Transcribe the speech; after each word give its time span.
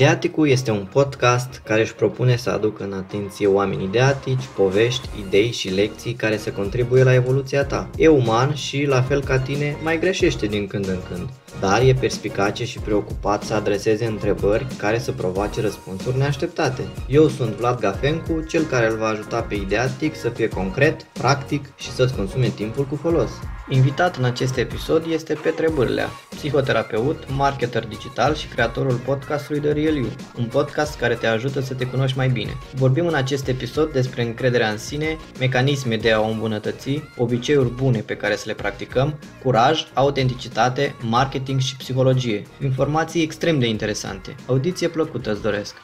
Ideaticul 0.00 0.48
este 0.48 0.70
un 0.70 0.86
podcast 0.92 1.60
care 1.64 1.80
își 1.80 1.94
propune 1.94 2.36
să 2.36 2.50
aducă 2.50 2.84
în 2.84 2.92
atenție 2.92 3.46
oameni 3.46 3.84
ideatici, 3.84 4.48
povești, 4.56 5.08
idei 5.26 5.52
și 5.52 5.68
lecții 5.68 6.12
care 6.12 6.36
să 6.36 6.50
contribuie 6.50 7.02
la 7.02 7.14
evoluția 7.14 7.64
ta. 7.64 7.88
E 7.96 8.08
uman 8.08 8.54
și, 8.54 8.84
la 8.84 9.02
fel 9.02 9.24
ca 9.24 9.38
tine, 9.38 9.76
mai 9.82 9.98
greșește 9.98 10.46
din 10.46 10.66
când 10.66 10.88
în 10.88 10.98
când, 11.08 11.28
dar 11.60 11.82
e 11.82 11.94
perspicace 12.00 12.64
și 12.64 12.78
preocupat 12.78 13.42
să 13.42 13.54
adreseze 13.54 14.04
întrebări 14.04 14.66
care 14.76 14.98
să 14.98 15.12
provoace 15.12 15.60
răspunsuri 15.60 16.18
neașteptate. 16.18 16.88
Eu 17.08 17.28
sunt 17.28 17.54
Vlad 17.54 17.80
Gafencu, 17.80 18.44
cel 18.48 18.62
care 18.62 18.90
îl 18.90 18.96
va 18.96 19.06
ajuta 19.06 19.40
pe 19.40 19.54
Ideatic 19.54 20.16
să 20.16 20.28
fie 20.28 20.48
concret, 20.48 21.02
practic 21.02 21.72
și 21.76 21.90
să-ți 21.90 22.14
consume 22.14 22.48
timpul 22.48 22.84
cu 22.84 22.96
folos. 22.96 23.30
Invitat 23.72 24.16
în 24.16 24.24
acest 24.24 24.56
episod 24.56 25.04
este 25.10 25.34
Petre 25.34 25.68
Bârlea, 25.70 26.08
psihoterapeut, 26.30 27.24
marketer 27.36 27.86
digital 27.86 28.34
și 28.34 28.46
creatorul 28.46 28.94
podcastului 28.94 29.60
The 29.60 29.72
Real 29.72 29.94
You, 29.94 30.08
un 30.38 30.44
podcast 30.44 30.98
care 30.98 31.14
te 31.14 31.26
ajută 31.26 31.60
să 31.60 31.74
te 31.74 31.86
cunoști 31.86 32.16
mai 32.16 32.28
bine. 32.28 32.56
Vorbim 32.74 33.06
în 33.06 33.14
acest 33.14 33.48
episod 33.48 33.92
despre 33.92 34.22
încrederea 34.22 34.70
în 34.70 34.78
sine, 34.78 35.16
mecanisme 35.38 35.96
de 35.96 36.12
a 36.12 36.20
o 36.20 36.28
îmbunătăți, 36.28 37.02
obiceiuri 37.16 37.70
bune 37.70 37.98
pe 37.98 38.16
care 38.16 38.36
să 38.36 38.44
le 38.46 38.54
practicăm, 38.54 39.18
curaj, 39.42 39.86
autenticitate, 39.94 40.94
marketing 41.00 41.49
și 41.58 41.76
psihologie. 41.76 42.42
Informații 42.62 43.22
extrem 43.22 43.58
de 43.58 43.66
interesante. 43.66 44.34
Audiție 44.46 44.88
plăcută 44.88 45.30
îți 45.30 45.42
doresc! 45.42 45.74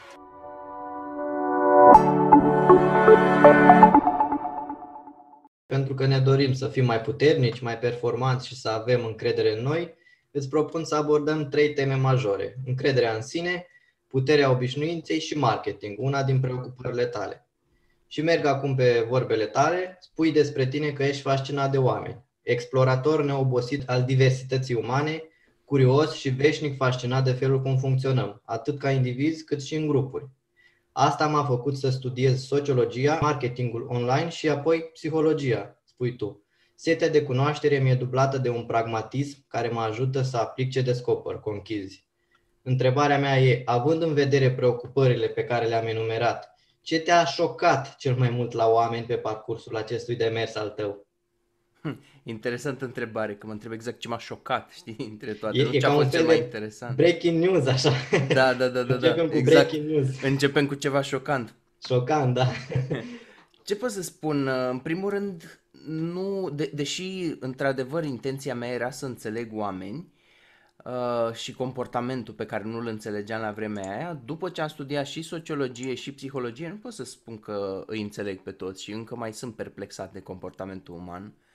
pentru 5.77 5.95
că 5.95 6.05
ne 6.05 6.19
dorim 6.19 6.53
să 6.53 6.67
fim 6.67 6.85
mai 6.85 7.01
puternici, 7.01 7.59
mai 7.59 7.77
performanți 7.77 8.47
și 8.47 8.59
să 8.59 8.69
avem 8.69 9.05
încredere 9.05 9.57
în 9.57 9.63
noi, 9.63 9.95
îți 10.31 10.49
propun 10.49 10.83
să 10.83 10.95
abordăm 10.95 11.49
trei 11.49 11.73
teme 11.73 11.95
majore. 11.95 12.55
Încrederea 12.65 13.15
în 13.15 13.21
sine, 13.21 13.67
puterea 14.07 14.51
obișnuinței 14.51 15.19
și 15.19 15.37
marketing, 15.37 15.99
una 15.99 16.23
din 16.23 16.39
preocupările 16.39 17.05
tale. 17.05 17.47
Și 18.07 18.21
merg 18.21 18.45
acum 18.45 18.75
pe 18.75 19.05
vorbele 19.09 19.45
tale, 19.45 19.97
spui 20.01 20.31
despre 20.31 20.67
tine 20.67 20.91
că 20.91 21.03
ești 21.03 21.21
fascinat 21.21 21.71
de 21.71 21.77
oameni, 21.77 22.23
explorator 22.41 23.23
neobosit 23.23 23.89
al 23.89 24.03
diversității 24.03 24.75
umane, 24.75 25.23
curios 25.67 26.13
și 26.13 26.29
veșnic 26.29 26.75
fascinat 26.75 27.23
de 27.23 27.31
felul 27.31 27.61
cum 27.61 27.77
funcționăm, 27.77 28.41
atât 28.45 28.79
ca 28.79 28.91
indivizi 28.91 29.43
cât 29.43 29.63
și 29.63 29.75
în 29.75 29.87
grupuri. 29.87 30.29
Asta 30.91 31.27
m-a 31.27 31.43
făcut 31.43 31.77
să 31.77 31.89
studiez 31.89 32.45
sociologia, 32.45 33.17
marketingul 33.21 33.87
online 33.89 34.29
și 34.29 34.49
apoi 34.49 34.89
psihologia, 34.93 35.81
spui 35.83 36.15
tu. 36.15 36.43
Setea 36.75 37.09
de 37.09 37.23
cunoaștere 37.23 37.77
mi-e 37.77 37.95
dublată 37.95 38.37
de 38.37 38.49
un 38.49 38.65
pragmatism 38.65 39.45
care 39.47 39.67
mă 39.67 39.81
ajută 39.81 40.21
să 40.21 40.37
aplic 40.37 40.71
ce 40.71 40.81
descoper, 40.81 41.35
conchizi. 41.35 42.07
Întrebarea 42.61 43.19
mea 43.19 43.39
e, 43.39 43.61
având 43.65 44.01
în 44.01 44.13
vedere 44.13 44.51
preocupările 44.51 45.27
pe 45.27 45.43
care 45.43 45.65
le-am 45.65 45.85
enumerat, 45.85 46.53
ce 46.81 46.99
te-a 46.99 47.25
șocat 47.25 47.95
cel 47.95 48.15
mai 48.15 48.29
mult 48.29 48.51
la 48.51 48.67
oameni 48.67 49.05
pe 49.05 49.17
parcursul 49.17 49.75
acestui 49.75 50.15
demers 50.15 50.55
al 50.55 50.69
tău? 50.69 51.06
Hm, 51.87 51.99
interesantă 52.23 52.85
întrebare, 52.85 53.35
că 53.35 53.45
mă 53.45 53.51
întreb 53.51 53.71
exact 53.71 53.99
ce 53.99 54.07
m-a 54.07 54.17
șocat, 54.17 54.71
știi, 54.71 54.95
între 55.11 55.33
toate. 55.33 55.57
E, 55.57 55.63
nu 55.63 55.73
e 55.73 55.79
ce 55.79 55.85
a 55.85 55.89
ca 55.89 55.95
un 55.95 56.01
fost 56.01 56.11
fel 56.11 56.19
cel 56.19 56.27
mai 56.27 56.37
de 56.37 56.43
interesant. 56.43 56.95
breaking 56.95 57.43
news, 57.43 57.65
așa. 57.65 57.91
Da, 58.27 58.53
da, 58.53 58.67
da, 58.67 58.83
da, 58.83 58.83
da. 58.83 58.93
Începem 58.93 59.27
cu 59.27 59.35
exact. 59.35 59.69
breaking 59.69 59.91
news. 59.91 60.21
Începem 60.21 60.67
cu 60.67 60.73
ceva 60.73 61.01
șocant. 61.01 61.53
Șocant, 61.85 62.33
da. 62.33 62.47
Ce 63.65 63.75
pot 63.75 63.91
să 63.91 64.01
spun? 64.01 64.47
În 64.47 64.79
primul 64.79 65.09
rând, 65.09 65.59
nu, 65.87 66.49
de, 66.53 66.71
deși 66.73 67.35
într-adevăr 67.39 68.03
intenția 68.03 68.55
mea 68.55 68.69
era 68.69 68.89
să 68.89 69.05
înțeleg 69.05 69.49
oameni 69.53 70.11
uh, 70.83 71.33
și 71.33 71.53
comportamentul 71.53 72.33
pe 72.33 72.45
care 72.45 72.63
nu-l 72.63 72.87
înțelegeam 72.87 73.41
la 73.41 73.51
vremea 73.51 73.95
aia, 73.97 74.21
după 74.25 74.49
ce 74.49 74.61
am 74.61 74.67
studiat 74.67 75.05
și 75.05 75.21
sociologie 75.21 75.93
și 75.93 76.13
psihologie, 76.13 76.69
nu 76.69 76.75
pot 76.75 76.93
să 76.93 77.03
spun 77.03 77.39
că 77.39 77.83
îi 77.87 78.01
înțeleg 78.01 78.39
pe 78.39 78.51
toți 78.51 78.83
și 78.83 78.91
încă 78.91 79.15
mai 79.15 79.33
sunt 79.33 79.55
perplexat 79.55 80.13
de 80.13 80.19
comportamentul 80.19 80.95
uman. 80.95 81.23
Uh, 81.23 81.46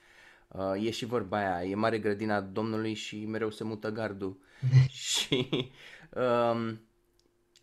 e 0.81 0.91
și 0.91 1.05
vorba 1.05 1.37
aia, 1.37 1.65
e 1.65 1.75
mare 1.75 1.99
grădina 1.99 2.41
Domnului 2.41 2.95
și 2.95 3.25
mereu 3.27 3.51
se 3.51 3.65
mută 3.65 3.91
gardul. 3.91 4.39
și 4.89 5.49
um, 6.15 6.81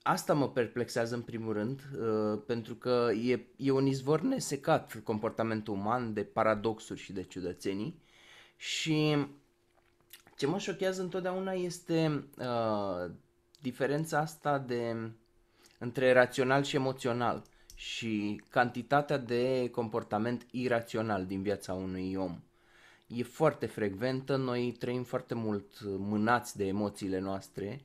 asta 0.02 0.34
mă 0.34 0.50
perplexează 0.50 1.16
în 1.16 1.22
primul 1.22 1.54
rând, 1.54 1.82
uh, 2.00 2.42
pentru 2.46 2.76
că 2.76 3.10
e, 3.24 3.48
e 3.56 3.72
un 3.72 3.86
izvor 3.86 4.22
nesecat 4.22 5.02
comportamentul 5.04 5.74
uman 5.74 6.14
de 6.14 6.24
paradoxuri 6.24 7.00
și 7.00 7.14
de 7.14 7.24
ciudățenii. 7.24 8.02
Și 8.56 9.28
ce 10.38 10.48
mă 10.48 10.58
șochează 10.58 11.02
întotdeauna 11.02 11.52
este 11.52 12.28
uh, 12.38 13.12
diferența 13.62 14.20
asta 14.20 14.58
de 14.58 15.12
între 15.80 16.14
rațional 16.14 16.64
și 16.64 16.76
emoțional 16.76 17.44
și 17.76 18.42
cantitatea 18.50 19.18
de 19.18 19.70
comportament 19.72 20.48
irațional 20.52 21.26
din 21.26 21.42
viața 21.42 21.74
unui 21.74 22.16
om 22.16 22.40
e 23.18 23.24
foarte 23.24 23.66
frecventă, 23.66 24.36
noi 24.36 24.76
trăim 24.80 25.04
foarte 25.04 25.34
mult 25.34 25.66
mânați 25.82 26.58
de 26.58 26.66
emoțiile 26.66 27.20
noastre 27.20 27.82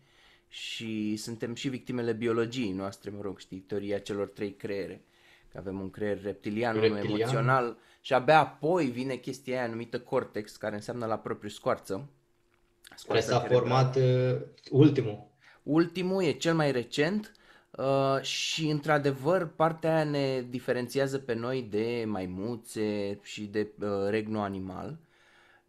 și 0.49 1.17
suntem 1.17 1.55
și 1.55 1.69
victimele 1.69 2.13
biologiei 2.13 2.73
noastre, 2.73 3.11
mă 3.11 3.23
rog, 3.23 3.39
știi, 3.39 3.59
teoria 3.59 3.99
celor 3.99 4.29
trei 4.29 4.53
creiere. 4.53 5.05
Că 5.53 5.59
avem 5.59 5.81
un 5.81 5.91
creier 5.91 6.23
reptilian, 6.23 6.77
unul 6.77 6.89
Reptilian. 6.89 7.21
emoțional 7.21 7.77
și 8.01 8.13
abia 8.13 8.39
apoi 8.39 8.87
vine 8.87 9.15
chestia 9.15 9.59
aia 9.59 9.69
numită 9.69 10.01
cortex, 10.01 10.57
care 10.57 10.75
înseamnă 10.75 11.07
la 11.07 11.19
propriu 11.19 11.49
scoarță. 11.49 11.95
Care 11.95 12.95
Scoarța 12.97 13.27
s-a 13.27 13.41
cerebrală. 13.41 13.61
format 13.61 13.97
uh, 13.97 14.41
ultimul. 14.71 15.27
Ultimul 15.63 16.23
e 16.23 16.33
cel 16.33 16.55
mai 16.55 16.73
recent 16.73 17.33
uh, 17.71 18.21
și 18.21 18.69
într-adevăr 18.69 19.47
partea 19.47 19.95
aia 19.95 20.05
ne 20.05 20.43
diferențiază 20.51 21.19
pe 21.19 21.35
noi 21.35 21.63
de 21.71 22.05
maimuțe 22.07 23.19
și 23.23 23.43
de 23.43 23.69
uh, 23.81 23.89
regnul 24.09 24.43
animal. 24.43 24.99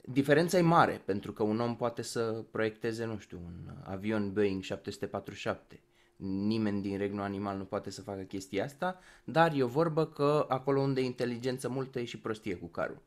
Diferența 0.07 0.57
e 0.57 0.61
mare 0.61 1.01
pentru 1.05 1.33
că 1.33 1.43
un 1.43 1.59
om 1.59 1.75
poate 1.75 2.01
să 2.01 2.43
proiecteze, 2.51 3.05
nu 3.05 3.17
știu, 3.17 3.39
un 3.45 3.73
avion 3.83 4.33
Boeing 4.33 4.63
747. 4.63 5.79
Nimeni 6.17 6.81
din 6.81 6.97
regnul 6.97 7.21
animal 7.23 7.57
nu 7.57 7.63
poate 7.63 7.89
să 7.89 8.01
facă 8.01 8.21
chestia 8.21 8.63
asta, 8.63 8.99
dar 9.23 9.53
e 9.55 9.63
o 9.63 9.67
vorbă 9.67 10.05
că 10.05 10.45
acolo 10.49 10.81
unde 10.81 11.01
e 11.01 11.05
inteligență 11.05 11.69
multă 11.69 11.99
e 11.99 12.05
și 12.05 12.19
prostie 12.19 12.55
cu 12.55 12.65
carul. 12.65 13.01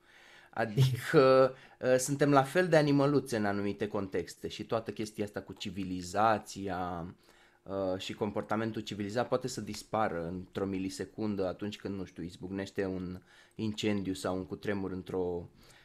Adică 0.50 1.54
uh, 1.80 1.96
suntem 2.06 2.30
la 2.30 2.42
fel 2.42 2.68
de 2.68 2.76
animăluțe 2.76 3.36
în 3.36 3.44
anumite 3.44 3.88
contexte 3.88 4.48
și 4.48 4.64
toată 4.64 4.90
chestia 4.90 5.24
asta 5.24 5.40
cu 5.40 5.52
civilizația 5.52 7.14
uh, 7.62 7.98
și 7.98 8.14
comportamentul 8.14 8.82
civilizat 8.82 9.28
poate 9.28 9.48
să 9.48 9.60
dispară 9.60 10.26
într-o 10.26 10.66
milisecundă 10.66 11.46
atunci 11.46 11.76
când, 11.76 11.94
nu 11.94 12.04
știu, 12.04 12.22
izbucnește 12.22 12.84
un 12.84 13.20
incendiu 13.54 14.12
sau 14.12 14.36
un 14.36 14.46
cutremur 14.46 14.92
într-o 14.92 15.42
uh, 15.42 15.76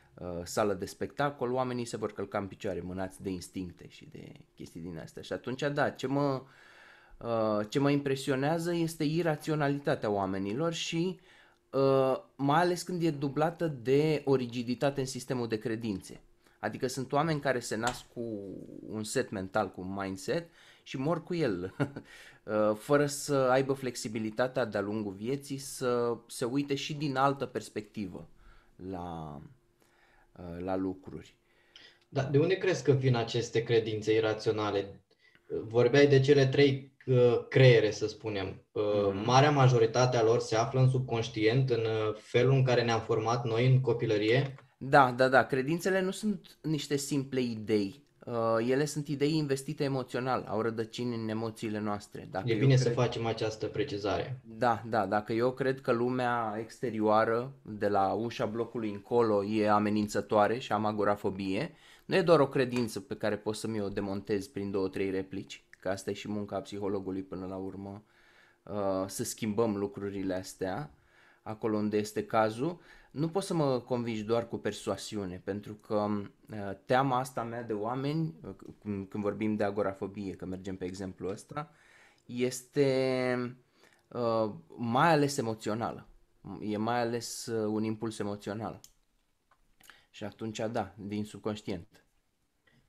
sală 0.44 0.74
de 0.74 0.86
spectacol, 0.86 1.52
oamenii 1.52 1.86
se 1.86 1.98
vor 1.98 2.14
călca 2.14 2.38
în 2.38 2.48
picioare 2.48 2.82
mânați 2.82 3.22
de 3.22 3.30
instincte 3.30 3.88
și 3.88 4.10
de 4.12 4.32
chestii 4.56 4.82
din 4.82 4.98
astea. 4.98 5.22
Și 5.22 5.34
atunci, 5.34 5.62
da, 5.62 5.90
ce 5.90 6.08
mă, 6.08 6.42
uh, 7.18 7.60
ce 7.70 7.80
mă 7.80 7.90
impresionează 7.90 8.74
este 8.74 9.04
iraționalitatea 9.04 10.10
oamenilor 10.10 10.74
și 10.74 11.20
uh, 11.72 12.16
mai 12.36 12.62
ales 12.62 12.82
când 12.82 13.04
e 13.04 13.10
dublată 13.10 13.68
de 13.68 14.22
o 14.26 14.36
rigiditate 14.36 15.00
în 15.00 15.06
sistemul 15.06 15.48
de 15.48 15.58
credințe. 15.58 16.22
Adică 16.60 16.88
sunt 16.88 17.12
oameni 17.12 17.40
care 17.40 17.60
se 17.60 17.76
nasc 17.76 18.06
cu 18.14 18.22
un 18.90 19.04
set 19.04 19.30
mental, 19.30 19.72
cu 19.72 19.82
un 19.82 19.94
mindset 19.94 20.50
și 20.84 20.98
mor 20.98 21.24
cu 21.24 21.34
el, 21.34 21.64
uh, 22.44 22.76
fără 22.76 23.06
să 23.06 23.36
aibă 23.36 23.74
flexibilitatea 23.74 24.66
de-a 24.66 24.82
lungul 24.82 25.14
vieții 25.14 25.58
să 25.58 26.18
se 26.28 26.46
uite 26.46 26.76
și 26.76 26.94
din 26.94 27.16
altă 27.16 27.46
perspectivă 27.46 28.28
la, 28.76 29.36
uh, 29.36 29.42
la 30.60 30.76
lucruri. 30.76 31.36
Dar 32.10 32.26
de 32.26 32.38
unde 32.40 32.56
crezi 32.58 32.84
că 32.84 32.92
vin 32.92 33.16
aceste 33.16 33.64
credințe 33.64 34.14
iraționale? 34.14 35.02
Vorbeai 35.48 36.08
de 36.08 36.20
cele 36.20 36.46
trei 36.46 36.92
uh, 37.06 37.46
creiere, 37.50 37.92
să 37.92 38.08
spunem. 38.08 38.66
Uh, 38.72 38.84
Mhm. 39.14 39.26
Marea 39.26 39.52
majoritate 39.52 40.18
a 40.18 40.24
lor 40.24 40.40
se 40.40 40.56
află 40.56 40.80
în 40.80 40.90
subconștient, 40.90 41.70
în 41.70 41.80
uh, 41.80 42.16
felul 42.16 42.54
în 42.54 42.64
care 42.64 42.84
ne-am 42.84 43.02
format 43.02 43.46
noi 43.46 43.68
în 43.68 43.82
copilărie. 43.82 44.56
Da, 44.78 45.12
da, 45.12 45.28
da, 45.28 45.46
credințele 45.46 46.02
nu 46.02 46.12
sunt 46.12 46.58
niște 46.62 46.96
simple 46.96 47.42
idei. 47.42 48.03
Uh, 48.26 48.68
ele 48.70 48.86
sunt 48.86 49.08
idei 49.08 49.34
investite 49.34 49.84
emoțional, 49.84 50.46
au 50.48 50.62
rădăcini 50.62 51.16
în 51.16 51.30
emoțiile 51.30 51.80
noastre. 51.80 52.28
Dacă 52.32 52.50
E 52.50 52.54
eu 52.54 52.60
bine 52.60 52.76
să 52.76 52.84
cred- 52.84 52.96
facem 52.96 53.26
această 53.26 53.66
precizare. 53.66 54.40
Da, 54.44 54.84
da, 54.90 55.06
dacă 55.06 55.34
eu 55.34 55.52
cred 55.52 55.82
că 55.82 55.92
lumea 55.92 56.56
exterioară, 56.60 57.54
de 57.62 57.88
la 57.88 58.12
ușa 58.14 58.46
blocului 58.46 58.90
încolo, 58.92 59.44
e 59.46 59.70
amenințătoare 59.70 60.58
și 60.60 60.72
am 60.72 60.86
agorafobie, 60.86 61.72
nu 62.06 62.16
e 62.16 62.22
doar 62.22 62.40
o 62.40 62.48
credință 62.48 63.00
pe 63.00 63.16
care 63.16 63.38
pot 63.38 63.56
să 63.56 63.68
mi-o 63.68 63.90
demontez 63.90 64.48
prin 64.48 64.72
două, 64.72 64.88
trei 64.88 65.10
replici, 65.10 65.64
că 65.80 65.90
asta 65.90 66.10
e 66.10 66.14
și 66.14 66.30
munca 66.30 66.60
psihologului 66.60 67.22
până 67.22 67.46
la 67.46 67.56
urmă, 67.56 68.04
uh, 68.64 69.04
să 69.08 69.24
schimbăm 69.24 69.76
lucrurile 69.78 70.34
astea 70.34 70.94
acolo 71.44 71.78
unde 71.78 71.98
este 71.98 72.26
cazul. 72.26 72.80
Nu 73.12 73.30
pot 73.30 73.44
să 73.44 73.54
mă 73.54 73.80
convingi 73.80 74.24
doar 74.24 74.48
cu 74.48 74.58
persoasiune, 74.58 75.42
pentru 75.44 75.74
că 75.74 75.96
uh, 75.96 76.72
teama 76.86 77.20
asta 77.20 77.44
mea 77.44 77.64
de 77.64 77.74
oameni, 77.74 78.34
uh, 78.44 78.56
când 78.82 79.08
când 79.08 79.24
vorbim 79.24 79.56
de 79.56 79.64
agorafobie, 79.64 80.36
că 80.36 80.46
mergem 80.46 80.76
pe 80.76 80.86
exemplu 80.86 81.30
ăsta, 81.30 81.72
este 82.26 83.58
uh, 84.08 84.52
mai 84.78 85.12
ales 85.12 85.38
emoțională. 85.38 86.08
E 86.62 86.78
mai 86.78 87.00
ales 87.00 87.46
uh, 87.46 87.66
un 87.66 87.84
impuls 87.84 88.20
emoțional. 88.20 88.80
Și 90.10 90.24
atunci, 90.24 90.60
da, 90.72 90.94
din 90.98 91.26
subconștient. 91.26 92.06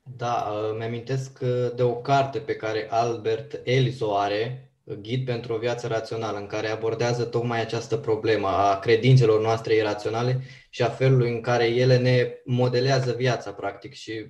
Da, 0.02 0.32
uh, 0.34 0.76
mi-amintesc 0.78 1.38
de 1.74 1.82
o 1.82 1.94
carte 1.94 2.38
pe 2.38 2.56
care 2.56 2.90
Albert 2.90 3.60
Ellis 3.64 4.00
o 4.00 4.16
are, 4.16 4.72
Ghid 4.84 5.24
pentru 5.24 5.54
o 5.54 5.58
viață 5.58 5.86
rațională, 5.86 6.38
în 6.38 6.46
care 6.46 6.68
abordează 6.68 7.24
tocmai 7.24 7.60
această 7.60 7.96
problemă 7.96 8.48
a 8.48 8.78
credințelor 8.78 9.40
noastre 9.40 9.74
iraționale 9.74 10.40
și 10.70 10.82
a 10.82 10.88
felului 10.88 11.30
în 11.30 11.40
care 11.40 11.66
ele 11.66 11.98
ne 11.98 12.32
modelează 12.44 13.12
viața, 13.12 13.52
practic, 13.52 13.92
și 13.92 14.26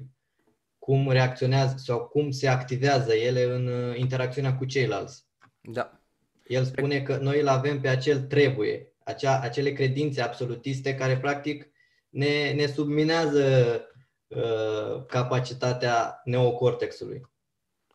cum 0.78 1.10
reacționează 1.10 1.74
sau 1.76 2.06
cum 2.06 2.30
se 2.30 2.48
activează 2.48 3.14
ele 3.14 3.42
în 3.42 3.66
uh, 3.66 3.98
interacțiunea 3.98 4.56
cu 4.56 4.64
ceilalți. 4.64 5.24
Da. 5.60 6.00
El 6.46 6.64
spune 6.64 7.02
că 7.02 7.16
noi 7.16 7.40
îl 7.40 7.48
avem 7.48 7.80
pe 7.80 7.88
acel 7.88 8.20
trebuie, 8.20 8.92
acea, 8.98 9.40
acele 9.40 9.72
credințe 9.72 10.20
absolutiste 10.20 10.94
care 10.94 11.18
practic 11.18 11.70
ne, 12.08 12.52
ne 12.52 12.66
subminează 12.66 13.80
uh, 14.26 15.04
capacitatea 15.06 16.20
neocortexului. 16.24 17.20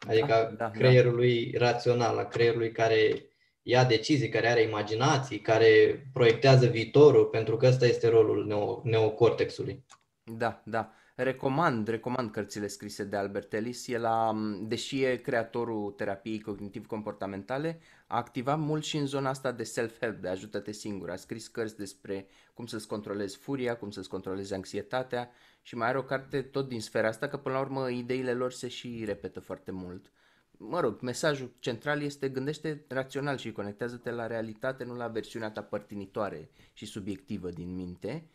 Adică 0.07 0.25
da, 0.27 0.55
da, 0.57 0.71
creierului 0.71 1.51
da. 1.51 1.71
rațional, 1.71 2.17
a 2.17 2.25
creierului 2.25 2.71
care 2.71 3.29
ia 3.61 3.85
decizii, 3.85 4.29
care 4.29 4.47
are 4.47 4.61
imaginații, 4.61 5.39
care 5.39 6.03
proiectează 6.13 6.65
viitorul, 6.65 7.25
pentru 7.25 7.57
că 7.57 7.65
ăsta 7.67 7.85
este 7.85 8.09
rolul 8.09 8.45
neo, 8.45 8.81
neocortexului. 8.83 9.85
Da, 10.23 10.61
da. 10.65 10.93
Recomand, 11.15 11.87
recomand 11.87 12.31
cărțile 12.31 12.67
scrise 12.67 13.03
de 13.03 13.15
Albert 13.15 13.53
Ellis. 13.53 13.87
El 13.87 14.05
a, 14.05 14.35
deși 14.61 15.03
e 15.03 15.15
creatorul 15.15 15.91
terapiei 15.91 16.41
cognitiv-comportamentale, 16.41 17.79
a 18.07 18.17
activat 18.17 18.59
mult 18.59 18.83
și 18.83 18.97
în 18.97 19.05
zona 19.05 19.29
asta 19.29 19.51
de 19.51 19.63
self-help, 19.63 20.21
de 20.21 20.27
ajută-te 20.27 20.71
singur. 20.71 21.09
A 21.09 21.15
scris 21.15 21.47
cărți 21.47 21.77
despre 21.77 22.27
cum 22.53 22.65
să-ți 22.65 22.87
controlezi 22.87 23.37
furia, 23.37 23.77
cum 23.77 23.91
să-ți 23.91 24.09
controlezi 24.09 24.53
anxietatea 24.53 25.31
și 25.69 25.75
mai 25.75 25.87
are 25.87 25.97
o 25.97 26.03
carte 26.03 26.41
tot 26.41 26.67
din 26.67 26.81
sfera 26.81 27.07
asta, 27.07 27.27
că 27.27 27.37
până 27.37 27.55
la 27.55 27.61
urmă 27.61 27.89
ideile 27.89 28.33
lor 28.33 28.51
se 28.51 28.67
și 28.67 29.03
repetă 29.05 29.39
foarte 29.39 29.71
mult. 29.71 30.11
Mă 30.51 30.79
rog, 30.79 31.01
mesajul 31.01 31.51
central 31.59 32.01
este 32.01 32.29
gândește 32.29 32.85
rațional 32.87 33.37
și 33.37 33.51
conectează-te 33.51 34.11
la 34.11 34.27
realitate, 34.27 34.83
nu 34.83 34.95
la 34.95 35.07
versiunea 35.07 35.51
ta 35.51 35.61
părtinitoare 35.61 36.49
și 36.73 36.85
subiectivă 36.85 37.49
din 37.49 37.75
minte 37.75 38.29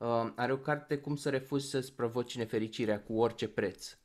Uh, 0.00 0.32
are 0.34 0.52
o 0.52 0.56
carte 0.56 0.96
Cum 0.98 1.16
să 1.16 1.30
refuzi 1.30 1.70
să-ți 1.70 1.94
provoci 1.94 2.36
nefericirea 2.36 3.00
cu 3.00 3.18
orice 3.18 3.48
preț. 3.48 3.96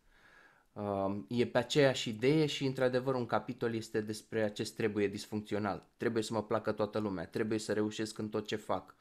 Uh, 0.73 1.15
e 1.27 1.45
pe 1.45 1.57
aceeași 1.57 2.09
idee 2.09 2.45
și 2.45 2.65
într-adevăr 2.65 3.13
un 3.13 3.25
capitol 3.25 3.75
este 3.75 4.01
despre 4.01 4.43
acest 4.43 4.75
trebuie 4.75 5.07
disfuncțional. 5.07 5.87
Trebuie 5.97 6.23
să 6.23 6.33
mă 6.33 6.43
placă 6.43 6.71
toată 6.71 6.99
lumea, 6.99 7.25
trebuie 7.25 7.59
să 7.59 7.73
reușesc 7.73 8.17
în 8.17 8.29
tot 8.29 8.47
ce 8.47 8.55
fac. 8.55 8.95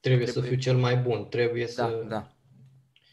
Trebuie, 0.00 0.24
trebuie... 0.24 0.44
să 0.44 0.50
fiu 0.50 0.60
cel 0.60 0.76
mai 0.76 0.96
bun, 0.96 1.28
trebuie 1.28 1.64
da, 1.64 1.70
să... 1.70 2.04
Da, 2.08 2.34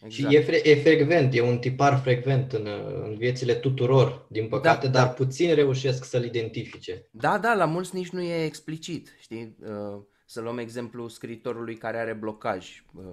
Exact. 0.04 0.30
Și 0.30 0.36
e, 0.36 0.42
fre- 0.42 0.70
e 0.70 0.76
frecvent, 0.76 1.34
e 1.34 1.42
un 1.42 1.58
tipar 1.58 2.00
frecvent 2.00 2.52
în, 2.52 2.68
în 3.04 3.16
viețile 3.16 3.54
tuturor, 3.54 4.26
din 4.30 4.48
păcate, 4.48 4.86
da, 4.86 4.92
dar 4.92 5.06
da. 5.06 5.12
puțin 5.12 5.56
reușesc 5.56 6.04
să-l 6.04 6.24
identifice. 6.24 7.08
Da, 7.12 7.38
da, 7.38 7.54
la 7.54 7.66
mulți 7.66 7.96
nici 7.96 8.10
nu 8.10 8.22
e 8.22 8.46
explicit, 8.46 9.16
știi? 9.20 9.56
Uh, 9.62 10.02
să 10.26 10.42
luăm 10.42 10.58
exemplu 10.58 11.08
scriitorului 11.08 11.76
care 11.76 11.98
are 11.98 12.14
blocaj, 12.14 12.84
uh, 12.94 13.04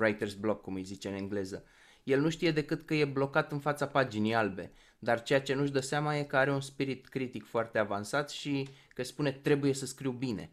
writer's 0.00 0.38
block, 0.40 0.62
cum 0.62 0.74
îi 0.74 0.84
zice 0.84 1.08
în 1.08 1.14
engleză. 1.14 1.64
El 2.02 2.20
nu 2.20 2.28
știe 2.28 2.50
decât 2.50 2.82
că 2.82 2.94
e 2.94 3.04
blocat 3.04 3.52
în 3.52 3.58
fața 3.58 3.86
paginii 3.86 4.34
albe, 4.34 4.72
dar 4.98 5.22
ceea 5.22 5.40
ce 5.40 5.54
nu-și 5.54 5.72
dă 5.72 5.80
seama 5.80 6.16
e 6.16 6.22
că 6.22 6.36
are 6.36 6.52
un 6.52 6.60
spirit 6.60 7.08
critic 7.08 7.46
foarte 7.46 7.78
avansat 7.78 8.30
și 8.30 8.68
că 8.94 9.02
spune 9.02 9.32
trebuie 9.32 9.72
să 9.72 9.86
scriu 9.86 10.10
bine. 10.10 10.50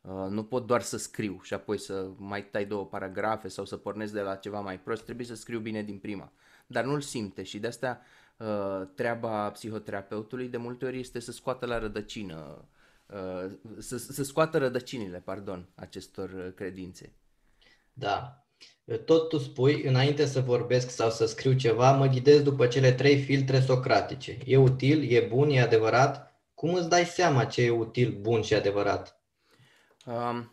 Uh, 0.00 0.26
nu 0.28 0.44
pot 0.44 0.66
doar 0.66 0.82
să 0.82 0.96
scriu 0.96 1.40
și 1.42 1.54
apoi 1.54 1.78
să 1.78 2.10
mai 2.16 2.44
tai 2.44 2.64
două 2.64 2.86
paragrafe 2.86 3.48
sau 3.48 3.64
să 3.64 3.76
pornesc 3.76 4.12
de 4.12 4.20
la 4.20 4.34
ceva 4.34 4.60
mai 4.60 4.80
prost, 4.80 5.04
trebuie 5.04 5.26
să 5.26 5.34
scriu 5.34 5.58
bine 5.58 5.82
din 5.82 5.98
prima. 5.98 6.32
Dar 6.66 6.84
nu-l 6.84 7.00
simte 7.00 7.42
și 7.42 7.58
de 7.58 7.66
asta 7.66 8.00
uh, 8.36 8.82
treaba 8.94 9.50
psihoterapeutului 9.50 10.48
de 10.48 10.56
multe 10.56 10.84
ori 10.84 10.98
este 10.98 11.20
să 11.20 11.32
scoată 11.32 11.66
la 11.66 11.78
rădăcină 11.78 12.64
Uh, 13.12 13.50
să, 13.78 13.98
să 13.98 14.24
scoată 14.24 14.58
rădăcinile, 14.58 15.22
pardon, 15.24 15.68
acestor 15.74 16.30
uh, 16.30 16.52
credințe. 16.54 17.12
Da. 17.92 18.44
Tot 19.04 19.28
tu 19.28 19.38
spui, 19.38 19.82
înainte 19.82 20.26
să 20.26 20.40
vorbesc 20.40 20.90
sau 20.90 21.10
să 21.10 21.26
scriu 21.26 21.52
ceva, 21.52 21.92
mă 21.92 22.06
ghidez 22.06 22.42
după 22.42 22.66
cele 22.66 22.92
trei 22.92 23.18
filtre 23.18 23.60
socratice. 23.60 24.38
E 24.44 24.56
util, 24.56 25.12
e 25.12 25.20
bun, 25.20 25.50
e 25.50 25.60
adevărat? 25.60 26.40
Cum 26.54 26.74
îți 26.74 26.88
dai 26.88 27.04
seama 27.04 27.44
ce 27.44 27.62
e 27.62 27.70
util, 27.70 28.18
bun 28.20 28.42
și 28.42 28.54
adevărat? 28.54 29.19
Um, 30.06 30.52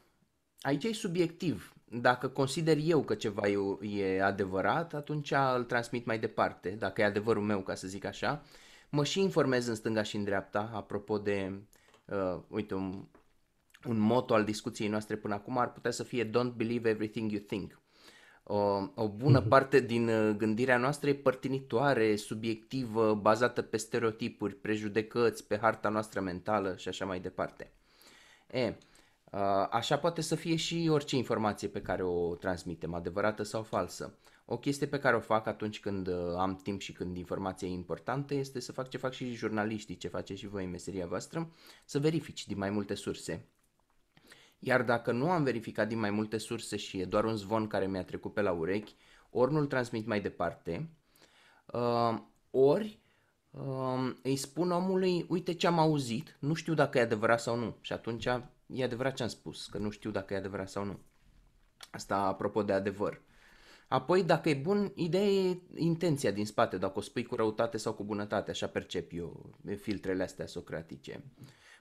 aici 0.62 0.84
e 0.84 0.94
subiectiv. 0.94 1.72
Dacă 1.90 2.28
consider 2.28 2.78
eu 2.82 3.04
că 3.04 3.16
ceva 3.16 3.48
e, 3.48 3.58
e 4.02 4.24
adevărat, 4.24 4.94
atunci 4.94 5.32
îl 5.56 5.64
transmit 5.64 6.06
mai 6.06 6.20
departe, 6.20 6.70
dacă 6.70 7.02
e 7.02 7.06
adevărul 7.06 7.44
meu, 7.44 7.62
ca 7.62 7.76
să 7.76 7.88
zic 7.88 8.06
așa. 8.06 8.44
Mă 8.90 9.04
și 9.04 9.22
informez 9.22 9.68
în 9.68 9.76
stânga 9.76 10.04
și 10.04 10.16
în 10.16 10.24
dreapta, 10.24 10.72
apropo 10.74 11.18
de 11.18 11.62
uh, 12.06 12.40
uite, 12.48 12.74
un, 12.74 13.06
un 13.86 14.00
motto 14.00 14.34
al 14.34 14.44
discuției 14.44 14.88
noastre 14.88 15.16
până 15.16 15.34
acum 15.34 15.58
ar 15.58 15.72
putea 15.72 15.92
să 15.92 16.04
fie 16.04 16.30
Don't 16.30 16.56
believe 16.56 16.90
everything 16.90 17.32
you 17.32 17.42
think. 17.42 17.82
O, 18.44 18.58
o 18.96 19.10
bună 19.10 19.40
mhm. 19.40 19.48
parte 19.54 19.80
din 19.80 20.08
uh, 20.08 20.36
gândirea 20.36 20.78
noastră 20.78 21.10
e 21.10 21.16
părtinitoare, 21.16 22.16
subiectivă, 22.16 23.16
bazată 23.16 23.62
pe 23.62 23.78
stereotipuri, 23.78 24.56
prejudecăți, 24.56 25.48
pe 25.48 25.58
harta 25.58 25.90
noastră 25.90 26.22
mentală 26.22 26.76
și 26.78 26.88
așa 26.88 27.06
mai 27.06 27.20
departe. 27.20 27.72
E, 28.52 28.68
uh, 28.68 28.74
așa 29.70 29.98
poate 29.98 30.22
să 30.22 30.36
fie 30.36 30.56
și 30.56 30.88
orice 30.92 31.16
informație 31.16 31.68
pe 31.68 31.82
care 31.82 32.04
o 32.04 32.36
transmitem, 32.36 32.94
adevărată 32.94 33.44
sau 33.44 33.64
falsă. 33.64 34.18
O 34.50 34.58
chestie 34.58 34.88
pe 34.88 35.00
care 35.00 35.16
o 35.16 35.20
fac 35.20 35.48
atunci 35.48 35.80
când 35.80 36.08
uh, 36.08 36.16
am 36.38 36.56
timp 36.56 36.82
și 36.82 36.92
când 36.92 37.18
informația 37.18 37.68
e 37.68 37.72
importantă 37.72 38.34
este 38.34 38.60
să 38.60 38.72
fac 38.72 38.90
ce 38.90 38.98
fac 38.98 39.14
și 39.14 39.34
jurnaliștii, 39.34 39.98
ce 39.98 40.08
face 40.08 40.36
și 40.36 40.48
voi 40.48 40.64
în 40.64 40.70
meseria 40.70 41.08
voastră, 41.08 41.52
să 41.86 42.00
verifici 42.00 42.48
din 42.48 42.58
mai 42.58 42.70
multe 42.70 42.94
surse. 42.94 43.46
Iar 44.60 44.84
dacă 44.84 45.12
nu 45.12 45.32
am 45.32 45.44
verificat 45.44 45.88
din 45.88 46.00
mai 46.00 46.10
multe 46.10 46.38
surse 46.38 46.76
și 46.76 47.00
e 47.00 47.06
doar 47.06 47.24
un 47.24 47.36
zvon 47.36 47.68
care 47.68 47.88
mi-a 47.88 48.04
trecut 48.04 48.34
pe 48.34 48.42
la 48.42 48.52
urechi, 48.52 48.96
ori 49.30 49.52
nu-l 49.52 49.66
transmit 49.66 50.06
mai 50.06 50.22
departe, 50.22 50.90
uh, 51.66 52.18
ori 52.52 53.00
uh, 53.52 54.14
îi 54.24 54.36
spun 54.36 54.72
omului, 54.72 55.26
uite 55.30 55.54
ce 55.54 55.68
am 55.68 55.80
auzit, 55.80 56.38
nu 56.40 56.54
știu 56.54 56.74
dacă 56.74 56.98
e 56.98 57.02
adevărat 57.02 57.40
sau 57.40 57.56
nu. 57.56 57.76
Și 57.82 57.94
atunci 57.94 58.28
e 58.68 58.84
adevărat 58.84 59.14
ce 59.14 59.24
am 59.24 59.30
spus, 59.30 59.66
că 59.66 59.78
nu 59.78 59.90
știu 59.90 60.12
dacă 60.12 60.34
e 60.34 60.38
adevărat 60.38 60.70
sau 60.70 60.84
nu. 60.84 61.00
Asta 61.92 62.16
apropo 62.18 62.64
de 62.64 62.74
adevăr. 62.74 63.22
Apoi, 63.88 64.24
dacă 64.24 64.50
e 64.50 64.54
bun, 64.54 64.92
ideea 64.96 65.26
e 65.26 65.62
intenția 65.76 66.32
din 66.32 66.46
spate, 66.46 66.78
dacă 66.78 67.00
o 67.00 67.02
spui 67.02 67.24
cu 67.24 67.36
răutate 67.36 67.78
sau 67.78 67.94
cu 67.94 68.04
bunătate, 68.04 68.52
așa 68.52 68.68
percep 68.68 69.12
eu 69.14 69.56
filtrele 69.78 70.24
astea 70.24 70.46
socratice. 70.46 71.24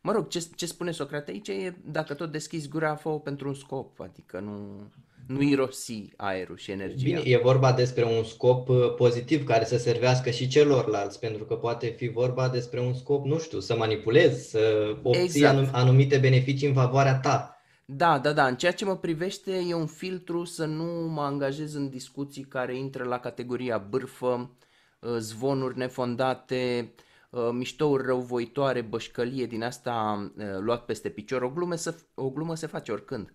Mă 0.07 0.13
rog, 0.13 0.29
ce, 0.29 0.47
ce 0.55 0.67
spune 0.67 0.91
Socrate 0.91 1.31
aici 1.31 1.49
e 1.49 1.77
dacă 1.85 2.15
tot 2.15 2.33
deschizi 2.33 2.69
gura, 2.69 2.95
fă 2.95 3.21
pentru 3.21 3.49
un 3.49 3.55
scop, 3.55 4.01
adică 4.01 4.41
nu, 4.41 4.81
nu 5.27 5.43
irosi 5.43 6.13
aerul 6.17 6.57
și 6.57 6.71
energia. 6.71 7.05
Bine, 7.05 7.21
e 7.25 7.41
vorba 7.43 7.73
despre 7.73 8.05
un 8.05 8.25
scop 8.25 8.69
uh, 8.69 8.95
pozitiv 8.97 9.45
care 9.45 9.65
să 9.65 9.79
servească 9.79 10.31
și 10.31 10.49
celorlalți, 10.49 11.19
pentru 11.19 11.45
că 11.45 11.55
poate 11.55 11.87
fi 11.87 12.09
vorba 12.09 12.49
despre 12.49 12.81
un 12.81 12.95
scop, 12.95 13.25
nu 13.25 13.39
știu, 13.39 13.61
să 13.61 13.77
manipulezi, 13.77 14.51
să 14.51 14.97
obții 15.03 15.25
exact. 15.25 15.75
anumite 15.75 16.19
beneficii 16.19 16.69
în 16.69 16.75
favoarea 16.75 17.19
ta. 17.19 17.51
Da, 17.89 18.19
da, 18.19 18.33
da. 18.33 18.47
În 18.47 18.57
ceea 18.57 18.73
ce 18.73 18.85
mă 18.85 18.97
privește 18.97 19.65
e 19.69 19.75
un 19.75 19.87
filtru 19.87 20.45
să 20.45 20.65
nu 20.65 21.09
mă 21.09 21.23
angajez 21.23 21.75
în 21.75 21.89
discuții 21.89 22.43
care 22.43 22.77
intră 22.77 23.05
la 23.05 23.19
categoria 23.19 23.79
bârfă, 23.79 24.57
uh, 25.01 25.17
zvonuri 25.19 25.79
nefondate, 25.79 26.93
uh, 27.31 27.49
miștouri 27.53 28.07
răuvoitoare, 28.07 28.81
bășcălie 28.81 29.47
din 29.47 29.63
asta 29.63 30.27
uh, 30.37 30.45
luat 30.59 30.85
peste 30.85 31.09
picior. 31.09 31.43
O 31.43 31.51
glumă, 31.51 31.75
să, 31.75 31.95
o 32.15 32.31
glumă 32.31 32.55
se 32.55 32.67
face 32.67 32.93
oricând, 32.93 33.33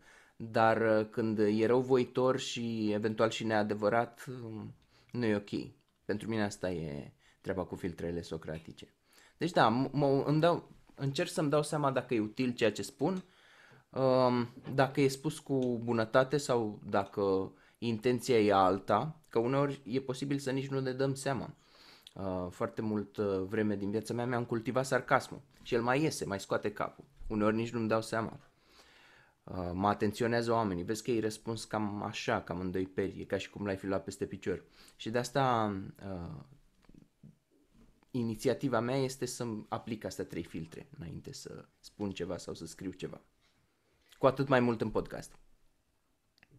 dar 0.51 1.03
când 1.03 1.39
e 1.39 1.65
răuvoitor 1.65 2.39
și 2.39 2.91
eventual 2.91 3.29
și 3.29 3.43
neadevărat, 3.43 4.25
um, 4.43 4.73
nu 5.11 5.25
e 5.25 5.35
ok. 5.35 5.71
Pentru 6.05 6.29
mine 6.29 6.43
asta 6.43 6.71
e 6.71 7.11
treaba 7.41 7.63
cu 7.63 7.75
filtrele 7.75 8.21
socratice. 8.21 8.93
Deci 9.37 9.51
da, 9.51 9.89
m- 9.89 10.25
îmi 10.25 10.39
dau, 10.39 10.71
încerc 10.95 11.29
să-mi 11.29 11.49
dau 11.49 11.63
seama 11.63 11.91
dacă 11.91 12.13
e 12.13 12.19
util 12.19 12.53
ceea 12.53 12.71
ce 12.71 12.81
spun, 12.81 13.23
dacă 14.73 15.01
e 15.01 15.07
spus 15.07 15.39
cu 15.39 15.79
bunătate 15.83 16.37
sau 16.37 16.79
dacă 16.89 17.53
intenția 17.77 18.39
e 18.39 18.53
alta, 18.53 19.21
că 19.29 19.39
uneori 19.39 19.81
e 19.85 19.99
posibil 19.99 20.37
să 20.37 20.51
nici 20.51 20.67
nu 20.67 20.79
ne 20.79 20.91
dăm 20.91 21.13
seama. 21.13 21.53
Uh, 22.13 22.47
foarte 22.49 22.81
mult 22.81 23.17
uh, 23.17 23.41
vreme 23.47 23.75
din 23.75 23.91
viața 23.91 24.13
mea 24.13 24.25
mi-am 24.25 24.45
cultivat 24.45 24.85
sarcasmul 24.85 25.41
și 25.61 25.75
el 25.75 25.81
mai 25.81 26.01
iese, 26.01 26.25
mai 26.25 26.39
scoate 26.39 26.71
capul. 26.71 27.03
Uneori 27.27 27.55
nici 27.55 27.71
nu-mi 27.71 27.87
dau 27.87 28.01
seama. 28.01 28.39
Uh, 29.43 29.69
mă 29.73 29.87
atenționează 29.87 30.51
oamenii, 30.51 30.83
vezi 30.83 31.03
că 31.03 31.11
ei 31.11 31.19
răspuns 31.19 31.63
cam 31.63 32.03
așa, 32.03 32.41
cam 32.41 32.59
în 32.59 32.71
doi 32.71 32.85
peri, 32.85 33.21
e 33.21 33.23
ca 33.23 33.37
și 33.37 33.49
cum 33.49 33.65
l-ai 33.65 33.77
fi 33.77 33.85
luat 33.85 34.03
peste 34.03 34.25
picior. 34.25 34.63
Și 34.95 35.09
de 35.09 35.17
asta 35.17 35.75
inițiativa 38.11 38.79
mea 38.79 38.95
este 38.95 39.25
să 39.25 39.45
aplic 39.67 40.05
astea 40.05 40.25
trei 40.25 40.43
filtre 40.43 40.87
înainte 40.97 41.33
să 41.33 41.65
spun 41.79 42.11
ceva 42.11 42.37
sau 42.37 42.53
să 42.53 42.65
scriu 42.65 42.91
ceva. 42.91 43.21
Cu 44.17 44.25
atât 44.25 44.47
mai 44.47 44.59
mult 44.59 44.81
în 44.81 44.89
podcast. 44.89 45.39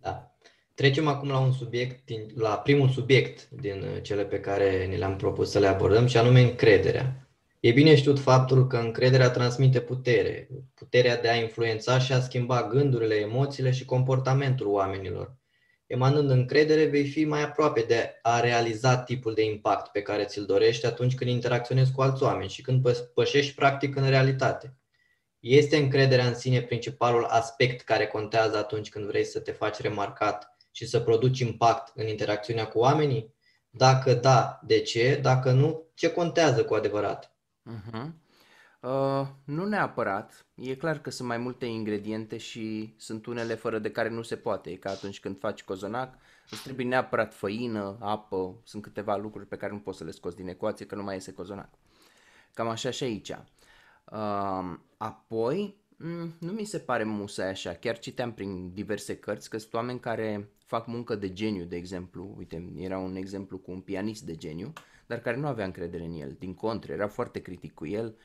Da. 0.01 0.37
Trecem 0.75 1.07
acum 1.07 1.29
la 1.29 1.39
un 1.39 1.53
subiect, 1.53 2.11
la 2.35 2.59
primul 2.59 2.89
subiect 2.89 3.51
din 3.51 4.03
cele 4.03 4.25
pe 4.25 4.41
care 4.41 4.87
ne 4.87 4.97
le-am 4.97 5.17
propus 5.17 5.51
să 5.51 5.59
le 5.59 5.67
abordăm 5.67 6.07
și 6.07 6.17
anume 6.17 6.41
încrederea. 6.41 7.29
E 7.65 7.73
bine 7.73 7.95
știut 7.97 8.19
faptul 8.19 8.67
că 8.67 8.77
încrederea 8.77 9.31
transmite 9.31 9.81
putere, 9.81 10.49
puterea 10.75 11.21
de 11.21 11.29
a 11.29 11.35
influența 11.35 11.99
și 11.99 12.13
a 12.13 12.21
schimba 12.21 12.69
gândurile, 12.69 13.15
emoțiile 13.15 13.71
și 13.71 13.85
comportamentul 13.85 14.67
oamenilor. 14.67 15.37
Emanând 15.87 16.31
încredere, 16.31 16.85
vei 16.85 17.07
fi 17.07 17.25
mai 17.25 17.43
aproape 17.43 17.81
de 17.81 18.19
a 18.23 18.41
realiza 18.41 18.99
tipul 18.99 19.35
de 19.35 19.45
impact 19.45 19.93
pe 19.93 20.03
care 20.03 20.25
ți-l 20.25 20.45
dorești 20.45 20.87
atunci 20.87 21.15
când 21.15 21.31
interacționezi 21.31 21.93
cu 21.93 22.03
alți 22.03 22.23
oameni 22.23 22.51
și 22.51 22.63
când 22.63 22.89
pășești 23.15 23.55
practic 23.55 23.97
în 23.97 24.09
realitate. 24.09 24.77
Este 25.41 25.77
încrederea 25.77 26.27
în 26.27 26.35
sine 26.35 26.63
principalul 26.63 27.25
aspect 27.25 27.81
care 27.81 28.07
contează 28.07 28.57
atunci 28.57 28.89
când 28.89 29.07
vrei 29.07 29.25
să 29.25 29.41
te 29.41 29.53
faci 29.53 29.81
remarcat 29.81 30.57
și 30.71 30.87
să 30.87 31.01
produci 31.01 31.39
impact 31.39 31.93
în 31.95 32.07
interacțiunea 32.07 32.67
cu 32.67 32.79
oamenii? 32.79 33.35
Dacă 33.71 34.15
da, 34.15 34.61
de 34.63 34.81
ce? 34.81 35.19
Dacă 35.23 35.51
nu, 35.51 35.91
ce 35.95 36.11
contează 36.11 36.65
cu 36.65 36.75
adevărat? 36.75 37.32
Uh-huh. 37.71 38.11
Uh, 38.83 39.27
nu 39.45 39.65
neapărat. 39.65 40.47
E 40.55 40.75
clar 40.75 41.01
că 41.01 41.11
sunt 41.11 41.29
mai 41.29 41.39
multe 41.39 41.67
ingrediente 41.67 42.37
și 42.37 42.95
sunt 42.99 43.27
unele 43.27 43.55
fără 43.55 43.79
de 43.79 43.91
care 43.91 44.09
nu 44.09 44.23
se 44.23 44.37
poate. 44.37 44.71
E 44.71 44.77
ca 44.77 44.91
atunci 44.91 45.21
când 45.21 45.39
faci 45.39 45.63
cozonac, 45.63 46.15
îți 46.51 46.63
trebuie 46.63 46.87
neapărat 46.87 47.35
făină, 47.35 47.97
apă, 48.01 48.61
sunt 48.65 48.83
câteva 48.83 49.17
lucruri 49.17 49.47
pe 49.47 49.57
care 49.57 49.73
nu 49.73 49.79
poți 49.79 49.99
să 49.99 50.05
le 50.05 50.11
scoți 50.11 50.37
din 50.37 50.49
ecuație 50.49 50.87
că 50.87 50.95
nu 50.95 51.03
mai 51.03 51.15
iese 51.15 51.33
cozonac. 51.33 51.71
Cam 52.55 52.69
așa 52.69 52.91
și 52.91 53.05
aici. 53.05 53.31
Uh, 54.05 54.79
apoi, 54.97 55.77
mm, 55.97 56.35
nu 56.39 56.53
mi 56.53 56.65
se 56.65 56.79
pare 56.79 57.05
musai 57.05 57.49
așa. 57.49 57.73
Chiar 57.73 57.99
citeam 57.99 58.33
prin 58.33 58.73
diverse 58.73 59.17
cărți 59.17 59.51
că 59.51 59.59
sunt 59.59 59.75
oameni 59.75 60.01
care 60.01 60.51
fac 60.67 60.87
muncă 60.87 61.15
de 61.15 61.33
geniu, 61.33 61.65
de 61.65 61.77
exemplu. 61.77 62.35
Uite, 62.37 62.73
era 62.77 62.99
un 62.99 63.17
exemplu 63.17 63.59
cu 63.59 63.71
un 63.71 63.81
pianist 63.81 64.23
de 64.23 64.37
geniu, 64.37 64.73
dar 65.13 65.21
care 65.21 65.37
nu 65.37 65.47
avea 65.47 65.65
încredere 65.65 66.05
în 66.05 66.21
el. 66.21 66.37
Din 66.39 66.55
contră, 66.55 66.93
era 66.93 67.09
foarte 67.09 67.41
critic 67.41 67.75
cu 67.75 67.87
el. 67.87 68.17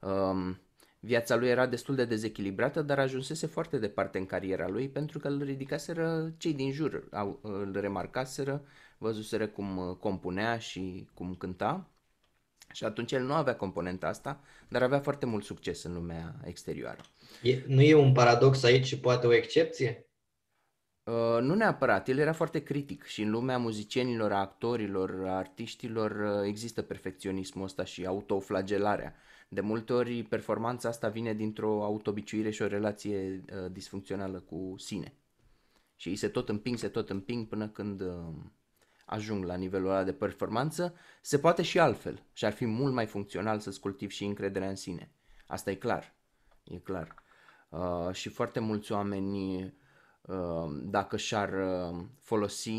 Um, 0.00 0.60
viața 1.00 1.36
lui 1.36 1.48
era 1.48 1.66
destul 1.66 1.94
de 1.94 2.04
dezechilibrată, 2.04 2.82
dar 2.82 2.98
ajunsese 2.98 3.46
foarte 3.46 3.78
departe 3.78 4.18
în 4.18 4.26
cariera 4.26 4.68
lui 4.68 4.88
pentru 4.88 5.18
că 5.18 5.28
îl 5.28 5.42
ridicaseră 5.42 6.32
cei 6.36 6.52
din 6.52 6.72
jur, 6.72 7.08
au, 7.12 7.38
îl 7.42 7.76
remarcaseră, 7.80 8.64
văzuseră 8.98 9.46
cum 9.46 9.76
uh, 9.76 9.96
compunea 9.96 10.58
și 10.58 11.08
cum 11.14 11.34
cânta. 11.34 11.90
Și 12.72 12.84
atunci 12.84 13.12
el 13.12 13.22
nu 13.22 13.32
avea 13.32 13.56
componenta 13.56 14.06
asta, 14.06 14.40
dar 14.68 14.82
avea 14.82 15.00
foarte 15.00 15.26
mult 15.26 15.44
succes 15.44 15.82
în 15.82 15.92
lumea 15.92 16.34
exterioară. 16.44 17.00
E, 17.42 17.62
nu 17.66 17.80
e 17.80 17.94
un 17.94 18.12
paradox 18.12 18.62
aici 18.62 18.86
și 18.86 18.98
poate 18.98 19.26
o 19.26 19.34
excepție? 19.34 20.05
Uh, 21.06 21.38
nu 21.40 21.54
neapărat, 21.54 22.08
el 22.08 22.18
era 22.18 22.32
foarte 22.32 22.62
critic 22.62 23.04
și 23.04 23.22
în 23.22 23.30
lumea 23.30 23.58
muzicienilor, 23.58 24.32
a 24.32 24.38
actorilor, 24.40 25.26
a 25.26 25.36
artiștilor 25.36 26.10
uh, 26.10 26.46
există 26.46 26.82
perfecționismul 26.82 27.64
ăsta 27.64 27.84
și 27.84 28.06
autoflagelarea. 28.06 29.14
De 29.48 29.60
multe 29.60 29.92
ori 29.92 30.22
performanța 30.22 30.88
asta 30.88 31.08
vine 31.08 31.34
dintr-o 31.34 31.84
autobiciuire 31.84 32.50
și 32.50 32.62
o 32.62 32.66
relație 32.66 33.44
uh, 33.52 33.70
disfuncțională 33.72 34.40
cu 34.40 34.74
sine. 34.78 35.14
Și 35.96 36.08
ei 36.08 36.16
se 36.16 36.28
tot 36.28 36.48
împing, 36.48 36.78
se 36.78 36.88
tot 36.88 37.10
împing 37.10 37.46
până 37.46 37.68
când 37.68 38.00
uh, 38.00 38.34
ajung 39.04 39.44
la 39.44 39.54
nivelul 39.54 39.88
ăla 39.88 40.04
de 40.04 40.12
performanță. 40.12 40.94
Se 41.20 41.38
poate 41.38 41.62
și 41.62 41.78
altfel 41.78 42.22
și 42.32 42.44
ar 42.44 42.52
fi 42.52 42.64
mult 42.64 42.92
mai 42.94 43.06
funcțional 43.06 43.58
să-ți 43.58 43.80
cultivi 43.80 44.14
și 44.14 44.24
încrederea 44.24 44.68
în 44.68 44.76
sine. 44.76 45.10
Asta 45.46 45.70
e 45.70 45.74
clar, 45.74 46.14
e 46.64 46.78
clar. 46.78 47.14
Uh, 47.68 48.12
și 48.12 48.28
foarte 48.28 48.60
mulți 48.60 48.92
oameni 48.92 49.62
uh, 49.64 49.70
dacă 50.82 51.16
și-ar 51.16 51.52
uh, 51.52 52.04
folosi 52.20 52.70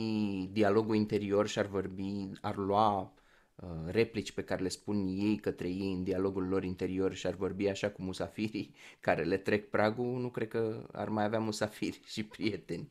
dialogul 0.52 0.96
interior 0.96 1.48
și-ar 1.48 1.66
vorbi, 1.66 2.30
ar 2.42 2.56
lua 2.56 3.18
Uh, 3.64 3.70
replici 3.86 4.32
pe 4.32 4.44
care 4.44 4.62
le 4.62 4.70
spun 4.70 5.08
ei 5.08 5.38
către 5.38 5.68
ei 5.68 5.94
în 5.94 6.04
dialogul 6.04 6.48
lor 6.48 6.64
interior 6.64 7.14
și 7.14 7.28
ar 7.28 7.34
vorbi 7.34 7.68
așa 7.68 7.90
cu 7.90 8.02
musafirii 8.02 8.76
care 9.00 9.24
le 9.24 9.38
trec 9.38 9.70
pragul, 9.70 10.20
nu 10.20 10.30
cred 10.30 10.48
că 10.48 10.88
ar 10.92 11.10
mai 11.10 11.24
avea 11.24 11.40
musafiri 11.40 12.00
și 12.14 12.24
prieteni. 12.24 12.90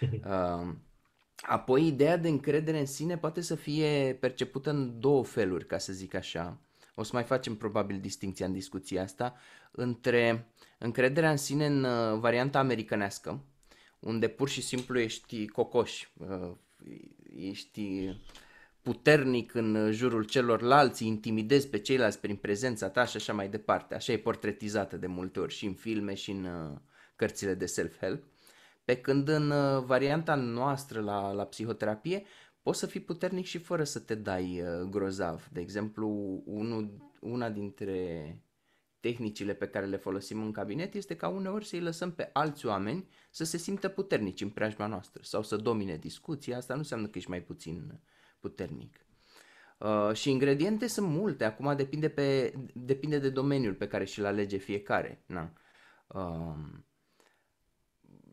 Uh, 0.00 0.74
apoi, 1.36 1.86
ideea 1.86 2.16
de 2.16 2.28
încredere 2.28 2.78
în 2.78 2.86
sine 2.86 3.18
poate 3.18 3.40
să 3.40 3.54
fie 3.54 4.16
percepută 4.20 4.70
în 4.70 5.00
două 5.00 5.24
feluri, 5.24 5.66
ca 5.66 5.78
să 5.78 5.92
zic 5.92 6.14
așa. 6.14 6.60
O 6.94 7.02
să 7.02 7.10
mai 7.12 7.24
facem 7.24 7.56
probabil 7.56 8.00
distinția 8.00 8.46
în 8.46 8.52
discuția 8.52 9.02
asta 9.02 9.34
între 9.70 10.52
încrederea 10.78 11.30
în 11.30 11.36
sine 11.36 11.66
în 11.66 11.84
uh, 11.84 12.18
varianta 12.18 12.58
americanească, 12.58 13.44
unde 14.00 14.28
pur 14.28 14.48
și 14.48 14.62
simplu 14.62 14.98
ești 14.98 15.46
cocoș, 15.46 16.08
ești 17.36 18.14
puternic 18.82 19.54
în 19.54 19.92
jurul 19.92 20.24
celorlalți, 20.24 21.06
intimidezi 21.06 21.68
pe 21.68 21.78
ceilalți 21.78 22.20
prin 22.20 22.36
prezența 22.36 22.88
ta 22.88 23.04
și 23.04 23.16
așa 23.16 23.32
mai 23.32 23.48
departe. 23.48 23.94
Așa 23.94 24.12
e 24.12 24.18
portretizată 24.18 24.96
de 24.96 25.06
multe 25.06 25.40
ori 25.40 25.54
și 25.54 25.66
în 25.66 25.74
filme 25.74 26.14
și 26.14 26.30
în 26.30 26.44
uh, 26.44 26.78
cărțile 27.16 27.54
de 27.54 27.66
self-help. 27.66 28.24
Pe 28.84 28.96
când 28.96 29.28
în 29.28 29.50
uh, 29.50 29.84
varianta 29.84 30.34
noastră 30.34 31.00
la, 31.00 31.32
la 31.32 31.44
psihoterapie 31.44 32.22
poți 32.62 32.78
să 32.78 32.86
fii 32.86 33.00
puternic 33.00 33.44
și 33.44 33.58
fără 33.58 33.84
să 33.84 33.98
te 33.98 34.14
dai 34.14 34.62
uh, 34.62 34.88
grozav. 34.88 35.48
De 35.52 35.60
exemplu, 35.60 36.08
unul, 36.46 37.12
una 37.20 37.50
dintre 37.50 38.36
tehnicile 39.00 39.54
pe 39.54 39.68
care 39.68 39.86
le 39.86 39.96
folosim 39.96 40.42
în 40.42 40.52
cabinet 40.52 40.94
este 40.94 41.16
ca 41.16 41.28
uneori 41.28 41.64
să-i 41.66 41.80
lăsăm 41.80 42.12
pe 42.12 42.30
alți 42.32 42.66
oameni 42.66 43.08
să 43.30 43.44
se 43.44 43.56
simtă 43.56 43.88
puternici 43.88 44.40
în 44.40 44.48
preajma 44.48 44.86
noastră 44.86 45.22
sau 45.24 45.42
să 45.42 45.56
domine 45.56 45.96
discuția. 45.96 46.56
Asta 46.56 46.72
nu 46.72 46.78
înseamnă 46.78 47.06
că 47.06 47.18
ești 47.18 47.30
mai 47.30 47.42
puțin 47.42 48.00
puternic. 48.40 49.04
Uh, 49.78 50.14
și 50.14 50.30
ingrediente 50.30 50.86
sunt 50.86 51.08
multe, 51.08 51.44
acum 51.44 51.76
depinde, 51.76 52.08
pe, 52.08 52.54
depinde 52.74 53.18
de 53.18 53.30
domeniul 53.30 53.74
pe 53.74 53.88
care 53.88 54.04
și-l 54.04 54.24
alege 54.24 54.56
fiecare. 54.56 55.22
Na. 55.26 55.52
Uh, 56.06 56.80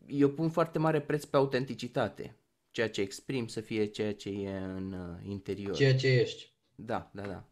eu 0.06 0.30
pun 0.30 0.50
foarte 0.50 0.78
mare 0.78 1.00
preț 1.00 1.24
pe 1.24 1.36
autenticitate, 1.36 2.36
ceea 2.70 2.90
ce 2.90 3.00
exprim 3.00 3.46
să 3.46 3.60
fie 3.60 3.84
ceea 3.84 4.14
ce 4.14 4.28
e 4.28 4.56
în 4.56 4.92
uh, 4.92 5.28
interior. 5.30 5.74
Ceea 5.74 5.96
ce 5.96 6.08
ești. 6.08 6.52
Da, 6.74 7.10
da, 7.12 7.26
da. 7.26 7.44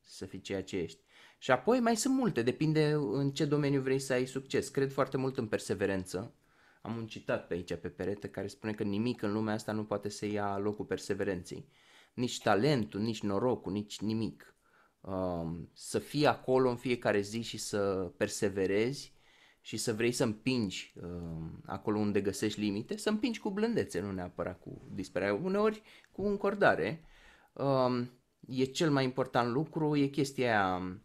Să 0.00 0.26
fii 0.26 0.40
ceea 0.40 0.62
ce 0.62 0.76
ești. 0.76 1.00
Și 1.40 1.50
apoi 1.50 1.80
mai 1.80 1.96
sunt 1.96 2.14
multe, 2.14 2.42
depinde 2.42 2.90
în 3.12 3.30
ce 3.30 3.44
domeniu 3.44 3.80
vrei 3.80 3.98
să 3.98 4.12
ai 4.12 4.26
succes. 4.26 4.68
Cred 4.68 4.92
foarte 4.92 5.16
mult 5.16 5.38
în 5.38 5.46
perseverență. 5.46 6.34
Am 6.82 6.96
un 6.96 7.06
citat 7.06 7.46
pe 7.46 7.54
aici, 7.54 7.74
pe 7.74 7.88
perete, 7.88 8.28
care 8.28 8.46
spune 8.46 8.72
că 8.72 8.82
nimic 8.82 9.22
în 9.22 9.32
lumea 9.32 9.54
asta 9.54 9.72
nu 9.72 9.84
poate 9.84 10.08
să 10.08 10.26
ia 10.26 10.58
locul 10.58 10.84
perseverenței 10.84 11.68
nici 12.14 12.40
talentul, 12.40 13.00
nici 13.00 13.22
norocul, 13.22 13.72
nici 13.72 14.00
nimic. 14.00 14.54
Um, 15.00 15.70
să 15.72 15.98
fii 15.98 16.26
acolo 16.26 16.70
în 16.70 16.76
fiecare 16.76 17.20
zi 17.20 17.40
și 17.40 17.58
să 17.58 18.12
perseverezi 18.16 19.14
și 19.60 19.76
să 19.76 19.92
vrei 19.92 20.12
să 20.12 20.24
împingi 20.24 20.92
um, 21.02 21.62
acolo 21.66 21.98
unde 21.98 22.20
găsești 22.20 22.60
limite, 22.60 22.96
să 22.96 23.08
împingi 23.08 23.40
cu 23.40 23.50
blândețe, 23.50 24.00
nu 24.00 24.12
neapărat 24.12 24.60
cu 24.60 24.82
disperare, 24.94 25.32
uneori 25.32 25.82
cu 26.12 26.26
încordare. 26.26 27.04
Um, 27.52 28.10
e 28.46 28.64
cel 28.64 28.90
mai 28.90 29.04
important 29.04 29.52
lucru, 29.52 29.96
e 29.96 30.06
chestia 30.06 30.46
aia, 30.46 30.76
um, 30.76 31.02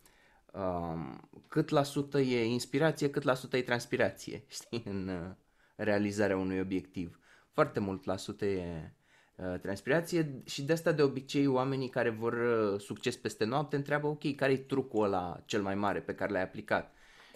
cât 1.47 1.69
la 1.69 1.83
sută 1.83 2.19
e 2.19 2.45
inspirație, 2.45 3.09
cât 3.09 3.23
la 3.23 3.33
sută 3.33 3.57
e 3.57 3.61
transpirație, 3.61 4.43
știi, 4.57 4.83
în 4.85 5.07
uh, 5.07 5.35
realizarea 5.75 6.37
unui 6.37 6.59
obiectiv. 6.59 7.19
Foarte 7.51 7.79
mult 7.79 8.05
la 8.05 8.17
sută 8.17 8.45
e 8.45 8.93
Uh, 9.35 9.59
transpirație 9.61 10.41
și 10.45 10.63
de 10.63 10.73
asta 10.73 10.91
de 10.91 11.01
obicei 11.01 11.47
oamenii 11.47 11.89
care 11.89 12.09
vor 12.09 12.33
uh, 12.33 12.79
succes 12.79 13.15
peste 13.15 13.45
noapte 13.45 13.75
întreabă 13.75 14.07
ok, 14.07 14.35
care 14.35 14.51
e 14.51 14.57
trucul 14.57 15.03
ăla 15.03 15.43
cel 15.45 15.61
mai 15.61 15.75
mare 15.75 16.01
pe 16.01 16.15
care 16.15 16.31
l-ai 16.31 16.41
aplicat? 16.41 16.93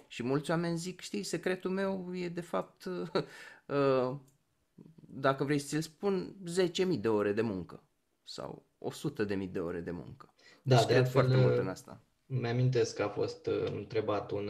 Și 0.08 0.24
mulți 0.24 0.50
oameni 0.52 0.78
zic, 0.78 1.00
știi, 1.00 1.24
secretul 1.24 1.72
meu 1.72 2.16
e 2.16 2.30
de 2.30 2.42
fapt, 2.42 2.86
uh, 3.66 4.16
dacă 5.00 5.44
vrei 5.44 5.60
să 5.60 5.68
ți-l 5.68 5.82
spun, 5.82 6.36
10.000 6.94 7.00
de 7.00 7.08
ore 7.08 7.34
de 7.34 7.42
muncă 7.42 7.84
sau 8.24 8.66
100.000 9.28 9.52
de 9.52 9.60
ore 9.60 9.80
de 9.80 9.92
muncă. 9.92 10.34
Da, 10.62 10.76
deci 10.76 10.86
de 10.86 10.94
cred 10.94 11.08
foarte 11.08 11.36
mult 11.36 11.58
în 11.58 11.68
asta. 11.68 12.02
Mi-amintesc 12.32 12.96
că 12.96 13.04
a 13.04 13.08
fost 13.08 13.50
întrebat 13.76 14.32
un 14.32 14.50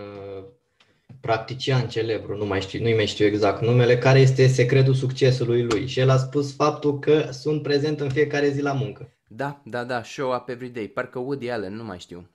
practician 1.19 1.87
celebru, 1.87 2.37
nu 2.37 2.45
mai 2.45 2.61
știu, 2.61 2.89
nu 2.89 2.95
mai 2.95 3.05
știu 3.05 3.25
exact 3.25 3.61
numele, 3.61 3.97
care 3.97 4.19
este 4.19 4.47
secretul 4.47 4.93
succesului 4.93 5.63
lui. 5.63 5.87
Și 5.87 5.99
el 5.99 6.09
a 6.09 6.17
spus 6.17 6.55
faptul 6.55 6.99
că 6.99 7.31
sunt 7.31 7.61
prezent 7.61 7.99
în 7.99 8.09
fiecare 8.09 8.49
zi 8.49 8.61
la 8.61 8.73
muncă. 8.73 9.13
Da, 9.27 9.61
da, 9.65 9.83
da, 9.83 10.03
show 10.03 10.35
up 10.35 10.49
every 10.49 10.69
day. 10.69 10.87
Parcă 10.87 11.19
Woody 11.19 11.49
Allen, 11.49 11.75
nu 11.75 11.83
mai 11.83 11.99
știu. 11.99 12.29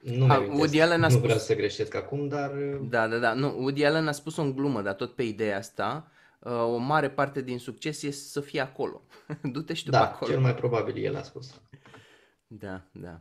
Nu, 0.00 0.26
ha, 0.26 0.38
Woody 0.50 0.80
Allen 0.80 1.02
a 1.02 1.08
spus... 1.08 1.20
nu 1.20 1.24
vreau 1.24 1.38
să 1.38 1.54
greșesc 1.54 1.94
acum, 1.94 2.28
dar... 2.28 2.50
Da, 2.88 3.08
da, 3.08 3.18
da. 3.18 3.32
Nu, 3.32 3.54
Woody 3.58 3.84
Allen 3.84 4.08
a 4.08 4.12
spus 4.12 4.36
o 4.36 4.52
glumă, 4.52 4.82
dar 4.82 4.94
tot 4.94 5.14
pe 5.14 5.22
ideea 5.22 5.56
asta, 5.56 6.10
uh, 6.38 6.52
o 6.52 6.76
mare 6.76 7.10
parte 7.10 7.42
din 7.42 7.58
succes 7.58 8.02
este 8.02 8.28
să 8.28 8.40
fie 8.40 8.60
acolo. 8.60 9.02
Du-te 9.52 9.74
și 9.74 9.84
tu 9.84 9.90
da, 9.90 9.98
pe 9.98 10.04
acolo. 10.04 10.30
cel 10.30 10.40
mai 10.40 10.54
probabil 10.54 11.04
el 11.04 11.16
a 11.16 11.22
spus. 11.22 11.60
Da, 12.46 12.82
da. 12.92 13.20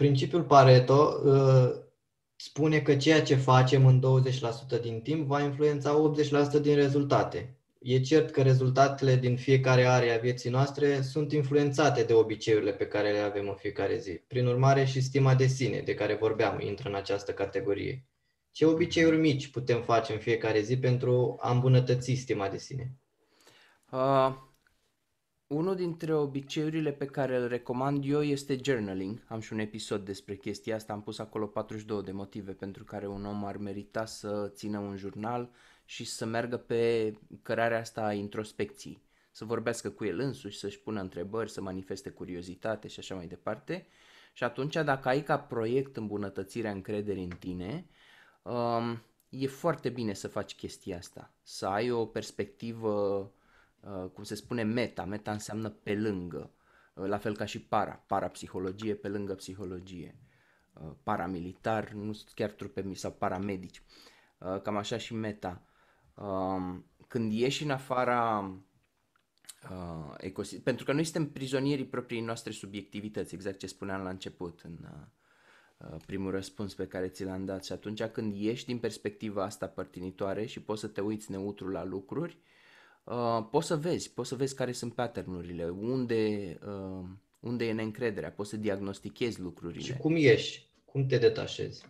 Principiul 0.00 0.42
Pareto 0.42 1.20
uh, 1.24 1.72
spune 2.36 2.80
că 2.80 2.96
ceea 2.96 3.22
ce 3.22 3.34
facem 3.34 3.86
în 3.86 4.02
20% 4.78 4.80
din 4.80 5.00
timp 5.00 5.26
va 5.26 5.42
influența 5.42 6.12
80% 6.58 6.60
din 6.60 6.74
rezultate. 6.74 7.56
E 7.78 8.00
cert 8.00 8.30
că 8.30 8.42
rezultatele 8.42 9.16
din 9.16 9.36
fiecare 9.36 9.84
area 9.84 10.14
a 10.14 10.18
vieții 10.18 10.50
noastre 10.50 11.00
sunt 11.00 11.32
influențate 11.32 12.02
de 12.02 12.12
obiceiurile 12.12 12.72
pe 12.72 12.86
care 12.86 13.10
le 13.10 13.18
avem 13.18 13.48
în 13.48 13.54
fiecare 13.54 13.98
zi. 13.98 14.10
Prin 14.10 14.46
urmare, 14.46 14.84
și 14.84 15.00
stima 15.00 15.34
de 15.34 15.46
sine, 15.46 15.80
de 15.80 15.94
care 15.94 16.14
vorbeam, 16.14 16.60
intră 16.60 16.88
în 16.88 16.94
această 16.94 17.32
categorie. 17.32 18.04
Ce 18.50 18.66
obiceiuri 18.66 19.16
mici 19.16 19.50
putem 19.50 19.82
face 19.82 20.12
în 20.12 20.18
fiecare 20.18 20.60
zi 20.60 20.78
pentru 20.78 21.36
a 21.40 21.50
îmbunătăți 21.50 22.14
stima 22.14 22.48
de 22.48 22.58
sine? 22.58 22.92
Uh, 23.90 24.48
unul 25.50 25.74
dintre 25.74 26.14
obiceiurile 26.14 26.92
pe 26.92 27.06
care 27.06 27.36
îl 27.36 27.48
recomand 27.48 28.04
eu 28.06 28.22
este 28.22 28.58
journaling. 28.64 29.22
Am 29.28 29.40
și 29.40 29.52
un 29.52 29.58
episod 29.58 30.04
despre 30.04 30.36
chestia 30.36 30.74
asta, 30.74 30.92
am 30.92 31.02
pus 31.02 31.18
acolo 31.18 31.46
42 31.46 32.02
de 32.02 32.12
motive 32.12 32.52
pentru 32.52 32.84
care 32.84 33.06
un 33.06 33.24
om 33.24 33.44
ar 33.44 33.56
merita 33.56 34.04
să 34.04 34.50
țină 34.54 34.78
un 34.78 34.96
jurnal 34.96 35.50
și 35.84 36.04
să 36.04 36.24
meargă 36.24 36.56
pe 36.56 37.12
cărarea 37.42 37.78
asta 37.78 38.02
a 38.02 38.12
introspecției. 38.12 39.02
Să 39.30 39.44
vorbească 39.44 39.90
cu 39.90 40.04
el 40.04 40.18
însuși, 40.18 40.58
să-și 40.58 40.80
pună 40.80 41.00
întrebări, 41.00 41.50
să 41.50 41.60
manifeste 41.60 42.10
curiozitate 42.10 42.88
și 42.88 42.98
așa 42.98 43.14
mai 43.14 43.26
departe. 43.26 43.86
Și 44.32 44.44
atunci, 44.44 44.74
dacă 44.74 45.08
ai 45.08 45.22
ca 45.22 45.38
proiect 45.38 45.96
îmbunătățirea 45.96 46.70
încrederii 46.70 47.24
în 47.24 47.36
tine, 47.38 47.86
um, 48.42 49.02
e 49.28 49.46
foarte 49.46 49.88
bine 49.88 50.12
să 50.12 50.28
faci 50.28 50.54
chestia 50.54 50.96
asta. 50.96 51.32
Să 51.42 51.66
ai 51.66 51.90
o 51.90 52.06
perspectivă 52.06 52.90
Uh, 52.90 53.38
cum 54.12 54.24
se 54.24 54.34
spune, 54.34 54.62
meta. 54.62 55.04
Meta 55.04 55.32
înseamnă 55.32 55.68
pe 55.68 55.94
lângă, 55.94 56.50
uh, 56.94 57.06
la 57.06 57.18
fel 57.18 57.36
ca 57.36 57.44
și 57.44 57.60
para. 57.60 58.04
Parapsihologie 58.06 58.94
pe 58.94 59.08
lângă 59.08 59.34
psihologie. 59.34 60.18
Uh, 60.72 60.90
paramilitar, 61.02 61.90
nu 61.90 62.20
chiar 62.34 62.50
trupe 62.50 62.94
sau 62.94 63.12
paramedici. 63.12 63.82
Cam 64.62 64.76
așa 64.76 64.96
și 64.96 65.14
meta. 65.14 65.62
Um, 66.14 66.86
când 67.08 67.32
ieși 67.32 67.62
în 67.62 67.70
afara 67.70 68.54
ecosistem, 70.16 70.62
pentru 70.62 70.84
că 70.84 70.92
noi 70.92 71.04
suntem 71.04 71.30
prizonierii 71.30 71.86
propriei 71.86 72.20
noastre 72.20 72.52
subiectivități, 72.52 73.34
exact 73.34 73.58
ce 73.58 73.66
spuneam 73.66 74.02
la 74.02 74.08
început 74.08 74.60
în 74.60 74.78
primul 76.06 76.30
răspuns 76.30 76.74
pe 76.74 76.86
care 76.86 77.08
ți 77.08 77.24
l-am 77.24 77.44
dat 77.44 77.64
și 77.64 77.72
atunci 77.72 78.02
când 78.04 78.34
ieși 78.34 78.64
din 78.64 78.78
perspectiva 78.78 79.44
asta 79.44 79.68
părtinitoare 79.68 80.46
și 80.46 80.62
poți 80.62 80.80
să 80.80 80.88
te 80.88 81.00
uiți 81.00 81.30
neutru 81.30 81.68
la 81.68 81.84
lucruri, 81.84 82.32
uh, 82.32 82.59
poți 83.50 83.66
să 83.66 83.76
vezi, 83.76 84.12
poți 84.12 84.28
să 84.28 84.34
vezi 84.34 84.54
care 84.54 84.72
sunt 84.72 84.94
patternurile, 84.94 85.68
unde, 85.68 86.58
uh, 86.66 87.08
unde 87.40 87.64
e 87.64 87.72
neîncrederea, 87.72 88.30
poți 88.30 88.50
să 88.50 88.56
diagnostichezi 88.56 89.40
lucrurile. 89.40 89.82
Și 89.82 89.96
cum 89.96 90.16
ieși? 90.16 90.68
Cum 90.84 91.06
te 91.06 91.18
detașezi? 91.18 91.84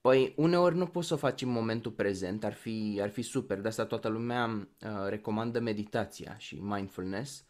Păi 0.00 0.32
uneori 0.36 0.76
nu 0.76 0.86
poți 0.86 1.06
să 1.08 1.14
o 1.14 1.16
faci 1.16 1.42
în 1.42 1.48
momentul 1.48 1.90
prezent, 1.90 2.44
ar 2.44 2.52
fi, 2.52 2.98
ar 3.02 3.10
fi 3.10 3.22
super, 3.22 3.60
de 3.60 3.68
asta 3.68 3.86
toată 3.86 4.08
lumea 4.08 4.68
uh, 4.80 4.88
recomandă 5.08 5.60
meditația 5.60 6.38
și 6.38 6.60
mindfulness, 6.62 7.44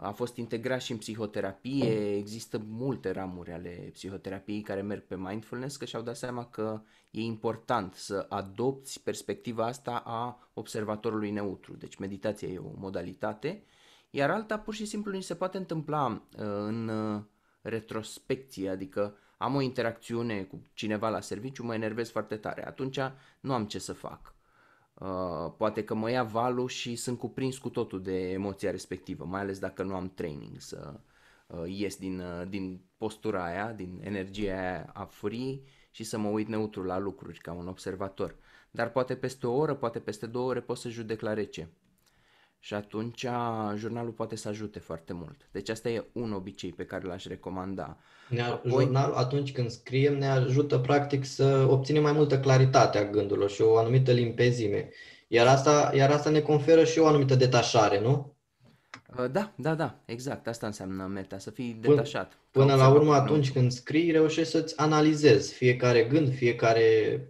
a 0.00 0.10
fost 0.10 0.36
integrat 0.36 0.80
și 0.80 0.92
în 0.92 0.98
psihoterapie, 0.98 2.16
există 2.16 2.62
multe 2.68 3.10
ramuri 3.10 3.52
ale 3.52 3.90
psihoterapiei 3.92 4.60
care 4.60 4.82
merg 4.82 5.02
pe 5.02 5.16
mindfulness, 5.16 5.76
că 5.76 5.84
și-au 5.84 6.02
dat 6.02 6.16
seama 6.16 6.44
că 6.44 6.82
e 7.10 7.20
important 7.20 7.94
să 7.94 8.26
adopți 8.28 9.02
perspectiva 9.02 9.66
asta 9.66 10.02
a 10.04 10.50
observatorului 10.54 11.30
neutru. 11.30 11.76
Deci 11.76 11.96
meditația 11.96 12.48
e 12.48 12.58
o 12.58 12.72
modalitate, 12.74 13.62
iar 14.10 14.30
alta 14.30 14.58
pur 14.58 14.74
și 14.74 14.84
simplu 14.84 15.12
ni 15.12 15.22
se 15.22 15.34
poate 15.34 15.56
întâmpla 15.56 16.06
uh, 16.06 16.44
în 16.44 16.88
uh, 16.88 17.22
retrospecție, 17.60 18.68
adică 18.68 19.16
am 19.38 19.54
o 19.54 19.60
interacțiune 19.60 20.42
cu 20.42 20.62
cineva 20.74 21.08
la 21.08 21.20
serviciu, 21.20 21.64
mă 21.64 21.74
enervez 21.74 22.10
foarte 22.10 22.36
tare, 22.36 22.66
atunci 22.66 22.98
nu 23.40 23.52
am 23.52 23.66
ce 23.66 23.78
să 23.78 23.92
fac 23.92 24.36
Uh, 24.98 25.52
poate 25.56 25.84
că 25.84 25.94
mă 25.94 26.10
ia 26.10 26.22
valul 26.22 26.68
și 26.68 26.96
sunt 26.96 27.18
cuprins 27.18 27.58
cu 27.58 27.68
totul 27.68 28.02
de 28.02 28.30
emoția 28.30 28.70
respectivă, 28.70 29.24
mai 29.24 29.40
ales 29.40 29.58
dacă 29.58 29.82
nu 29.82 29.94
am 29.94 30.12
training 30.14 30.60
să 30.60 31.00
uh, 31.46 31.62
ies 31.66 31.96
din, 31.96 32.20
uh, 32.20 32.48
din 32.48 32.80
postura 32.96 33.44
aia, 33.44 33.72
din 33.72 34.00
energia 34.02 34.52
aia 34.52 34.90
a 34.94 35.04
furii 35.04 35.64
și 35.90 36.04
să 36.04 36.18
mă 36.18 36.28
uit 36.28 36.48
neutru 36.48 36.82
la 36.82 36.98
lucruri 36.98 37.38
ca 37.38 37.52
un 37.52 37.68
observator. 37.68 38.36
Dar 38.70 38.90
poate 38.90 39.16
peste 39.16 39.46
o 39.46 39.54
oră, 39.56 39.74
poate 39.74 39.98
peste 39.98 40.26
două 40.26 40.48
ore 40.48 40.60
pot 40.60 40.78
să 40.78 40.88
judec 40.88 41.20
la 41.20 41.34
rece. 41.34 41.68
Și 42.58 42.74
atunci 42.74 43.26
jurnalul 43.74 44.12
poate 44.12 44.36
să 44.36 44.48
ajute 44.48 44.78
foarte 44.78 45.12
mult. 45.12 45.48
Deci 45.50 45.68
asta 45.68 45.88
e 45.88 46.04
un 46.12 46.32
obicei 46.32 46.72
pe 46.72 46.84
care 46.84 47.06
l-aș 47.06 47.26
recomanda. 47.26 47.98
Ne 48.28 48.42
Apoi... 48.42 48.82
Jurnalul, 48.84 49.14
atunci 49.14 49.52
când 49.52 49.70
scriem, 49.70 50.18
ne 50.18 50.26
ajută 50.26 50.78
practic 50.78 51.24
să 51.24 51.66
obținem 51.70 52.02
mai 52.02 52.12
multă 52.12 52.40
claritate 52.40 52.98
a 52.98 53.10
gândurilor 53.10 53.50
și 53.50 53.62
o 53.62 53.76
anumită 53.76 54.12
limpezime. 54.12 54.88
Iar 55.28 55.46
asta, 55.46 55.92
iar 55.94 56.10
asta 56.10 56.30
ne 56.30 56.40
conferă 56.40 56.84
și 56.84 56.98
o 56.98 57.06
anumită 57.06 57.34
detașare, 57.34 58.00
nu? 58.00 58.36
Uh, 59.18 59.30
da, 59.30 59.52
da, 59.56 59.74
da, 59.74 59.98
exact. 60.04 60.46
Asta 60.46 60.66
înseamnă 60.66 61.06
meta, 61.06 61.38
să 61.38 61.50
fii 61.50 61.78
detașat. 61.80 62.38
Până, 62.50 62.64
până 62.64 62.76
la 62.76 62.88
urmă, 62.88 63.14
atunci 63.14 63.52
când 63.52 63.72
scrii, 63.72 64.10
reușești 64.10 64.50
să-ți 64.50 64.78
analizezi 64.78 65.54
fiecare 65.54 66.02
gând, 66.02 66.34
fiecare 66.34 67.26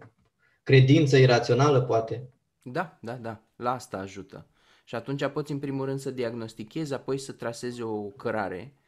credință 0.63 1.17
irațională, 1.17 1.81
poate. 1.81 2.29
Da, 2.63 2.97
da, 3.01 3.13
da. 3.13 3.41
La 3.55 3.73
asta 3.73 3.97
ajută. 3.97 4.45
Și 4.83 4.95
atunci 4.95 5.27
poți 5.27 5.51
în 5.51 5.59
primul 5.59 5.85
rând 5.85 5.99
să 5.99 6.11
diagnostichezi, 6.11 6.93
apoi 6.93 7.17
să 7.17 7.31
trasezi 7.31 7.81
o 7.81 8.01
cărare 8.01 8.73
uh, 8.73 8.78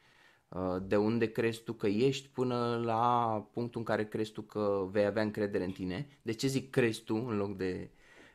de 0.82 0.96
unde 0.96 1.32
crezi 1.32 1.62
tu 1.62 1.72
că 1.72 1.86
ești 1.86 2.28
până 2.28 2.80
la 2.84 3.36
punctul 3.52 3.80
în 3.80 3.86
care 3.86 4.04
crezi 4.04 4.32
tu 4.32 4.42
că 4.42 4.88
vei 4.90 5.04
avea 5.04 5.22
încredere 5.22 5.64
în 5.64 5.70
tine. 5.70 6.06
De 6.22 6.32
ce 6.32 6.46
zic 6.46 6.70
crezi 6.70 7.02
tu 7.02 7.14
în 7.14 7.36
loc 7.36 7.56
de... 7.56 7.90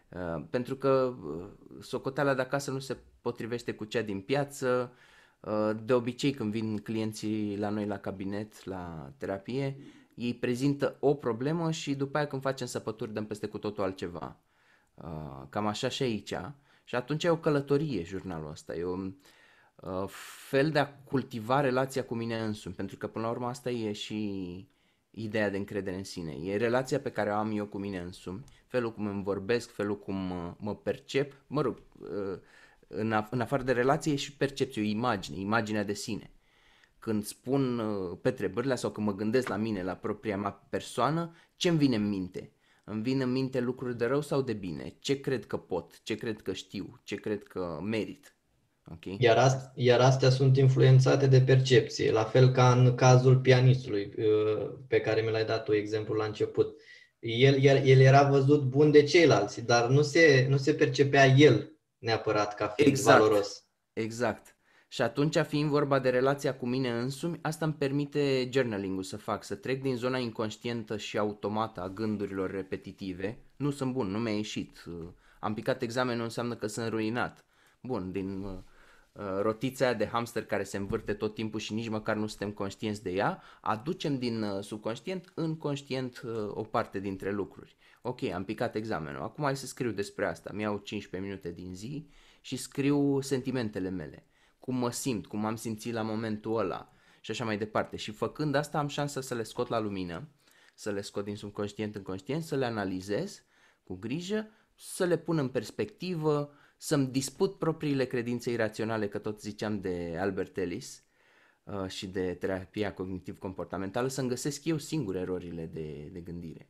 Uh, 0.10 0.44
pentru 0.50 0.76
că 0.76 1.16
uh, 1.24 1.46
socoteala 1.82 2.34
de 2.34 2.42
acasă 2.42 2.72
nu 2.72 2.80
se 2.80 2.98
potrivește 3.22 3.74
cu 3.74 3.86
cea 3.86 4.02
din 4.02 4.22
piață. 4.22 4.94
De 5.84 5.94
obicei 5.94 6.32
când 6.32 6.52
vin 6.52 6.78
clienții 6.78 7.58
la 7.58 7.70
noi 7.70 7.86
la 7.86 7.98
cabinet, 7.98 8.66
la 8.66 9.12
terapie, 9.18 9.78
ei 10.14 10.34
prezintă 10.34 10.98
o 11.00 11.14
problemă 11.14 11.72
și 11.72 11.96
după 11.96 12.18
aia 12.18 12.28
când 12.28 12.42
facem 12.42 12.68
săpături 12.68 13.14
dăm 13.14 13.26
peste 13.26 13.48
cu 13.48 13.58
totul 13.58 13.84
altceva. 13.84 14.38
Cam 15.50 15.68
așa 15.68 15.88
și 15.88 16.04
aici. 16.04 16.34
Și 16.84 16.96
atunci 16.96 17.24
e 17.24 17.30
o 17.30 17.38
călătorie 17.38 18.04
jurnalul 18.04 18.50
ăsta, 18.50 18.76
e 18.76 18.86
un 18.86 19.06
uh, 19.06 19.14
fel 20.48 20.72
de 20.72 20.80
a 20.80 20.88
cultiva 20.88 21.62
relația 21.62 22.04
cu 22.04 22.16
mine 22.16 22.40
însumi, 22.40 22.76
pentru 22.76 22.98
că 22.98 23.08
până 23.08 23.26
la 23.26 23.32
urmă 23.32 23.48
asta 23.48 23.70
e 23.70 23.92
și 23.92 24.70
ideea 25.12 25.50
de 25.50 25.58
încredere 25.58 25.96
în 25.96 26.04
sine. 26.04 26.32
E 26.32 26.58
relația 26.58 27.00
pe 27.00 27.12
care 27.12 27.30
o 27.30 27.34
am 27.34 27.58
eu 27.58 27.66
cu 27.66 27.78
mine 27.78 28.00
însumi, 28.00 28.44
felul 28.68 28.94
cum 28.94 29.06
îmi 29.08 29.24
vorbesc, 29.24 29.72
felul 29.72 30.00
cum 30.00 30.16
mă, 30.16 30.56
mă 30.60 30.76
percep, 30.76 31.34
mă 31.48 31.62
rog, 31.62 31.82
uh, 32.00 32.40
în, 32.88 33.14
af- 33.14 33.30
în 33.30 33.42
afară 33.42 33.64
de 33.64 33.72
relație 33.72 34.12
e 34.12 34.16
și 34.16 34.36
percepție, 34.36 34.82
o 34.82 34.86
imagine, 34.86 35.40
imaginea 35.40 35.84
de 35.84 35.94
sine. 35.94 36.32
Când 37.00 37.26
spun 37.26 37.80
uh, 37.80 38.18
Petre 38.22 38.48
Bârlea 38.48 38.76
sau 38.76 38.92
când 38.92 39.08
mă 39.08 39.16
gândesc 39.16 39.48
la 39.48 39.56
mine, 39.56 39.84
la 39.84 39.96
propria 39.96 40.38
mea 40.38 40.52
persoană, 40.52 41.36
ce 41.56 41.70
îmi 41.70 41.78
vine 41.78 41.96
în 41.96 42.10
minte? 42.10 42.52
Îmi 42.84 43.02
vin 43.02 43.22
în 43.22 43.32
minte 43.32 43.60
lucruri 43.60 43.98
de 43.98 44.06
rău 44.06 44.22
sau 44.22 44.42
de 44.42 44.54
bine? 44.54 44.96
Ce 45.00 45.20
cred 45.20 45.46
că 45.46 45.58
pot? 45.58 46.04
Ce 46.04 46.16
cred 46.16 46.42
că 46.42 46.54
știu? 46.54 47.00
Ce 47.04 47.16
cred 47.16 47.44
că 47.44 47.80
merit? 47.84 48.37
Okay? 48.92 49.18
Iar, 49.20 49.38
ast- 49.38 49.72
iar 49.76 50.00
astea 50.00 50.30
sunt 50.30 50.58
influențate 50.58 51.28
de 51.28 51.42
percepție, 51.42 52.12
la 52.12 52.24
fel 52.24 52.52
ca 52.52 52.72
în 52.72 52.96
cazul 52.96 53.38
pianistului 53.38 54.14
uh, 54.18 54.70
pe 54.88 55.00
care 55.00 55.22
mi 55.22 55.32
l-ai 55.32 55.46
dat 55.46 55.64
tu 55.64 55.74
exemplu 55.74 56.16
la 56.16 56.26
început. 56.26 56.82
El, 57.20 57.64
el, 57.64 57.86
el 57.86 58.00
era 58.00 58.30
văzut 58.30 58.64
bun 58.64 58.92
de 58.92 59.04
ceilalți, 59.04 59.66
dar 59.66 59.90
nu 59.90 60.02
se, 60.02 60.46
nu 60.50 60.58
se 60.58 60.74
percepea 60.74 61.26
el 61.26 61.72
neapărat 61.98 62.56
ca 62.56 62.68
fiind 62.68 62.92
exact. 62.92 63.20
valoros. 63.20 63.66
Exact. 63.94 64.56
Și 64.88 65.02
atunci, 65.02 65.38
fiind 65.38 65.70
vorba 65.70 66.00
de 66.00 66.10
relația 66.10 66.56
cu 66.56 66.66
mine 66.66 66.90
însumi, 66.90 67.40
asta 67.42 67.66
îmi 67.66 67.74
permite 67.74 68.50
journaling-ul 68.52 69.04
să 69.04 69.18
fac, 69.18 69.44
să 69.44 69.56
trec 69.56 69.82
din 69.82 69.96
zona 69.96 70.18
inconștientă 70.18 70.98
și 70.98 71.18
automată 71.18 71.82
a 71.82 71.90
gândurilor 71.90 72.52
repetitive. 72.52 73.38
Nu 73.56 73.72
sunt 73.72 73.94
bun, 73.94 74.08
nu 74.08 74.18
mi-a 74.18 74.36
ieșit. 74.36 74.84
Am 75.40 75.54
picat 75.54 75.82
examenul, 75.82 76.24
înseamnă 76.24 76.56
că 76.56 76.68
sunt 76.68 76.90
ruinat. 76.90 77.46
Bun, 77.82 78.12
din 78.12 78.44
uh, 78.44 78.58
rotița 79.42 79.86
aia 79.86 79.94
de 79.94 80.08
hamster 80.08 80.46
care 80.46 80.64
se 80.64 80.78
învârte 80.78 81.14
tot 81.14 81.34
timpul 81.34 81.60
și 81.60 81.74
nici 81.74 81.90
măcar 81.90 82.16
nu 82.16 82.28
suntem 82.28 82.52
conștienți 82.52 83.04
de 83.04 83.12
ea, 83.12 83.42
aducem 83.62 84.18
din 84.18 84.42
uh, 84.42 84.64
subconștient 84.64 85.32
în 85.34 85.58
conștient 85.58 86.22
uh, 86.26 86.32
o 86.50 86.64
parte 86.64 87.00
dintre 87.00 87.32
lucruri. 87.32 87.78
Ok, 88.02 88.24
am 88.24 88.44
picat 88.44 88.76
examenul, 88.76 89.22
acum 89.22 89.44
hai 89.44 89.58
să 89.58 89.66
scriu 89.66 89.92
despre 89.92 90.26
asta. 90.26 90.52
Mi-au 90.54 90.78
15 90.78 91.30
minute 91.30 91.52
din 91.52 91.76
zi 91.76 92.10
și 92.42 92.56
scriu 92.56 93.22
sentimentele 93.22 93.90
mele 93.90 94.28
cum 94.68 94.76
mă 94.76 94.92
simt, 94.92 95.28
cum 95.28 95.46
am 95.46 95.56
simțit 95.56 95.94
la 95.94 96.02
momentul 96.02 96.58
ăla 96.58 96.94
și 97.22 97.32
așa 97.32 97.46
mai 97.46 97.58
departe. 97.58 97.96
Și 97.96 98.12
făcând 98.12 98.56
asta 98.56 98.78
am 98.78 98.88
șansa 98.88 99.22
să 99.22 99.34
le 99.34 99.44
scot 99.44 99.68
la 99.68 99.80
lumină, 99.80 100.28
să 100.76 100.92
le 100.92 101.02
scot 101.02 101.24
din 101.24 101.36
subconștient 101.36 101.96
în 101.96 102.02
conștient, 102.02 102.44
să 102.44 102.56
le 102.56 102.66
analizez 102.66 103.44
cu 103.84 103.96
grijă, 103.96 104.50
să 104.76 105.06
le 105.06 105.18
pun 105.18 105.38
în 105.38 105.48
perspectivă, 105.48 106.54
să-mi 106.78 107.08
disput 107.08 107.58
propriile 107.58 108.06
credințe 108.06 108.52
iraționale, 108.52 109.08
că 109.08 109.18
tot 109.18 109.42
ziceam 109.42 109.82
de 109.82 110.16
Albert 110.20 110.58
Ellis, 110.58 111.04
uh, 111.64 111.88
și 111.88 112.08
de 112.08 112.34
terapia 112.34 112.94
cognitiv-comportamentală 112.94 114.08
să-mi 114.08 114.30
găsesc 114.30 114.66
eu 114.66 114.78
singur 114.78 115.16
erorile 115.16 115.66
de, 115.66 116.10
de 116.12 116.20
gândire. 116.20 116.70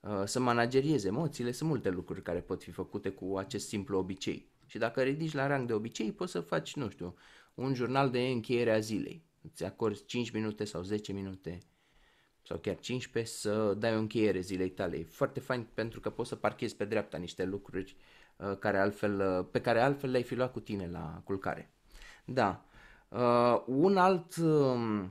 Uh, 0.00 0.22
să 0.24 0.40
manageriez 0.40 1.04
emoțiile, 1.04 1.52
sunt 1.52 1.68
multe 1.68 1.90
lucruri 1.90 2.22
care 2.22 2.40
pot 2.40 2.62
fi 2.62 2.70
făcute 2.70 3.08
cu 3.08 3.36
acest 3.36 3.68
simplu 3.68 3.98
obicei. 3.98 4.50
Și 4.66 4.78
dacă 4.78 5.02
ridici 5.02 5.32
la 5.32 5.46
rang 5.46 5.66
de 5.66 5.72
obicei, 5.72 6.12
poți 6.12 6.32
să 6.32 6.40
faci, 6.40 6.76
nu 6.76 6.88
știu, 6.88 7.14
un 7.54 7.74
jurnal 7.74 8.10
de 8.10 8.20
încheiere 8.20 8.72
a 8.72 8.78
zilei. 8.78 9.24
Îți 9.42 9.64
acorzi 9.64 10.04
5 10.04 10.30
minute 10.30 10.64
sau 10.64 10.82
10 10.82 11.12
minute 11.12 11.58
sau 12.42 12.58
chiar 12.58 12.78
15 12.78 13.32
să 13.32 13.74
dai 13.78 13.94
o 13.94 13.98
încheiere 13.98 14.40
zilei 14.40 14.70
tale. 14.70 14.96
E 14.96 15.04
foarte 15.04 15.40
fain 15.40 15.66
pentru 15.74 16.00
că 16.00 16.10
poți 16.10 16.28
să 16.28 16.36
parchezi 16.36 16.76
pe 16.76 16.84
dreapta 16.84 17.16
niște 17.16 17.44
lucruri 17.44 17.96
uh, 17.98 18.15
care 18.58 18.78
altfel, 18.78 19.38
uh, 19.38 19.46
pe 19.50 19.60
care 19.60 19.80
altfel 19.80 20.10
le-ai 20.10 20.22
fi 20.22 20.34
luat 20.34 20.52
cu 20.52 20.60
tine 20.60 20.88
la 20.88 21.20
culcare. 21.24 21.70
Da. 22.24 22.64
Uh, 23.08 23.62
un 23.66 23.96
alt 23.96 24.36
uh, 24.36 25.04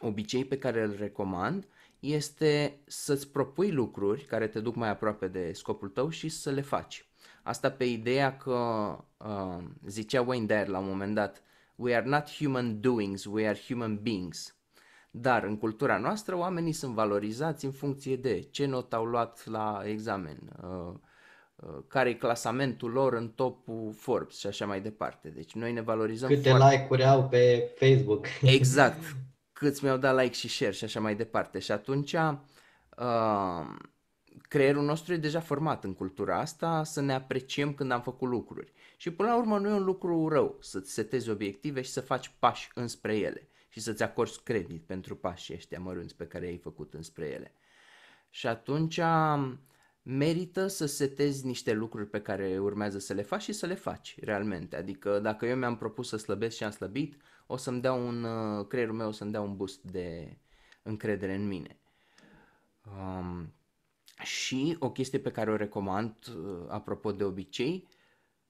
obicei 0.00 0.44
pe 0.44 0.58
care 0.58 0.82
îl 0.82 0.96
recomand 0.98 1.68
este 2.00 2.80
să-ți 2.86 3.30
propui 3.30 3.70
lucruri 3.70 4.24
care 4.24 4.46
te 4.46 4.60
duc 4.60 4.74
mai 4.74 4.88
aproape 4.88 5.28
de 5.28 5.52
scopul 5.52 5.88
tău 5.88 6.08
și 6.08 6.28
să 6.28 6.50
le 6.50 6.60
faci. 6.60 7.08
Asta 7.42 7.70
pe 7.70 7.84
ideea 7.84 8.36
că 8.36 8.54
uh, 9.16 9.64
zicea 9.86 10.20
Wayne 10.20 10.46
Dyer 10.46 10.66
la 10.66 10.78
un 10.78 10.86
moment 10.86 11.14
dat, 11.14 11.42
we 11.76 11.96
are 11.96 12.06
not 12.06 12.30
human 12.30 12.80
doings, 12.80 13.24
we 13.24 13.46
are 13.46 13.58
human 13.66 13.98
beings. 14.02 14.56
Dar 15.10 15.44
în 15.44 15.56
cultura 15.56 15.98
noastră 15.98 16.36
oamenii 16.36 16.72
sunt 16.72 16.94
valorizați 16.94 17.64
în 17.64 17.70
funcție 17.72 18.16
de 18.16 18.40
ce 18.40 18.66
not 18.66 18.92
au 18.92 19.04
luat 19.04 19.46
la 19.46 19.82
examen, 19.84 20.38
uh, 20.62 20.68
uh, 20.68 20.94
care 21.88 22.08
e 22.08 22.14
clasamentul 22.14 22.90
lor 22.90 23.12
în 23.12 23.28
topul 23.28 23.94
Forbes 23.96 24.38
și 24.38 24.46
așa 24.46 24.66
mai 24.66 24.80
departe. 24.80 25.28
Deci 25.28 25.54
noi 25.54 25.72
ne 25.72 25.80
valorizăm 25.80 26.28
Câte 26.28 26.48
foarte... 26.48 26.74
like-uri 26.74 27.04
au 27.04 27.28
pe 27.28 27.74
Facebook. 27.76 28.26
Exact. 28.42 29.16
Câți 29.52 29.84
mi-au 29.84 29.96
dat 29.96 30.20
like 30.20 30.34
și 30.34 30.48
share 30.48 30.72
și 30.72 30.84
așa 30.84 31.00
mai 31.00 31.14
departe. 31.14 31.58
Și 31.58 31.72
atunci 31.72 32.12
uh, 32.12 33.66
creierul 34.48 34.84
nostru 34.84 35.12
e 35.12 35.16
deja 35.16 35.40
format 35.40 35.84
în 35.84 35.94
cultura 35.94 36.38
asta 36.38 36.84
să 36.84 37.00
ne 37.00 37.14
apreciem 37.14 37.74
când 37.74 37.90
am 37.90 38.02
făcut 38.02 38.28
lucruri. 38.28 38.72
Și 38.96 39.10
până 39.10 39.28
la 39.28 39.36
urmă 39.36 39.58
nu 39.58 39.68
e 39.68 39.72
un 39.72 39.84
lucru 39.84 40.28
rău 40.28 40.56
să-ți 40.60 40.92
setezi 40.92 41.30
obiective 41.30 41.80
și 41.80 41.90
să 41.90 42.00
faci 42.00 42.34
pași 42.38 42.70
înspre 42.74 43.16
ele 43.16 43.48
și 43.68 43.80
să-ți 43.80 44.02
acorzi 44.02 44.42
credit 44.42 44.82
pentru 44.86 45.16
pașii 45.16 45.54
ăștia 45.54 45.78
mărunți 45.78 46.16
pe 46.16 46.26
care 46.26 46.46
i-ai 46.46 46.58
făcut 46.58 46.94
înspre 46.94 47.26
ele. 47.26 47.52
Și 48.30 48.46
atunci 48.46 49.00
merită 50.10 50.66
să 50.66 50.86
setezi 50.86 51.46
niște 51.46 51.72
lucruri 51.72 52.08
pe 52.08 52.20
care 52.20 52.58
urmează 52.58 52.98
să 52.98 53.12
le 53.12 53.22
faci 53.22 53.42
și 53.42 53.52
să 53.52 53.66
le 53.66 53.74
faci 53.74 54.16
realmente. 54.20 54.76
Adică 54.76 55.18
dacă 55.18 55.46
eu 55.46 55.56
mi-am 55.56 55.76
propus 55.76 56.08
să 56.08 56.16
slăbesc 56.16 56.56
și 56.56 56.64
am 56.64 56.70
slăbit, 56.70 57.16
o 57.46 57.56
să-mi 57.56 57.80
dea 57.80 57.92
un, 57.92 58.26
creierul 58.68 58.94
meu 58.94 59.08
o 59.08 59.12
să-mi 59.12 59.30
dea 59.30 59.40
un 59.40 59.56
boost 59.56 59.82
de 59.82 60.38
încredere 60.82 61.34
în 61.34 61.46
mine. 61.46 61.78
Um, 62.82 63.52
și 64.22 64.76
o 64.78 64.90
chestie 64.90 65.18
pe 65.18 65.30
care 65.30 65.50
o 65.50 65.56
recomand, 65.56 66.16
uh, 66.28 66.66
apropo 66.68 67.12
de 67.12 67.24
obicei, 67.24 67.88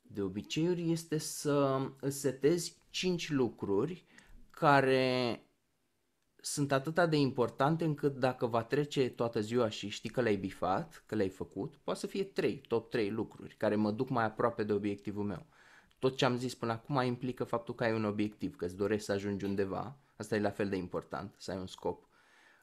de 0.02 0.22
obiceiuri, 0.22 0.90
este 0.90 1.18
să 1.18 1.80
îți 2.00 2.20
setezi 2.20 2.76
5 2.90 3.30
lucruri 3.30 4.04
care 4.50 5.42
sunt 6.40 6.72
atât 6.72 7.10
de 7.10 7.16
importante 7.16 7.84
încât 7.84 8.16
dacă 8.16 8.46
va 8.46 8.62
trece 8.62 9.08
toată 9.08 9.40
ziua 9.40 9.68
și 9.68 9.88
știi 9.88 10.10
că 10.10 10.20
le-ai 10.20 10.36
bifat, 10.36 11.02
că 11.06 11.14
le-ai 11.14 11.28
făcut, 11.28 11.76
poate 11.76 12.00
să 12.00 12.06
fie 12.06 12.24
3, 12.24 12.60
top 12.68 12.90
3 12.90 13.10
lucruri 13.10 13.54
care 13.54 13.74
mă 13.74 13.90
duc 13.90 14.08
mai 14.08 14.24
aproape 14.24 14.64
de 14.64 14.72
obiectivul 14.72 15.24
meu. 15.24 15.46
Tot 15.98 16.16
ce 16.16 16.24
am 16.24 16.36
zis 16.36 16.54
până 16.54 16.72
acum 16.72 17.02
implică 17.02 17.44
faptul 17.44 17.74
că 17.74 17.84
ai 17.84 17.92
un 17.92 18.04
obiectiv, 18.04 18.56
că 18.56 18.64
îți 18.64 18.76
dorești 18.76 19.04
să 19.04 19.12
ajungi 19.12 19.44
undeva, 19.44 19.98
asta 20.16 20.36
e 20.36 20.40
la 20.40 20.50
fel 20.50 20.68
de 20.68 20.76
important, 20.76 21.34
să 21.36 21.50
ai 21.50 21.56
un 21.58 21.66
scop 21.66 22.08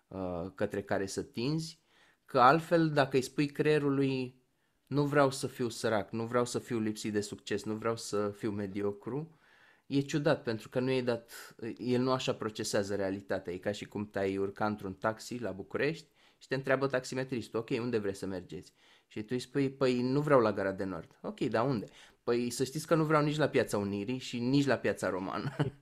uh, 0.08 0.46
către 0.56 0.82
care 0.82 1.06
să 1.06 1.22
tinzi 1.22 1.84
Că 2.26 2.40
altfel, 2.40 2.90
dacă 2.90 3.16
îi 3.16 3.22
spui 3.22 3.46
creierului 3.46 4.44
nu 4.88 5.06
vreau 5.06 5.32
să 5.32 5.48
fiu 5.48 5.70
sărac, 5.70 6.12
nu 6.12 6.26
vreau 6.26 6.46
să 6.46 6.60
fiu 6.60 6.80
lipsit 6.80 7.14
de 7.14 7.22
succes, 7.22 7.64
nu 7.64 7.74
vreau 7.74 7.96
să 7.96 8.30
fiu 8.30 8.52
mediocru, 8.52 9.38
e 9.88 10.02
ciudat 10.02 10.44
pentru 10.44 10.70
că 10.70 10.80
nu 10.80 10.92
e 10.92 11.02
dat, 11.02 11.56
el 11.78 12.02
nu 12.02 12.12
așa 12.12 12.34
procesează 12.34 12.96
realitatea. 12.96 13.54
E 13.54 13.58
ca 13.58 13.72
și 13.72 13.86
cum 13.86 14.10
te-ai 14.10 14.38
urca 14.38 14.66
într-un 14.66 14.94
taxi 14.94 15.38
la 15.38 15.52
București 15.52 16.08
și 16.38 16.48
te 16.48 16.56
întreabă 16.56 16.88
taximetristul, 16.88 17.60
ok, 17.60 17.70
unde 17.70 17.98
vrei 17.98 18.16
să 18.16 18.26
mergeți? 18.26 18.74
Și 19.08 19.20
tu 19.22 19.28
îi 19.30 19.40
spui, 19.40 19.70
păi 19.70 20.02
nu 20.02 20.22
vreau 20.22 20.40
la 20.40 20.54
Gara 20.54 20.72
de 20.72 20.84
Nord. 20.84 21.18
Ok, 21.22 21.40
dar 21.40 21.66
unde? 21.66 21.86
Păi 22.24 22.50
să 22.50 22.64
știți 22.64 22.88
că 22.88 22.96
nu 22.96 23.04
vreau 23.04 23.24
nici 23.24 23.38
la 23.38 23.48
Piața 23.48 23.78
Unirii 23.78 24.18
și 24.18 24.40
nici 24.40 24.66
la 24.66 24.76
Piața 24.76 25.10
Roman. 25.10 25.56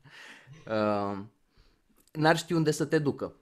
uh, 0.68 1.20
n-ar 2.12 2.38
ști 2.38 2.54
unde 2.54 2.72
să 2.72 2.86
te 2.86 3.00
ducă 3.00 3.36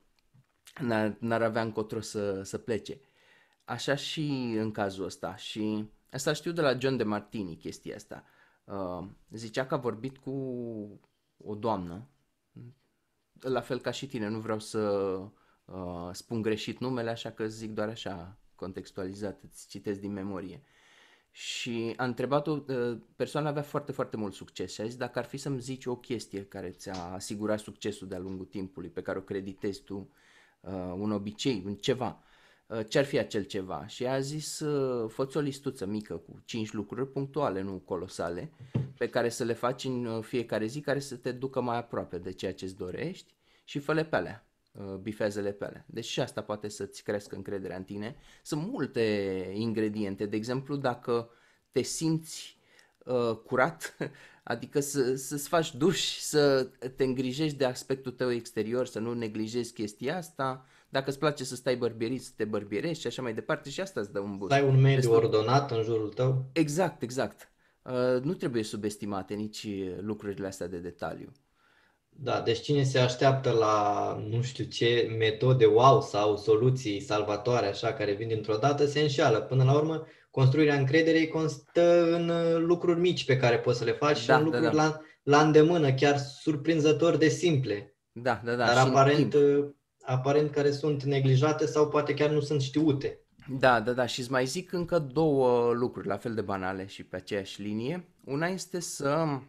n-ar, 0.79 1.15
n-ar 1.19 1.41
avea 1.41 1.61
încotro 1.61 1.99
să, 1.99 2.43
să 2.43 2.57
plece. 2.57 2.99
Așa 3.65 3.95
și 3.95 4.55
în 4.57 4.71
cazul 4.71 5.05
ăsta. 5.05 5.35
Și 5.35 5.89
asta 6.11 6.33
știu 6.33 6.51
de 6.51 6.61
la 6.61 6.77
John 6.77 6.97
de 6.97 7.03
Martini, 7.03 7.57
chestia 7.57 7.95
asta. 7.95 8.23
Uh, 8.25 8.40
zicea 9.29 9.65
că 9.65 9.73
a 9.73 9.77
vorbit 9.77 10.17
cu 10.17 10.31
o 11.37 11.55
doamnă, 11.55 12.07
la 13.39 13.61
fel 13.61 13.79
ca 13.79 13.91
și 13.91 14.07
tine, 14.07 14.27
nu 14.27 14.39
vreau 14.39 14.59
să 14.59 14.79
uh, 15.65 16.09
spun 16.11 16.41
greșit 16.41 16.79
numele, 16.79 17.09
așa 17.09 17.31
că 17.31 17.47
zic 17.47 17.71
doar 17.71 17.89
așa, 17.89 18.37
contextualizat, 18.55 19.41
îți 19.43 19.67
citesc 19.67 19.99
din 19.99 20.11
memorie. 20.11 20.63
Și 21.31 21.93
a 21.97 22.03
întrebat-o, 22.03 22.51
uh, 22.51 22.97
persoana 23.15 23.49
avea 23.49 23.61
foarte, 23.61 23.91
foarte 23.91 24.17
mult 24.17 24.33
succes 24.33 24.73
și 24.73 24.81
a 24.81 24.85
zis 24.85 24.95
dacă 24.95 25.19
ar 25.19 25.25
fi 25.25 25.37
să-mi 25.37 25.59
zici 25.59 25.85
o 25.85 25.95
chestie 25.95 26.45
care 26.45 26.69
ți-a 26.69 27.13
asigurat 27.13 27.59
succesul 27.59 28.07
de-a 28.07 28.19
lungul 28.19 28.45
timpului, 28.45 28.89
pe 28.89 29.01
care 29.01 29.17
o 29.17 29.21
creditezi 29.21 29.83
tu 29.83 30.09
uh, 30.59 30.93
un 30.97 31.11
obicei, 31.11 31.63
un 31.65 31.75
ceva. 31.75 32.23
Uh, 32.71 32.87
ce-ar 32.87 33.05
fi 33.05 33.17
acel 33.17 33.43
ceva? 33.43 33.87
Și 33.87 34.05
a 34.05 34.19
zis, 34.19 34.59
uh, 34.59 35.09
fă 35.09 35.27
o 35.33 35.39
listuță 35.39 35.85
mică 35.85 36.13
cu 36.13 36.41
5 36.45 36.71
lucruri 36.71 37.11
punctuale, 37.11 37.61
nu 37.61 37.81
colosale, 37.85 38.51
pe 38.97 39.09
care 39.09 39.29
să 39.29 39.43
le 39.43 39.53
faci 39.53 39.83
în 39.83 40.05
uh, 40.05 40.23
fiecare 40.23 40.65
zi, 40.65 40.81
care 40.81 40.99
să 40.99 41.15
te 41.15 41.31
ducă 41.31 41.61
mai 41.61 41.77
aproape 41.77 42.17
de 42.17 42.31
ceea 42.31 42.53
ce-ți 42.53 42.75
dorești 42.75 43.33
și 43.63 43.79
fă-le 43.79 44.05
pe 44.05 44.15
alea 44.15 44.45
uh, 44.71 44.95
bifezele 44.95 45.51
pe 45.51 45.65
alea. 45.65 45.85
Deci 45.87 46.05
și 46.05 46.19
asta 46.19 46.41
poate 46.41 46.67
să-ți 46.67 47.03
crească 47.03 47.35
încrederea 47.35 47.77
în 47.77 47.83
tine. 47.83 48.15
Sunt 48.43 48.67
multe 48.67 49.01
ingrediente. 49.53 50.25
De 50.25 50.35
exemplu, 50.35 50.75
dacă 50.75 51.29
te 51.71 51.81
simți 51.81 52.57
uh, 53.05 53.35
curat, 53.45 53.97
adică 54.43 54.79
să, 54.79 55.15
să-ți 55.15 55.47
faci 55.47 55.75
duș, 55.75 56.17
să 56.17 56.63
te 56.95 57.03
îngrijești 57.03 57.57
de 57.57 57.65
aspectul 57.65 58.11
tău 58.11 58.31
exterior, 58.31 58.85
să 58.85 58.99
nu 58.99 59.13
neglijezi 59.13 59.73
chestia 59.73 60.17
asta, 60.17 60.65
dacă 60.91 61.09
îți 61.09 61.19
place 61.19 61.43
să 61.43 61.55
stai 61.55 61.75
bărbierit, 61.75 62.23
să 62.23 62.31
te 62.35 62.45
bărbierești 62.45 63.01
și 63.01 63.07
așa 63.07 63.21
mai 63.21 63.33
departe 63.33 63.69
și 63.69 63.81
asta 63.81 63.99
îți 63.99 64.11
dă 64.11 64.19
un 64.19 64.37
boost. 64.37 64.53
Ai 64.53 64.63
un 64.63 64.81
mediu 64.81 64.95
Destul... 64.95 65.15
ordonat 65.15 65.71
în 65.71 65.83
jurul 65.83 66.09
tău? 66.09 66.49
Exact, 66.51 67.01
exact. 67.01 67.51
Uh, 67.81 68.21
nu 68.21 68.33
trebuie 68.33 68.63
subestimate 68.63 69.33
nici 69.33 69.67
lucrurile 69.99 70.47
astea 70.47 70.67
de 70.67 70.77
detaliu. 70.77 71.31
Da, 72.09 72.41
deci 72.41 72.61
cine 72.61 72.83
se 72.83 72.99
așteaptă 72.99 73.51
la 73.51 74.17
nu 74.29 74.41
știu 74.41 74.63
ce 74.63 75.15
metode 75.17 75.65
wow 75.65 76.01
sau 76.01 76.37
soluții 76.37 76.99
salvatoare 76.99 77.67
așa 77.67 77.93
care 77.93 78.13
vin 78.13 78.27
dintr-o 78.27 78.55
dată 78.55 78.85
se 78.85 78.99
înșeală. 78.99 79.41
Până 79.41 79.63
la 79.63 79.73
urmă, 79.73 80.07
construirea 80.31 80.75
încrederei 80.75 81.27
constă 81.27 82.13
în 82.13 82.29
uh, 82.29 82.57
lucruri 82.57 82.99
mici 82.99 83.25
pe 83.25 83.37
care 83.37 83.59
poți 83.59 83.77
să 83.77 83.83
le 83.83 83.91
faci 83.91 84.25
da, 84.25 84.33
și 84.35 84.41
în 84.41 84.49
da, 84.49 84.57
lucruri 84.57 84.75
da. 84.75 84.83
La, 84.83 85.01
la 85.23 85.41
îndemână, 85.41 85.93
chiar 85.93 86.17
surprinzător 86.17 87.17
de 87.17 87.27
simple. 87.27 87.95
Da, 88.11 88.41
da, 88.43 88.55
da. 88.55 88.65
Dar 88.65 88.87
aparent, 88.87 89.33
uh, 89.33 89.65
aparent 90.11 90.51
care 90.51 90.71
sunt 90.71 91.03
neglijate 91.03 91.65
sau 91.65 91.87
poate 91.89 92.13
chiar 92.13 92.29
nu 92.29 92.39
sunt 92.39 92.61
știute. 92.61 93.19
Da, 93.59 93.81
da, 93.81 93.93
da. 93.93 94.05
Și 94.05 94.19
îți 94.19 94.31
mai 94.31 94.45
zic 94.45 94.71
încă 94.71 94.99
două 94.99 95.73
lucruri 95.73 96.07
la 96.07 96.17
fel 96.17 96.33
de 96.33 96.41
banale 96.41 96.85
și 96.85 97.03
pe 97.03 97.15
aceeași 97.15 97.61
linie. 97.61 98.07
Una 98.25 98.47
este 98.47 98.79
să 98.79 99.39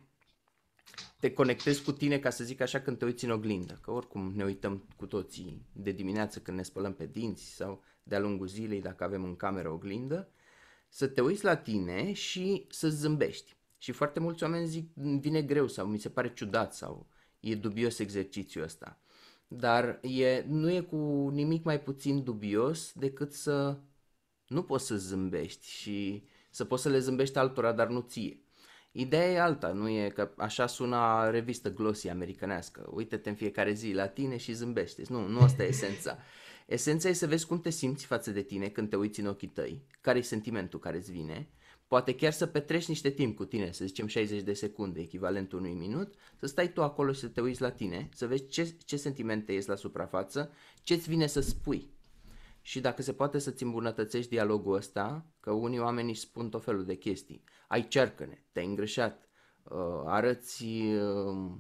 te 1.19 1.33
conectezi 1.33 1.83
cu 1.83 1.93
tine, 1.93 2.19
ca 2.19 2.31
să 2.31 2.45
zic 2.45 2.61
așa, 2.61 2.81
când 2.81 2.99
te 2.99 3.05
uiți 3.05 3.25
în 3.25 3.31
oglindă. 3.31 3.79
Că 3.83 3.91
oricum 3.91 4.33
ne 4.37 4.45
uităm 4.45 4.89
cu 4.97 5.07
toții 5.07 5.67
de 5.73 5.91
dimineață 5.91 6.39
când 6.39 6.57
ne 6.57 6.63
spălăm 6.63 6.93
pe 6.93 7.07
dinți 7.07 7.55
sau 7.55 7.83
de-a 8.03 8.19
lungul 8.19 8.47
zilei 8.47 8.81
dacă 8.81 9.05
avem 9.05 9.25
în 9.25 9.37
cameră 9.37 9.71
oglindă 9.71 10.29
să 10.89 11.07
te 11.07 11.21
uiți 11.21 11.45
la 11.45 11.57
tine 11.57 12.13
și 12.13 12.67
să 12.71 12.89
zâmbești. 12.89 13.57
Și 13.79 13.93
foarte 13.93 14.21
mulți 14.21 14.43
oameni 14.43 14.67
zic, 14.67 14.95
vine 14.95 15.43
greu 15.43 15.67
sau 15.67 15.87
mi 15.87 15.99
se 15.99 16.09
pare 16.09 16.33
ciudat 16.33 16.75
sau 16.75 17.07
e 17.41 17.55
dubios 17.55 17.99
exercițiul 17.99 18.65
ăsta. 18.65 19.02
Dar 19.57 19.99
e, 20.03 20.45
nu 20.49 20.71
e 20.71 20.81
cu 20.81 21.29
nimic 21.33 21.65
mai 21.65 21.81
puțin 21.81 22.25
dubios 22.25 22.93
decât 22.95 23.33
să 23.33 23.79
nu 24.47 24.63
poți 24.63 24.87
să 24.87 24.97
zâmbești 24.97 25.67
și 25.67 26.25
să 26.51 26.65
poți 26.65 26.83
să 26.83 26.89
le 26.89 26.99
zâmbești 26.99 27.39
altora, 27.39 27.73
dar 27.73 27.89
nu 27.89 28.01
ție. 28.01 28.43
Ideea 28.93 29.31
e 29.31 29.41
alta, 29.41 29.73
nu 29.73 29.89
e 29.89 30.09
că 30.09 30.31
așa 30.37 30.67
sună 30.67 31.29
revistă 31.31 31.73
glossy 31.73 32.09
americanească. 32.09 32.91
Uite-te 32.91 33.29
în 33.29 33.35
fiecare 33.35 33.73
zi 33.73 33.93
la 33.93 34.07
tine 34.07 34.37
și 34.37 34.53
zâmbește. 34.53 35.03
Nu, 35.09 35.27
nu 35.29 35.41
asta 35.41 35.63
e 35.63 35.67
esența. 35.67 36.19
Esența 36.67 37.09
e 37.09 37.13
să 37.13 37.27
vezi 37.27 37.47
cum 37.47 37.61
te 37.61 37.71
simți 37.71 38.07
față 38.07 38.31
de 38.31 38.43
tine 38.43 38.69
când 38.69 38.89
te 38.89 38.97
uiți 38.97 39.21
în 39.21 39.27
ochii 39.27 39.49
tăi, 39.49 39.87
care 40.01 40.19
e 40.19 40.23
sentimentul 40.23 40.79
care 40.79 40.97
îți 40.97 41.11
vine, 41.11 41.49
poate 41.93 42.15
chiar 42.15 42.33
să 42.33 42.47
petreci 42.47 42.89
niște 42.89 43.11
timp 43.11 43.37
cu 43.37 43.45
tine, 43.45 43.73
să 43.73 43.85
zicem 43.85 44.07
60 44.07 44.43
de 44.43 44.53
secunde, 44.53 45.01
echivalentul 45.01 45.59
unui 45.59 45.73
minut, 45.73 46.15
să 46.37 46.47
stai 46.47 46.73
tu 46.73 46.83
acolo 46.83 47.13
și 47.13 47.21
să 47.21 47.27
te 47.27 47.41
uiți 47.41 47.61
la 47.61 47.71
tine, 47.71 48.09
să 48.15 48.27
vezi 48.27 48.47
ce, 48.47 48.75
ce 48.85 48.97
sentimente 48.97 49.53
ies 49.53 49.67
la 49.67 49.75
suprafață, 49.75 50.53
ce-ți 50.83 51.09
vine 51.09 51.27
să 51.27 51.41
spui. 51.41 51.91
Și 52.61 52.81
dacă 52.81 53.03
se 53.03 53.13
poate 53.13 53.39
să-ți 53.39 53.63
îmbunătățești 53.63 54.31
dialogul 54.31 54.75
ăsta, 54.75 55.27
că 55.41 55.51
unii 55.51 55.79
oameni 55.79 56.09
își 56.09 56.21
spun 56.21 56.49
tot 56.49 56.65
felul 56.65 56.85
de 56.85 56.95
chestii. 56.95 57.45
Ai 57.69 57.89
cercăne, 57.89 58.45
te-ai 58.53 58.67
îngreșat, 58.67 59.29
uh, 59.63 60.03
arăți 60.05 60.65
uh, 60.65 61.51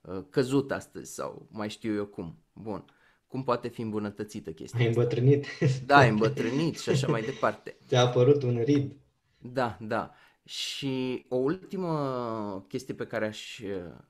uh, 0.00 0.24
căzut 0.30 0.72
astăzi 0.72 1.14
sau 1.14 1.48
mai 1.50 1.68
știu 1.68 1.94
eu 1.94 2.06
cum. 2.06 2.38
Bun. 2.52 2.84
Cum 3.26 3.44
poate 3.44 3.68
fi 3.68 3.80
îmbunătățită 3.80 4.50
chestia 4.50 4.80
Ai 4.80 4.86
îmbătrânit. 4.86 5.46
Da, 5.86 5.96
ai 5.96 6.08
îmbătrânit 6.08 6.78
și 6.78 6.88
așa 6.88 7.06
mai 7.06 7.22
departe. 7.22 7.76
Ți-a 7.86 8.00
apărut 8.00 8.42
un 8.42 8.62
rid. 8.64 8.99
Da, 9.42 9.76
da. 9.80 10.10
Și 10.44 11.26
o 11.28 11.36
ultimă 11.36 12.64
chestie 12.68 12.94
pe 12.94 13.06
care 13.06 13.26
aș 13.26 13.60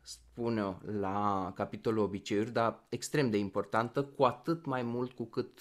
spune-o 0.00 0.74
la 1.00 1.52
capitolul 1.54 2.04
obiceiuri, 2.04 2.50
dar 2.50 2.84
extrem 2.88 3.30
de 3.30 3.36
importantă, 3.36 4.04
cu 4.04 4.22
atât 4.24 4.64
mai 4.64 4.82
mult 4.82 5.12
cu 5.12 5.24
cât 5.24 5.60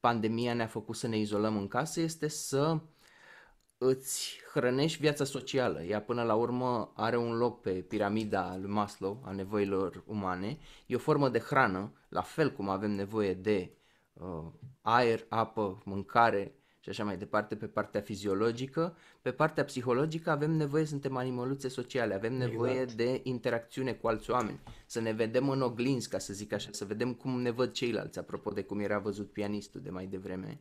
pandemia 0.00 0.54
ne-a 0.54 0.66
făcut 0.66 0.96
să 0.96 1.06
ne 1.06 1.18
izolăm 1.18 1.56
în 1.56 1.68
casă, 1.68 2.00
este 2.00 2.28
să 2.28 2.80
îți 3.78 4.40
hrănești 4.52 5.00
viața 5.00 5.24
socială. 5.24 5.82
Ea 5.82 6.02
până 6.02 6.22
la 6.22 6.34
urmă 6.34 6.92
are 6.96 7.16
un 7.16 7.36
loc 7.36 7.60
pe 7.60 7.70
piramida 7.70 8.56
lui 8.56 8.70
Maslow 8.70 9.22
a 9.24 9.30
nevoilor 9.30 10.02
umane. 10.06 10.58
E 10.86 10.94
o 10.94 10.98
formă 10.98 11.28
de 11.28 11.38
hrană, 11.38 11.92
la 12.08 12.22
fel 12.22 12.52
cum 12.52 12.68
avem 12.68 12.90
nevoie 12.90 13.34
de 13.34 13.76
uh, 14.12 14.44
aer, 14.80 15.26
apă, 15.28 15.82
mâncare 15.84 16.54
și 16.86 16.92
așa 16.92 17.04
mai 17.04 17.16
departe 17.16 17.56
pe 17.56 17.66
partea 17.66 18.00
fiziologică. 18.00 18.96
Pe 19.22 19.30
partea 19.30 19.64
psihologică 19.64 20.30
avem 20.30 20.50
nevoie, 20.50 20.84
suntem 20.84 21.16
animăluțe 21.16 21.68
sociale, 21.68 22.14
avem 22.14 22.34
nevoie 22.34 22.80
exact. 22.80 22.92
de 22.92 23.20
interacțiune 23.22 23.92
cu 23.92 24.08
alți 24.08 24.30
oameni, 24.30 24.60
să 24.86 25.00
ne 25.00 25.12
vedem 25.12 25.48
în 25.48 25.62
oglinzi, 25.62 26.08
ca 26.08 26.18
să 26.18 26.32
zic 26.32 26.52
așa, 26.52 26.68
să 26.72 26.84
vedem 26.84 27.14
cum 27.14 27.40
ne 27.40 27.50
văd 27.50 27.72
ceilalți, 27.72 28.18
apropo 28.18 28.50
de 28.50 28.62
cum 28.62 28.80
era 28.80 28.98
văzut 28.98 29.32
pianistul 29.32 29.80
de 29.80 29.90
mai 29.90 30.06
devreme. 30.06 30.60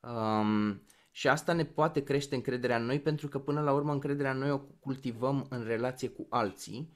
Um, 0.00 0.82
și 1.10 1.28
asta 1.28 1.52
ne 1.52 1.64
poate 1.64 2.02
crește 2.02 2.34
încrederea 2.34 2.76
în 2.76 2.84
noi 2.84 3.00
pentru 3.00 3.28
că 3.28 3.38
până 3.38 3.60
la 3.60 3.72
urmă 3.72 3.92
încrederea 3.92 4.30
în 4.30 4.38
noi 4.38 4.50
o 4.50 4.58
cultivăm 4.58 5.46
în 5.50 5.64
relație 5.64 6.08
cu 6.08 6.26
alții 6.28 6.92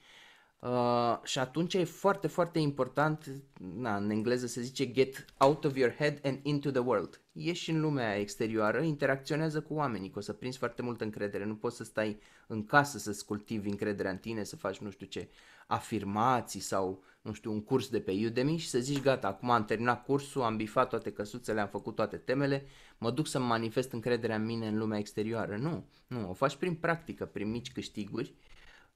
uh, 0.63 1.19
și 1.25 1.39
atunci 1.39 1.75
e 1.75 1.85
foarte, 1.85 2.27
foarte 2.27 2.59
important, 2.59 3.43
na, 3.77 3.97
în 3.97 4.11
engleză 4.11 4.47
se 4.47 4.61
zice 4.61 4.91
get 4.91 5.25
out 5.39 5.65
of 5.65 5.77
your 5.77 5.95
head 5.99 6.19
and 6.23 6.39
into 6.43 6.71
the 6.71 6.81
world. 6.81 7.21
Ieși 7.33 7.71
în 7.71 7.81
lumea 7.81 8.19
exterioară, 8.19 8.83
interacționează 8.83 9.61
cu 9.61 9.75
oamenii, 9.75 10.11
că 10.11 10.19
o 10.19 10.23
să 10.23 10.33
prinzi 10.33 10.59
foarte 10.59 10.83
multă 10.83 11.05
încredere. 11.05 11.45
Nu 11.45 11.55
poți 11.55 11.77
să 11.77 11.85
stai 11.85 12.21
în 12.47 12.65
casă 12.65 12.99
să-ți 12.99 13.25
cultivi 13.25 13.69
încrederea 13.69 14.11
în 14.11 14.19
tine, 14.19 14.45
să 14.45 14.57
faci 14.57 14.79
nu 14.79 14.91
știu 14.91 15.07
ce 15.07 15.29
afirmații 15.67 16.61
sau 16.61 17.03
nu 17.23 17.33
știu, 17.33 17.53
un 17.53 17.63
curs 17.63 17.89
de 17.89 18.01
pe 18.01 18.13
Udemy 18.27 18.57
și 18.57 18.69
să 18.69 18.79
zici 18.79 19.01
gata, 19.01 19.29
acum 19.29 19.51
am 19.51 19.65
terminat 19.65 20.05
cursul, 20.05 20.43
am 20.43 20.57
bifat 20.57 20.89
toate 20.89 21.13
căsuțele, 21.13 21.61
am 21.61 21.69
făcut 21.69 21.95
toate 21.95 22.17
temele, 22.17 22.67
mă 22.99 23.11
duc 23.11 23.27
să-mi 23.27 23.45
manifest 23.45 23.93
încrederea 23.93 24.37
în 24.37 24.45
mine 24.45 24.67
în 24.67 24.79
lumea 24.79 24.99
exterioară. 24.99 25.57
Nu, 25.57 25.85
nu, 26.07 26.31
o 26.31 26.33
faci 26.33 26.57
prin 26.57 26.75
practică, 26.75 27.25
prin 27.25 27.51
mici 27.51 27.73
câștiguri 27.73 28.35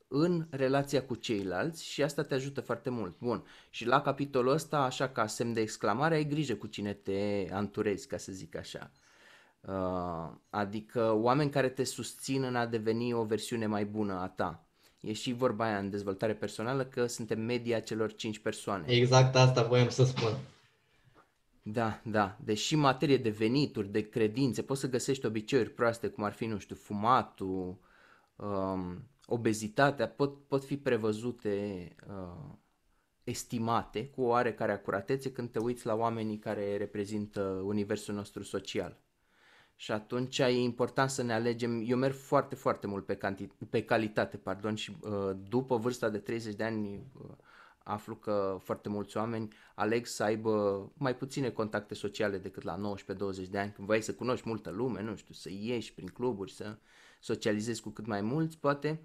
în 0.09 0.47
relația 0.51 1.03
cu 1.03 1.15
ceilalți 1.15 1.85
și 1.85 2.03
asta 2.03 2.23
te 2.23 2.35
ajută 2.35 2.61
foarte 2.61 2.91
mult. 2.91 3.19
Bun, 3.19 3.45
și 3.71 3.87
la 3.87 4.01
capitolul 4.01 4.53
ăsta, 4.53 4.79
așa 4.79 5.09
ca 5.09 5.27
semn 5.27 5.53
de 5.53 5.61
exclamare, 5.61 6.15
ai 6.15 6.27
grijă 6.27 6.55
cu 6.55 6.67
cine 6.67 6.93
te 6.93 7.49
anturezi, 7.53 8.07
ca 8.07 8.17
să 8.17 8.33
zic 8.33 8.57
așa. 8.57 8.91
Uh, 9.61 10.37
adică 10.51 11.13
oameni 11.13 11.51
care 11.51 11.69
te 11.69 11.85
susțin 11.85 12.43
în 12.43 12.57
a 12.57 12.67
deveni 12.67 13.13
o 13.13 13.25
versiune 13.25 13.67
mai 13.67 13.85
bună 13.85 14.13
a 14.21 14.29
ta 14.29 14.67
E 15.07 15.13
și 15.13 15.33
vorba 15.33 15.65
aia 15.65 15.79
în 15.79 15.91
dezvoltare 15.91 16.35
personală 16.35 16.85
că 16.85 17.07
suntem 17.07 17.41
media 17.41 17.81
celor 17.81 18.15
5 18.15 18.39
persoane. 18.39 18.85
Exact 18.87 19.37
asta 19.37 19.63
voiam 19.63 19.89
să 19.89 20.05
spun. 20.05 20.31
Da, 21.63 22.01
da. 22.05 22.37
Deși 22.45 22.75
în 22.75 22.81
materie 22.81 23.17
de 23.17 23.31
venituri, 23.31 23.89
de 23.89 24.09
credințe, 24.09 24.63
poți 24.63 24.81
să 24.81 24.89
găsești 24.89 25.27
obiceiuri 25.27 25.71
proaste, 25.71 26.09
cum 26.09 26.25
ar 26.25 26.33
fi, 26.33 26.47
nu 26.47 26.59
știu, 26.59 26.77
fumatul, 26.77 27.79
um, 28.37 29.09
obezitatea, 29.27 30.09
pot, 30.09 30.47
pot 30.47 30.65
fi 30.65 30.77
prevăzute, 30.77 31.89
uh, 32.09 32.55
estimate 33.25 34.07
cu 34.09 34.23
oarecare 34.23 34.73
acuratețe 34.73 35.33
când 35.33 35.51
te 35.51 35.59
uiți 35.59 35.87
la 35.87 35.95
oamenii 35.95 36.39
care 36.39 36.77
reprezintă 36.77 37.41
universul 37.65 38.15
nostru 38.15 38.43
social. 38.43 39.01
Și 39.77 39.93
atunci 39.93 40.39
e 40.39 40.63
important 40.63 41.11
să 41.11 41.23
ne 41.23 41.33
alegem, 41.33 41.85
eu 41.87 41.97
merg 41.97 42.15
foarte, 42.15 42.55
foarte 42.55 42.87
mult 42.87 43.07
pe, 43.07 43.17
canti- 43.17 43.69
pe 43.71 43.85
calitate 43.85 44.37
pardon, 44.37 44.75
și 44.75 44.97
uh, 45.01 45.37
după 45.49 45.77
vârsta 45.77 46.09
de 46.09 46.19
30 46.19 46.55
de 46.55 46.65
ani 46.65 46.95
uh, 46.95 47.31
aflu 47.79 48.15
că 48.17 48.59
foarte 48.61 48.89
mulți 48.89 49.17
oameni 49.17 49.53
aleg 49.75 50.07
să 50.07 50.23
aibă 50.23 50.93
mai 50.97 51.17
puține 51.17 51.51
contacte 51.51 51.95
sociale 51.95 52.39
decât 52.39 52.63
la 52.63 52.97
19-20 53.45 53.49
de 53.51 53.59
ani, 53.59 53.73
când 53.73 53.87
vrei 53.87 54.01
să 54.01 54.15
cunoști 54.15 54.49
multă 54.49 54.71
lume, 54.71 55.03
nu 55.03 55.17
știu, 55.17 55.35
să 55.35 55.49
ieși 55.53 55.95
prin 55.95 56.09
cluburi, 56.09 56.53
să 56.53 56.79
socializezi 57.27 57.83
cu 57.83 57.91
cât 57.91 58.07
mai 58.07 58.21
mulți, 58.21 58.59
poate. 58.59 59.01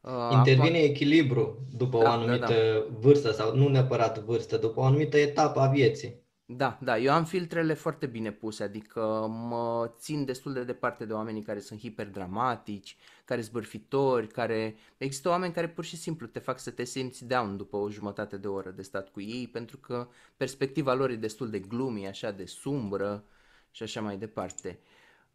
Uh, 0.00 0.30
Intervine 0.32 0.78
acum... 0.78 0.90
echilibru 0.90 1.66
după 1.76 1.98
da, 2.02 2.08
o 2.08 2.12
anumită 2.12 2.46
da, 2.46 2.54
da. 2.54 2.98
vârstă 2.98 3.30
sau 3.30 3.56
nu 3.56 3.68
neapărat 3.68 4.18
vârstă, 4.18 4.56
după 4.56 4.80
o 4.80 4.84
anumită 4.84 5.18
etapă 5.18 5.60
a 5.60 5.68
vieții. 5.68 6.28
Da, 6.52 6.78
da, 6.80 6.98
eu 6.98 7.12
am 7.12 7.24
filtrele 7.24 7.74
foarte 7.74 8.06
bine 8.06 8.30
puse, 8.30 8.62
adică 8.62 9.00
mă 9.28 9.92
țin 9.98 10.24
destul 10.24 10.52
de 10.52 10.64
departe 10.64 11.04
de 11.04 11.12
oamenii 11.12 11.42
care 11.42 11.60
sunt 11.60 11.80
hiperdramatici, 11.80 12.96
care 13.24 13.40
sunt 13.40 13.52
bârfitori, 13.52 14.26
care... 14.26 14.76
Există 14.96 15.28
oameni 15.28 15.52
care 15.52 15.68
pur 15.68 15.84
și 15.84 15.96
simplu 15.96 16.26
te 16.26 16.38
fac 16.38 16.58
să 16.58 16.70
te 16.70 16.84
simți 16.84 17.26
down 17.26 17.56
după 17.56 17.76
o 17.76 17.90
jumătate 17.90 18.36
de 18.36 18.48
oră 18.48 18.70
de 18.70 18.82
stat 18.82 19.08
cu 19.08 19.20
ei, 19.20 19.48
pentru 19.52 19.76
că 19.76 20.08
perspectiva 20.36 20.94
lor 20.94 21.10
e 21.10 21.16
destul 21.16 21.50
de 21.50 21.58
gloomy, 21.58 22.06
așa 22.06 22.30
de 22.30 22.44
sumbră 22.44 23.24
și 23.70 23.82
așa 23.82 24.00
mai 24.00 24.16
departe. 24.16 24.78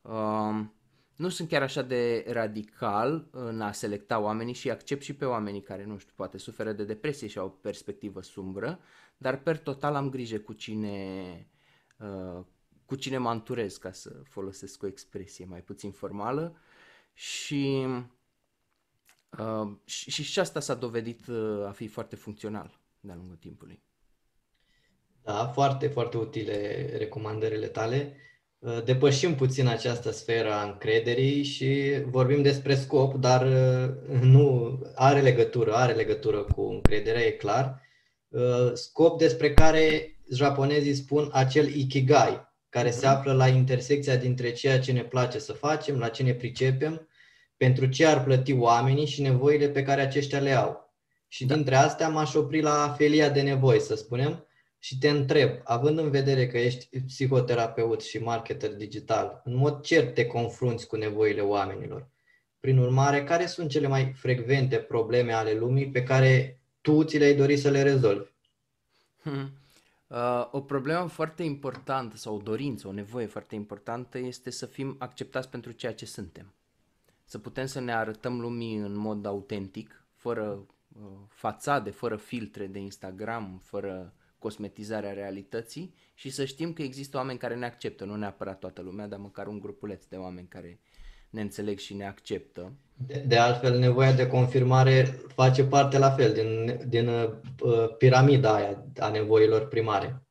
Um, 0.02 0.74
nu 1.16 1.30
sunt 1.30 1.50
chiar 1.50 1.62
așa 1.62 1.82
de 1.82 2.26
radical 2.28 3.28
în 3.32 3.62
a 3.62 3.72
selecta 3.72 4.20
oamenii 4.20 4.54
și 4.54 4.70
accept 4.70 5.02
și 5.02 5.16
pe 5.16 5.26
oamenii 5.26 5.62
care, 5.62 5.86
nu 5.86 5.98
știu, 5.98 6.14
poate 6.16 6.38
suferă 6.38 6.72
de 6.72 6.84
depresie 6.84 7.28
și 7.28 7.38
au 7.38 7.46
o 7.46 7.50
perspectivă 7.50 8.22
sumbră, 8.22 8.80
dar 9.18 9.42
per 9.42 9.58
total 9.58 9.96
am 9.96 10.10
grijă 10.10 10.40
cu 10.40 10.54
cine, 10.54 11.48
uh, 12.00 12.44
cu 12.86 12.96
cine 12.96 13.18
mă 13.18 13.30
anturez, 13.30 13.78
ca 13.78 13.92
să 13.92 14.22
folosesc 14.24 14.84
o 14.84 14.88
expresie 14.88 15.46
mai 15.46 15.62
puțin 15.62 15.92
formală 15.92 16.58
și, 17.14 17.86
uh, 19.40 19.72
și, 19.84 20.24
și 20.24 20.40
asta 20.40 20.60
s-a 20.60 20.74
dovedit 20.74 21.28
uh, 21.28 21.66
a 21.68 21.72
fi 21.72 21.88
foarte 21.88 22.16
funcțional 22.16 22.80
de-a 23.00 23.16
lungul 23.16 23.36
timpului. 23.36 23.84
Da, 25.24 25.48
foarte, 25.48 25.88
foarte 25.88 26.18
utile 26.18 26.86
recomandările 26.98 27.68
tale. 27.68 28.18
Uh, 28.66 28.84
depășim 28.84 29.36
puțin 29.36 29.68
această 29.68 30.12
sferă 30.12 30.54
a 30.54 30.64
încrederii 30.64 31.44
și 31.44 32.02
vorbim 32.06 32.42
despre 32.42 32.76
scop, 32.76 33.16
dar 33.16 33.46
uh, 33.46 34.20
nu 34.22 34.80
are 34.96 35.22
legătură, 35.22 35.74
are 35.74 35.94
legătură 35.94 36.38
cu 36.38 36.62
încrederea, 36.62 37.22
e 37.22 37.30
clar. 37.32 37.82
Uh, 38.28 38.72
scop 38.74 39.20
despre 39.20 39.54
care 39.54 40.18
japonezii 40.34 40.94
spun 40.94 41.30
acel 41.32 41.76
ikigai, 41.76 42.54
care 42.70 42.92
se 42.92 43.08
mhm. 43.08 43.16
află 43.16 43.34
la 43.34 43.48
intersecția 43.48 44.16
dintre 44.16 44.52
ceea 44.52 44.80
ce 44.80 44.92
ne 44.92 45.04
place 45.04 45.40
să 45.40 45.54
facem, 45.54 46.00
la 46.00 46.10
ce 46.10 46.24
ne 46.24 46.34
pricepem, 46.34 47.08
pentru 47.58 47.86
ce 47.86 48.06
ar 48.06 48.24
plăti 48.24 48.54
oamenii 48.54 49.06
și 49.06 49.22
nevoile 49.22 49.70
pe 49.70 49.84
care 49.84 50.02
aceștia 50.02 50.40
le 50.40 50.52
au. 50.52 50.94
Și 51.28 51.46
da. 51.46 51.56
dintre 51.56 51.76
astea 51.76 52.10
m-aș 52.10 52.34
opri 52.34 52.62
la 52.62 52.94
felia 52.98 53.30
de 53.30 53.42
nevoi, 53.42 53.80
să 53.80 53.96
spunem, 53.96 54.46
și 54.86 54.98
te 54.98 55.10
întreb, 55.10 55.50
având 55.64 55.98
în 56.00 56.10
vedere 56.10 56.48
că 56.48 56.58
ești 56.58 57.00
psihoterapeut 57.00 58.02
și 58.02 58.18
marketer 58.18 58.76
digital, 58.76 59.42
în 59.44 59.56
mod 59.56 59.82
cert 59.82 60.14
te 60.14 60.26
confrunți 60.26 60.88
cu 60.88 60.96
nevoile 60.96 61.42
oamenilor. 61.42 62.10
Prin 62.60 62.78
urmare, 62.78 63.24
care 63.24 63.46
sunt 63.46 63.70
cele 63.70 63.88
mai 63.88 64.14
frecvente 64.14 64.78
probleme 64.78 65.34
ale 65.34 65.54
lumii 65.54 65.92
pe 65.92 66.04
care 66.04 66.60
tu 66.82 67.04
ți 67.04 67.18
le-ai 67.18 67.36
dori 67.36 67.58
să 67.58 67.70
le 67.70 67.82
rezolvi? 67.82 68.30
Hmm. 69.22 69.52
Uh, 70.08 70.48
o 70.52 70.62
problemă 70.62 71.08
foarte 71.08 71.44
importantă 71.44 72.18
sau 72.18 72.36
o 72.36 72.42
dorință, 72.42 72.88
o 72.88 72.92
nevoie 72.92 73.26
foarte 73.26 73.56
importantă 73.56 74.18
este 74.18 74.50
să 74.50 74.66
fim 74.66 74.96
acceptați 75.00 75.50
pentru 75.50 75.72
ceea 75.72 75.94
ce 75.94 76.06
suntem. 76.06 76.54
Să 77.24 77.40
putem 77.40 77.66
să 77.66 77.80
ne 77.80 77.94
arătăm 77.94 78.40
lumii 78.40 78.76
în 78.76 78.98
mod 78.98 79.26
autentic, 79.26 80.06
fără 80.16 80.66
uh, 81.02 81.12
fațade, 81.28 81.90
fără 81.90 82.16
filtre 82.16 82.68
de 82.68 82.80
Instagram, 82.80 83.62
fără 83.64 84.14
cosmetizarea 84.46 85.14
realității 85.14 85.94
și 86.14 86.30
să 86.30 86.46
știm 86.46 86.74
că 86.74 86.82
există 86.82 87.18
oameni 87.18 87.38
care 87.38 87.56
ne 87.56 87.66
acceptă, 87.66 88.06
nu 88.06 88.16
neapărat 88.16 88.60
toată 88.60 88.82
lumea, 88.82 89.08
dar 89.08 89.20
măcar 89.20 89.48
un 89.48 89.60
grupuleț 89.60 90.06
de 90.06 90.16
oameni 90.16 90.48
care 90.48 90.80
ne 91.30 91.42
înțeleg 91.42 91.78
și 91.78 91.94
ne 91.94 92.08
acceptă. 92.08 92.72
De, 93.08 93.24
de 93.28 93.38
altfel, 93.38 93.80
nevoia 93.80 94.12
de 94.12 94.28
confirmare 94.28 95.04
face 95.28 95.64
parte 95.64 95.98
la 95.98 96.12
fel 96.12 96.34
din, 96.34 96.80
din 96.88 97.08
uh, 97.08 97.30
piramida 97.98 98.56
aia 98.56 98.86
a 99.00 99.10
nevoilor 99.10 99.68
primare. 99.68 100.22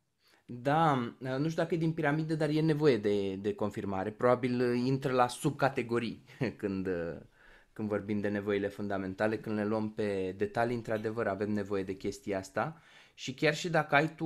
Da, 0.45 1.13
nu 1.17 1.49
știu 1.49 1.61
dacă 1.61 1.73
e 1.73 1.77
din 1.77 1.91
piramidă, 1.91 2.35
dar 2.35 2.49
e 2.49 2.61
nevoie 2.61 2.97
de, 2.97 3.35
de 3.35 3.53
confirmare. 3.53 4.09
Probabil 4.09 4.75
intră 4.85 5.11
la 5.11 5.27
subcategorii 5.27 6.23
când, 6.61 6.87
când 7.73 7.87
vorbim 7.87 8.19
de 8.19 8.27
nevoile 8.27 8.67
fundamentale, 8.67 9.37
când 9.37 9.55
le 9.55 9.65
luăm 9.65 9.91
pe 9.91 10.33
detalii, 10.37 10.75
într-adevăr 10.75 11.27
avem 11.27 11.51
nevoie 11.51 11.83
de 11.83 11.93
chestia 11.93 12.37
asta 12.37 12.81
și 13.17 13.33
chiar 13.33 13.55
și 13.55 13.69
dacă 13.69 13.95
ai 13.95 14.15
tu 14.15 14.25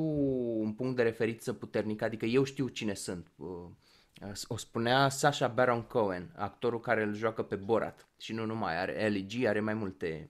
un 0.60 0.73
punct 0.73 0.95
de 0.95 1.04
referință 1.04 1.54
puternic, 1.54 2.02
adică 2.02 2.25
eu 2.25 2.43
știu 2.43 2.67
cine 2.67 2.93
sunt, 2.93 3.32
o 4.47 4.58
spunea 4.58 5.10
Sasha 5.10 5.47
Baron 5.47 5.82
Cohen, 5.82 6.34
actorul 6.36 6.80
care 6.80 7.04
îl 7.04 7.13
joacă 7.13 7.43
pe 7.43 7.56
Borat 7.56 8.08
și 8.17 8.34
nu 8.34 8.45
numai, 8.45 8.80
are 8.80 9.10
LG, 9.10 9.45
are 9.45 9.60
mai 9.60 9.73
multe 9.73 10.30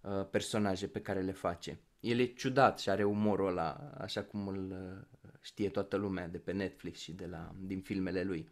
uh, 0.00 0.26
personaje 0.30 0.86
pe 0.86 1.00
care 1.00 1.20
le 1.20 1.32
face. 1.32 1.80
El 2.00 2.18
e 2.18 2.24
ciudat 2.24 2.78
și 2.78 2.90
are 2.90 3.04
umorul 3.04 3.46
ăla, 3.46 3.92
așa 3.98 4.22
cum 4.22 4.48
îl 4.48 4.70
uh, 4.70 5.30
știe 5.40 5.68
toată 5.68 5.96
lumea 5.96 6.28
de 6.28 6.38
pe 6.38 6.52
Netflix 6.52 7.00
și 7.00 7.12
de 7.12 7.26
la, 7.26 7.54
din 7.58 7.80
filmele 7.80 8.22
lui. 8.22 8.48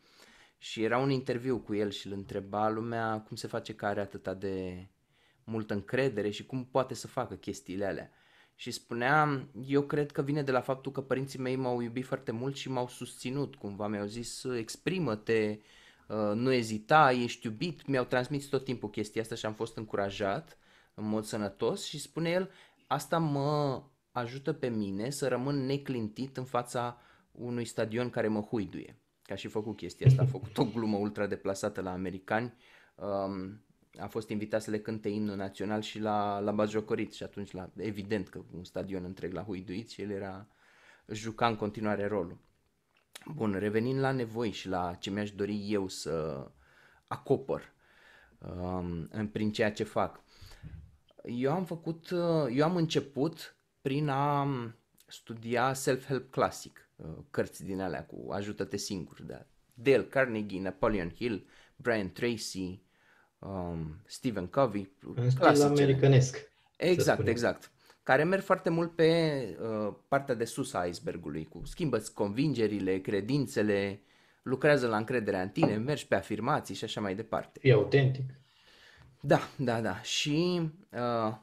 Și 0.58 0.82
era 0.82 0.98
un 0.98 1.10
interviu 1.10 1.58
cu 1.58 1.74
el 1.74 1.90
și 1.90 2.06
îl 2.06 2.12
întreba 2.12 2.68
lumea 2.68 3.20
cum 3.20 3.36
se 3.36 3.46
face 3.46 3.74
că 3.74 3.86
are 3.86 4.00
atâta 4.00 4.34
de 4.34 4.86
multă 5.44 5.74
încredere 5.74 6.30
și 6.30 6.46
cum 6.46 6.64
poate 6.64 6.94
să 6.94 7.06
facă 7.06 7.34
chestiile 7.34 7.84
alea. 7.84 8.10
Și 8.62 8.70
spunea, 8.70 9.48
eu 9.66 9.82
cred 9.82 10.12
că 10.12 10.22
vine 10.22 10.42
de 10.42 10.50
la 10.50 10.60
faptul 10.60 10.92
că 10.92 11.00
părinții 11.00 11.38
mei 11.38 11.56
m-au 11.56 11.80
iubit 11.80 12.04
foarte 12.04 12.32
mult 12.32 12.56
și 12.56 12.70
m-au 12.70 12.88
susținut 12.88 13.54
cumva, 13.54 13.86
mi-au 13.86 14.06
zis 14.06 14.44
exprimă-te, 14.44 15.58
uh, 16.08 16.32
nu 16.34 16.52
ezita, 16.52 17.12
ești 17.12 17.46
iubit, 17.46 17.86
mi-au 17.86 18.04
transmis 18.04 18.46
tot 18.46 18.64
timpul 18.64 18.90
chestia 18.90 19.22
asta 19.22 19.34
și 19.34 19.46
am 19.46 19.54
fost 19.54 19.76
încurajat 19.76 20.58
în 20.94 21.08
mod 21.08 21.24
sănătos 21.24 21.84
și 21.84 21.98
spune 21.98 22.30
el, 22.30 22.50
asta 22.86 23.18
mă 23.18 23.82
ajută 24.12 24.52
pe 24.52 24.68
mine 24.68 25.10
să 25.10 25.28
rămân 25.28 25.66
neclintit 25.66 26.36
în 26.36 26.44
fața 26.44 27.00
unui 27.32 27.64
stadion 27.64 28.10
care 28.10 28.28
mă 28.28 28.40
huiduie. 28.40 28.98
Ca 29.22 29.34
și 29.34 29.48
făcut 29.48 29.76
chestia 29.76 30.06
asta, 30.06 30.22
a 30.22 30.26
făcut 30.26 30.58
o 30.58 30.64
glumă 30.64 30.96
ultra 30.96 31.26
deplasată 31.26 31.80
la 31.80 31.92
americani, 31.92 32.54
um, 32.94 33.64
a 33.98 34.06
fost 34.06 34.28
invitat 34.28 34.62
să 34.62 34.70
le 34.70 34.80
cânte 34.80 35.08
imnul 35.08 35.36
național 35.36 35.80
și 35.80 35.98
la, 35.98 36.38
la 36.38 36.52
bajocorit 36.52 37.12
și 37.12 37.22
atunci 37.22 37.50
la, 37.50 37.70
evident 37.76 38.28
că 38.28 38.42
un 38.54 38.64
stadion 38.64 39.04
întreg 39.04 39.32
l-a 39.32 39.42
huiduit 39.42 39.90
și 39.90 40.02
el 40.02 40.10
era, 40.10 40.46
juca 41.08 41.46
în 41.46 41.56
continuare 41.56 42.06
rolul. 42.06 42.38
Bun, 43.34 43.52
revenind 43.52 44.00
la 44.00 44.10
nevoi 44.10 44.50
și 44.50 44.68
la 44.68 44.94
ce 44.94 45.10
mi-aș 45.10 45.30
dori 45.30 45.72
eu 45.72 45.88
să 45.88 46.46
acopăr 47.06 47.72
um, 48.38 49.28
prin 49.32 49.52
ceea 49.52 49.72
ce 49.72 49.84
fac. 49.84 50.20
Eu 51.24 51.52
am 51.52 51.64
făcut, 51.64 52.10
eu 52.50 52.64
am 52.64 52.76
început 52.76 53.56
prin 53.82 54.08
a 54.08 54.48
studia 55.06 55.72
self-help 55.72 56.30
clasic, 56.30 56.88
uh, 56.96 57.06
cărți 57.30 57.64
din 57.64 57.80
alea 57.80 58.06
cu 58.06 58.32
ajută-te 58.32 58.76
singur, 58.76 59.22
da. 59.22 59.46
Dale 59.74 60.04
Carnegie, 60.04 60.60
Napoleon 60.60 61.10
Hill, 61.10 61.46
Brian 61.76 62.12
Tracy, 62.12 62.82
um, 63.46 63.96
Stephen 64.06 64.46
Covey, 64.46 64.90
în 65.14 65.30
stil 65.30 65.62
americanesc. 65.62 66.50
Exact, 66.76 67.26
exact. 67.26 67.70
Care 68.02 68.24
merg 68.24 68.42
foarte 68.42 68.70
mult 68.70 68.94
pe 68.94 69.42
uh, 69.60 69.94
partea 70.08 70.34
de 70.34 70.44
sus 70.44 70.72
a 70.72 70.84
icebergului, 70.84 71.44
cu 71.44 71.62
schimbă 71.64 72.02
convingerile, 72.14 72.98
credințele, 72.98 74.00
lucrează 74.42 74.86
la 74.86 74.96
încrederea 74.96 75.42
în 75.42 75.48
tine, 75.48 75.76
mergi 75.76 76.06
pe 76.06 76.14
afirmații 76.14 76.74
și 76.74 76.84
așa 76.84 77.00
mai 77.00 77.14
departe. 77.14 77.60
E 77.62 77.72
autentic. 77.72 78.30
Da, 79.20 79.40
da, 79.56 79.80
da. 79.80 80.02
Și 80.02 80.60
uh, 80.92 81.34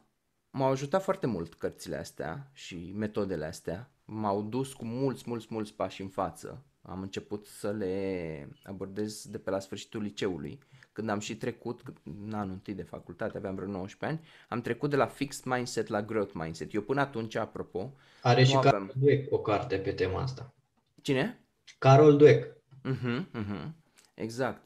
m-au 0.51 0.71
ajutat 0.71 1.03
foarte 1.03 1.27
mult 1.27 1.53
cărțile 1.53 1.95
astea 1.95 2.49
și 2.53 2.93
metodele 2.95 3.45
astea. 3.45 3.91
M-au 4.05 4.41
dus 4.41 4.73
cu 4.73 4.85
mulți, 4.85 5.23
mulți, 5.25 5.47
mulți 5.49 5.73
pași 5.73 6.01
în 6.01 6.07
față. 6.07 6.63
Am 6.81 7.01
început 7.01 7.45
să 7.45 7.71
le 7.71 8.49
abordez 8.63 9.25
de 9.25 9.38
pe 9.38 9.49
la 9.49 9.59
sfârșitul 9.59 10.01
liceului 10.01 10.59
când 10.99 11.12
am 11.12 11.19
și 11.19 11.35
trecut, 11.35 11.81
în 12.25 12.33
anul 12.33 12.51
întâi 12.51 12.73
de 12.73 12.83
facultate, 12.83 13.38
aveam 13.38 13.55
vreo 13.55 13.67
19 13.67 14.05
ani, 14.05 14.27
am 14.49 14.62
trecut 14.62 14.89
de 14.89 14.95
la 14.95 15.05
fixed 15.05 15.43
mindset 15.45 15.88
la 15.88 16.01
growth 16.01 16.31
mindset. 16.33 16.73
Eu 16.73 16.81
până 16.81 17.01
atunci, 17.01 17.35
apropo, 17.35 17.93
Are 18.21 18.43
și 18.43 18.55
aveam... 18.55 18.73
Carol 18.73 18.93
Dweck 18.99 19.33
o 19.33 19.39
carte 19.39 19.77
pe 19.77 19.91
tema 19.91 20.21
asta. 20.21 20.53
Cine? 21.01 21.39
Carol 21.77 22.17
Dweck. 22.17 22.55
Uh-huh, 22.85 23.19
uh-huh. 23.19 23.71
Exact. 24.13 24.62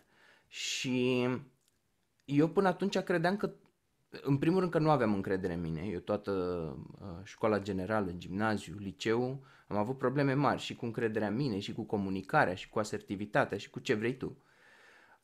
Și 0.47 1.27
eu 2.25 2.47
până 2.47 2.67
atunci 2.67 2.97
credeam 2.97 3.37
că, 3.37 3.51
în 4.21 4.37
primul 4.37 4.59
rând 4.59 4.71
că 4.71 4.79
nu 4.79 4.89
aveam 4.89 5.13
încredere 5.13 5.53
în 5.53 5.61
mine. 5.61 5.81
Eu 5.81 5.99
toată 5.99 6.31
uh, 7.01 7.07
școala 7.23 7.59
generală, 7.59 8.11
gimnaziu, 8.17 8.75
liceu, 8.79 9.43
am 9.67 9.77
avut 9.77 9.97
probleme 9.97 10.33
mari 10.33 10.61
și 10.61 10.75
cu 10.75 10.85
încrederea 10.85 11.27
în 11.27 11.35
mine, 11.35 11.59
și 11.59 11.73
cu 11.73 11.83
comunicarea, 11.83 12.55
și 12.55 12.69
cu 12.69 12.79
asertivitatea, 12.79 13.57
și 13.57 13.69
cu 13.69 13.79
ce 13.79 13.93
vrei 13.93 14.17
tu. 14.17 14.37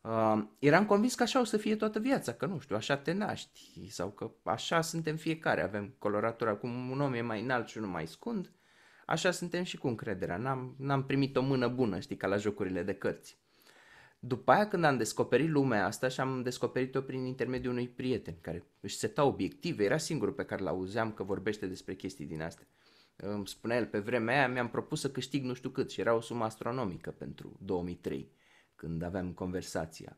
Uh, 0.02 0.44
eram 0.60 0.86
convins 0.86 1.16
că 1.16 1.24
așa 1.24 1.40
o 1.40 1.44
să 1.44 1.58
fie 1.58 1.76
toată 1.76 2.00
viața, 2.00 2.34
că 2.34 2.46
nu 2.46 2.60
știu, 2.60 2.76
așa 2.76 2.98
te 2.98 3.12
naști 3.12 3.90
sau 3.90 4.12
că 4.12 4.32
așa 4.44 4.82
suntem 4.82 5.16
fiecare, 5.16 5.64
avem 5.64 5.96
coloratura, 5.98 6.56
cum 6.56 6.90
un 6.90 7.02
om 7.02 7.14
e 7.14 7.22
mai 7.22 7.42
înalt 7.42 7.68
și 7.68 7.78
unul 7.78 7.90
mai 7.90 8.08
scund, 8.08 8.52
așa 9.06 9.32
suntem 9.32 9.64
și 9.64 9.78
cu 9.78 9.88
încrederea, 9.88 10.38
n-am, 10.38 10.76
n-am 10.78 11.06
primit 11.06 11.36
o 11.36 11.42
mână 11.42 11.68
bună, 11.68 12.00
știi, 12.00 12.18
ca 12.18 12.28
la 12.28 12.38
jocurile 12.38 12.84
de 12.84 12.94
cărți. 12.94 13.38
După 14.20 14.52
aia 14.52 14.68
când 14.68 14.84
am 14.84 14.98
descoperit 14.98 15.50
lumea 15.50 15.86
asta 15.86 16.08
și 16.08 16.20
am 16.20 16.42
descoperit-o 16.42 17.02
prin 17.02 17.26
intermediul 17.26 17.72
unui 17.72 17.88
prieten 17.88 18.38
care 18.42 18.64
își 18.80 18.98
seta 18.98 19.24
obiective, 19.24 19.84
era 19.84 19.98
singurul 19.98 20.34
pe 20.34 20.46
care 20.46 20.64
l-auzeam 20.64 21.12
că 21.12 21.24
vorbește 21.24 21.68
despre 21.68 21.96
chestii 21.96 22.26
din 22.26 22.42
astea. 22.42 22.68
Îmi 23.16 23.48
spunea 23.48 23.78
el, 23.78 23.86
pe 23.86 24.00
vremea 24.00 24.38
aia 24.38 24.48
mi-am 24.48 24.70
propus 24.70 25.00
să 25.00 25.12
câștig 25.12 25.44
nu 25.44 25.54
știu 25.54 25.70
cât 25.70 25.92
și 25.92 26.00
era 26.00 26.14
o 26.14 26.22
sumă 26.22 26.44
astronomică 26.44 27.12
pentru 27.12 27.58
2003 27.62 28.32
când 28.80 29.04
aveam 29.04 29.32
conversația. 29.32 30.18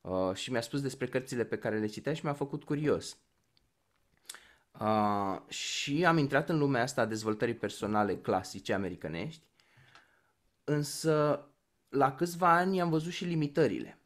Uh, 0.00 0.34
și 0.34 0.50
mi-a 0.50 0.60
spus 0.60 0.80
despre 0.80 1.06
cărțile 1.06 1.44
pe 1.44 1.58
care 1.58 1.78
le 1.78 1.86
citea 1.86 2.14
și 2.14 2.24
mi-a 2.24 2.32
făcut 2.32 2.64
curios. 2.64 3.18
Uh, 4.80 5.40
și 5.48 6.04
am 6.04 6.18
intrat 6.18 6.48
în 6.48 6.58
lumea 6.58 6.82
asta 6.82 7.00
a 7.00 7.06
dezvoltării 7.06 7.54
personale 7.54 8.16
clasice 8.16 8.72
americanești, 8.72 9.42
însă 10.64 11.46
la 11.88 12.14
câțiva 12.14 12.56
ani 12.56 12.80
am 12.80 12.90
văzut 12.90 13.12
și 13.12 13.24
limitările. 13.24 13.98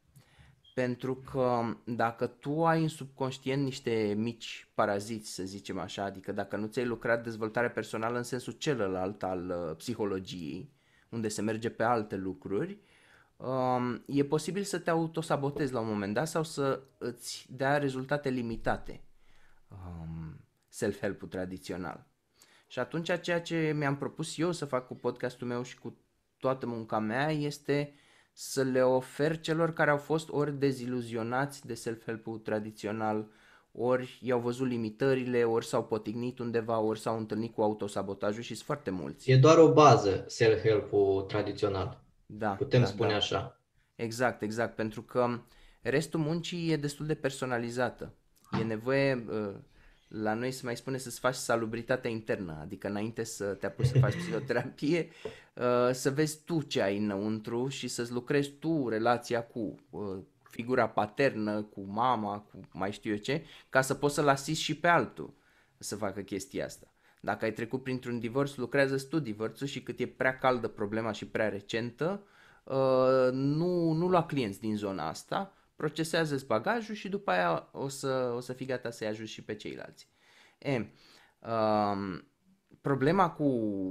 Pentru 0.75 1.15
că 1.15 1.77
dacă 1.85 2.27
tu 2.27 2.67
ai 2.67 2.83
în 2.83 2.89
subconștient 2.89 3.63
niște 3.63 4.15
mici 4.17 4.69
paraziți, 4.75 5.35
să 5.35 5.43
zicem 5.43 5.79
așa, 5.79 6.05
adică 6.05 6.33
dacă 6.33 6.57
nu 6.57 6.67
ți-ai 6.67 6.87
lucrat 6.87 7.23
dezvoltarea 7.23 7.71
personală 7.71 8.17
în 8.17 8.23
sensul 8.23 8.53
celălalt 8.53 9.23
al 9.23 9.49
uh, 9.49 9.77
psihologiei, 9.77 10.71
unde 11.09 11.29
se 11.29 11.43
merge 11.43 11.71
pe 11.71 11.83
alte 11.83 12.17
lucruri, 12.17 12.79
um, 13.37 14.03
e 14.07 14.25
posibil 14.25 14.63
să 14.63 14.79
te 14.79 14.91
autosabotezi 14.91 15.73
la 15.73 15.81
un 15.81 15.87
moment 15.87 16.15
dat 16.15 16.29
sau 16.29 16.43
să 16.43 16.81
îți 16.99 17.47
dea 17.51 17.79
rezultate 17.79 18.29
limitate 18.29 19.01
um, 19.69 20.41
self-help-ul 20.69 21.29
tradițional. 21.29 22.07
Și 22.67 22.79
atunci 22.79 23.21
ceea 23.21 23.41
ce 23.41 23.73
mi-am 23.77 23.97
propus 23.97 24.39
eu 24.39 24.53
să 24.53 24.65
fac 24.65 24.87
cu 24.87 24.95
podcastul 24.95 25.47
meu 25.47 25.63
și 25.63 25.79
cu 25.79 25.97
toată 26.39 26.67
munca 26.67 26.99
mea 26.99 27.31
este 27.31 27.95
să 28.33 28.63
le 28.63 28.83
ofer 28.83 29.41
celor 29.41 29.73
care 29.73 29.91
au 29.91 29.97
fost 29.97 30.29
ori 30.31 30.59
deziluzionați 30.59 31.67
de 31.67 31.75
self-help-ul 31.75 32.39
tradițional, 32.39 33.27
ori 33.73 34.19
i-au 34.23 34.41
văzut 34.41 34.67
limitările, 34.67 35.45
ori 35.45 35.67
s-au 35.67 35.85
potignit 35.85 36.39
undeva, 36.39 36.79
ori 36.79 37.01
s-au 37.01 37.19
întâlnit 37.19 37.55
cu 37.55 37.63
autosabotajul 37.63 38.43
și 38.43 38.55
sunt 38.55 38.67
foarte 38.67 38.91
mulți. 38.91 39.31
E 39.31 39.37
doar 39.37 39.59
o 39.59 39.73
bază 39.73 40.25
self-help-ul 40.27 41.23
tradițional. 41.23 42.05
Da, 42.27 42.51
Putem 42.51 42.81
da, 42.81 42.87
spune 42.87 43.11
da. 43.11 43.17
așa. 43.17 43.61
Exact, 43.95 44.43
exact, 44.43 44.75
pentru 44.75 45.03
că 45.03 45.41
restul 45.81 46.21
muncii 46.21 46.71
e 46.71 46.77
destul 46.77 47.07
de 47.07 47.15
personalizată. 47.15 48.15
E 48.61 48.63
nevoie, 48.63 49.25
uh, 49.29 49.55
la 50.09 50.35
noi 50.35 50.51
se 50.51 50.61
mai 50.65 50.77
spune 50.77 50.99
să-ți 50.99 51.19
faci 51.19 51.35
salubritatea 51.35 52.11
internă, 52.11 52.59
adică 52.61 52.89
înainte 52.89 53.25
să 53.25 53.45
te 53.45 53.67
apuci 53.67 53.87
să 53.87 53.99
faci 53.99 54.17
psihoterapie, 54.23 55.11
uh, 55.55 55.91
să 55.93 56.11
vezi 56.11 56.45
tu 56.45 56.63
ce 56.63 56.83
ai 56.83 56.99
înăuntru 56.99 57.69
și 57.69 57.89
să-ți 57.89 58.13
lucrezi 58.13 58.51
tu 58.51 58.89
relația 58.89 59.45
cu 59.45 59.75
uh, 59.91 60.19
figura 60.43 60.89
paternă, 60.89 61.63
cu 61.63 61.81
mama, 61.81 62.39
cu 62.39 62.61
mai 62.73 62.93
știu 62.93 63.11
eu 63.11 63.17
ce, 63.17 63.45
ca 63.69 63.81
să 63.81 63.95
poți 63.95 64.15
să-l 64.15 64.29
asisti 64.29 64.65
și 64.65 64.77
pe 64.77 64.89
altul 64.89 65.35
să 65.79 65.97
facă 65.97 66.21
chestia 66.21 66.65
asta. 66.65 66.96
Dacă 67.27 67.45
ai 67.45 67.53
trecut 67.53 67.83
printr-un 67.83 68.19
divorț, 68.19 68.55
lucrează 68.55 69.07
tu 69.09 69.19
divorțul 69.19 69.67
și 69.67 69.83
cât 69.83 70.01
e 70.01 70.07
prea 70.07 70.39
caldă 70.39 70.69
problema 70.69 71.13
și 71.13 71.27
prea 71.27 71.49
recentă, 71.49 72.27
uh, 72.65 73.33
nu, 73.33 73.93
nu 73.93 74.09
lua 74.09 74.27
clienți 74.27 74.61
din 74.61 74.77
zona 74.77 75.09
asta, 75.09 75.53
procesează 75.77 76.45
bagajul 76.47 76.95
și 76.95 77.09
după 77.09 77.31
aia 77.31 77.69
o 77.73 77.89
să, 77.89 78.33
o 78.37 78.41
să 78.41 78.53
fii 78.53 78.67
gata 78.67 78.91
să-i 78.91 79.07
ajuți 79.07 79.33
și 79.33 79.45
pe 79.45 79.55
ceilalți. 79.55 80.09
E, 80.59 80.77
um, 80.77 82.29
problema 82.81 83.31
cu 83.31 83.45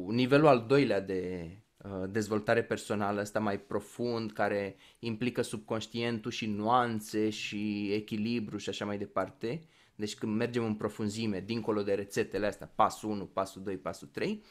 nivelul 0.09 0.47
al 0.47 0.65
doilea 0.67 1.01
de 1.01 1.49
uh, 1.77 2.09
dezvoltare 2.09 2.63
personală, 2.63 3.21
ăsta 3.21 3.39
mai 3.39 3.59
profund, 3.59 4.31
care 4.31 4.75
implică 4.99 5.41
subconștientul 5.41 6.31
și 6.31 6.45
nuanțe 6.45 7.29
și 7.29 7.91
echilibru 7.93 8.57
și 8.57 8.69
așa 8.69 8.85
mai 8.85 8.97
departe, 8.97 9.61
deci 9.95 10.15
când 10.15 10.35
mergem 10.35 10.63
în 10.63 10.75
profunzime, 10.75 11.39
dincolo 11.39 11.83
de 11.83 11.93
rețetele 11.93 12.47
astea, 12.47 12.71
pasul 12.75 13.09
1, 13.09 13.25
pasul 13.25 13.63
2, 13.63 13.77
pasul 13.77 14.07
3, 14.07 14.43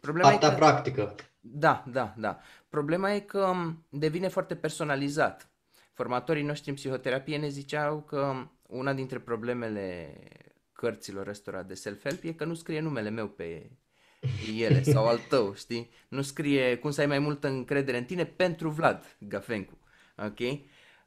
problema 0.00 0.28
Partea 0.28 0.48
e 0.48 0.50
că, 0.50 0.56
practică. 0.56 1.14
Da, 1.40 1.84
da, 1.86 2.14
da. 2.16 2.38
Problema 2.68 3.12
e 3.12 3.20
că 3.20 3.54
devine 3.88 4.28
foarte 4.28 4.56
personalizat. 4.56 5.50
Formatorii 5.92 6.42
noștri 6.42 6.68
în 6.68 6.74
psihoterapie 6.74 7.38
ne 7.38 7.48
ziceau 7.48 8.02
că 8.02 8.46
una 8.62 8.92
dintre 8.92 9.18
problemele 9.18 10.16
cărților 10.72 11.26
ăstora 11.26 11.62
de 11.62 11.74
self-help 11.74 12.24
e 12.24 12.32
că 12.32 12.44
nu 12.44 12.54
scrie 12.54 12.80
numele 12.80 13.10
meu 13.10 13.28
pe 13.28 13.70
ele 14.58 14.82
sau 14.92 15.06
al 15.06 15.18
tău, 15.28 15.54
știi? 15.54 15.90
Nu 16.08 16.22
scrie 16.22 16.76
cum 16.76 16.90
să 16.90 17.00
ai 17.00 17.06
mai 17.06 17.18
multă 17.18 17.48
încredere 17.48 17.98
în 17.98 18.04
tine 18.04 18.24
pentru 18.24 18.68
Vlad 18.68 19.16
Gafencu, 19.18 19.78
ok? 20.16 20.38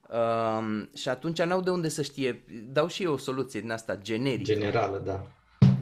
Um, 0.09 0.89
și 0.93 1.09
atunci 1.09 1.41
n-au 1.41 1.61
de 1.61 1.69
unde 1.69 1.89
să 1.89 2.01
știe, 2.01 2.45
dau 2.71 2.87
și 2.87 3.03
eu 3.03 3.13
o 3.13 3.17
soluție 3.17 3.59
din 3.59 3.71
asta 3.71 3.95
generică. 3.95 4.53
Generală, 4.53 5.01
da. 5.05 5.27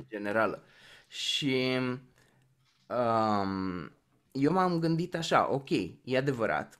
Generală. 0.09 0.63
Și 1.07 1.79
um, 2.87 3.91
eu 4.31 4.51
m-am 4.51 4.79
gândit 4.79 5.15
așa, 5.15 5.51
ok, 5.51 5.69
e 6.03 6.17
adevărat, 6.17 6.79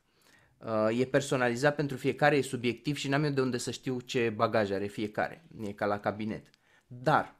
uh, 0.57 0.99
e 0.99 1.05
personalizat 1.05 1.75
pentru 1.75 1.97
fiecare, 1.97 2.35
e 2.35 2.41
subiectiv 2.41 2.97
și 2.97 3.09
n-am 3.09 3.23
eu 3.23 3.31
de 3.31 3.41
unde 3.41 3.57
să 3.57 3.71
știu 3.71 3.99
ce 3.99 4.29
bagaj 4.29 4.71
are 4.71 4.87
fiecare, 4.87 5.45
e 5.63 5.71
ca 5.71 5.85
la 5.85 5.99
cabinet. 5.99 6.45
Dar 6.87 7.35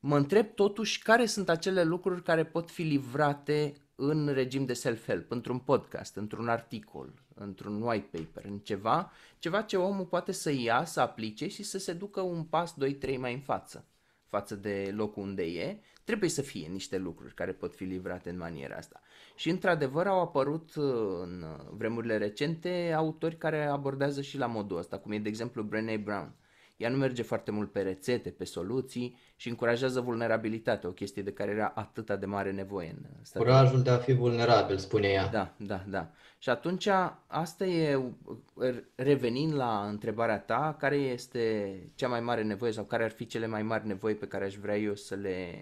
mă 0.00 0.16
întreb 0.16 0.54
totuși 0.54 1.02
care 1.02 1.26
sunt 1.26 1.48
acele 1.48 1.82
lucruri 1.82 2.22
care 2.22 2.44
pot 2.44 2.70
fi 2.70 2.82
livrate 2.82 3.72
în 3.94 4.28
regim 4.32 4.64
de 4.64 4.72
self-help, 4.72 5.30
într-un 5.30 5.58
podcast, 5.58 6.16
într-un 6.16 6.48
articol, 6.48 7.14
într-un 7.42 7.82
white 7.82 8.18
paper, 8.18 8.50
în 8.50 8.58
ceva, 8.58 9.12
ceva 9.38 9.62
ce 9.62 9.76
omul 9.76 10.04
poate 10.04 10.32
să 10.32 10.50
ia, 10.50 10.84
să 10.84 11.00
aplice 11.00 11.48
și 11.48 11.62
să 11.62 11.78
se 11.78 11.92
ducă 11.92 12.20
un 12.20 12.44
pas, 12.44 12.74
2, 12.74 12.94
3 12.94 13.16
mai 13.16 13.32
în 13.32 13.40
față, 13.40 13.84
față 14.26 14.54
de 14.54 14.92
locul 14.96 15.22
unde 15.22 15.42
e, 15.42 15.80
trebuie 16.04 16.30
să 16.30 16.42
fie 16.42 16.66
niște 16.66 16.98
lucruri 16.98 17.34
care 17.34 17.52
pot 17.52 17.74
fi 17.74 17.84
livrate 17.84 18.30
în 18.30 18.36
maniera 18.36 18.76
asta. 18.76 19.00
Și 19.34 19.50
într-adevăr 19.50 20.06
au 20.06 20.20
apărut 20.20 20.74
uh, 20.74 20.84
în 21.22 21.44
vremurile 21.70 22.16
recente 22.16 22.92
autori 22.96 23.36
care 23.36 23.66
abordează 23.66 24.20
și 24.20 24.38
la 24.38 24.46
modul 24.46 24.78
ăsta, 24.78 24.98
cum 24.98 25.12
e 25.12 25.18
de 25.18 25.28
exemplu 25.28 25.62
Brené 25.62 25.96
Brown. 25.96 26.34
Ea 26.80 26.88
nu 26.88 26.96
merge 26.96 27.22
foarte 27.22 27.50
mult 27.50 27.72
pe 27.72 27.80
rețete, 27.80 28.30
pe 28.30 28.44
soluții 28.44 29.18
și 29.36 29.48
încurajează 29.48 30.00
vulnerabilitatea, 30.00 30.88
o 30.88 30.92
chestie 30.92 31.22
de 31.22 31.32
care 31.32 31.50
era 31.50 31.72
atâta 31.74 32.16
de 32.16 32.26
mare 32.26 32.52
nevoie 32.52 32.88
în 32.88 33.24
statul. 33.24 33.46
Curajul 33.46 33.82
de 33.82 33.90
a 33.90 33.96
fi 33.96 34.12
vulnerabil, 34.12 34.78
spune 34.78 35.08
ea. 35.08 35.28
Da, 35.28 35.54
da, 35.56 35.84
da. 35.88 36.10
Și 36.42 36.48
atunci 36.48 36.88
asta 37.26 37.64
e, 37.64 38.00
revenind 38.94 39.54
la 39.54 39.86
întrebarea 39.88 40.38
ta, 40.38 40.76
care 40.78 40.96
este 40.96 41.74
cea 41.94 42.08
mai 42.08 42.20
mare 42.20 42.42
nevoie 42.42 42.72
sau 42.72 42.84
care 42.84 43.04
ar 43.04 43.10
fi 43.10 43.26
cele 43.26 43.46
mai 43.46 43.62
mari 43.62 43.86
nevoi 43.86 44.14
pe 44.14 44.26
care 44.26 44.44
aș 44.44 44.54
vrea 44.54 44.76
eu 44.76 44.94
să 44.94 45.14
le 45.14 45.58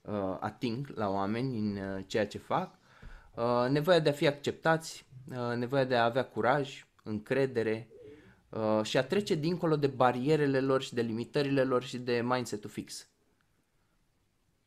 uh, 0.00 0.36
ating 0.40 0.92
la 0.94 1.08
oameni 1.08 1.58
în 1.58 1.76
uh, 1.76 2.04
ceea 2.06 2.26
ce 2.26 2.38
fac, 2.38 2.78
uh, 3.34 3.66
nevoia 3.70 3.98
de 3.98 4.08
a 4.08 4.12
fi 4.12 4.26
acceptați, 4.26 5.06
uh, 5.30 5.56
nevoia 5.56 5.84
de 5.84 5.96
a 5.96 6.04
avea 6.04 6.24
curaj, 6.24 6.86
încredere, 7.02 7.88
Uh, 8.52 8.84
și 8.84 8.96
a 8.96 9.02
trece 9.02 9.34
dincolo 9.34 9.76
de 9.76 9.86
barierele 9.86 10.60
lor 10.60 10.82
și 10.82 10.94
de 10.94 11.00
limitările 11.00 11.62
lor 11.62 11.82
și 11.82 11.96
de 11.96 12.22
mindset-ul 12.24 12.70
fix. 12.70 13.08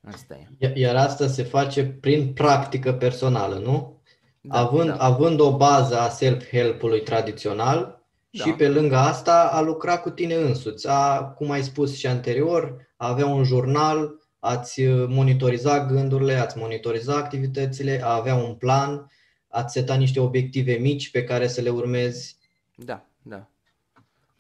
Asta 0.01 0.47
e. 0.57 0.71
Iar 0.79 0.95
asta 0.95 1.27
se 1.27 1.43
face 1.43 1.85
prin 1.85 2.33
practică 2.33 2.93
personală, 2.93 3.57
nu? 3.57 4.01
Da, 4.47 4.59
având, 4.59 4.89
da. 4.89 4.95
având 4.95 5.39
o 5.39 5.57
bază 5.57 5.99
a 5.99 6.09
self-help-ului 6.09 7.01
tradițional 7.01 8.03
da. 8.29 8.43
și 8.43 8.51
pe 8.51 8.69
lângă 8.69 8.95
asta 8.95 9.49
a 9.51 9.61
lucra 9.61 9.99
cu 9.99 10.09
tine 10.09 10.35
însuți. 10.35 10.87
A, 10.89 11.23
cum 11.23 11.51
ai 11.51 11.63
spus 11.63 11.97
și 11.97 12.07
anterior, 12.07 12.87
a 12.97 13.09
avea 13.09 13.25
un 13.25 13.43
jurnal, 13.43 14.19
ați 14.39 14.81
monitoriza 15.07 15.85
gândurile, 15.85 16.33
ați 16.33 16.57
monitoriza 16.57 17.15
activitățile, 17.15 18.01
a 18.03 18.15
avea 18.15 18.35
un 18.35 18.53
plan, 18.53 19.11
ați 19.47 19.73
seta 19.73 19.95
niște 19.95 20.19
obiective 20.19 20.73
mici 20.73 21.11
pe 21.11 21.23
care 21.23 21.47
să 21.47 21.61
le 21.61 21.69
urmezi. 21.69 22.37
Da, 22.75 23.05
da 23.21 23.49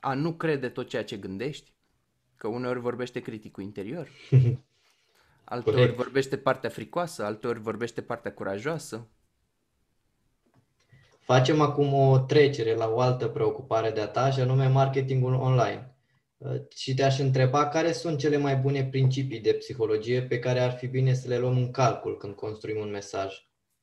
a 0.05 0.13
nu 0.13 0.33
crede 0.33 0.69
tot 0.69 0.89
ceea 0.89 1.03
ce 1.03 1.17
gândești, 1.17 1.73
că 2.35 2.47
uneori 2.47 2.79
vorbește 2.79 3.19
criticul 3.19 3.63
interior, 3.63 4.09
alteori 5.43 5.93
vorbește 5.93 6.37
partea 6.37 6.69
fricoasă, 6.69 7.23
alteori 7.23 7.59
vorbește 7.59 8.01
partea 8.01 8.33
curajoasă. 8.33 9.07
Facem 11.25 11.61
acum 11.61 11.93
o 11.93 12.19
trecere 12.19 12.75
la 12.75 12.87
o 12.87 12.99
altă 12.99 13.27
preocupare 13.27 13.89
de-a 13.89 14.07
ta, 14.07 14.31
și 14.31 14.39
anume 14.39 14.67
marketingul 14.67 15.33
online. 15.33 15.95
Uh, 16.37 16.61
și 16.75 16.93
te-aș 16.93 17.19
întreba 17.19 17.67
care 17.67 17.91
sunt 17.91 18.19
cele 18.19 18.37
mai 18.37 18.55
bune 18.55 18.85
principii 18.85 19.39
de 19.39 19.53
psihologie 19.53 20.21
pe 20.21 20.39
care 20.39 20.59
ar 20.59 20.71
fi 20.71 20.87
bine 20.87 21.13
să 21.13 21.27
le 21.27 21.37
luăm 21.37 21.57
în 21.57 21.71
calcul 21.71 22.17
când 22.17 22.35
construim 22.35 22.79
un 22.79 22.89
mesaj. 22.89 23.33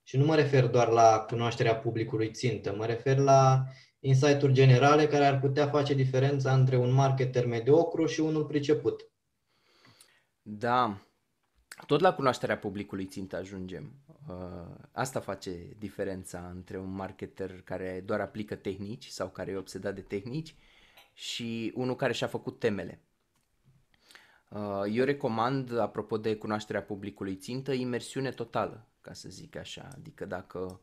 Și 0.02 0.16
nu 0.16 0.24
mă 0.24 0.34
refer 0.34 0.66
doar 0.66 0.88
la 0.88 1.24
cunoașterea 1.28 1.76
publicului 1.76 2.30
țintă, 2.30 2.74
mă 2.76 2.86
refer 2.86 3.18
la 3.18 3.64
insight-uri 4.00 4.52
generale 4.52 5.06
care 5.06 5.24
ar 5.24 5.40
putea 5.40 5.66
face 5.66 5.94
diferența 5.94 6.52
între 6.52 6.76
un 6.76 6.92
marketer 6.92 7.46
mediocru 7.46 8.06
și 8.06 8.20
unul 8.20 8.44
priceput. 8.44 9.10
Da, 10.42 10.98
tot 11.86 12.00
la 12.00 12.14
cunoașterea 12.14 12.58
publicului 12.58 13.06
țintă 13.06 13.36
ajungem. 13.36 13.92
Uh, 14.28 14.74
asta 14.92 15.20
face 15.20 15.76
diferența 15.78 16.50
între 16.54 16.78
un 16.78 16.90
marketer 16.90 17.60
care 17.60 18.02
doar 18.06 18.20
aplică 18.20 18.54
tehnici 18.54 19.06
sau 19.06 19.28
care 19.28 19.50
e 19.50 19.56
obsedat 19.56 19.94
de 19.94 20.00
tehnici 20.00 20.54
și 21.12 21.72
unul 21.74 21.96
care 21.96 22.12
și-a 22.12 22.26
făcut 22.26 22.58
temele. 22.58 23.00
Uh, 24.48 24.82
eu 24.90 25.04
recomand, 25.04 25.78
apropo 25.78 26.18
de 26.18 26.36
cunoașterea 26.36 26.82
publicului 26.82 27.36
țintă, 27.36 27.72
imersiune 27.72 28.30
totală, 28.30 28.86
ca 29.00 29.12
să 29.12 29.28
zic 29.28 29.56
așa. 29.56 29.88
Adică 29.94 30.24
dacă 30.24 30.80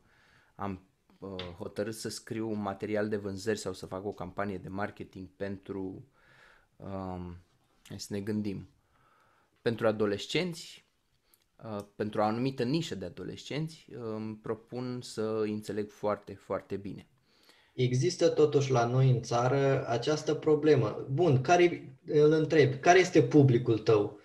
am 0.54 0.82
uh, 1.18 1.54
hotărât 1.58 1.94
să 1.94 2.08
scriu 2.08 2.50
un 2.50 2.60
material 2.60 3.08
de 3.08 3.16
vânzări 3.16 3.58
sau 3.58 3.72
să 3.72 3.86
fac 3.86 4.04
o 4.04 4.12
campanie 4.12 4.58
de 4.58 4.68
marketing 4.68 5.28
pentru, 5.36 6.04
um, 6.76 7.36
hai 7.84 8.00
să 8.00 8.12
ne 8.12 8.20
gândim, 8.20 8.68
pentru 9.62 9.86
adolescenți, 9.86 10.84
uh, 10.84 10.89
pentru 11.96 12.20
o 12.20 12.24
anumită 12.24 12.62
nișă 12.62 12.94
de 12.94 13.04
adolescenți, 13.04 13.86
uh, 13.88 14.02
îmi 14.16 14.36
propun 14.36 14.98
să 15.02 15.42
înțeleg 15.44 15.90
foarte, 15.90 16.34
foarte 16.34 16.76
bine. 16.76 17.06
Există 17.72 18.28
totuși 18.28 18.70
la 18.70 18.86
noi 18.86 19.10
în 19.10 19.22
țară 19.22 19.88
această 19.88 20.34
problemă. 20.34 21.06
Bun, 21.10 21.40
care 21.40 21.96
îl 22.06 22.32
întreb, 22.32 22.74
care 22.74 22.98
este 22.98 23.22
publicul 23.22 23.78
tău? 23.78 24.18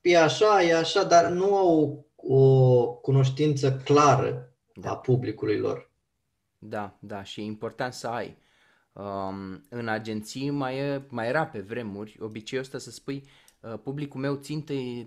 E 0.00 0.18
așa, 0.18 0.62
e 0.62 0.74
așa, 0.74 1.04
dar 1.04 1.30
nu 1.30 1.56
au 1.56 2.06
o 2.16 2.86
cunoștință 2.92 3.80
clară 3.84 4.54
da. 4.74 4.90
a 4.90 4.96
publicului 4.96 5.58
lor. 5.58 5.90
Da, 6.58 6.96
da, 7.00 7.22
și 7.22 7.40
e 7.40 7.44
important 7.44 7.92
să 7.92 8.06
ai. 8.06 8.36
Um, 8.92 9.64
în 9.68 9.88
agenții 9.88 10.50
mai, 10.50 10.78
e, 10.78 11.06
mai 11.08 11.28
era 11.28 11.46
pe 11.46 11.60
vremuri 11.60 12.16
obiceiul 12.20 12.64
ăsta 12.64 12.78
să 12.78 12.90
spui 12.90 13.28
uh, 13.60 13.78
publicul 13.82 14.20
meu 14.20 14.34
țintă 14.34 14.72
e 14.72 15.06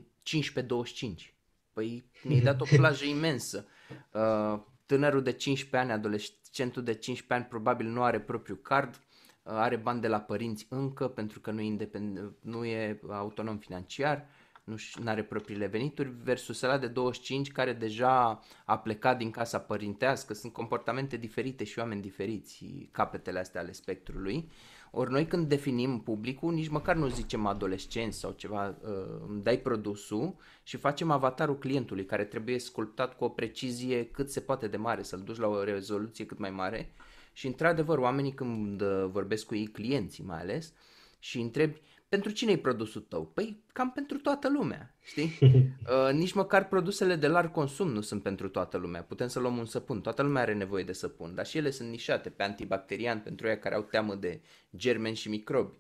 15-25. 1.30 1.37
Păi 1.78 2.06
mi-ai 2.24 2.40
dat 2.40 2.62
o 2.62 2.66
plajă 2.76 3.06
imensă. 3.06 3.66
Uh, 4.12 4.60
tânărul 4.86 5.24
de 5.24 5.32
15 5.32 5.78
ani, 5.78 5.92
adolescentul 5.92 6.84
de 6.84 6.94
15 6.94 7.34
ani 7.34 7.46
probabil 7.46 7.88
nu 7.88 8.04
are 8.04 8.20
propriu 8.20 8.56
card, 8.56 8.96
uh, 8.96 9.54
are 9.54 9.76
bani 9.76 10.02
de 10.02 10.08
la 10.08 10.20
părinți 10.20 10.68
încă 10.70 11.08
pentru 11.08 11.40
că 11.40 11.52
nu 11.52 11.62
e, 11.62 11.78
independ- 11.78 12.34
nu 12.42 12.66
e 12.66 13.00
autonom 13.10 13.58
financiar 13.58 14.28
nu 14.64 14.76
are 15.06 15.24
propriile 15.24 15.66
venituri, 15.66 16.10
versus 16.24 16.62
ăla 16.62 16.78
de 16.78 16.88
25 16.88 17.52
care 17.52 17.74
deja 17.74 18.44
a 18.66 18.78
plecat 18.78 19.18
din 19.18 19.32
casa 19.32 19.60
părintească, 19.60 20.34
sunt 20.34 20.54
comportamente 20.54 21.18
diferite 21.18 21.64
și 21.64 21.80
oameni 21.80 22.02
diferiți, 22.02 22.66
capetele 22.92 23.40
astea 23.40 23.62
ale 23.62 23.72
spectrului. 23.72 24.52
Ori 24.92 25.12
noi 25.12 25.28
când 25.28 25.48
definim 25.48 26.00
publicul, 26.00 26.54
nici 26.54 26.68
măcar 26.68 26.96
nu 26.96 27.08
zicem 27.08 27.46
adolescenți 27.46 28.20
sau 28.20 28.32
ceva, 28.32 28.68
uh, 28.68 28.92
îmi 29.28 29.44
dai 29.44 29.58
produsul 29.58 30.36
și 30.64 30.78
facem 30.78 31.12
avatarul 31.12 31.58
clientului 31.58 32.06
care 32.06 32.24
trebuie 32.24 32.60
sculptat 32.60 33.18
cu 33.18 33.24
o 33.24 33.30
precizie 33.30 34.06
cât 34.06 34.30
se 34.32 34.40
poate 34.40 34.68
de 34.68 34.78
mare, 34.78 35.04
să-l 35.04 35.20
duci 35.20 35.38
la 35.38 35.48
o 35.48 35.64
rezoluție 35.64 36.26
cât 36.26 36.38
mai 36.38 36.50
mare. 36.50 36.92
Și 37.34 37.48
într-adevăr, 37.48 37.98
oamenii 37.98 38.34
când 38.34 38.82
uh, 38.82 39.08
vorbesc 39.12 39.46
cu 39.46 39.56
ei, 39.56 39.68
clienții 39.68 40.24
mai 40.24 40.40
ales, 40.40 40.74
și 41.20 41.40
întrebi, 41.40 41.82
pentru 42.10 42.32
cine 42.32 42.52
e 42.52 42.58
produsul 42.58 43.02
tău? 43.02 43.26
Păi 43.26 43.64
cam 43.74 43.92
pentru 43.92 44.18
toată 44.18 44.50
lumea, 44.50 44.96
știi? 45.04 45.38
Uh, 45.88 46.14
nici 46.14 46.34
măcar 46.34 46.68
produsele 46.68 47.16
de 47.16 47.28
larg 47.28 47.52
consum 47.52 47.92
nu 47.92 48.02
sunt 48.02 48.24
pentru 48.24 48.50
toată 48.50 48.78
lumea. 48.78 49.04
Putem 49.04 49.28
să 49.28 49.40
luăm 49.40 49.58
un 49.58 49.66
săpun, 49.66 50.02
toată 50.02 50.22
lumea 50.22 50.42
are 50.42 50.54
nevoie 50.54 50.84
de 50.84 50.94
săpun, 50.94 51.36
dar 51.36 51.46
și 51.46 51.58
ele 51.58 51.70
sunt 51.70 51.90
nișate 51.90 52.30
pe 52.30 52.44
antibacterian 52.44 53.20
pentru 53.20 53.48
ei 53.48 53.60
care 53.60 53.76
au 53.76 53.82
teamă 53.82 54.16
de 54.16 54.42
germeni 54.76 55.16
și 55.16 55.30
microbi, 55.30 55.78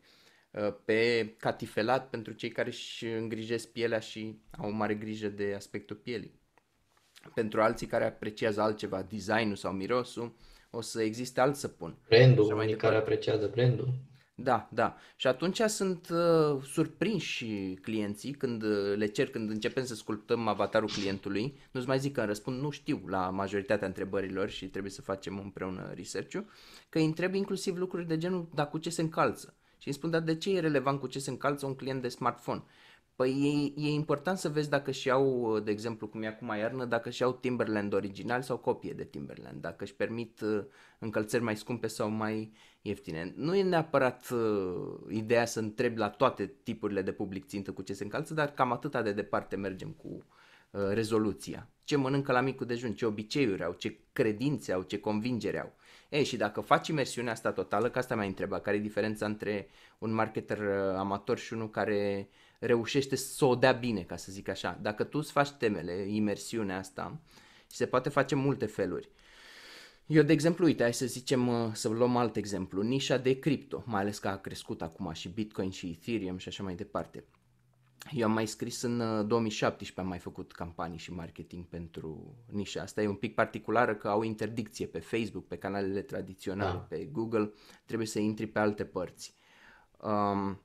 uh, 0.51 0.73
pe 0.85 1.33
catifelat 1.37 2.09
pentru 2.09 2.33
cei 2.33 2.49
care 2.49 2.67
își 2.67 3.05
îngrijesc 3.05 3.71
pielea 3.71 3.99
și 3.99 4.39
au 4.57 4.69
o 4.69 4.73
mare 4.73 4.95
grijă 4.95 5.27
de 5.27 5.53
aspectul 5.55 5.95
pielii. 5.95 6.39
Pentru 7.33 7.61
alții 7.61 7.87
care 7.87 8.05
apreciază 8.05 8.61
altceva, 8.61 9.01
designul 9.01 9.55
sau 9.55 9.71
mirosul, 9.71 10.35
o 10.69 10.81
să 10.81 11.01
existe 11.01 11.41
alt 11.41 11.55
săpun. 11.55 11.97
Brandul, 12.07 12.53
unii 12.53 12.75
care 12.75 12.95
apreciază 12.95 13.47
brandul. 13.47 13.93
Da, 14.39 14.67
da. 14.71 14.95
Și 15.15 15.27
atunci 15.27 15.61
sunt 15.61 16.09
uh, 16.09 16.63
surprinși 16.63 17.73
clienții 17.81 18.31
când 18.31 18.63
uh, 18.63 18.95
le 18.95 19.05
cer, 19.05 19.29
când 19.29 19.49
începem 19.49 19.85
să 19.85 19.95
sculptăm 19.95 20.47
avatarul 20.47 20.89
clientului. 20.89 21.57
Nu-ți 21.71 21.87
mai 21.87 21.99
zic 21.99 22.13
că 22.13 22.19
îmi 22.19 22.29
răspund, 22.29 22.61
nu 22.61 22.69
știu 22.69 23.01
la 23.07 23.29
majoritatea 23.29 23.87
întrebărilor 23.87 24.49
și 24.49 24.67
trebuie 24.67 24.91
să 24.91 25.01
facem 25.01 25.39
împreună 25.39 25.91
research-ul, 25.95 26.45
că 26.89 26.97
îi 26.97 27.05
întreb 27.05 27.33
inclusiv 27.33 27.77
lucruri 27.77 28.07
de 28.07 28.17
genul, 28.17 28.49
dar 28.53 28.69
cu 28.69 28.77
ce 28.77 28.89
se 28.89 29.01
încalță? 29.01 29.55
Și 29.77 29.87
îmi 29.87 29.95
spun, 29.95 30.09
dar 30.09 30.21
de 30.21 30.37
ce 30.37 30.55
e 30.55 30.59
relevant 30.59 30.99
cu 30.99 31.07
ce 31.07 31.19
se 31.19 31.29
încalță 31.29 31.65
un 31.65 31.75
client 31.75 32.01
de 32.01 32.07
smartphone? 32.07 32.63
Păi 33.15 33.73
e, 33.75 33.81
e 33.87 33.89
important 33.89 34.37
să 34.37 34.49
vezi 34.49 34.69
dacă 34.69 34.91
și 34.91 35.09
au, 35.09 35.59
de 35.59 35.71
exemplu, 35.71 36.07
cum 36.07 36.21
e 36.21 36.27
acum 36.27 36.47
iarnă, 36.57 36.85
dacă 36.85 37.09
și 37.09 37.23
au 37.23 37.33
Timberland 37.33 37.93
original 37.93 38.41
sau 38.41 38.57
copie 38.57 38.93
de 38.93 39.03
Timberland, 39.03 39.61
dacă 39.61 39.83
își 39.83 39.95
permit 39.95 40.41
uh, 40.41 40.63
încălțări 40.99 41.43
mai 41.43 41.55
scumpe 41.55 41.87
sau 41.87 42.09
mai 42.09 42.51
ieftine. 42.87 43.33
Nu 43.35 43.55
e 43.55 43.63
neapărat 43.63 44.29
uh, 44.29 44.95
ideea 45.09 45.45
să 45.45 45.59
întrebi 45.59 45.97
la 45.97 46.09
toate 46.09 46.53
tipurile 46.63 47.01
de 47.01 47.11
public 47.11 47.45
țintă 47.45 47.71
cu 47.71 47.81
ce 47.81 47.93
se 47.93 48.03
încalță, 48.03 48.33
dar 48.33 48.51
cam 48.51 48.71
atâta 48.71 49.01
de 49.01 49.11
departe 49.11 49.55
mergem 49.55 49.89
cu 49.89 50.07
uh, 50.07 50.81
rezoluția. 50.89 51.69
Ce 51.83 51.95
mănâncă 51.95 52.31
la 52.31 52.41
micul 52.41 52.65
dejun, 52.65 52.93
ce 52.93 53.05
obiceiuri 53.05 53.63
au, 53.63 53.73
ce 53.73 53.99
credințe 54.13 54.71
au, 54.71 54.81
ce 54.81 54.99
convingere 54.99 55.59
au. 55.59 55.73
Ei, 56.09 56.23
și 56.23 56.37
dacă 56.37 56.61
faci 56.61 56.87
imersiunea 56.87 57.31
asta 57.31 57.51
totală, 57.51 57.89
că 57.89 57.97
asta 57.97 58.15
mi-a 58.15 58.25
întrebat, 58.25 58.61
care 58.61 58.77
e 58.77 58.79
diferența 58.79 59.25
între 59.25 59.67
un 59.97 60.13
marketer 60.13 60.57
uh, 60.57 60.95
amator 60.97 61.37
și 61.37 61.53
unul 61.53 61.69
care 61.69 62.29
reușește 62.59 63.15
să 63.15 63.45
o 63.45 63.55
dea 63.55 63.71
bine, 63.71 64.01
ca 64.01 64.15
să 64.15 64.31
zic 64.31 64.47
așa. 64.47 64.79
Dacă 64.81 65.03
tu 65.03 65.17
îți 65.17 65.31
faci 65.31 65.51
temele, 65.51 65.93
imersiunea 66.07 66.77
asta, 66.77 67.19
și 67.71 67.77
se 67.77 67.85
poate 67.85 68.09
face 68.09 68.35
multe 68.35 68.65
feluri. 68.65 69.09
Eu, 70.07 70.23
de 70.23 70.33
exemplu, 70.33 70.65
uite, 70.65 70.83
hai 70.83 70.93
să 70.93 71.05
zicem, 71.05 71.47
uh, 71.47 71.69
să 71.73 71.89
luăm 71.89 72.17
alt 72.17 72.35
exemplu, 72.35 72.81
nișa 72.81 73.17
de 73.17 73.39
cripto, 73.39 73.83
mai 73.85 74.01
ales 74.01 74.19
că 74.19 74.27
a 74.27 74.37
crescut 74.37 74.81
acum 74.81 75.11
și 75.11 75.29
Bitcoin 75.29 75.69
și 75.69 75.87
Ethereum 75.89 76.37
și 76.37 76.47
așa 76.47 76.63
mai 76.63 76.75
departe. 76.75 77.23
Eu 78.11 78.27
am 78.27 78.31
mai 78.31 78.45
scris 78.45 78.81
în 78.81 79.27
2017, 79.27 79.99
uh, 79.99 80.03
am 80.03 80.07
mai 80.07 80.19
făcut 80.19 80.51
campanii 80.51 80.97
și 80.97 81.13
marketing 81.13 81.65
pentru 81.65 82.35
nișa 82.51 82.81
asta. 82.81 83.01
E 83.01 83.07
un 83.07 83.15
pic 83.15 83.33
particulară 83.33 83.95
că 83.95 84.07
au 84.07 84.21
interdicție 84.21 84.85
pe 84.85 84.99
Facebook, 84.99 85.47
pe 85.47 85.57
canalele 85.57 86.01
tradiționale, 86.01 86.71
da. 86.71 86.77
pe 86.77 87.09
Google, 87.11 87.51
trebuie 87.85 88.07
să 88.07 88.19
intri 88.19 88.47
pe 88.47 88.59
alte 88.59 88.85
părți. 88.85 89.33
Um, 90.01 90.61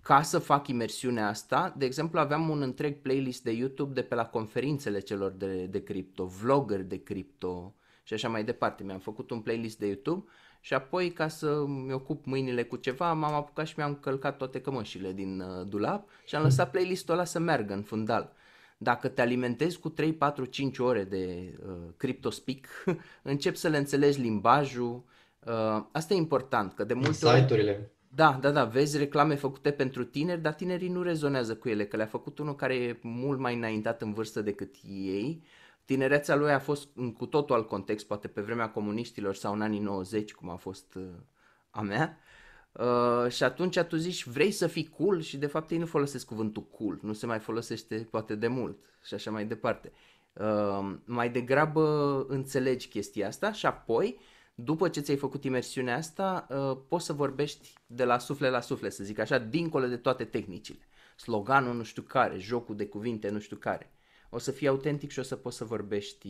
ca 0.00 0.22
să 0.22 0.38
fac 0.38 0.68
imersiunea 0.68 1.28
asta, 1.28 1.74
de 1.76 1.84
exemplu, 1.84 2.18
aveam 2.18 2.48
un 2.48 2.62
întreg 2.62 3.00
playlist 3.00 3.42
de 3.42 3.52
YouTube 3.52 3.92
de 3.92 4.02
pe 4.02 4.14
la 4.14 4.26
conferințele 4.26 5.00
celor 5.00 5.30
de, 5.30 5.66
de 5.66 5.82
cripto, 5.82 6.26
vlogger 6.26 6.82
de 6.82 7.02
cripto 7.02 7.74
și 8.04 8.14
așa 8.14 8.28
mai 8.28 8.44
departe. 8.44 8.82
Mi-am 8.82 8.98
făcut 8.98 9.30
un 9.30 9.40
playlist 9.40 9.78
de 9.78 9.86
YouTube 9.86 10.24
și 10.60 10.74
apoi 10.74 11.10
ca 11.10 11.28
să 11.28 11.64
mi 11.66 11.92
ocup 11.92 12.24
mâinile 12.24 12.62
cu 12.62 12.76
ceva, 12.76 13.12
m-am 13.12 13.34
apucat 13.34 13.66
și 13.66 13.74
mi-am 13.76 13.94
călcat 13.94 14.36
toate 14.36 14.60
cămășile 14.60 15.12
din 15.12 15.40
uh, 15.40 15.66
dulap 15.66 16.08
și 16.24 16.34
am 16.34 16.42
lăsat 16.42 16.70
playlistul 16.70 17.14
ăla 17.14 17.24
să 17.24 17.38
meargă 17.38 17.72
în 17.72 17.82
fundal. 17.82 18.32
Dacă 18.78 19.08
te 19.08 19.20
alimentezi 19.20 19.78
cu 19.78 19.88
3, 19.88 20.12
4, 20.12 20.44
5 20.44 20.78
ore 20.78 21.04
de 21.04 21.54
uh, 21.66 21.74
CryptoSpeak, 21.96 22.66
începi 23.22 23.56
să 23.56 23.68
le 23.68 23.76
înțelegi 23.76 24.20
limbajul. 24.20 25.04
Uh, 25.46 25.84
asta 25.92 26.14
e 26.14 26.16
important, 26.16 26.72
că 26.72 26.84
de 26.84 26.94
multe 26.94 27.08
ori... 27.26 27.36
Da, 28.14 28.38
da, 28.40 28.50
da, 28.50 28.64
vezi 28.64 28.98
reclame 28.98 29.34
făcute 29.34 29.70
pentru 29.70 30.04
tineri, 30.04 30.40
dar 30.40 30.54
tinerii 30.54 30.88
nu 30.88 31.02
rezonează 31.02 31.56
cu 31.56 31.68
ele, 31.68 31.86
că 31.86 31.96
le-a 31.96 32.06
făcut 32.06 32.38
unul 32.38 32.54
care 32.54 32.74
e 32.74 32.98
mult 33.02 33.38
mai 33.38 33.54
înaintat 33.54 34.02
în 34.02 34.12
vârstă 34.12 34.42
decât 34.42 34.74
ei. 34.88 35.42
Tinerețea 35.84 36.34
lui 36.36 36.52
a 36.52 36.58
fost 36.58 36.88
în 36.94 37.12
cu 37.12 37.26
totul 37.26 37.54
alt 37.54 37.68
context, 37.68 38.06
poate 38.06 38.28
pe 38.28 38.40
vremea 38.40 38.70
comuniștilor 38.70 39.34
sau 39.34 39.52
în 39.52 39.62
anii 39.62 39.80
90, 39.80 40.34
cum 40.34 40.48
a 40.48 40.56
fost 40.56 40.94
uh, 40.94 41.02
a 41.70 41.80
mea. 41.80 42.18
Uh, 42.72 43.30
și 43.30 43.42
atunci 43.42 43.78
tu 43.78 43.96
zici, 43.96 44.26
vrei 44.26 44.50
să 44.50 44.66
fii 44.66 44.88
cool 44.88 45.20
și 45.20 45.36
de 45.36 45.46
fapt 45.46 45.70
ei 45.70 45.78
nu 45.78 45.86
folosesc 45.86 46.26
cuvântul 46.26 46.62
cool, 46.62 46.98
nu 47.02 47.12
se 47.12 47.26
mai 47.26 47.38
folosește 47.38 48.08
poate 48.10 48.34
de 48.34 48.46
mult 48.46 48.78
și 49.04 49.14
așa 49.14 49.30
mai 49.30 49.44
departe. 49.46 49.92
Uh, 50.32 50.94
mai 51.04 51.30
degrabă 51.30 52.24
înțelegi 52.28 52.88
chestia 52.88 53.26
asta 53.26 53.52
și 53.52 53.66
apoi 53.66 54.18
după 54.54 54.88
ce 54.88 55.00
ți-ai 55.00 55.16
făcut 55.16 55.44
imersiunea 55.44 55.96
asta, 55.96 56.46
uh, 56.50 56.78
poți 56.88 57.04
să 57.04 57.12
vorbești 57.12 57.72
de 57.86 58.04
la 58.04 58.18
suflet 58.18 58.50
la 58.50 58.60
suflet, 58.60 58.92
să 58.92 59.04
zic 59.04 59.18
așa, 59.18 59.38
dincolo 59.38 59.86
de 59.86 59.96
toate 59.96 60.24
tehnicile. 60.24 60.88
Sloganul 61.16 61.74
nu 61.74 61.82
știu 61.82 62.02
care, 62.02 62.38
jocul 62.38 62.76
de 62.76 62.86
cuvinte 62.86 63.28
nu 63.28 63.38
știu 63.38 63.56
care. 63.56 63.93
O 64.34 64.38
să 64.38 64.50
fii 64.50 64.68
autentic 64.68 65.10
și 65.10 65.18
o 65.18 65.22
să 65.22 65.36
poți 65.36 65.56
să 65.56 65.64
vorbești 65.64 66.28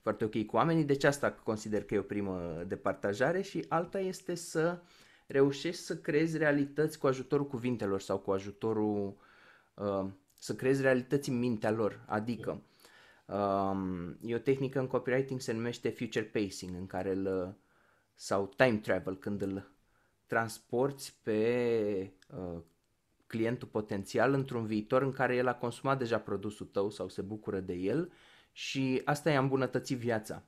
foarte 0.00 0.24
ok 0.24 0.44
cu 0.46 0.56
oamenii, 0.56 0.84
deci 0.84 1.04
asta 1.04 1.32
consider 1.32 1.84
că 1.84 1.94
e 1.94 1.98
o 1.98 2.02
primă 2.02 2.64
de 2.66 2.76
partajare 2.76 3.40
și 3.42 3.64
alta 3.68 4.00
este 4.00 4.34
să 4.34 4.80
reușești 5.26 5.82
să 5.82 5.96
creezi 5.96 6.38
realități 6.38 6.98
cu 6.98 7.06
ajutorul 7.06 7.46
cuvintelor 7.46 8.00
sau 8.00 8.18
cu 8.18 8.30
ajutorul 8.30 9.16
uh, 9.74 10.06
să 10.38 10.54
creezi 10.54 10.82
realități 10.82 11.28
în 11.28 11.38
mintea 11.38 11.70
lor, 11.70 12.04
adică 12.06 12.62
Um, 13.30 14.16
e 14.22 14.34
o 14.34 14.38
tehnică 14.38 14.78
în 14.78 14.86
copywriting 14.86 15.40
se 15.40 15.52
numește 15.52 15.88
future 15.90 16.24
pacing, 16.24 16.76
în 16.76 16.86
care 16.86 17.10
îl, 17.10 17.56
sau 18.14 18.46
time 18.56 18.76
travel, 18.76 19.16
când 19.16 19.42
îl 19.42 19.70
transporti 20.26 21.12
pe 21.22 22.12
uh, 22.36 22.60
clientul 23.30 23.68
potențial 23.68 24.32
într-un 24.32 24.66
viitor 24.66 25.02
în 25.02 25.12
care 25.12 25.36
el 25.36 25.48
a 25.48 25.54
consumat 25.54 25.98
deja 25.98 26.18
produsul 26.18 26.66
tău 26.66 26.90
sau 26.90 27.08
se 27.08 27.22
bucură 27.22 27.60
de 27.60 27.72
el 27.72 28.12
și 28.52 29.02
asta 29.04 29.30
i-a 29.30 29.38
îmbunătățit 29.38 29.98
viața. 29.98 30.42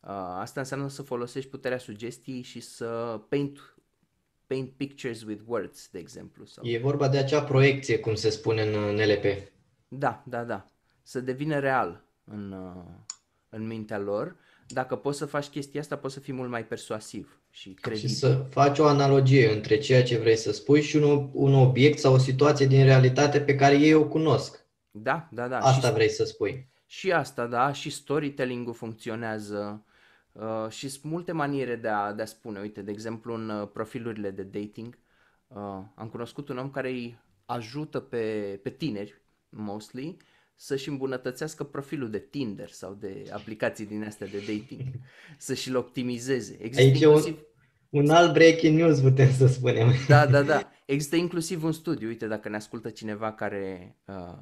Uh, 0.00 0.10
asta 0.38 0.60
înseamnă 0.60 0.88
să 0.88 1.02
folosești 1.02 1.50
puterea 1.50 1.78
sugestiei 1.78 2.42
și 2.42 2.60
să 2.60 3.20
paint, 3.28 3.76
paint 4.46 4.70
pictures 4.70 5.22
with 5.22 5.42
words, 5.46 5.88
de 5.90 5.98
exemplu. 5.98 6.44
Sau... 6.44 6.64
E 6.66 6.78
vorba 6.78 7.08
de 7.08 7.18
acea 7.18 7.42
proiecție, 7.42 7.98
cum 7.98 8.14
se 8.14 8.30
spune 8.30 8.62
în 8.62 8.94
NLP. 8.94 9.24
Da, 9.88 10.22
da, 10.26 10.44
da. 10.44 10.66
Să 11.02 11.20
devină 11.20 11.58
real 11.58 12.04
în, 12.24 12.52
uh, 12.52 12.84
în 13.48 13.66
mintea 13.66 13.98
lor. 13.98 14.36
Dacă 14.66 14.96
poți 14.96 15.18
să 15.18 15.26
faci 15.26 15.46
chestia 15.46 15.80
asta, 15.80 15.96
poți 15.96 16.14
să 16.14 16.20
fii 16.20 16.32
mult 16.32 16.50
mai 16.50 16.66
persuasiv 16.66 17.41
și 17.54 17.74
credibil. 17.74 18.08
Și 18.08 18.14
să 18.14 18.46
faci 18.50 18.78
o 18.78 18.86
analogie 18.86 19.52
între 19.52 19.78
ceea 19.78 20.02
ce 20.02 20.18
vrei 20.18 20.36
să 20.36 20.52
spui 20.52 20.82
și 20.82 20.96
un, 20.96 21.30
un 21.32 21.54
obiect 21.54 21.98
sau 21.98 22.14
o 22.14 22.18
situație 22.18 22.66
din 22.66 22.84
realitate 22.84 23.40
pe 23.40 23.54
care 23.54 23.74
ei 23.74 23.94
o 23.94 24.04
cunosc. 24.04 24.66
Da, 24.90 25.28
da, 25.30 25.48
da. 25.48 25.58
Asta 25.58 25.86
și, 25.86 25.92
vrei 25.92 26.08
să 26.08 26.24
spui. 26.24 26.68
Și 26.86 27.12
asta, 27.12 27.46
da, 27.46 27.72
și 27.72 27.90
storytelling-ul 27.90 28.74
funcționează 28.74 29.84
uh, 30.32 30.66
și 30.68 30.88
sunt 30.88 31.12
multe 31.12 31.32
maniere 31.32 31.76
de 31.76 31.88
a, 31.88 32.12
de 32.12 32.22
a 32.22 32.26
spune. 32.26 32.60
Uite, 32.60 32.82
de 32.82 32.90
exemplu, 32.90 33.34
în 33.34 33.48
uh, 33.48 33.68
profilurile 33.72 34.30
de 34.30 34.42
dating 34.42 34.98
uh, 35.46 35.56
am 35.94 36.08
cunoscut 36.10 36.48
un 36.48 36.58
om 36.58 36.70
care 36.70 36.88
îi 36.88 37.18
ajută 37.46 38.00
pe, 38.00 38.58
pe 38.62 38.70
tineri, 38.70 39.22
mostly, 39.48 40.16
să-și 40.64 40.88
îmbunătățească 40.88 41.64
profilul 41.64 42.10
de 42.10 42.18
Tinder 42.18 42.68
sau 42.68 42.94
de 43.00 43.24
aplicații 43.32 43.86
din 43.86 44.04
astea 44.04 44.26
de 44.26 44.38
dating, 44.38 44.94
să 45.38 45.54
și-l 45.54 45.76
optimizeze. 45.76 46.56
Există 46.60 46.80
Aici 46.80 47.00
inclusiv... 47.00 47.38
un, 47.90 48.00
un 48.00 48.10
alt 48.10 48.32
breaking 48.32 48.78
news, 48.78 49.00
putem 49.00 49.32
să 49.32 49.46
spunem. 49.46 49.92
Da, 50.08 50.26
da, 50.26 50.42
da. 50.42 50.70
Există 50.86 51.16
inclusiv 51.16 51.64
un 51.64 51.72
studiu, 51.72 52.08
uite, 52.08 52.26
dacă 52.26 52.48
ne 52.48 52.56
ascultă 52.56 52.90
cineva 52.90 53.32
care 53.32 53.96
uh, 54.04 54.38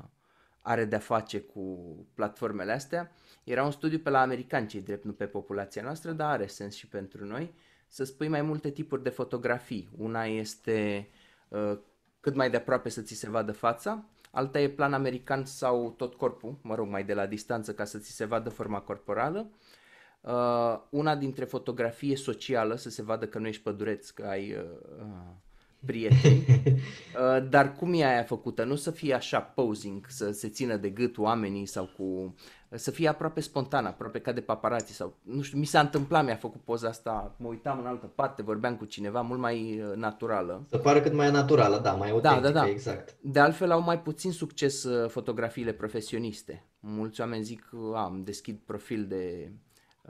are 0.60 0.84
de-a 0.84 0.98
face 0.98 1.40
cu 1.40 1.94
platformele 2.14 2.72
astea, 2.72 3.12
era 3.44 3.64
un 3.64 3.70
studiu 3.70 3.98
pe 3.98 4.10
la 4.10 4.20
americani, 4.20 4.66
cei 4.66 4.82
drept, 4.82 5.04
nu 5.04 5.12
pe 5.12 5.26
populația 5.26 5.82
noastră, 5.82 6.12
dar 6.12 6.30
are 6.30 6.46
sens 6.46 6.74
și 6.74 6.86
pentru 6.86 7.24
noi, 7.24 7.54
să 7.88 8.04
spui 8.04 8.28
mai 8.28 8.42
multe 8.42 8.70
tipuri 8.70 9.02
de 9.02 9.08
fotografii. 9.08 9.88
Una 9.96 10.24
este 10.24 11.08
uh, 11.48 11.78
cât 12.20 12.34
mai 12.34 12.50
de 12.50 12.56
aproape 12.56 12.88
să 12.88 13.00
ți 13.00 13.14
se 13.14 13.30
vadă 13.30 13.52
fața, 13.52 14.04
alta 14.31 14.61
e 14.61 14.68
plan 14.68 14.93
american 14.93 15.45
sau 15.45 15.95
tot 15.97 16.14
corpul, 16.14 16.59
mă 16.62 16.74
rog, 16.74 16.89
mai 16.89 17.05
de 17.05 17.14
la 17.14 17.26
distanță 17.26 17.74
ca 17.74 17.85
să 17.85 17.99
ți 17.99 18.11
se 18.11 18.24
vadă 18.24 18.49
forma 18.49 18.81
corporală. 18.81 19.51
Uh, 20.20 20.81
una 20.91 21.16
dintre 21.16 21.45
fotografie 21.45 22.16
socială, 22.16 22.76
să 22.76 22.91
se 22.91 23.03
vadă 23.03 23.26
că 23.26 23.39
nu 23.39 23.47
ești 23.47 23.62
pădureț, 23.62 24.11
că 24.11 24.22
ai 24.22 24.53
uh, 24.53 24.64
uh 24.99 25.39
prieteni. 25.87 26.45
Uh, 27.11 27.49
dar 27.49 27.72
cum 27.72 27.93
e 27.95 28.05
aia 28.05 28.22
făcută? 28.22 28.64
Nu 28.64 28.74
să 28.74 28.91
fie 28.91 29.14
așa 29.14 29.41
posing, 29.41 30.07
să 30.09 30.31
se 30.31 30.49
țină 30.49 30.76
de 30.76 30.91
gât 30.91 31.18
oamenii 31.18 31.66
sau 31.66 31.85
cu 31.97 32.35
să 32.76 32.90
fie 32.90 33.08
aproape 33.08 33.40
spontan, 33.40 33.86
aproape 33.86 34.18
ca 34.18 34.32
de 34.32 34.40
paparații 34.40 34.94
sau 34.94 35.16
nu 35.22 35.42
știu, 35.42 35.58
mi 35.58 35.64
s-a 35.64 35.80
întâmplat, 35.80 36.24
mi-a 36.24 36.36
făcut 36.36 36.60
poza 36.60 36.88
asta, 36.88 37.34
mă 37.38 37.48
uitam 37.48 37.78
în 37.78 37.86
altă 37.86 38.06
parte, 38.06 38.42
vorbeam 38.42 38.76
cu 38.76 38.84
cineva 38.84 39.20
mult 39.20 39.40
mai 39.40 39.80
uh, 39.80 39.96
naturală. 39.96 40.66
Să 40.68 40.78
pară 40.78 41.00
cât 41.00 41.12
mai 41.12 41.30
naturală, 41.30 41.78
da, 41.78 41.92
mai 41.92 42.10
autentică, 42.10 42.42
da, 42.42 42.50
da, 42.50 42.60
da. 42.60 42.68
exact. 42.68 43.16
De 43.20 43.40
altfel 43.40 43.70
au 43.70 43.80
mai 43.80 44.00
puțin 44.00 44.32
succes 44.32 44.84
uh, 44.84 45.08
fotografiile 45.08 45.72
profesioniste. 45.72 46.64
Mulți 46.80 47.20
oameni 47.20 47.42
zic, 47.42 47.68
am 47.94 48.22
deschid 48.24 48.58
profil 48.64 49.06
de 49.06 49.52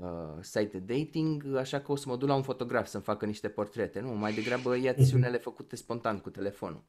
uh, 0.00 0.08
site 0.40 0.78
de 0.78 0.94
dating, 0.94 1.56
așa 1.56 1.80
că 1.80 1.92
o 1.92 1.96
să 1.96 2.04
mă 2.08 2.16
duc 2.16 2.28
la 2.28 2.34
un 2.34 2.42
fotograf 2.42 2.86
să-mi 2.86 3.02
facă 3.02 3.26
niște 3.26 3.48
portrete. 3.48 4.00
Nu, 4.00 4.11
mai 4.11 4.32
degrabă 4.32 4.76
ia-ți 4.76 5.14
unele 5.18 5.38
făcute 5.38 5.76
spontan 5.76 6.18
cu 6.18 6.30
telefonul. 6.30 6.82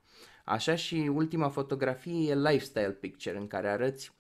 Așa 0.46 0.76
și 0.76 1.12
ultima 1.14 1.50
fotografie 1.50 2.30
e 2.30 2.36
lifestyle 2.36 2.98
picture, 3.00 3.38
în 3.38 3.48
care 3.48 3.68
arăți 3.70 4.12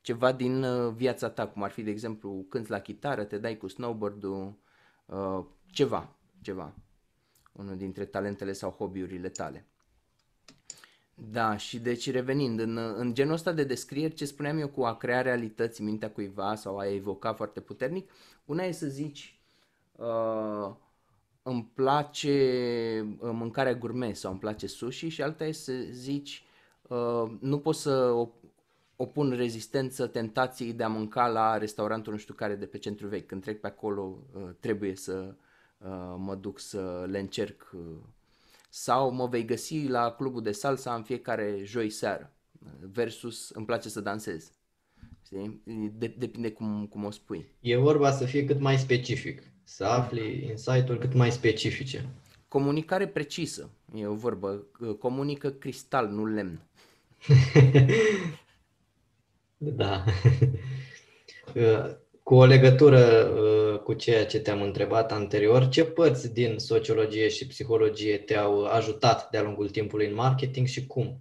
ceva 0.00 0.32
din 0.32 0.62
uh, 0.62 0.92
viața 0.94 1.30
ta, 1.30 1.46
cum 1.46 1.62
ar 1.62 1.70
fi, 1.70 1.82
de 1.82 1.90
exemplu, 1.90 2.44
cânti 2.48 2.70
la 2.70 2.80
chitară, 2.80 3.24
te 3.24 3.38
dai 3.38 3.56
cu 3.56 3.68
snowboard-ul, 3.68 4.54
uh, 5.06 5.44
ceva, 5.66 6.16
ceva. 6.40 6.74
unul 7.52 7.76
dintre 7.76 8.04
talentele 8.04 8.52
sau 8.52 8.70
hobby-urile 8.70 9.28
tale. 9.28 9.64
Da, 11.14 11.56
și 11.56 11.78
deci 11.78 12.10
revenind, 12.10 12.60
în, 12.60 12.76
în 12.76 13.14
genul 13.14 13.32
ăsta 13.32 13.52
de 13.52 13.64
descrieri, 13.64 14.14
ce 14.14 14.24
spuneam 14.24 14.58
eu 14.58 14.68
cu 14.68 14.82
a 14.82 14.96
crea 14.96 15.22
realități 15.22 15.82
mintea 15.82 16.10
cuiva 16.10 16.54
sau 16.54 16.78
a 16.78 16.92
evoca 16.92 17.32
foarte 17.32 17.60
puternic, 17.60 18.10
una 18.44 18.64
e 18.64 18.72
să 18.72 18.86
zici 18.86 19.40
uh, 19.96 20.74
îmi 21.42 21.70
place 21.74 22.36
uh, 23.20 23.30
mâncarea 23.32 23.74
gourmet 23.74 24.16
sau 24.16 24.30
îmi 24.30 24.40
place 24.40 24.66
sushi 24.66 25.08
și 25.08 25.22
alta 25.22 25.44
e 25.44 25.52
să 25.52 25.72
zici 25.90 26.44
uh, 26.88 27.30
nu 27.40 27.58
pot 27.58 27.74
să 27.74 28.26
opun 29.02 29.30
rezistență 29.30 30.06
tentației 30.06 30.72
de 30.72 30.82
a 30.82 30.88
mânca 30.88 31.26
la 31.26 31.58
restaurantul 31.58 32.12
nu 32.12 32.18
știu 32.18 32.34
care 32.34 32.54
de 32.54 32.66
pe 32.66 32.78
centru 32.78 33.06
vechi. 33.06 33.26
Când 33.26 33.42
trec 33.42 33.60
pe 33.60 33.66
acolo 33.66 34.18
uh, 34.32 34.42
trebuie 34.60 34.96
să 34.96 35.34
uh, 35.78 36.14
mă 36.16 36.34
duc 36.40 36.58
să 36.58 37.06
le 37.10 37.18
încerc 37.18 37.70
uh, 37.72 37.80
sau 38.68 39.12
mă 39.12 39.26
vei 39.26 39.44
găsi 39.44 39.86
la 39.86 40.10
clubul 40.10 40.42
de 40.42 40.52
salsa 40.52 40.94
în 40.94 41.02
fiecare 41.02 41.60
joi 41.64 41.90
seară 41.90 42.32
versus 42.92 43.50
îmi 43.50 43.66
place 43.66 43.88
să 43.88 44.00
dansez. 44.00 44.52
Știi? 45.24 45.62
De, 45.98 46.14
depinde 46.18 46.50
cum, 46.50 46.86
cum 46.86 47.04
o 47.04 47.10
spui. 47.10 47.46
E 47.60 47.76
vorba 47.76 48.10
să 48.10 48.24
fie 48.24 48.44
cât 48.44 48.60
mai 48.60 48.78
specific, 48.78 49.42
să 49.62 49.84
afli 49.84 50.46
insight-uri 50.50 50.98
cât 50.98 51.14
mai 51.14 51.30
specifice. 51.30 52.08
Comunicare 52.48 53.06
precisă, 53.06 53.70
e 53.94 54.06
o 54.06 54.14
vorbă. 54.14 54.66
Comunică 54.98 55.50
cristal, 55.50 56.08
nu 56.08 56.26
lemn. 56.26 56.60
da. 59.60 60.04
Cu 62.22 62.34
o 62.34 62.44
legătură 62.44 63.28
uh, 63.28 63.78
cu 63.80 63.92
ceea 63.92 64.26
ce 64.26 64.40
te-am 64.40 64.62
întrebat 64.62 65.12
anterior, 65.12 65.68
ce 65.68 65.84
părți 65.84 66.32
din 66.32 66.58
sociologie 66.58 67.28
și 67.28 67.46
psihologie 67.46 68.18
te-au 68.18 68.64
ajutat 68.64 69.30
de-a 69.30 69.42
lungul 69.42 69.68
timpului 69.68 70.06
în 70.06 70.14
marketing 70.14 70.66
și 70.66 70.86
cum? 70.86 71.20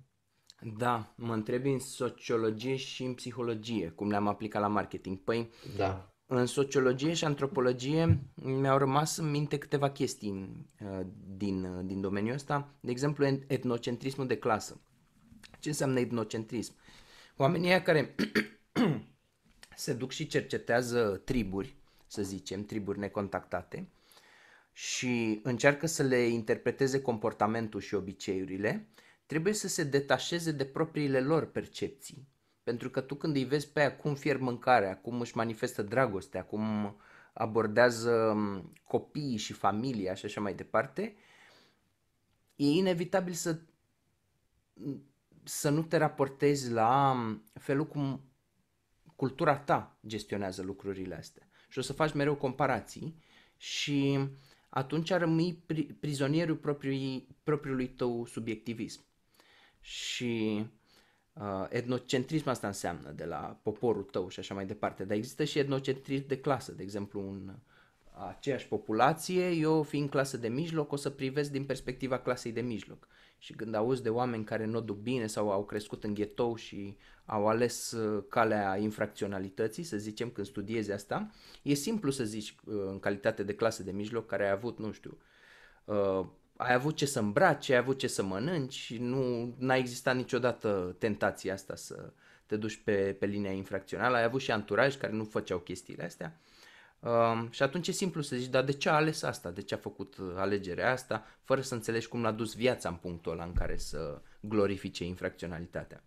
Da, 0.77 1.13
mă 1.15 1.33
întrebi 1.33 1.69
în 1.69 1.79
sociologie 1.79 2.75
și 2.75 3.03
în 3.03 3.13
psihologie, 3.13 3.91
cum 3.95 4.09
le-am 4.09 4.27
aplicat 4.27 4.61
la 4.61 4.67
marketing. 4.67 5.17
Păi, 5.17 5.49
da. 5.77 6.13
în 6.25 6.45
sociologie 6.45 7.13
și 7.13 7.25
antropologie 7.25 8.19
mi-au 8.35 8.77
rămas 8.77 9.17
în 9.17 9.29
minte 9.29 9.57
câteva 9.57 9.89
chestii 9.89 10.49
uh, 10.81 11.05
din, 11.37 11.63
uh, 11.63 11.85
din 11.85 12.01
domeniul 12.01 12.33
ăsta. 12.33 12.73
De 12.79 12.91
exemplu, 12.91 13.25
etnocentrismul 13.47 14.27
de 14.27 14.37
clasă. 14.37 14.81
Ce 15.59 15.69
înseamnă 15.69 15.99
etnocentrism? 15.99 16.73
Oamenii 17.41 17.81
care 17.81 18.15
se 19.75 19.93
duc 19.93 20.11
și 20.11 20.27
cercetează 20.27 21.21
triburi, 21.25 21.75
să 22.07 22.21
zicem, 22.21 22.65
triburi 22.65 22.99
necontactate, 22.99 23.89
și 24.71 25.39
încearcă 25.43 25.85
să 25.85 26.03
le 26.03 26.17
interpreteze 26.17 27.01
comportamentul 27.01 27.79
și 27.79 27.95
obiceiurile, 27.95 28.87
trebuie 29.25 29.53
să 29.53 29.67
se 29.67 29.83
detașeze 29.83 30.51
de 30.51 30.65
propriile 30.65 31.19
lor 31.19 31.45
percepții. 31.51 32.27
Pentru 32.63 32.89
că 32.89 33.01
tu 33.01 33.15
când 33.15 33.35
îi 33.35 33.43
vezi 33.43 33.71
pe 33.71 33.79
aia 33.79 33.95
cum 33.95 34.15
fierb 34.15 34.41
mâncarea, 34.41 34.97
cum 34.97 35.19
își 35.19 35.37
manifestă 35.37 35.81
dragostea, 35.81 36.43
cum 36.43 36.95
abordează 37.33 38.37
copiii 38.83 39.37
și 39.37 39.53
familia 39.53 40.13
și 40.13 40.25
așa 40.25 40.41
mai 40.41 40.53
departe, 40.53 41.15
e 42.55 42.65
inevitabil 42.65 43.33
să, 43.33 43.59
să 45.50 45.70
nu 45.70 45.84
te 45.84 45.97
raportezi 45.97 46.72
la 46.72 47.16
felul 47.54 47.88
cum 47.88 48.22
cultura 49.16 49.58
ta 49.58 49.97
gestionează 50.08 50.62
lucrurile 50.62 51.16
astea. 51.16 51.47
Și 51.70 51.80
o 51.80 51.82
să 51.82 51.93
faci 51.93 52.14
mereu 52.14 52.36
comparații 52.36 53.24
și 53.58 54.20
atunci 54.70 55.12
rămâi 55.12 55.64
pri- 55.66 56.00
prizonierul 56.00 56.56
propriului, 56.56 57.28
propriului 57.43 57.88
tău 57.88 58.26
subiectivism. 58.26 59.06
Și 59.80 60.66
uh, 61.34 61.66
etnocentrism 61.70 62.50
asta 62.50 62.68
înseamnă 62.68 63.12
de 63.12 63.26
la 63.26 63.60
poporul 63.64 64.04
tău 64.04 64.30
și 64.30 64.39
așa 64.39 64.54
mai 64.54 64.66
departe, 64.66 65.04
dar 65.06 65.18
există 65.18 65.43
și 65.43 65.60
etnocentrism 65.60 66.28
de 66.28 66.39
clasă, 66.39 66.72
de 66.72 66.84
exemplu 66.84 67.28
un 67.28 67.56
aceeași 68.28 68.68
populație, 68.68 69.50
eu 69.50 69.84
fiind 69.84 70.10
clasă 70.10 70.38
de 70.38 70.47
mijloc 70.47 70.91
o 70.91 70.95
să 70.95 71.10
privesc 71.10 71.52
din 71.52 71.66
perspectiva 71.66 72.20
clasei 72.20 72.52
de 72.52 72.62
mijloc. 72.62 73.08
Și 73.39 73.53
când 73.53 73.75
auzi 73.75 74.03
de 74.03 74.09
oameni 74.09 74.43
care 74.43 74.65
nu 74.65 74.77
o 74.77 74.81
duc 74.81 74.97
bine 74.97 75.27
sau 75.27 75.51
au 75.51 75.65
crescut 75.65 76.03
în 76.03 76.13
ghetou 76.13 76.55
și 76.55 76.97
au 77.25 77.47
ales 77.47 77.91
uh, 77.91 78.23
calea 78.29 78.77
infracționalității, 78.77 79.83
să 79.83 79.97
zicem, 79.97 80.29
când 80.29 80.47
studiezi 80.47 80.91
asta, 80.91 81.31
e 81.61 81.73
simplu 81.73 82.11
să 82.11 82.23
zici 82.23 82.55
uh, 82.65 82.73
în 82.87 82.99
calitate 82.99 83.43
de 83.43 83.55
clasă 83.55 83.83
de 83.83 83.91
mijloc 83.91 84.25
care 84.25 84.43
ai 84.43 84.51
avut, 84.51 84.79
nu 84.79 84.91
știu, 84.91 85.17
uh, 85.85 86.25
ai 86.55 86.73
avut 86.73 86.95
ce 86.95 87.05
să 87.05 87.19
îmbraci, 87.19 87.69
ai 87.69 87.77
avut 87.77 87.97
ce 87.97 88.07
să 88.07 88.23
mănânci 88.23 88.73
și 88.73 88.97
nu 88.97 89.53
n-a 89.57 89.75
existat 89.75 90.15
niciodată 90.15 90.95
tentația 90.97 91.53
asta 91.53 91.75
să 91.75 92.11
te 92.45 92.57
duci 92.57 92.81
pe, 92.83 93.15
pe 93.19 93.25
linia 93.25 93.51
infracțională, 93.51 94.15
ai 94.15 94.23
avut 94.23 94.41
și 94.41 94.51
anturaj 94.51 94.97
care 94.97 95.13
nu 95.13 95.23
făceau 95.23 95.59
chestiile 95.59 96.03
astea 96.03 96.39
Um, 97.00 97.50
și 97.52 97.64
atunci 97.64 97.88
e 97.88 97.91
simplu 97.91 98.22
să 98.22 98.36
zici, 98.36 98.50
dar 98.50 98.64
de 98.64 98.72
ce 98.72 98.89
a 98.89 98.93
ales 98.93 99.24
asta? 99.24 99.52
De 99.52 99.62
ce 99.62 99.74
a 99.74 99.78
făcut 99.78 100.18
uh, 100.18 100.34
alegerea 100.36 100.91
asta? 100.91 101.26
Fără 101.43 101.62
să 101.62 101.74
înțelegi 101.74 102.08
cum 102.08 102.22
l-a 102.22 102.32
dus 102.32 102.56
viața 102.56 102.89
în 102.89 102.95
punctul 102.95 103.32
ăla 103.32 103.43
în 103.43 103.54
care 103.54 103.78
să 103.78 104.22
glorifice 104.39 105.06
infracționalitatea. 105.06 106.04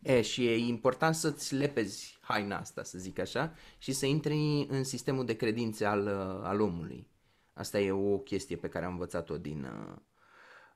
E, 0.00 0.20
și 0.20 0.46
e 0.46 0.56
important 0.56 1.14
să-ți 1.14 1.54
lepezi 1.54 2.18
haina 2.20 2.58
asta, 2.58 2.82
să 2.82 2.98
zic 2.98 3.18
așa, 3.18 3.54
și 3.78 3.92
să 3.92 4.06
intri 4.06 4.66
în 4.68 4.84
sistemul 4.84 5.24
de 5.24 5.36
credințe 5.36 5.84
al, 5.84 6.06
uh, 6.06 6.40
al 6.42 6.60
omului. 6.60 7.08
Asta 7.52 7.80
e 7.80 7.90
o 7.90 8.18
chestie 8.18 8.56
pe 8.56 8.68
care 8.68 8.84
am 8.84 8.92
învățat-o 8.92 9.38
din 9.38 9.64
uh, 9.64 9.96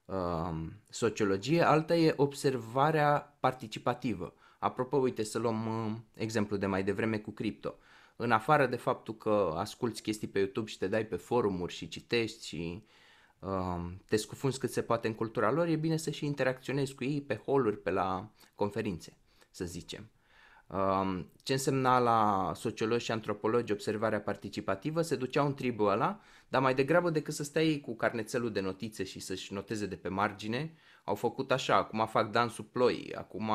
uh, 0.05 0.67
sociologie. 0.89 1.63
Alta 1.63 1.97
e 1.97 2.15
observarea 2.17 3.37
participativă. 3.41 4.35
Apropo, 4.59 4.97
uite, 4.97 5.23
să 5.23 5.39
luăm 5.39 5.67
uh, 5.67 5.97
exemplu 6.15 6.57
de 6.57 6.67
mai 6.67 6.85
devreme 6.85 7.19
cu 7.19 7.31
cripto. 7.31 7.75
Uh, 7.79 7.87
în 8.21 8.33
afară 8.33 8.67
de 8.67 8.77
faptul 8.77 9.17
că 9.17 9.55
asculti 9.57 10.01
chestii 10.01 10.29
pe 10.29 10.39
YouTube 10.39 10.71
și 10.71 10.79
te 10.79 10.89
dai 10.89 11.07
pe 11.07 11.17
forumuri 11.17 11.73
și 11.73 11.89
citești 11.89 12.47
și 12.47 12.83
uh, 13.39 13.91
te 14.09 14.17
scufunzi 14.17 14.59
cât 14.59 14.71
se 14.71 14.83
poate 14.83 15.07
în 15.07 15.15
cultura 15.15 15.51
lor, 15.51 15.67
e 15.67 15.77
bine 15.77 15.97
să 15.97 16.11
și 16.11 16.27
interacționezi 16.27 16.95
cu 16.95 17.05
ei 17.05 17.21
pe 17.21 17.37
holuri, 17.37 17.79
pe 17.79 17.91
la 17.91 18.31
conferințe, 18.55 19.17
să 19.51 19.65
zicem. 19.65 20.11
Uh, 20.67 21.25
ce 21.43 21.53
însemna 21.53 21.99
la 21.99 22.53
sociologi 22.55 23.05
și 23.05 23.11
antropologi 23.11 23.73
observarea 23.73 24.21
participativă? 24.21 25.03
Se 25.03 25.17
duceau 25.17 25.47
în 25.47 25.55
tribul 25.55 25.89
ăla, 25.89 26.21
dar 26.49 26.63
mai 26.63 26.75
degrabă 26.75 27.11
decât 27.11 27.35
să 27.35 27.43
stai 27.43 27.81
cu 27.85 27.97
carnețelul 27.97 28.53
de 28.53 28.61
notițe 28.61 29.05
și 29.05 29.21
să-și 29.21 29.53
noteze 29.53 29.87
de 29.87 29.97
pe 29.97 30.09
margine, 30.09 30.75
au 31.05 31.15
făcut 31.15 31.51
așa, 31.51 31.77
acum 31.77 32.07
fac 32.07 32.31
dansul 32.31 32.65
ploi, 32.65 33.15
acum 33.15 33.51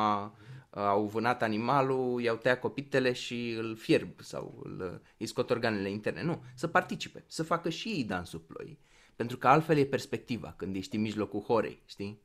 au 0.74 1.06
vânat 1.06 1.42
animalul, 1.42 2.22
i-au 2.22 2.36
tăiat 2.36 2.60
copitele 2.60 3.12
și 3.12 3.54
îl 3.58 3.76
fierb 3.76 4.20
sau 4.20 4.60
îl, 4.64 5.02
îi 5.16 5.26
scot 5.26 5.50
organele 5.50 5.90
interne. 5.90 6.22
Nu, 6.22 6.42
să 6.54 6.66
participe, 6.66 7.24
să 7.26 7.42
facă 7.42 7.68
și 7.68 7.88
ei 7.88 8.04
dansul 8.04 8.38
ploi. 8.38 8.78
Pentru 9.16 9.36
că 9.36 9.48
altfel 9.48 9.76
e 9.76 9.84
perspectiva 9.84 10.54
când 10.56 10.76
ești 10.76 10.96
în 10.96 11.02
mijlocul 11.02 11.40
horei, 11.40 11.82
știi? 11.86 12.22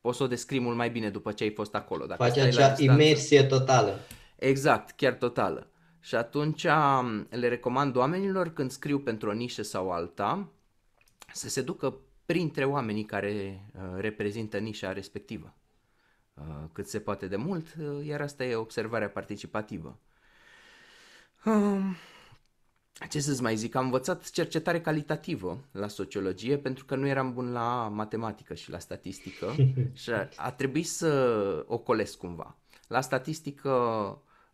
Poți 0.00 0.16
să 0.16 0.22
o 0.22 0.26
descrii 0.26 0.60
mult 0.60 0.76
mai 0.76 0.90
bine 0.90 1.10
după 1.10 1.32
ce 1.32 1.42
ai 1.42 1.50
fost 1.50 1.74
acolo. 1.74 2.06
Dacă 2.06 2.22
Face 2.22 2.40
acea 2.40 2.74
imersie 2.78 3.42
totală. 3.42 3.98
Exact, 4.36 4.90
chiar 4.90 5.12
totală. 5.12 5.70
Și 6.00 6.14
atunci 6.14 6.66
le 7.28 7.48
recomand 7.48 7.96
oamenilor 7.96 8.52
când 8.52 8.70
scriu 8.70 8.98
pentru 8.98 9.28
o 9.28 9.32
nișă 9.32 9.62
sau 9.62 9.90
alta 9.90 10.48
să 11.32 11.48
se 11.48 11.62
ducă 11.62 11.96
printre 12.26 12.64
oamenii 12.64 13.04
care 13.04 13.66
uh, 13.74 14.00
reprezintă 14.00 14.58
nișa 14.58 14.92
respectivă. 14.92 15.54
Uh, 16.40 16.64
cât 16.72 16.88
se 16.88 17.00
poate 17.00 17.26
de 17.26 17.36
mult, 17.36 17.66
uh, 17.80 18.06
iar 18.06 18.20
asta 18.20 18.44
e 18.44 18.54
observarea 18.54 19.08
participativă. 19.08 19.98
Um, 21.44 21.96
ce 23.08 23.20
să-ți 23.20 23.42
mai 23.42 23.56
zic, 23.56 23.74
am 23.74 23.84
învățat 23.84 24.30
cercetare 24.30 24.80
calitativă 24.80 25.64
la 25.72 25.88
sociologie 25.88 26.58
pentru 26.58 26.84
că 26.84 26.96
nu 26.96 27.06
eram 27.06 27.32
bun 27.32 27.52
la 27.52 27.88
matematică 27.88 28.54
și 28.54 28.70
la 28.70 28.78
statistică 28.78 29.54
și 29.92 30.10
a 30.36 30.52
trebuit 30.52 30.86
să 30.86 31.64
o 31.68 31.78
colesc 31.78 32.18
cumva. 32.18 32.56
La 32.88 33.00
statistică 33.00 33.70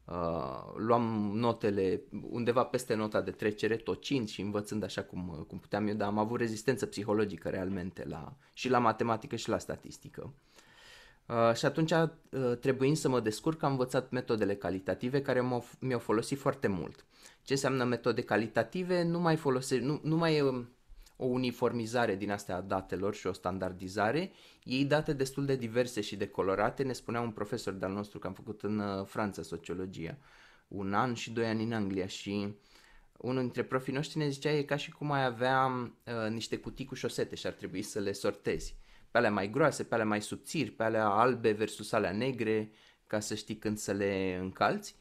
uh, 0.05 0.74
luam 0.76 1.33
notele 1.35 2.03
undeva 2.30 2.64
peste 2.64 2.95
nota 2.95 3.20
de 3.20 3.30
trecere, 3.30 3.76
tocind 3.76 4.28
și 4.28 4.41
învățând 4.41 4.83
așa 4.83 5.03
cum, 5.03 5.45
cum 5.49 5.59
puteam 5.59 5.87
eu, 5.87 5.95
dar 5.95 6.09
am 6.09 6.18
avut 6.18 6.39
rezistență 6.39 6.87
psihologică 6.87 7.49
realmente 7.49 8.05
la, 8.09 8.37
și 8.53 8.68
la 8.68 8.78
matematică 8.78 9.37
și 9.37 9.49
la 9.49 9.59
statistică. 9.59 10.33
Uh, 11.33 11.55
și 11.55 11.64
atunci, 11.64 11.91
uh, 11.91 12.57
trebuind 12.61 12.97
să 12.97 13.09
mă 13.09 13.20
descurc, 13.20 13.62
am 13.62 13.70
învățat 13.70 14.11
metodele 14.11 14.55
calitative 14.55 15.22
care 15.22 15.41
m-au, 15.41 15.64
mi-au 15.78 15.99
folosit 15.99 16.39
foarte 16.39 16.68
mult. 16.68 17.05
Ce 17.43 17.53
înseamnă 17.53 17.85
metode 17.85 18.22
calitative? 18.22 19.03
Nu 19.03 19.20
mai 19.20 19.37
folose, 19.37 19.78
nu, 19.78 20.01
nu 20.03 20.16
mai 20.16 20.37
e 20.37 20.43
um, 20.43 20.68
o 21.16 21.24
uniformizare 21.24 22.16
din 22.16 22.30
astea 22.30 22.57
a 22.57 22.61
datelor 22.61 23.14
și 23.14 23.26
o 23.26 23.33
standardizare. 23.33 24.33
Ei 24.64 24.85
date 24.85 25.12
destul 25.12 25.45
de 25.45 25.57
diverse 25.57 26.01
și 26.01 26.16
de 26.16 26.28
colorate, 26.28 26.83
ne 26.83 26.93
spunea 26.93 27.20
un 27.20 27.30
profesor 27.30 27.72
de-al 27.72 27.93
nostru 27.93 28.18
că 28.18 28.26
am 28.26 28.33
făcut 28.33 28.62
în 28.62 28.78
uh, 28.78 29.07
Franța 29.07 29.43
sociologia, 29.43 30.18
un 30.68 30.95
an 30.95 31.14
și 31.14 31.30
doi 31.30 31.47
ani 31.47 31.64
în 31.64 31.72
Anglia 31.72 32.07
și 32.07 32.55
unul 33.16 33.41
dintre 33.41 33.62
profii 33.62 33.93
noștri 33.93 34.18
ne 34.18 34.28
zicea 34.28 34.51
e 34.51 34.62
ca 34.62 34.76
și 34.76 34.91
cum 34.91 35.12
ai 35.12 35.24
avea 35.24 35.66
uh, 35.66 36.30
niște 36.30 36.57
cutii 36.57 36.85
cu 36.85 36.95
șosete 36.95 37.35
și 37.35 37.47
ar 37.47 37.53
trebui 37.53 37.83
să 37.83 37.99
le 37.99 38.12
sortezi. 38.12 38.80
Pe 39.12 39.18
alea 39.18 39.30
mai 39.30 39.50
groase, 39.50 39.82
pe 39.82 39.94
alea 39.94 40.06
mai 40.06 40.22
subțiri, 40.22 40.70
pe 40.70 40.82
alea 40.82 41.06
albe 41.06 41.50
versus 41.50 41.92
alea 41.92 42.12
negre, 42.12 42.70
ca 43.06 43.20
să 43.20 43.34
știi 43.34 43.56
când 43.56 43.78
să 43.78 43.92
le 43.92 44.38
încalți. 44.40 44.96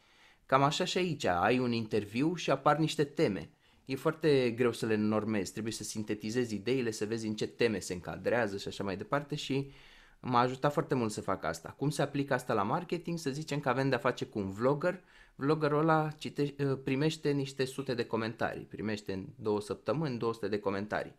Cam 0.46 0.64
așa 0.64 0.84
și 0.84 0.98
aici, 0.98 1.26
ai 1.26 1.60
un 1.60 1.72
interviu 1.72 2.36
și 2.36 2.52
apar 2.52 2.78
niște 2.78 3.04
teme. 3.04 3.50
E 3.86 3.96
foarte 3.96 4.52
greu 4.52 4.72
să 4.72 4.86
le 4.86 4.96
normezi, 4.96 5.52
trebuie 5.52 5.74
să 5.74 5.84
sintetizezi 5.84 6.56
ideile, 6.56 6.92
să 6.92 7.06
vezi 7.06 7.28
în 7.28 7.36
ce 7.36 7.48
teme 7.48 7.80
se 7.80 7.94
încadrează 7.94 8.58
și 8.58 8.68
așa 8.68 8.84
mai 8.84 8.98
departe 8.98 9.36
și 9.36 9.72
m-a 10.20 10.40
ajutat 10.40 10.74
foarte 10.74 10.96
mult 10.96 11.12
să 11.12 11.22
fac 11.22 11.44
asta. 11.44 11.70
Cum 11.78 11.90
se 11.90 12.02
aplică 12.02 12.34
asta 12.34 12.54
la 12.54 12.64
marketing? 12.64 13.18
Să 13.18 13.30
zicem 13.30 13.60
că 13.60 13.70
avem 13.70 13.90
de-a 13.90 13.98
face 13.98 14.26
cu 14.26 14.40
un 14.40 14.52
vlogger, 14.52 15.02
vloggerul 15.36 15.80
ăla 15.80 16.10
citeș, 16.18 16.50
ă, 16.60 16.76
primește 16.76 17.32
niște 17.32 17.66
sute 17.66 17.94
de 17.94 18.06
comentarii, 18.06 18.64
primește 18.64 19.14
în 19.14 19.26
două 19.36 19.62
săptămâni 19.62 20.18
200 20.18 20.48
de 20.48 20.60
comentarii. 20.60 21.16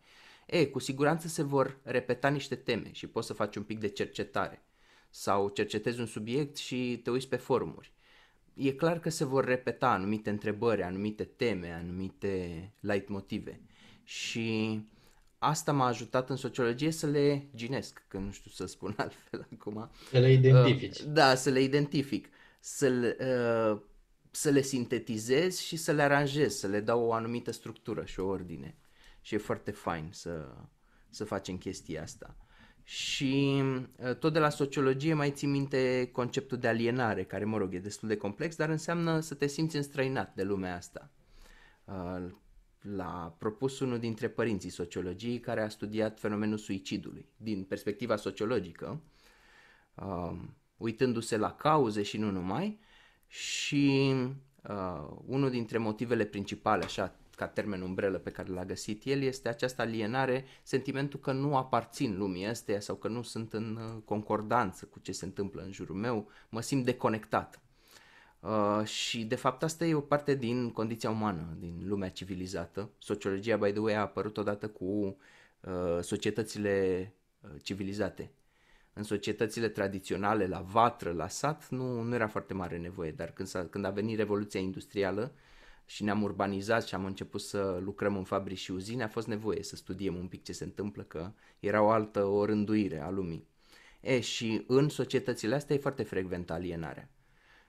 E, 0.53 0.65
cu 0.65 0.79
siguranță 0.79 1.27
se 1.27 1.43
vor 1.43 1.79
repeta 1.83 2.29
niște 2.29 2.55
teme 2.55 2.89
și 2.91 3.07
poți 3.07 3.27
să 3.27 3.33
faci 3.33 3.55
un 3.55 3.63
pic 3.63 3.79
de 3.79 3.87
cercetare 3.87 4.65
sau 5.09 5.49
cercetezi 5.49 5.99
un 5.99 6.05
subiect 6.05 6.55
și 6.55 6.99
te 7.03 7.09
uiți 7.09 7.27
pe 7.27 7.35
forumuri. 7.35 7.93
E 8.53 8.71
clar 8.71 8.99
că 8.99 9.09
se 9.09 9.25
vor 9.25 9.45
repeta 9.45 9.89
anumite 9.89 10.29
întrebări, 10.29 10.83
anumite 10.83 11.23
teme, 11.23 11.71
anumite 11.71 12.73
light 12.79 13.09
motive 13.09 13.61
și 14.03 14.79
asta 15.37 15.71
m-a 15.71 15.87
ajutat 15.87 16.29
în 16.29 16.35
sociologie 16.35 16.91
să 16.91 17.07
le 17.07 17.47
ginesc, 17.55 18.03
că 18.07 18.17
nu 18.17 18.31
știu 18.31 18.51
să 18.51 18.65
spun 18.65 18.93
altfel 18.97 19.47
acum. 19.53 19.89
Să 20.11 20.19
le 20.19 20.31
identifici. 20.31 20.99
Uh, 20.99 21.05
da, 21.07 21.35
să 21.35 21.49
le 21.49 21.61
identific, 21.61 22.29
să 22.59 22.87
le, 22.87 23.17
uh, 23.19 23.81
să 24.31 24.49
le 24.49 24.61
sintetizez 24.61 25.57
și 25.57 25.75
să 25.75 25.91
le 25.91 26.01
aranjez, 26.01 26.55
să 26.55 26.67
le 26.67 26.79
dau 26.79 27.05
o 27.05 27.13
anumită 27.13 27.51
structură 27.51 28.05
și 28.05 28.19
o 28.19 28.25
ordine. 28.25 28.77
Și 29.23 29.35
e 29.35 29.37
foarte 29.37 29.71
fain 29.71 30.09
să, 30.11 30.47
să 31.09 31.23
facem 31.23 31.57
chestia 31.57 32.01
asta. 32.01 32.35
Și 32.83 33.63
uh, 33.97 34.15
tot 34.15 34.33
de 34.33 34.39
la 34.39 34.49
sociologie 34.49 35.13
mai 35.13 35.31
țin 35.31 35.51
minte 35.51 36.09
conceptul 36.11 36.57
de 36.57 36.67
alienare, 36.67 37.23
care, 37.23 37.45
mă 37.45 37.57
rog, 37.57 37.73
e 37.73 37.79
destul 37.79 38.07
de 38.07 38.17
complex, 38.17 38.55
dar 38.55 38.69
înseamnă 38.69 39.19
să 39.19 39.33
te 39.33 39.47
simți 39.47 39.75
înstrăinat 39.75 40.35
de 40.35 40.43
lumea 40.43 40.75
asta. 40.75 41.11
Uh, 41.85 42.25
l-a 42.81 43.35
propus 43.37 43.79
unul 43.79 43.99
dintre 43.99 44.27
părinții 44.29 44.69
sociologiei 44.69 45.39
care 45.39 45.61
a 45.61 45.69
studiat 45.69 46.19
fenomenul 46.19 46.57
suicidului 46.57 47.25
din 47.37 47.63
perspectiva 47.63 48.15
sociologică, 48.15 49.01
uh, 49.95 50.39
uitându-se 50.77 51.37
la 51.37 51.53
cauze 51.53 52.01
și 52.01 52.17
nu 52.17 52.31
numai, 52.31 52.79
și 53.27 54.15
unul 55.25 55.49
dintre 55.49 55.77
motivele 55.77 56.25
principale, 56.25 56.83
așa 56.83 57.15
ca 57.43 57.49
termen 57.49 57.81
umbrelă 57.81 58.17
pe 58.17 58.29
care 58.29 58.51
l-a 58.51 58.65
găsit 58.65 59.03
el 59.05 59.21
este 59.21 59.49
această 59.49 59.81
alienare, 59.81 60.45
sentimentul 60.63 61.19
că 61.19 61.31
nu 61.31 61.57
aparțin 61.57 62.17
lumii 62.17 62.45
astea 62.45 62.79
sau 62.79 62.95
că 62.95 63.07
nu 63.07 63.21
sunt 63.21 63.53
în 63.53 63.75
uh, 63.75 64.01
concordanță 64.05 64.85
cu 64.85 64.99
ce 64.99 65.11
se 65.11 65.25
întâmplă 65.25 65.61
în 65.61 65.71
jurul 65.71 65.95
meu, 65.95 66.29
mă 66.49 66.61
simt 66.61 66.85
deconectat. 66.85 67.61
Uh, 68.39 68.85
și 68.85 69.23
de 69.23 69.35
fapt 69.35 69.63
asta 69.63 69.85
e 69.85 69.93
o 69.93 69.99
parte 69.99 70.35
din 70.35 70.71
condiția 70.71 71.09
umană, 71.09 71.57
din 71.59 71.83
lumea 71.85 72.09
civilizată. 72.09 72.89
Sociologia, 72.97 73.57
by 73.57 73.71
the 73.71 73.79
way, 73.79 73.95
a 73.95 73.99
apărut 73.99 74.37
odată 74.37 74.67
cu 74.67 74.83
uh, 74.83 75.99
societățile 76.01 77.13
uh, 77.41 77.49
civilizate. 77.63 78.31
În 78.93 79.03
societățile 79.03 79.69
tradiționale, 79.69 80.47
la 80.47 80.61
vatră, 80.61 81.11
la 81.11 81.27
sat, 81.27 81.69
nu, 81.69 82.01
nu 82.01 82.15
era 82.15 82.27
foarte 82.27 82.53
mare 82.53 82.77
nevoie, 82.77 83.11
dar 83.11 83.31
când, 83.31 83.47
s-a, 83.47 83.65
când 83.65 83.85
a 83.85 83.89
venit 83.89 84.17
Revoluția 84.17 84.59
Industrială, 84.59 85.33
și 85.85 86.03
ne-am 86.03 86.23
urbanizat 86.23 86.87
și 86.87 86.95
am 86.95 87.05
început 87.05 87.41
să 87.41 87.79
lucrăm 87.83 88.17
în 88.17 88.23
fabrici 88.23 88.57
și 88.57 88.71
uzine, 88.71 89.03
a 89.03 89.07
fost 89.07 89.27
nevoie 89.27 89.63
să 89.63 89.75
studiem 89.75 90.15
un 90.15 90.27
pic 90.27 90.43
ce 90.43 90.51
se 90.51 90.63
întâmplă, 90.63 91.03
că 91.03 91.31
era 91.59 91.81
o 91.81 91.89
altă 91.89 92.23
o 92.25 92.45
rânduire 92.45 93.01
a 93.01 93.09
lumii. 93.09 93.47
E, 93.99 94.19
și 94.19 94.63
în 94.67 94.89
societățile 94.89 95.55
astea 95.55 95.75
e 95.75 95.79
foarte 95.79 96.03
frecvent 96.03 96.51
alienarea. 96.51 97.09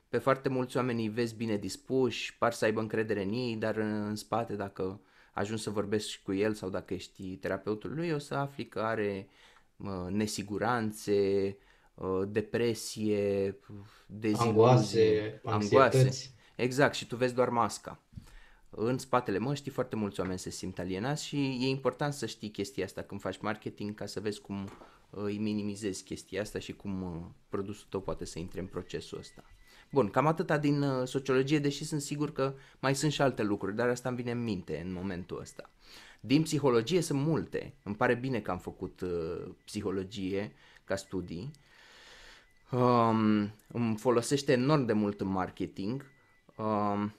Pe 0.08 0.18
foarte 0.18 0.48
mulți 0.48 0.76
oameni 0.76 1.02
îi 1.02 1.08
vezi 1.08 1.34
bine 1.34 1.56
dispuși, 1.56 2.36
par 2.38 2.52
să 2.52 2.64
aibă 2.64 2.80
încredere 2.80 3.22
în 3.22 3.32
ei, 3.32 3.56
dar 3.56 3.76
în 3.76 4.14
spate, 4.14 4.56
dacă 4.56 5.00
ajungi 5.32 5.62
să 5.62 5.70
vorbești 5.70 6.22
cu 6.22 6.32
el 6.32 6.54
sau 6.54 6.68
dacă 6.68 6.94
ești 6.94 7.36
terapeutul 7.36 7.94
lui, 7.94 8.10
o 8.10 8.18
să 8.18 8.34
afli 8.34 8.68
că 8.68 8.80
are 8.80 9.28
uh, 9.76 10.06
nesiguranțe, 10.08 11.56
uh, 11.94 12.22
depresie, 12.28 13.58
deziluzii, 14.06 14.48
angoase, 14.48 15.40
angoase. 15.44 16.10
Exact, 16.56 16.94
și 16.94 17.06
tu 17.06 17.16
vezi 17.16 17.34
doar 17.34 17.48
masca 17.48 18.03
în 18.76 18.98
spatele 18.98 19.38
măștii 19.38 19.70
foarte 19.70 19.96
mulți 19.96 20.20
oameni 20.20 20.38
se 20.38 20.50
simt 20.50 20.78
alienați 20.78 21.24
și 21.24 21.36
e 21.36 21.66
important 21.66 22.12
să 22.12 22.26
știi 22.26 22.50
chestia 22.50 22.84
asta 22.84 23.02
când 23.02 23.20
faci 23.20 23.40
marketing 23.40 23.94
ca 23.94 24.06
să 24.06 24.20
vezi 24.20 24.40
cum 24.40 24.62
uh, 24.64 25.22
îi 25.22 25.38
minimizezi 25.38 26.04
chestia 26.04 26.40
asta 26.40 26.58
și 26.58 26.72
cum 26.72 27.02
uh, 27.02 27.20
produsul 27.48 27.86
tău 27.88 28.00
poate 28.00 28.24
să 28.24 28.38
intre 28.38 28.60
în 28.60 28.66
procesul 28.66 29.18
ăsta. 29.18 29.44
Bun, 29.90 30.10
cam 30.10 30.26
atâta 30.26 30.58
din 30.58 30.82
uh, 30.82 31.06
sociologie, 31.06 31.58
deși 31.58 31.84
sunt 31.84 32.00
sigur 32.00 32.32
că 32.32 32.54
mai 32.78 32.94
sunt 32.94 33.12
și 33.12 33.22
alte 33.22 33.42
lucruri, 33.42 33.74
dar 33.74 33.88
asta 33.88 34.08
îmi 34.08 34.18
vine 34.18 34.30
în 34.30 34.42
minte 34.42 34.82
în 34.84 34.92
momentul 34.92 35.40
ăsta. 35.40 35.70
Din 36.20 36.42
psihologie 36.42 37.00
sunt 37.00 37.20
multe. 37.20 37.74
Îmi 37.82 37.94
pare 37.94 38.14
bine 38.14 38.40
că 38.40 38.50
am 38.50 38.58
făcut 38.58 39.00
uh, 39.00 39.48
psihologie 39.64 40.52
ca 40.84 40.96
studii. 40.96 41.50
Um, 42.70 43.52
îmi 43.66 43.96
folosește 43.96 44.52
enorm 44.52 44.84
de 44.84 44.92
mult 44.92 45.20
în 45.20 45.26
marketing. 45.26 46.06
Um, 46.56 47.14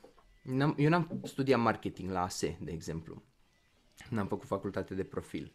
N-am, 0.45 0.75
eu 0.77 0.89
n-am 0.89 1.19
studiat 1.23 1.59
marketing 1.59 2.11
la 2.11 2.21
ASE, 2.21 2.57
de 2.61 2.71
exemplu. 2.71 3.23
N-am 4.09 4.27
făcut 4.27 4.47
facultate 4.47 4.93
de 4.93 5.03
profil. 5.03 5.51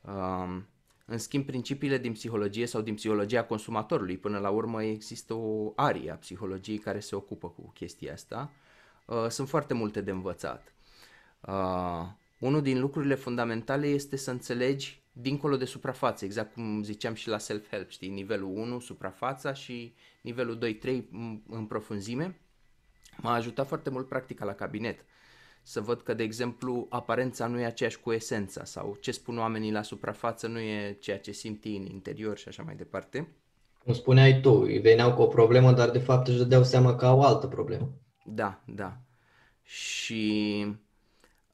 Um, 0.00 0.66
în 1.06 1.18
schimb, 1.18 1.44
principiile 1.44 1.98
din 1.98 2.12
psihologie 2.12 2.66
sau 2.66 2.80
din 2.80 2.94
psihologia 2.94 3.44
consumatorului, 3.44 4.18
până 4.18 4.38
la 4.38 4.50
urmă 4.50 4.82
există 4.82 5.34
o 5.34 5.72
arie 5.76 6.10
a 6.10 6.16
psihologiei 6.16 6.78
care 6.78 7.00
se 7.00 7.16
ocupă 7.16 7.48
cu 7.48 7.70
chestia 7.74 8.12
asta. 8.12 8.50
Uh, 9.06 9.26
sunt 9.28 9.48
foarte 9.48 9.74
multe 9.74 10.00
de 10.00 10.10
învățat. 10.10 10.74
Uh, 11.40 12.06
unul 12.38 12.62
din 12.62 12.80
lucrurile 12.80 13.14
fundamentale 13.14 13.86
este 13.86 14.16
să 14.16 14.30
înțelegi 14.30 15.02
dincolo 15.12 15.56
de 15.56 15.64
suprafață, 15.64 16.24
exact 16.24 16.52
cum 16.52 16.82
ziceam 16.82 17.14
și 17.14 17.28
la 17.28 17.38
self-help, 17.38 17.88
știi, 17.90 18.08
nivelul 18.08 18.56
1, 18.56 18.78
suprafața 18.78 19.52
și 19.52 19.94
nivelul 20.20 20.78
2-3 20.86 21.02
în 21.48 21.66
profunzime 21.68 22.38
M-a 23.16 23.34
ajutat 23.34 23.66
foarte 23.66 23.90
mult 23.90 24.08
practica 24.08 24.44
la 24.44 24.52
cabinet. 24.52 25.04
Să 25.62 25.80
văd 25.80 26.00
că, 26.00 26.14
de 26.14 26.22
exemplu, 26.22 26.86
aparența 26.90 27.46
nu 27.46 27.60
e 27.60 27.64
aceeași 27.64 28.00
cu 28.00 28.12
esența 28.12 28.64
sau 28.64 28.96
ce 29.00 29.10
spun 29.10 29.38
oamenii 29.38 29.72
la 29.72 29.82
suprafață 29.82 30.46
nu 30.46 30.58
e 30.58 30.96
ceea 31.00 31.18
ce 31.18 31.32
simt 31.32 31.64
în 31.64 31.86
interior 31.86 32.38
și 32.38 32.48
așa 32.48 32.62
mai 32.62 32.74
departe. 32.74 33.28
Cum 33.84 33.94
spuneai 33.94 34.40
tu, 34.40 34.50
îi 34.50 34.78
veneau 34.78 35.14
cu 35.14 35.22
o 35.22 35.26
problemă, 35.26 35.72
dar 35.72 35.90
de 35.90 35.98
fapt 35.98 36.28
își 36.28 36.36
dădeau 36.36 36.64
seama 36.64 36.96
că 36.96 37.06
au 37.06 37.18
o 37.18 37.24
altă 37.24 37.46
problemă. 37.46 37.90
Da, 38.24 38.62
da. 38.66 38.98
Și 39.62 40.64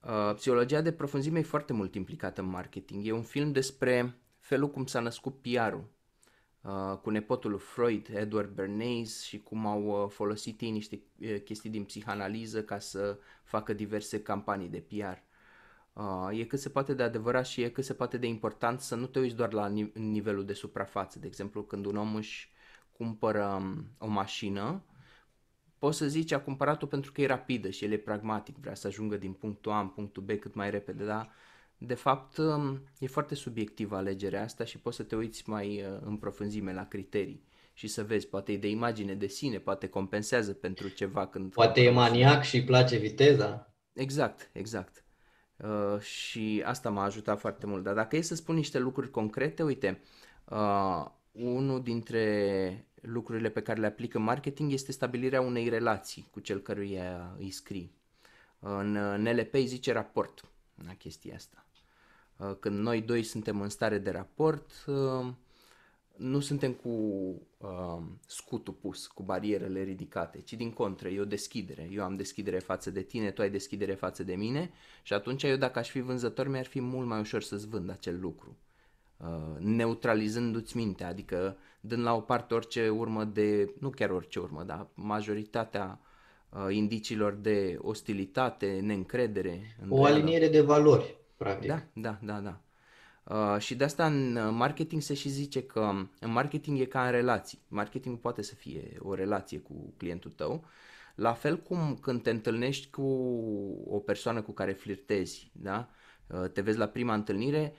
uh, 0.01 0.35
psihologia 0.35 0.81
de 0.81 0.93
profunzime 0.93 1.39
e 1.39 1.43
foarte 1.43 1.73
mult 1.73 1.95
implicată 1.95 2.41
în 2.41 2.49
marketing. 2.49 3.07
E 3.07 3.13
un 3.13 3.23
film 3.23 3.53
despre 3.53 4.19
felul 4.39 4.71
cum 4.71 4.87
s-a 4.87 5.01
născut 5.01 5.41
PR-ul 5.41 5.85
Uh, 5.85 6.00
cu 7.03 7.11
nepotul 7.11 7.59
Freud, 7.59 8.09
Edward 8.13 8.51
Bernays 8.55 9.23
și 9.23 9.39
cum 9.39 9.67
au 9.67 10.03
uh, 10.05 10.11
folosit 10.11 10.61
ei 10.61 10.71
niște 10.71 11.03
uh, 11.21 11.41
chestii 11.45 11.71
din 11.71 11.85
psihanaliză 11.85 12.63
ca 12.63 12.79
să 12.79 13.19
facă 13.45 13.73
diverse 13.73 14.23
campanii 14.23 14.69
de 14.69 14.79
PR. 14.89 15.19
Uh, 15.93 16.39
e 16.39 16.45
cât 16.45 16.59
se 16.59 16.69
poate 16.69 16.95
de 16.95 17.03
adevărat 17.03 17.47
și 17.47 17.63
e 17.63 17.69
cât 17.69 17.85
se 17.85 17.95
poate 17.95 18.17
de 18.19 18.27
important 18.27 18.81
să 18.81 18.95
nu 18.95 19.07
te 19.07 19.19
uiți 19.19 19.35
doar 19.35 19.53
la 19.53 19.67
nivelul 19.95 20.45
de 20.45 20.53
suprafață. 20.53 21.19
De 21.19 21.27
exemplu, 21.27 21.63
când 21.63 21.85
un 21.85 21.97
om 21.97 22.15
își 22.15 22.53
cumpără 22.93 23.45
um, 23.45 23.87
o 23.99 24.07
mașină, 24.07 24.85
poți 25.79 25.99
să 25.99 26.09
zici 26.09 26.33
a 26.33 26.41
cumpărat-o 26.41 26.87
pentru 26.87 27.13
că 27.13 27.21
e 27.21 27.27
rapidă 27.27 27.71
și 27.71 27.85
el 27.85 27.93
e 27.93 27.97
pragmatic, 27.99 28.57
vrea 28.57 28.75
să 28.75 28.87
ajungă 28.87 29.17
din 29.17 29.33
punctul 29.33 29.73
A 29.73 29.81
în 29.81 29.89
punctul 29.89 30.23
B 30.23 30.31
cât 30.31 30.55
mai 30.55 30.71
repede, 30.71 31.05
dar 31.05 31.33
de 31.83 31.95
fapt, 31.95 32.37
um, 32.37 32.83
e 32.99 33.07
foarte 33.07 33.35
subiectivă 33.35 33.97
alegerea 33.97 34.43
asta 34.43 34.65
și 34.65 34.79
poți 34.79 34.97
să 34.97 35.03
te 35.03 35.17
uiți 35.17 35.49
mai 35.49 35.83
uh, 35.83 35.99
în 36.05 36.17
profunzime 36.17 36.73
la 36.73 36.87
criterii 36.87 37.45
și 37.73 37.87
să 37.87 38.05
vezi, 38.05 38.27
poate 38.27 38.53
e 38.53 38.57
de 38.57 38.69
imagine 38.69 39.15
de 39.15 39.27
sine, 39.27 39.59
poate 39.59 39.89
compensează 39.89 40.53
pentru 40.53 40.89
ceva 40.89 41.27
când... 41.27 41.53
Poate 41.53 41.81
e 41.81 41.91
maniac 41.91 42.43
și 42.43 42.57
îi 42.57 42.65
place 42.65 42.97
viteza. 42.97 43.75
Exact, 43.93 44.51
exact. 44.53 45.05
Uh, 45.57 46.01
și 46.01 46.63
asta 46.65 46.91
m-a 46.91 47.05
ajutat 47.05 47.41
foarte 47.41 47.67
mult. 47.67 47.83
Dar 47.83 47.95
dacă 47.95 48.17
e 48.17 48.21
să 48.21 48.35
spun 48.35 48.55
niște 48.55 48.79
lucruri 48.79 49.11
concrete, 49.11 49.63
uite, 49.63 50.01
uh, 50.45 51.07
unul 51.33 51.83
dintre 51.83 52.89
lucrurile 53.01 53.49
pe 53.49 53.63
care 53.63 53.81
le 53.81 53.87
aplică 53.87 54.19
marketing 54.19 54.73
este 54.73 54.93
stabilirea 54.93 55.41
unei 55.41 55.69
relații 55.69 56.29
cu 56.31 56.41
cel 56.41 56.59
căruia 56.59 57.37
îi 57.39 57.51
scrii. 57.51 57.95
În 58.59 58.93
NLP 59.23 59.55
îi 59.55 59.67
zice 59.67 59.93
raport 59.93 60.45
la 60.87 60.95
chestia 60.95 61.35
asta. 61.35 61.65
Uh, 62.41 62.57
când 62.61 62.79
noi 62.79 63.01
doi 63.01 63.23
suntem 63.23 63.61
în 63.61 63.69
stare 63.69 63.99
de 63.99 64.11
raport, 64.11 64.71
uh, 64.87 65.33
nu 66.17 66.41
suntem 66.41 66.73
cu 66.73 66.89
uh, 67.59 68.03
scutul 68.27 68.73
pus, 68.73 69.07
cu 69.07 69.23
barierele 69.23 69.83
ridicate, 69.83 70.41
ci 70.41 70.53
din 70.53 70.73
contră, 70.73 71.09
e 71.09 71.21
o 71.21 71.25
deschidere. 71.25 71.89
Eu 71.93 72.05
am 72.05 72.17
deschidere 72.17 72.59
față 72.59 72.91
de 72.91 73.03
tine, 73.03 73.31
tu 73.31 73.43
ai 73.43 73.51
deschidere 73.51 73.95
față 73.95 74.23
de 74.23 74.35
mine 74.35 74.71
și 75.03 75.13
atunci 75.13 75.43
eu 75.43 75.57
dacă 75.57 75.79
aș 75.79 75.91
fi 75.91 76.01
vânzător 76.01 76.49
mi-ar 76.49 76.67
fi 76.67 76.81
mult 76.81 77.07
mai 77.07 77.21
ușor 77.21 77.43
să-ți 77.43 77.69
vând 77.69 77.91
acel 77.91 78.21
lucru. 78.21 78.57
Uh, 79.17 79.59
neutralizându-ți 79.59 80.77
mintea, 80.77 81.09
adică 81.09 81.57
dând 81.81 82.03
la 82.03 82.15
o 82.15 82.21
parte 82.21 82.55
orice 82.55 82.89
urmă 82.89 83.25
de, 83.25 83.75
nu 83.79 83.91
chiar 83.91 84.11
orice 84.11 84.39
urmă, 84.39 84.63
dar 84.63 84.87
majoritatea 84.95 86.01
uh, 86.49 86.75
indiciilor 86.75 87.33
de 87.33 87.79
ostilitate, 87.81 88.81
neîncredere. 88.83 89.77
O 89.89 90.05
aliniere 90.05 90.49
de 90.49 90.61
valori, 90.61 91.20
practic. 91.43 91.69
Da, 91.69 91.83
da, 91.93 92.19
da, 92.23 92.41
da. 92.41 92.61
Uh, 93.25 93.61
și 93.61 93.75
de 93.75 93.85
asta 93.85 94.07
în 94.07 94.37
uh, 94.37 94.51
marketing 94.53 95.03
se 95.03 95.15
și 95.15 95.29
zice 95.29 95.63
că 95.63 95.81
în 96.21 96.33
marketing 96.33 96.79
e 96.79 96.85
ca 96.85 97.05
în 97.05 97.11
relații. 97.11 97.59
Marketing 97.69 98.19
poate 98.19 98.43
să 98.43 98.55
fie 98.55 98.97
o 98.99 99.15
relație 99.15 99.59
cu 99.59 99.95
clientul 99.97 100.31
tău. 100.31 100.65
La 101.15 101.33
fel 101.33 101.59
cum 101.59 101.99
când 102.01 102.23
te 102.23 102.31
întâlnești 102.31 102.91
cu 102.91 103.03
o 103.89 103.99
persoană 103.99 104.43
cu 104.43 104.53
care 104.53 104.73
flirtezi, 104.73 105.51
da? 105.53 105.89
Uh, 106.27 106.51
te 106.51 106.61
vezi 106.61 106.79
la 106.79 106.87
prima 106.87 107.15
întâlnire, 107.15 107.75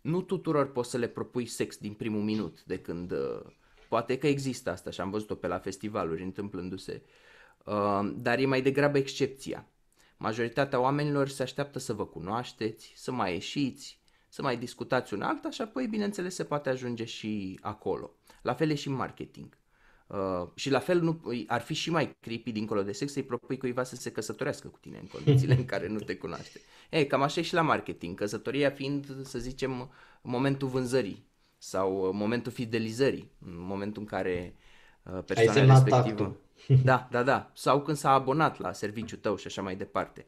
nu 0.00 0.22
tuturor 0.22 0.72
poți 0.72 0.90
să 0.90 0.98
le 0.98 1.08
propui 1.08 1.46
sex 1.46 1.76
din 1.76 1.92
primul 1.92 2.22
minut 2.22 2.64
de 2.64 2.78
când... 2.78 3.12
Uh, 3.12 3.40
poate 3.88 4.18
că 4.18 4.26
există 4.26 4.70
asta 4.70 4.90
și 4.90 5.00
am 5.00 5.10
văzut-o 5.10 5.34
pe 5.34 5.46
la 5.46 5.58
festivaluri 5.58 6.22
întâmplându-se, 6.22 7.02
uh, 7.64 8.10
dar 8.16 8.38
e 8.38 8.46
mai 8.46 8.62
degrabă 8.62 8.98
excepția. 8.98 9.66
Majoritatea 10.16 10.80
oamenilor 10.80 11.28
se 11.28 11.42
așteaptă 11.42 11.78
să 11.78 11.92
vă 11.92 12.06
cunoașteți, 12.06 12.92
să 12.96 13.12
mai 13.12 13.32
ieșiți, 13.32 14.00
să 14.28 14.42
mai 14.42 14.56
discutați 14.56 15.14
un 15.14 15.22
alta 15.22 15.50
și 15.50 15.62
apoi, 15.62 15.86
bineînțeles, 15.86 16.34
se 16.34 16.44
poate 16.44 16.68
ajunge 16.68 17.04
și 17.04 17.58
acolo. 17.62 18.10
La 18.42 18.54
fel 18.54 18.70
e 18.70 18.74
și 18.74 18.88
în 18.88 18.94
marketing. 18.94 19.58
Uh, 20.06 20.48
și 20.54 20.70
la 20.70 20.78
fel 20.78 21.00
nu, 21.00 21.20
ar 21.46 21.60
fi 21.60 21.74
și 21.74 21.90
mai 21.90 22.16
creepy 22.20 22.52
dincolo 22.52 22.82
de 22.82 22.92
sex 22.92 23.12
să-i 23.12 23.22
propui 23.22 23.58
cuiva 23.58 23.82
să 23.82 23.96
se 23.96 24.10
căsătorească 24.10 24.68
cu 24.68 24.78
tine 24.80 24.98
în 24.98 25.06
condițiile 25.06 25.54
în 25.54 25.64
care 25.64 25.88
nu 25.88 25.98
te 25.98 26.16
cunoaște. 26.16 26.60
Ei, 26.90 27.06
cam 27.06 27.22
așa 27.22 27.40
e 27.40 27.42
și 27.42 27.54
la 27.54 27.62
marketing, 27.62 28.18
căsătoria 28.18 28.70
fiind, 28.70 29.26
să 29.26 29.38
zicem, 29.38 29.90
momentul 30.22 30.68
vânzării 30.68 31.26
sau 31.58 32.12
momentul 32.12 32.52
fidelizării, 32.52 33.30
momentul 33.38 34.02
în 34.02 34.08
care 34.08 34.54
uh, 35.02 35.22
persoana 35.24 35.74
respectivă... 35.74 36.36
Da, 36.84 37.08
da, 37.10 37.22
da. 37.22 37.50
Sau 37.54 37.82
când 37.82 37.96
s-a 37.96 38.10
abonat 38.10 38.58
la 38.58 38.72
serviciul 38.72 39.18
tău 39.18 39.36
și 39.36 39.46
așa 39.46 39.62
mai 39.62 39.76
departe. 39.76 40.26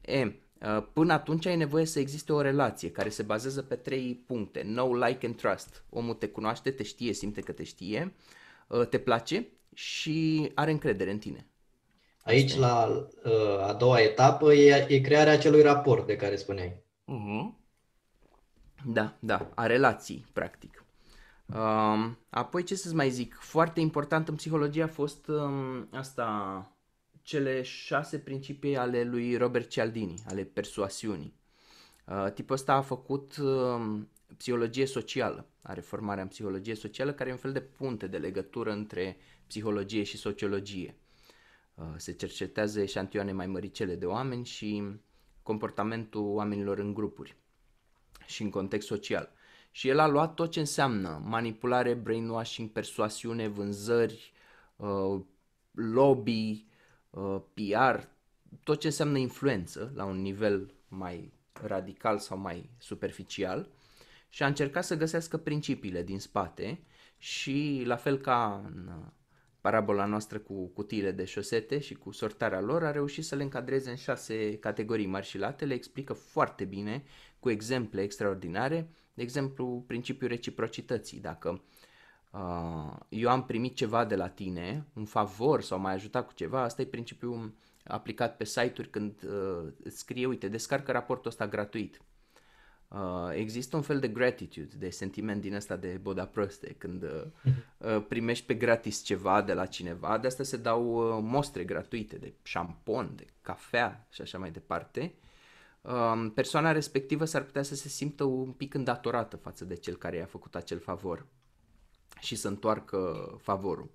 E, 0.00 0.22
uh, 0.22 0.86
până 0.92 1.12
atunci 1.12 1.46
ai 1.46 1.56
nevoie 1.56 1.84
să 1.84 1.98
existe 1.98 2.32
o 2.32 2.40
relație 2.40 2.90
care 2.90 3.08
se 3.08 3.22
bazează 3.22 3.62
pe 3.62 3.74
trei 3.74 4.22
puncte. 4.26 4.60
Know, 4.60 4.94
like 4.94 5.26
and 5.26 5.36
trust. 5.36 5.84
Omul 5.88 6.14
te 6.14 6.28
cunoaște, 6.28 6.70
te 6.70 6.82
știe, 6.82 7.12
simte 7.12 7.40
că 7.40 7.52
te 7.52 7.64
știe, 7.64 8.14
uh, 8.68 8.86
te 8.86 8.98
place 8.98 9.48
și 9.74 10.50
are 10.54 10.70
încredere 10.70 11.10
în 11.10 11.18
tine. 11.18 11.46
Aici, 12.22 12.56
la 12.56 12.86
uh, 13.24 13.66
a 13.68 13.72
doua 13.72 14.00
etapă, 14.00 14.52
e, 14.52 14.86
e 14.88 15.00
crearea 15.00 15.32
acelui 15.32 15.62
raport 15.62 16.06
de 16.06 16.16
care 16.16 16.36
spuneai. 16.36 16.82
Uh-huh. 17.06 17.58
Da, 18.86 19.16
da, 19.20 19.50
a 19.54 19.66
relații, 19.66 20.26
practic. 20.32 20.79
Um, 21.54 22.18
apoi, 22.28 22.62
ce 22.62 22.74
să-ți 22.74 22.94
mai 22.94 23.10
zic, 23.10 23.34
foarte 23.34 23.80
important 23.80 24.28
în 24.28 24.34
psihologie 24.34 24.82
a 24.82 24.86
fost 24.86 25.28
um, 25.28 25.88
asta, 25.90 26.72
cele 27.22 27.62
șase 27.62 28.18
principii 28.18 28.76
ale 28.76 29.02
lui 29.02 29.36
Robert 29.36 29.68
Cialdini, 29.68 30.22
ale 30.26 30.44
persoasiunii. 30.44 31.34
Uh, 32.06 32.32
tipul 32.34 32.54
ăsta 32.54 32.72
a 32.72 32.80
făcut 32.80 33.36
uh, 33.36 34.00
psihologie 34.36 34.86
socială, 34.86 35.46
are 35.62 35.80
formarea 35.80 36.22
în 36.22 36.28
psihologie 36.28 36.74
socială, 36.74 37.12
care 37.12 37.28
e 37.28 37.32
un 37.32 37.38
fel 37.38 37.52
de 37.52 37.60
punte 37.60 38.06
de 38.06 38.18
legătură 38.18 38.72
între 38.72 39.16
psihologie 39.46 40.02
și 40.02 40.16
sociologie. 40.16 40.96
Uh, 41.74 41.84
se 41.96 42.12
cercetează 42.12 42.80
eșantioane 42.80 43.32
mai 43.32 43.46
măricele 43.46 43.94
de 43.94 44.06
oameni 44.06 44.44
și 44.44 44.82
comportamentul 45.42 46.22
oamenilor 46.22 46.78
în 46.78 46.94
grupuri 46.94 47.36
și 48.26 48.42
în 48.42 48.50
context 48.50 48.86
social. 48.86 49.32
Și 49.70 49.88
el 49.88 49.98
a 49.98 50.06
luat 50.06 50.34
tot 50.34 50.50
ce 50.50 50.58
înseamnă 50.58 51.22
manipulare, 51.24 51.94
brainwashing, 51.94 52.70
persoasiune, 52.70 53.48
vânzări, 53.48 54.32
uh, 54.76 55.20
lobby, 55.72 56.66
uh, 57.10 57.40
PR, 57.54 58.04
tot 58.62 58.80
ce 58.80 58.86
înseamnă 58.86 59.18
influență 59.18 59.92
la 59.94 60.04
un 60.04 60.20
nivel 60.20 60.74
mai 60.88 61.32
radical 61.62 62.18
sau 62.18 62.38
mai 62.38 62.70
superficial. 62.78 63.68
Și 64.28 64.42
a 64.42 64.46
încercat 64.46 64.84
să 64.84 64.96
găsească 64.96 65.36
principiile 65.36 66.02
din 66.02 66.18
spate 66.18 66.82
și 67.18 67.82
la 67.86 67.96
fel 67.96 68.18
ca 68.18 68.62
în 68.66 68.90
parabola 69.60 70.04
noastră 70.04 70.38
cu 70.38 70.66
cutiile 70.66 71.10
de 71.10 71.24
șosete 71.24 71.78
și 71.78 71.94
cu 71.94 72.10
sortarea 72.10 72.60
lor, 72.60 72.84
a 72.84 72.90
reușit 72.90 73.24
să 73.24 73.34
le 73.34 73.42
încadreze 73.42 73.90
în 73.90 73.96
șase 73.96 74.58
categorii 74.58 75.06
mari 75.06 75.26
și 75.26 75.38
late, 75.38 75.64
le 75.64 75.74
explică 75.74 76.12
foarte 76.12 76.64
bine, 76.64 77.04
cu 77.38 77.50
exemple 77.50 78.02
extraordinare, 78.02 78.88
de 79.14 79.22
exemplu, 79.22 79.84
principiul 79.86 80.30
reciprocității. 80.30 81.20
Dacă 81.20 81.62
uh, 82.30 82.96
eu 83.08 83.30
am 83.30 83.46
primit 83.46 83.76
ceva 83.76 84.04
de 84.04 84.16
la 84.16 84.28
tine, 84.28 84.86
un 84.94 85.04
favor 85.04 85.62
sau 85.62 85.78
mai 85.78 85.94
ajutat 85.94 86.26
cu 86.26 86.32
ceva, 86.34 86.62
asta 86.62 86.82
e 86.82 86.86
principiul 86.86 87.54
aplicat 87.84 88.36
pe 88.36 88.44
site-uri 88.44 88.90
când 88.90 89.22
uh, 89.22 89.72
îți 89.82 89.98
scrie, 89.98 90.26
uite, 90.26 90.48
descarcă 90.48 90.92
raportul 90.92 91.30
ăsta 91.30 91.48
gratuit 91.48 92.00
Uh, 92.90 93.30
există 93.34 93.76
un 93.76 93.82
fel 93.82 94.00
de 94.00 94.08
gratitude, 94.08 94.74
de 94.78 94.90
sentiment 94.90 95.40
din 95.40 95.54
ăsta 95.54 95.76
de 95.76 95.98
boda 96.02 96.24
proste, 96.24 96.74
când 96.78 97.02
uh, 97.02 97.22
uh, 97.78 98.04
primești 98.08 98.46
pe 98.46 98.54
gratis 98.54 99.02
ceva 99.02 99.42
de 99.42 99.52
la 99.52 99.66
cineva, 99.66 100.18
de 100.18 100.26
asta 100.26 100.42
se 100.42 100.56
dau 100.56 101.16
uh, 101.16 101.18
mostre 101.22 101.64
gratuite 101.64 102.16
de 102.16 102.32
șampon, 102.42 103.12
de 103.16 103.26
cafea 103.42 104.06
și 104.10 104.20
așa 104.20 104.38
mai 104.38 104.50
departe. 104.50 105.14
Uh, 105.80 106.30
persoana 106.34 106.72
respectivă 106.72 107.24
s-ar 107.24 107.42
putea 107.42 107.62
să 107.62 107.74
se 107.74 107.88
simtă 107.88 108.24
un 108.24 108.52
pic 108.52 108.74
îndatorată 108.74 109.36
față 109.36 109.64
de 109.64 109.74
cel 109.74 109.96
care 109.96 110.16
i-a 110.16 110.26
făcut 110.26 110.54
acel 110.54 110.78
favor 110.78 111.26
și 112.20 112.36
să 112.36 112.48
întoarcă 112.48 113.30
favorul. 113.40 113.90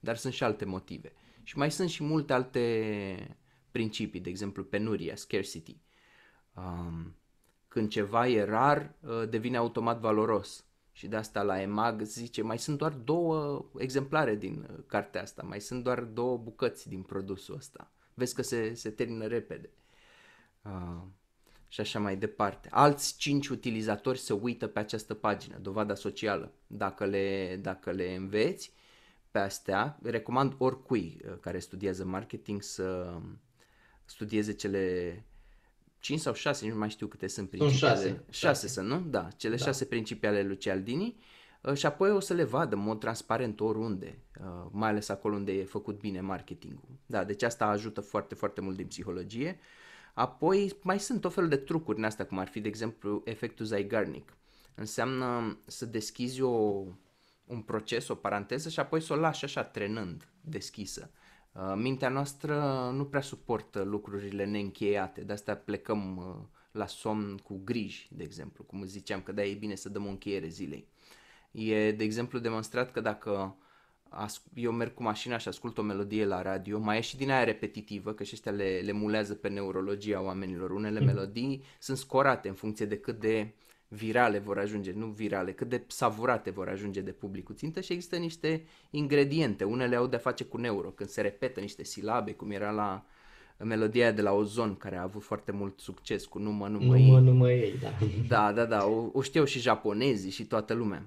Dar 0.00 0.16
sunt 0.16 0.32
și 0.32 0.44
alte 0.44 0.64
motive. 0.64 1.12
Și 1.42 1.58
mai 1.58 1.70
sunt 1.70 1.88
și 1.88 2.02
multe 2.02 2.32
alte 2.32 3.38
principii, 3.70 4.20
de 4.20 4.28
exemplu 4.28 4.64
penuria, 4.64 5.16
scarcity. 5.16 5.80
Um, 6.54 7.16
când 7.68 7.88
ceva 7.88 8.28
e 8.28 8.44
rar, 8.44 8.94
uh, 9.00 9.28
devine 9.28 9.56
automat 9.56 10.00
valoros. 10.00 10.64
Și 10.92 11.08
de 11.08 11.16
asta 11.16 11.42
la 11.42 11.60
EMAG 11.60 12.02
zice, 12.02 12.42
mai 12.42 12.58
sunt 12.58 12.78
doar 12.78 12.92
două 12.92 13.64
exemplare 13.76 14.34
din 14.34 14.66
uh, 14.70 14.84
cartea 14.86 15.22
asta, 15.22 15.42
mai 15.42 15.60
sunt 15.60 15.84
doar 15.84 16.00
două 16.04 16.36
bucăți 16.36 16.88
din 16.88 17.02
produsul 17.02 17.54
ăsta. 17.54 17.92
Vezi 18.14 18.34
că 18.34 18.42
se, 18.42 18.74
se 18.74 18.90
termină 18.90 19.26
repede. 19.26 19.70
Uh, 20.62 21.02
și 21.68 21.80
așa 21.80 21.98
mai 21.98 22.16
departe. 22.16 22.68
Alți 22.70 23.16
cinci 23.16 23.48
utilizatori 23.48 24.18
se 24.18 24.32
uită 24.32 24.66
pe 24.66 24.78
această 24.78 25.14
pagină, 25.14 25.58
dovada 25.58 25.94
socială. 25.94 26.52
Dacă 26.66 27.04
le, 27.04 27.58
dacă 27.62 27.90
le 27.90 28.14
înveți 28.14 28.72
pe 29.30 29.38
astea, 29.38 29.98
recomand 30.02 30.54
oricui 30.58 31.20
uh, 31.24 31.32
care 31.40 31.58
studiază 31.58 32.04
marketing 32.04 32.62
să 32.62 33.18
studieze 34.04 34.52
cele 34.52 35.22
5 35.98 36.20
sau 36.20 36.32
6, 36.32 36.68
nu 36.68 36.78
mai 36.78 36.90
știu 36.90 37.06
câte 37.06 37.26
sunt 37.26 37.48
principiile. 37.48 37.96
Sunt 37.96 38.08
6. 38.08 38.24
6 38.30 38.68
sunt, 38.68 38.88
nu? 38.88 39.00
Da, 39.00 39.28
cele 39.36 39.56
da. 39.56 39.64
6 39.64 39.84
principii 39.84 40.28
ale 40.28 40.42
lui 40.42 40.56
Cialdini. 40.56 41.16
Uh, 41.62 41.74
și 41.74 41.86
apoi 41.86 42.10
o 42.10 42.20
să 42.20 42.34
le 42.34 42.44
vadă 42.44 42.74
în 42.74 42.82
mod 42.82 43.00
transparent 43.00 43.60
oriunde, 43.60 44.18
uh, 44.40 44.66
mai 44.70 44.88
ales 44.88 45.08
acolo 45.08 45.34
unde 45.34 45.52
e 45.52 45.64
făcut 45.64 45.98
bine 45.98 46.20
marketingul. 46.20 46.88
Da, 47.06 47.24
deci 47.24 47.42
asta 47.42 47.66
ajută 47.66 48.00
foarte, 48.00 48.34
foarte 48.34 48.60
mult 48.60 48.76
din 48.76 48.86
psihologie. 48.86 49.58
Apoi 50.18 50.76
mai 50.82 51.00
sunt 51.00 51.24
o 51.24 51.28
fel 51.28 51.48
de 51.48 51.56
trucuri 51.56 51.98
în 51.98 52.04
astea, 52.04 52.26
cum 52.26 52.38
ar 52.38 52.48
fi, 52.48 52.60
de 52.60 52.68
exemplu, 52.68 53.22
efectul 53.24 53.64
Zygarnik. 53.64 54.36
Înseamnă 54.74 55.58
să 55.66 55.86
deschizi 55.86 56.42
o, 56.42 56.84
un 57.44 57.62
proces, 57.62 58.08
o 58.08 58.14
paranteză 58.14 58.68
și 58.68 58.80
apoi 58.80 59.00
să 59.00 59.12
o 59.12 59.16
lași 59.16 59.44
așa 59.44 59.64
trenând, 59.64 60.28
deschisă. 60.40 61.10
Uh, 61.52 61.72
mintea 61.76 62.08
noastră 62.08 62.54
nu 62.94 63.04
prea 63.04 63.20
suportă 63.20 63.82
lucrurile 63.82 64.44
neîncheiate, 64.44 65.20
de 65.20 65.32
asta 65.32 65.54
plecăm 65.54 66.16
uh, 66.16 66.46
la 66.72 66.86
somn 66.86 67.36
cu 67.36 67.60
griji, 67.64 68.08
de 68.10 68.22
exemplu, 68.22 68.64
cum 68.64 68.84
ziceam, 68.84 69.20
că 69.20 69.32
da, 69.32 69.44
e 69.44 69.54
bine 69.54 69.74
să 69.74 69.88
dăm 69.88 70.06
o 70.06 70.08
încheiere 70.08 70.48
zilei. 70.48 70.88
E, 71.50 71.92
de 71.92 72.04
exemplu, 72.04 72.38
demonstrat 72.38 72.92
că 72.92 73.00
dacă 73.00 73.56
eu 74.54 74.72
merg 74.72 74.94
cu 74.94 75.02
mașina 75.02 75.38
și 75.38 75.48
ascult 75.48 75.78
o 75.78 75.82
melodie 75.82 76.24
la 76.24 76.42
radio, 76.42 76.78
mai 76.78 76.96
e 76.96 77.00
și 77.00 77.16
din 77.16 77.30
aia 77.30 77.44
repetitivă, 77.44 78.12
că 78.12 78.24
și 78.24 78.30
ăștia 78.34 78.52
le, 78.52 78.80
le 78.84 78.92
mulează 78.92 79.34
pe 79.34 79.48
neurologia 79.48 80.22
oamenilor. 80.22 80.70
Unele 80.70 81.00
mm. 81.00 81.06
melodii 81.06 81.62
sunt 81.78 81.96
scorate 81.96 82.48
în 82.48 82.54
funcție 82.54 82.86
de 82.86 82.96
cât 82.96 83.20
de 83.20 83.54
virale 83.88 84.38
vor 84.38 84.58
ajunge, 84.58 84.92
nu 84.92 85.06
virale, 85.06 85.52
cât 85.52 85.68
de 85.68 85.84
savurate 85.86 86.50
vor 86.50 86.68
ajunge 86.68 87.00
de 87.00 87.10
publicul 87.10 87.54
țintă 87.54 87.80
și 87.80 87.92
există 87.92 88.16
niște 88.16 88.64
ingrediente. 88.90 89.64
Unele 89.64 89.96
au 89.96 90.06
de-a 90.06 90.18
face 90.18 90.44
cu 90.44 90.56
neuro, 90.56 90.88
când 90.88 91.08
se 91.08 91.20
repetă 91.20 91.60
niște 91.60 91.84
silabe, 91.84 92.32
cum 92.32 92.50
era 92.50 92.70
la 92.70 93.04
melodia 93.64 94.12
de 94.12 94.22
la 94.22 94.32
Ozon, 94.32 94.76
care 94.76 94.96
a 94.96 95.02
avut 95.02 95.22
foarte 95.22 95.52
mult 95.52 95.80
succes 95.80 96.26
cu 96.26 96.38
numă, 96.38 96.68
numă, 96.68 96.96
numă, 96.96 97.20
numă 97.20 97.50
ei, 97.50 97.78
da. 97.82 97.92
Da, 98.28 98.52
da, 98.52 98.64
da, 98.64 98.86
o, 98.86 99.10
o 99.12 99.22
știau 99.22 99.44
și 99.44 99.58
japonezii 99.58 100.30
și 100.30 100.44
toată 100.44 100.74
lumea. 100.74 101.06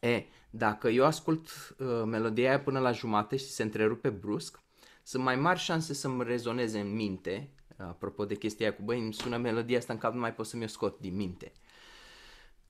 E, 0.00 0.24
dacă 0.56 0.88
eu 0.88 1.04
ascult 1.04 1.48
uh, 1.78 2.02
melodia 2.04 2.48
aia 2.48 2.60
până 2.60 2.78
la 2.78 2.92
jumate 2.92 3.36
și 3.36 3.44
se 3.44 3.62
întrerupe 3.62 4.08
brusc, 4.08 4.62
sunt 5.02 5.22
mai 5.22 5.36
mari 5.36 5.58
șanse 5.58 5.94
să-mi 5.94 6.24
rezoneze 6.24 6.78
în 6.78 6.94
minte, 6.94 7.50
apropo 7.76 8.24
de 8.24 8.34
chestia 8.34 8.66
aia 8.66 8.76
cu 8.76 8.82
băi, 8.82 8.98
îmi 9.00 9.12
sună 9.12 9.36
melodia 9.36 9.78
asta 9.78 9.92
în 9.92 9.98
cap, 9.98 10.12
nu 10.12 10.20
mai 10.20 10.34
pot 10.34 10.46
să-mi 10.46 10.64
o 10.64 10.66
scot 10.66 11.00
din 11.00 11.16
minte. 11.16 11.52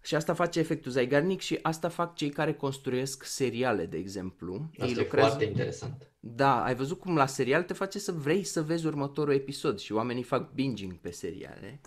Și 0.01 0.15
asta 0.15 0.35
face 0.35 0.59
efectul 0.59 0.91
Zygarnik 0.91 1.41
și 1.41 1.59
asta 1.63 1.89
fac 1.89 2.15
cei 2.15 2.31
care 2.31 2.55
construiesc 2.55 3.25
seriale, 3.25 3.87
de 3.87 3.97
exemplu. 3.97 4.69
Asta 4.73 4.85
Ei 4.85 4.93
e 4.93 4.99
lucrează... 4.99 5.29
foarte 5.29 5.45
interesant. 5.45 6.11
Da, 6.21 6.65
ai 6.65 6.75
văzut 6.75 7.01
cum 7.01 7.17
la 7.17 7.27
serial 7.27 7.63
te 7.63 7.73
face 7.73 7.99
să 7.99 8.13
vrei 8.13 8.45
să 8.45 8.63
vezi 8.63 8.87
următorul 8.87 9.35
episod 9.35 9.79
și 9.79 9.93
oamenii 9.93 10.23
fac 10.23 10.53
binging 10.53 10.95
pe 10.95 11.11
seriale 11.11 11.81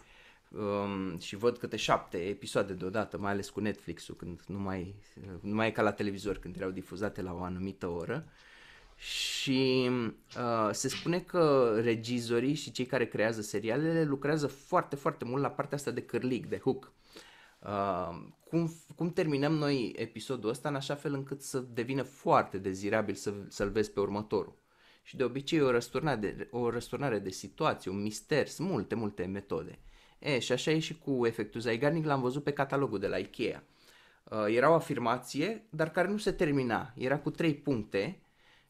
um, 0.51 1.19
și 1.19 1.35
văd 1.35 1.57
câte 1.57 1.75
șapte 1.75 2.17
episoade 2.17 2.73
deodată, 2.73 3.17
mai 3.17 3.31
ales 3.31 3.49
cu 3.49 3.59
Netflix-ul, 3.59 4.15
când 4.15 4.41
nu 4.47 4.59
mai, 4.59 4.95
nu 5.41 5.55
mai 5.55 5.67
e 5.67 5.71
ca 5.71 5.81
la 5.81 5.91
televizor, 5.91 6.37
când 6.37 6.55
erau 6.55 6.69
difuzate 6.69 7.21
la 7.21 7.33
o 7.33 7.41
anumită 7.41 7.87
oră. 7.87 8.25
Și 8.95 9.89
uh, 10.37 10.69
se 10.71 10.87
spune 10.87 11.19
că 11.19 11.73
regizorii 11.81 12.53
și 12.53 12.71
cei 12.71 12.85
care 12.85 13.07
creează 13.07 13.41
serialele 13.41 14.03
lucrează 14.03 14.47
foarte, 14.47 14.95
foarte 14.95 15.25
mult 15.25 15.41
la 15.41 15.49
partea 15.49 15.77
asta 15.77 15.91
de 15.91 16.01
cârlig, 16.01 16.45
de 16.45 16.57
hook. 16.57 16.91
Uh, 17.59 18.21
cum, 18.49 18.73
cum 18.95 19.13
terminăm 19.13 19.53
noi 19.53 19.93
episodul 19.95 20.49
ăsta 20.49 20.69
în 20.69 20.75
așa 20.75 20.95
fel 20.95 21.13
încât 21.13 21.41
să 21.41 21.59
devină 21.73 22.01
foarte 22.01 22.57
dezirabil 22.57 23.15
să, 23.15 23.33
să-l 23.47 23.69
vezi 23.69 23.91
pe 23.91 23.99
următorul. 23.99 24.55
Și 25.03 25.15
de 25.15 25.23
obicei 25.23 25.61
o 25.61 25.71
răsturnare 25.71 26.17
de, 26.19 26.47
o 26.51 26.69
răsturnare 26.69 27.19
de 27.19 27.29
situație, 27.29 27.91
un 27.91 28.01
mister, 28.01 28.47
sunt 28.47 28.69
multe, 28.69 28.95
multe 28.95 29.25
metode. 29.25 29.79
E, 30.19 30.39
și 30.39 30.51
așa 30.51 30.71
e 30.71 30.79
și 30.79 30.97
cu 30.97 31.25
efectul 31.25 31.61
Zygarnik, 31.61 32.05
l-am 32.05 32.21
văzut 32.21 32.43
pe 32.43 32.51
catalogul 32.51 32.99
de 32.99 33.07
la 33.07 33.17
Ikea. 33.17 33.63
Uh, 34.23 34.45
era 34.55 34.69
o 34.69 34.73
afirmație, 34.73 35.63
dar 35.69 35.89
care 35.89 36.07
nu 36.07 36.17
se 36.17 36.31
termina. 36.31 36.93
Era 36.95 37.17
cu 37.19 37.29
trei 37.29 37.53
puncte 37.53 38.19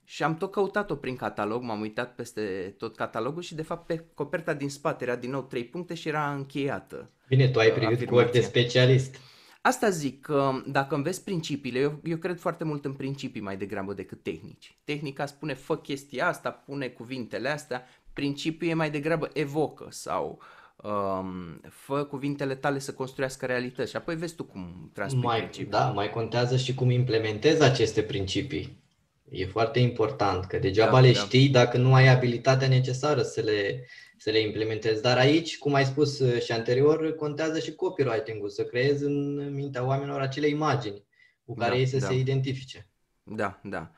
și 0.03 0.23
am 0.23 0.37
tot 0.37 0.51
căutat-o 0.51 0.95
prin 0.95 1.15
catalog, 1.15 1.61
m-am 1.61 1.81
uitat 1.81 2.15
peste 2.15 2.73
tot 2.77 2.95
catalogul 2.95 3.41
și 3.41 3.55
de 3.55 3.61
fapt 3.61 3.85
pe 3.85 4.05
coperta 4.13 4.53
din 4.53 4.69
spate 4.69 5.03
era 5.03 5.15
din 5.15 5.29
nou 5.29 5.41
trei 5.41 5.65
puncte 5.65 5.93
și 5.93 6.07
era 6.07 6.33
încheiată. 6.33 7.09
Bine, 7.27 7.47
tu 7.49 7.59
ai 7.59 7.71
privit 7.71 8.07
cu 8.07 8.15
ochi 8.15 8.31
de 8.31 8.41
specialist. 8.41 9.15
Asta 9.61 9.89
zic 9.89 10.21
că 10.21 10.51
dacă 10.67 10.95
înveți 10.95 11.23
principiile, 11.23 11.79
eu, 11.79 11.99
eu 12.03 12.17
cred 12.17 12.39
foarte 12.39 12.63
mult 12.63 12.85
în 12.85 12.93
principii 12.93 13.41
mai 13.41 13.57
degrabă 13.57 13.93
decât 13.93 14.23
tehnici. 14.23 14.77
Tehnica 14.83 15.25
spune 15.25 15.53
fă 15.53 15.77
chestia 15.77 16.27
asta, 16.27 16.51
pune 16.51 16.87
cuvintele 16.87 17.49
astea, 17.49 17.85
principiul 18.13 18.69
e 18.71 18.73
mai 18.73 18.91
degrabă 18.91 19.29
evocă 19.33 19.87
sau 19.89 20.41
um, 20.83 21.61
fă 21.69 22.03
cuvintele 22.03 22.55
tale 22.55 22.79
să 22.79 22.93
construiască 22.93 23.45
realități 23.45 23.89
și 23.89 23.95
apoi 23.95 24.15
vezi 24.15 24.35
tu 24.35 24.43
cum 24.43 24.89
transpui 24.93 25.23
mai, 25.23 25.37
principiul. 25.37 25.71
Da, 25.71 25.85
mai 25.91 26.09
contează 26.09 26.57
și 26.57 26.73
cum 26.73 26.89
implementezi 26.89 27.63
aceste 27.63 28.01
principii. 28.01 28.85
E 29.29 29.45
foarte 29.45 29.79
important, 29.79 30.45
că 30.45 30.57
degeaba 30.57 30.91
da, 30.91 30.99
le 30.99 31.11
da. 31.11 31.19
știi 31.19 31.49
dacă 31.49 31.77
nu 31.77 31.93
ai 31.93 32.07
abilitatea 32.07 32.67
necesară 32.67 33.21
să 33.21 33.41
le, 33.41 33.85
să 34.17 34.29
le 34.29 34.39
implementezi. 34.39 35.01
Dar 35.01 35.17
aici, 35.17 35.57
cum 35.57 35.73
ai 35.73 35.85
spus 35.85 36.19
uh, 36.19 36.41
și 36.41 36.51
anterior, 36.51 37.15
contează 37.15 37.59
și 37.59 37.75
copywriting-ul, 37.75 38.49
să 38.49 38.63
creezi 38.63 39.03
în 39.03 39.35
mintea 39.53 39.85
oamenilor 39.85 40.21
acele 40.21 40.47
imagini 40.47 41.03
cu 41.45 41.53
care 41.53 41.71
da, 41.71 41.77
ei 41.77 41.85
să 41.85 41.97
da. 41.97 42.07
se 42.07 42.13
identifice. 42.13 42.89
Da, 43.23 43.59
da. 43.63 43.91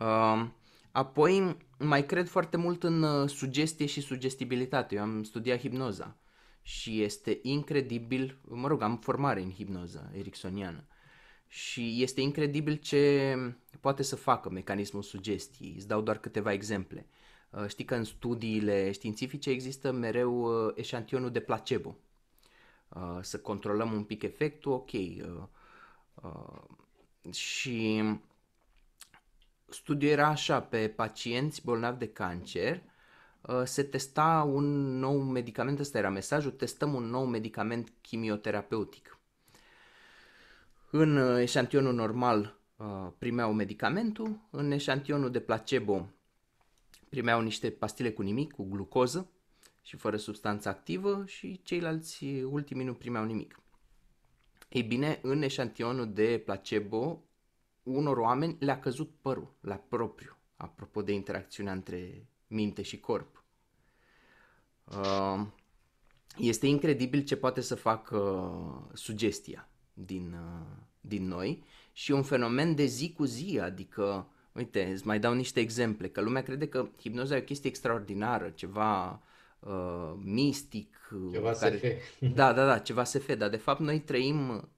Uh, 0.00 0.46
apoi, 0.92 1.56
mai 1.80 2.06
cred 2.06 2.28
foarte 2.28 2.56
mult 2.56 2.82
în 2.82 3.02
uh, 3.02 3.28
sugestie 3.28 3.86
și 3.86 4.00
sugestibilitate. 4.00 4.94
Eu 4.94 5.02
am 5.02 5.22
studiat 5.22 5.58
hipnoza 5.58 6.16
și 6.62 7.02
este 7.02 7.38
incredibil, 7.42 8.38
mă 8.48 8.68
rog, 8.68 8.82
am 8.82 8.96
formare 8.96 9.42
în 9.42 9.50
hipnoză 9.50 10.10
ericksoniană 10.14 10.84
și 11.46 12.02
este 12.02 12.20
incredibil 12.20 12.74
ce 12.74 13.36
poate 13.80 14.02
să 14.02 14.16
facă 14.16 14.50
mecanismul 14.50 15.02
sugestiei. 15.02 15.74
Îți 15.76 15.86
dau 15.88 16.00
doar 16.00 16.18
câteva 16.18 16.52
exemple. 16.52 17.06
Uh, 17.50 17.66
știi 17.66 17.84
că 17.84 17.94
în 17.94 18.04
studiile 18.04 18.92
științifice 18.92 19.50
există 19.50 19.92
mereu 19.92 20.66
uh, 20.66 20.72
eșantionul 20.74 21.30
de 21.30 21.40
placebo. 21.40 21.96
Uh, 22.88 23.18
să 23.20 23.38
controlăm 23.38 23.92
un 23.92 24.04
pic 24.04 24.22
efectul, 24.22 24.72
ok. 24.72 24.90
Și 27.32 28.02
studiul 29.70 30.10
era 30.10 30.26
așa, 30.26 30.60
pe 30.60 30.88
pacienți 30.88 31.64
bolnavi 31.64 31.98
de 31.98 32.08
cancer, 32.08 32.82
se 33.64 33.82
testa 33.82 34.50
un 34.52 34.98
nou 34.98 35.18
medicament, 35.18 35.78
ăsta 35.78 35.98
era 35.98 36.10
mesajul, 36.10 36.50
testăm 36.50 36.94
un 36.94 37.04
nou 37.04 37.24
medicament 37.24 37.92
chimioterapeutic. 38.00 39.18
În 40.90 41.38
eșantionul 41.38 41.94
normal 41.94 42.58
primeau 43.18 43.52
medicamentul, 43.52 44.40
în 44.50 44.70
eșantionul 44.70 45.30
de 45.30 45.40
placebo 45.40 46.08
primeau 47.08 47.40
niște 47.40 47.70
pastile 47.70 48.10
cu 48.12 48.22
nimic, 48.22 48.52
cu 48.52 48.64
glucoză 48.64 49.30
și 49.82 49.96
fără 49.96 50.16
substanță 50.16 50.68
activă 50.68 51.24
și 51.26 51.60
ceilalți 51.62 52.24
ultimii 52.50 52.84
nu 52.84 52.94
primeau 52.94 53.24
nimic. 53.24 53.60
Ei 54.68 54.82
bine, 54.82 55.18
în 55.22 55.42
eșantionul 55.42 56.12
de 56.12 56.42
placebo, 56.44 57.24
unor 57.82 58.16
oameni 58.16 58.56
le-a 58.60 58.80
căzut 58.80 59.10
părul 59.20 59.54
la 59.60 59.74
propriu, 59.74 60.36
apropo 60.56 61.02
de 61.02 61.12
interacțiunea 61.12 61.72
între 61.72 62.28
minte 62.46 62.82
și 62.82 63.00
corp. 63.00 63.44
Uh, 64.84 65.46
este 66.36 66.66
incredibil 66.66 67.24
ce 67.24 67.36
poate 67.36 67.60
să 67.60 67.74
facă 67.74 68.90
sugestia 68.92 69.68
din, 69.94 70.32
uh, 70.32 70.76
din 71.00 71.28
noi 71.28 71.64
și 71.92 72.12
un 72.12 72.22
fenomen 72.22 72.74
de 72.74 72.84
zi 72.84 73.12
cu 73.12 73.24
zi, 73.24 73.58
adică 73.62 74.30
Uite, 74.52 74.90
îți 74.92 75.06
mai 75.06 75.18
dau 75.18 75.34
niște 75.34 75.60
exemple, 75.60 76.08
că 76.08 76.20
lumea 76.20 76.42
crede 76.42 76.68
că 76.68 76.88
hipnoza 77.00 77.36
e 77.36 77.38
o 77.38 77.42
chestie 77.42 77.70
extraordinară, 77.70 78.48
ceva 78.48 79.22
uh, 79.58 80.12
mistic. 80.16 81.10
Ceva 81.32 81.52
care... 81.52 81.76
SF. 81.76 82.34
Da, 82.34 82.52
da, 82.52 82.66
da, 82.66 82.78
ceva 82.78 83.04
SF, 83.04 83.36
dar 83.36 83.48
de 83.48 83.56
fapt 83.56 83.80
noi 83.80 84.00
trăim 84.00 84.68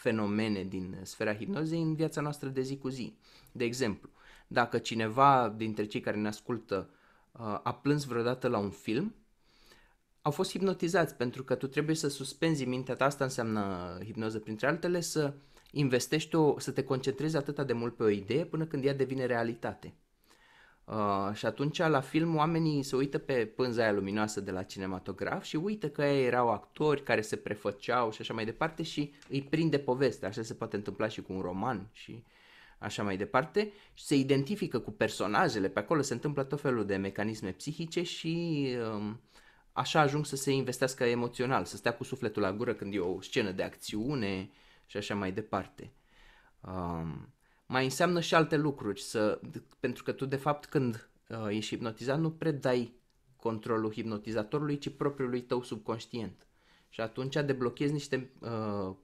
fenomene 0.00 0.64
din 0.64 0.98
sfera 1.02 1.34
hipnozei 1.34 1.82
în 1.82 1.94
viața 1.94 2.20
noastră 2.20 2.48
de 2.48 2.60
zi 2.60 2.78
cu 2.78 2.88
zi. 2.88 3.14
De 3.52 3.64
exemplu, 3.64 4.08
dacă 4.46 4.78
cineva 4.78 5.54
dintre 5.56 5.84
cei 5.84 6.00
care 6.00 6.16
ne 6.16 6.28
ascultă 6.28 6.90
uh, 7.32 7.60
a 7.62 7.74
plâns 7.74 8.04
vreodată 8.04 8.48
la 8.48 8.58
un 8.58 8.70
film, 8.70 9.14
au 10.22 10.30
fost 10.30 10.50
hipnotizați 10.50 11.14
pentru 11.14 11.44
că 11.44 11.54
tu 11.54 11.66
trebuie 11.66 11.96
să 11.96 12.08
suspenzi 12.08 12.64
mintea 12.64 12.94
ta, 12.94 13.04
asta 13.04 13.24
înseamnă 13.24 13.98
hipnoză 14.04 14.38
printre 14.38 14.66
altele, 14.66 15.00
să 15.00 15.34
investești 15.70 16.34
o, 16.34 16.58
să 16.58 16.70
te 16.70 16.84
concentrezi 16.84 17.36
atât 17.36 17.66
de 17.66 17.72
mult 17.72 17.96
pe 17.96 18.02
o 18.02 18.08
idee 18.08 18.44
până 18.44 18.66
când 18.66 18.84
ea 18.84 18.94
devine 18.94 19.26
realitate. 19.26 19.94
Uh, 20.90 21.34
și 21.34 21.46
atunci 21.46 21.78
la 21.78 22.00
film 22.00 22.36
oamenii 22.36 22.82
se 22.82 22.96
uită 22.96 23.18
pe 23.18 23.46
pânza 23.46 23.82
aia 23.82 23.92
luminoasă 23.92 24.40
de 24.40 24.50
la 24.50 24.62
cinematograf 24.62 25.44
și 25.44 25.56
uită 25.56 25.88
că 25.88 26.04
ei 26.04 26.26
erau 26.26 26.50
actori 26.50 27.02
care 27.02 27.20
se 27.20 27.36
prefăceau 27.36 28.10
și 28.12 28.20
așa 28.20 28.34
mai 28.34 28.44
departe 28.44 28.82
și 28.82 29.12
îi 29.28 29.42
prinde 29.42 29.78
povestea. 29.78 30.28
Așa 30.28 30.42
se 30.42 30.54
poate 30.54 30.76
întâmpla 30.76 31.08
și 31.08 31.22
cu 31.22 31.32
un 31.32 31.40
roman 31.40 31.88
și 31.92 32.24
așa 32.78 33.02
mai 33.02 33.16
departe. 33.16 33.72
Și 33.94 34.04
se 34.04 34.14
identifică 34.14 34.78
cu 34.78 34.90
personajele, 34.90 35.68
pe 35.68 35.78
acolo 35.78 36.00
se 36.02 36.12
întâmplă 36.12 36.42
tot 36.42 36.60
felul 36.60 36.86
de 36.86 36.96
mecanisme 36.96 37.50
psihice 37.50 38.02
și 38.02 38.66
um, 38.94 39.20
așa 39.72 40.00
ajung 40.00 40.26
să 40.26 40.36
se 40.36 40.52
investească 40.52 41.04
emoțional, 41.04 41.64
să 41.64 41.76
stea 41.76 41.94
cu 41.94 42.04
sufletul 42.04 42.42
la 42.42 42.52
gură 42.52 42.74
când 42.74 42.94
e 42.94 42.98
o 42.98 43.20
scenă 43.20 43.50
de 43.50 43.62
acțiune, 43.62 44.50
și 44.90 44.96
așa 44.96 45.14
mai 45.14 45.32
departe. 45.32 45.92
Um, 46.60 47.28
mai 47.70 47.84
înseamnă 47.84 48.20
și 48.20 48.34
alte 48.34 48.56
lucruri, 48.56 49.00
să, 49.00 49.40
pentru 49.80 50.02
că 50.02 50.12
tu 50.12 50.26
de 50.26 50.36
fapt 50.36 50.66
când 50.66 51.10
uh, 51.28 51.46
ești 51.48 51.70
hipnotizat 51.70 52.20
nu 52.20 52.30
predai 52.30 52.94
controlul 53.36 53.92
hipnotizatorului, 53.92 54.78
ci 54.78 54.88
propriului 54.88 55.40
tău 55.40 55.62
subconștient. 55.62 56.46
Și 56.88 57.00
atunci 57.00 57.34
deblochezi 57.34 57.92
niște 57.92 58.30
uh, 58.40 58.94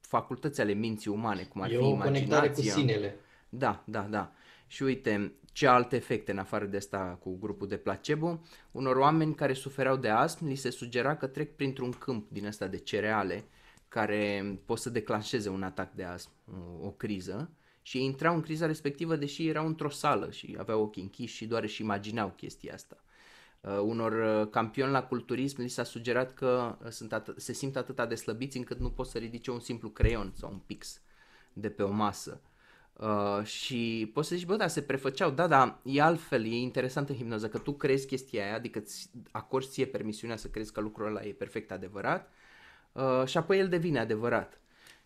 facultăți 0.00 0.60
ale 0.60 0.72
minții 0.72 1.10
umane, 1.10 1.42
cum 1.42 1.60
ar 1.60 1.70
e 1.70 1.76
fi 1.76 1.82
o 1.82 1.96
conectare 1.96 2.50
cu 2.50 2.60
sinele. 2.60 3.16
Da, 3.48 3.82
da, 3.86 4.00
da. 4.00 4.32
Și 4.66 4.82
uite, 4.82 5.32
ce 5.52 5.66
alte 5.66 5.96
efecte 5.96 6.30
în 6.30 6.38
afară 6.38 6.64
de 6.64 6.76
asta 6.76 7.18
cu 7.20 7.38
grupul 7.38 7.68
de 7.68 7.76
placebo? 7.76 8.40
Unor 8.70 8.96
oameni 8.96 9.34
care 9.34 9.52
sufereau 9.52 9.96
de 9.96 10.08
astm, 10.08 10.46
li 10.46 10.54
se 10.54 10.70
sugera 10.70 11.16
că 11.16 11.26
trec 11.26 11.56
printr-un 11.56 11.90
câmp 11.90 12.30
din 12.30 12.46
ăsta 12.46 12.66
de 12.66 12.78
cereale 12.78 13.44
care 13.88 14.44
pot 14.64 14.78
să 14.78 14.90
declanșeze 14.90 15.48
un 15.48 15.62
atac 15.62 15.92
de 15.92 16.04
astm, 16.04 16.30
o, 16.46 16.86
o 16.86 16.90
criză, 16.90 17.50
și 17.90 17.96
ei 17.98 18.04
intrau 18.04 18.34
în 18.34 18.40
criza 18.40 18.66
respectivă 18.66 19.16
deși 19.16 19.48
erau 19.48 19.66
într-o 19.66 19.88
sală 19.88 20.30
și 20.30 20.56
aveau 20.58 20.82
ochii 20.82 21.02
închiși 21.02 21.34
și 21.34 21.46
doar 21.46 21.62
își 21.62 21.82
imaginau 21.82 22.32
chestia 22.36 22.74
asta. 22.74 22.96
Uh, 23.60 23.78
unor 23.82 24.12
uh, 24.12 24.50
campioni 24.50 24.92
la 24.92 25.02
culturism 25.02 25.60
li 25.60 25.68
s-a 25.68 25.82
sugerat 25.82 26.34
că 26.34 26.76
uh, 26.84 26.90
sunt 26.90 27.14
at- 27.20 27.36
se 27.36 27.52
simt 27.52 27.76
atât 27.76 28.08
de 28.08 28.14
slăbiți 28.14 28.56
încât 28.56 28.78
nu 28.78 28.90
pot 28.90 29.06
să 29.06 29.18
ridice 29.18 29.50
un 29.50 29.60
simplu 29.60 29.88
creion 29.88 30.32
sau 30.34 30.50
un 30.50 30.58
pix 30.66 31.00
de 31.52 31.70
pe 31.70 31.82
o 31.82 31.90
masă. 31.90 32.40
Uh, 32.92 33.44
și 33.44 34.10
poți 34.14 34.28
să 34.28 34.34
zici, 34.34 34.46
bă, 34.46 34.56
da, 34.56 34.66
se 34.66 34.82
prefăceau, 34.82 35.30
da, 35.30 35.46
da, 35.46 35.80
e 35.84 36.02
altfel, 36.02 36.44
e 36.44 36.56
interesant 36.56 37.08
în 37.08 37.14
hipnoză, 37.16 37.48
că 37.48 37.58
tu 37.58 37.72
crezi 37.72 38.06
chestia 38.06 38.44
aia, 38.44 38.54
adică 38.54 38.78
îți 38.78 39.10
acorzi 39.30 39.70
ție 39.70 39.86
permisiunea 39.86 40.36
să 40.36 40.48
crezi 40.48 40.72
că 40.72 40.80
lucrul 40.80 41.06
ăla 41.06 41.22
e 41.22 41.32
perfect 41.32 41.70
adevărat, 41.70 42.30
Uh, 42.92 43.22
și 43.26 43.36
apoi 43.36 43.58
el 43.58 43.68
devine 43.68 43.98
adevărat. 43.98 44.60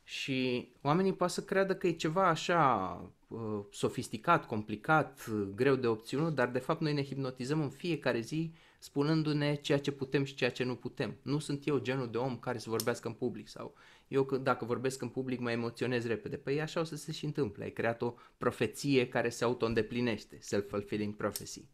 Și 0.04 0.68
oamenii 0.82 1.14
poate 1.14 1.32
să 1.32 1.42
creadă 1.42 1.74
că 1.74 1.86
e 1.86 1.92
ceva 1.92 2.28
așa 2.28 3.00
uh, 3.28 3.60
sofisticat, 3.70 4.46
complicat, 4.46 5.26
uh, 5.32 5.48
greu 5.54 5.74
de 5.74 5.86
obținut, 5.86 6.34
dar 6.34 6.50
de 6.50 6.58
fapt 6.58 6.80
noi 6.80 6.92
ne 6.92 7.04
hipnotizăm 7.04 7.60
în 7.60 7.70
fiecare 7.70 8.20
zi 8.20 8.52
spunându-ne 8.78 9.54
ceea 9.54 9.78
ce 9.78 9.90
putem 9.90 10.24
și 10.24 10.34
ceea 10.34 10.50
ce 10.50 10.64
nu 10.64 10.74
putem. 10.74 11.16
Nu 11.22 11.38
sunt 11.38 11.66
eu 11.66 11.78
genul 11.78 12.10
de 12.10 12.18
om 12.18 12.38
care 12.38 12.58
să 12.58 12.70
vorbească 12.70 13.08
în 13.08 13.14
public 13.14 13.48
sau 13.48 13.74
eu 14.08 14.22
dacă 14.42 14.64
vorbesc 14.64 15.02
în 15.02 15.08
public 15.08 15.40
mă 15.40 15.50
emoționez 15.50 16.06
repede. 16.06 16.36
Păi 16.36 16.60
așa 16.60 16.80
o 16.80 16.84
să 16.84 16.96
se 16.96 17.12
și 17.12 17.24
întâmple. 17.24 17.64
Ai 17.64 17.70
creat 17.70 18.02
o 18.02 18.14
profeție 18.38 19.08
care 19.08 19.28
se 19.28 19.44
auto-îndeplinește, 19.44 20.38
self-fulfilling 20.40 21.14
prophecy. 21.14 21.64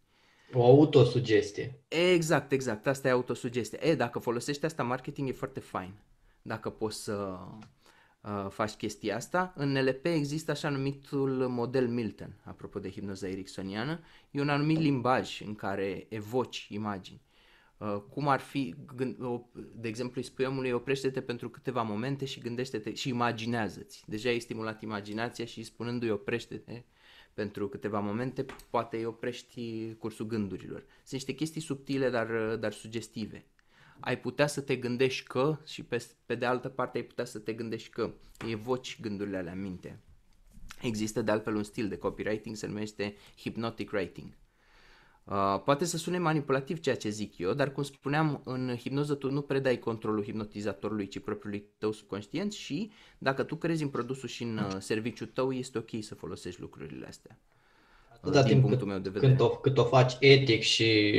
O 0.53 0.65
autosugestie. 0.65 1.81
Exact, 1.89 2.53
exact. 2.53 2.87
Asta 2.87 3.09
e 3.09 3.11
autosugestie. 3.11 3.87
E, 3.87 3.95
dacă 3.95 4.19
folosești 4.19 4.65
asta 4.65 4.83
marketing 4.83 5.29
e 5.29 5.33
foarte 5.33 5.61
fain. 5.61 5.95
Dacă 6.43 6.71
poți 6.71 7.03
să 7.03 7.13
uh, 7.13 7.65
faci 8.49 8.73
chestia 8.73 9.17
asta. 9.17 9.53
În 9.57 9.73
NLP 9.73 10.05
există 10.05 10.51
așa 10.51 10.69
numitul 10.69 11.49
model 11.49 11.89
Milton, 11.89 12.41
apropo 12.45 12.79
de 12.79 12.91
hipnoza 12.91 13.29
ericksoniană. 13.29 14.01
E 14.31 14.41
un 14.41 14.49
anumit 14.49 14.79
limbaj 14.79 15.41
în 15.41 15.55
care 15.55 16.07
evoci 16.09 16.67
imagini. 16.71 17.21
Uh, 17.81 17.97
cum 18.09 18.29
ar 18.29 18.41
fi, 18.41 18.75
de 19.75 19.89
exemplu, 19.89 20.21
îi 20.21 20.27
spui 20.27 20.45
omului, 20.45 20.71
oprește-te 20.71 21.21
pentru 21.21 21.49
câteva 21.49 21.83
momente 21.83 22.25
și 22.25 22.41
gândește-te 22.41 22.95
și 22.95 23.09
imaginează-ți. 23.09 24.05
Deja 24.07 24.29
ai 24.29 24.39
stimulat 24.39 24.83
imaginația 24.83 25.45
și 25.45 25.63
spunându-i 25.63 26.11
oprește-te 26.11 26.83
pentru 27.35 27.69
câteva 27.69 28.01
momente, 28.01 28.45
poate 28.71 28.97
îi 28.97 29.05
oprești 29.05 29.95
cursul 29.99 30.27
gândurilor. 30.27 30.79
Sunt 30.79 31.13
niște 31.13 31.33
chestii 31.33 31.61
subtile, 31.61 32.11
dar, 32.11 32.57
dar 32.57 32.73
sugestive. 32.73 33.45
Ai 34.01 34.19
putea 34.19 34.47
să 34.47 34.61
te 34.61 34.77
gândești 34.77 35.27
că 35.27 35.59
și 35.67 35.83
pe, 35.83 36.07
pe 36.27 36.35
de 36.35 36.47
altă 36.47 36.69
parte 36.69 36.99
ai 36.99 37.05
putea 37.05 37.25
să 37.25 37.39
te 37.39 37.53
gândești 37.53 37.89
că 37.89 38.11
evoci 38.49 39.01
gândurile 39.01 39.37
alea 39.37 39.53
în 39.53 39.61
minte. 39.61 40.01
Există 40.83 41.23
de 41.23 41.31
altfel 41.31 41.55
un 41.55 41.63
stil 41.63 41.89
de 41.89 41.97
copywriting, 41.97 42.57
se 42.57 42.67
numește 42.67 43.15
hypnotic 43.37 43.93
writing. 43.93 44.29
Uh, 45.25 45.61
poate 45.65 45.85
să 45.85 45.97
sune 45.97 46.19
manipulativ 46.19 46.81
ceea 46.81 46.97
ce 46.97 47.09
zic 47.09 47.39
eu, 47.39 47.53
dar 47.53 47.73
cum 47.73 47.83
spuneam, 47.83 48.41
în 48.45 48.77
hipnoză 48.77 49.15
tu 49.15 49.31
nu 49.31 49.41
predai 49.41 49.79
controlul 49.79 50.25
hipnotizatorului, 50.25 51.09
ci 51.09 51.19
propriului 51.19 51.65
tău 51.79 51.93
subconștient 51.93 52.53
și 52.53 52.91
dacă 53.19 53.43
tu 53.43 53.57
crezi 53.57 53.83
în 53.83 53.89
produsul 53.89 54.29
și 54.29 54.43
în 54.43 54.57
uh, 54.57 54.77
serviciul 54.79 55.27
tău, 55.27 55.53
este 55.53 55.79
ok 55.79 55.91
să 56.01 56.15
folosești 56.15 56.61
lucrurile 56.61 57.07
astea. 57.07 57.39
Atâta 58.13 58.43
timp 58.43 58.61
punctul 58.61 58.79
cât, 58.79 58.89
meu 58.89 58.99
de 58.99 59.09
vedere. 59.09 59.27
Când 59.27 59.41
o, 59.41 59.49
cât 59.49 59.79
o 59.79 59.85
faci 59.85 60.17
etic 60.21 60.61
și 60.61 61.15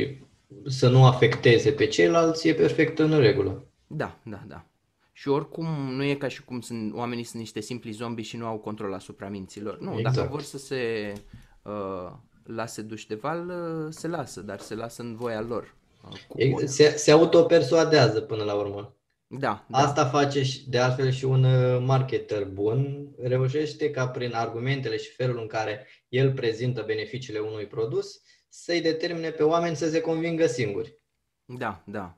să 0.66 0.88
nu 0.88 1.04
afecteze 1.04 1.72
pe 1.72 1.86
ceilalți, 1.86 2.48
e 2.48 2.54
perfect 2.54 2.98
în 2.98 3.18
regulă. 3.18 3.66
Da, 3.86 4.18
da, 4.24 4.42
da. 4.48 4.66
Și 5.12 5.28
oricum 5.28 5.66
nu 5.66 6.04
e 6.04 6.14
ca 6.14 6.28
și 6.28 6.44
cum 6.44 6.60
sunt, 6.60 6.94
oamenii 6.94 7.24
sunt 7.24 7.40
niște 7.40 7.60
simpli 7.60 7.90
zombi 7.90 8.22
și 8.22 8.36
nu 8.36 8.46
au 8.46 8.58
control 8.58 8.92
asupra 8.92 9.28
minților. 9.28 9.78
Nu, 9.78 9.98
exact. 9.98 10.16
dacă 10.16 10.28
vor 10.30 10.42
să 10.42 10.58
se 10.58 11.12
uh, 11.62 12.12
lase 12.44 12.82
duși 12.82 13.06
de 13.06 13.14
val, 13.14 13.48
uh, 13.48 13.86
se 13.90 14.08
lasă, 14.08 14.40
dar 14.40 14.58
se 14.58 14.74
lasă 14.74 15.02
în 15.02 15.16
voia 15.16 15.40
lor. 15.40 15.74
Uh, 16.28 16.62
se, 16.64 16.96
se 16.96 17.10
autopersuadează 17.10 18.20
până 18.20 18.42
la 18.42 18.54
urmă. 18.54 18.96
Da, 19.26 19.64
da. 19.68 19.78
Asta 19.78 20.04
face 20.04 20.42
de 20.68 20.78
altfel 20.78 21.10
și 21.10 21.24
un 21.24 21.44
uh, 21.44 21.82
marketer 21.84 22.44
bun. 22.44 23.08
Reușește 23.22 23.90
ca 23.90 24.08
prin 24.08 24.34
argumentele 24.34 24.96
și 24.96 25.10
felul 25.10 25.38
în 25.38 25.46
care 25.46 25.86
el 26.08 26.32
prezintă 26.32 26.82
beneficiile 26.86 27.38
unui 27.38 27.66
produs 27.66 28.22
să-i 28.54 28.80
determine 28.80 29.30
pe 29.30 29.42
oameni 29.42 29.76
să 29.76 29.88
se 29.88 30.00
convingă 30.00 30.46
singuri. 30.46 30.98
Da, 31.44 31.82
da. 31.86 32.16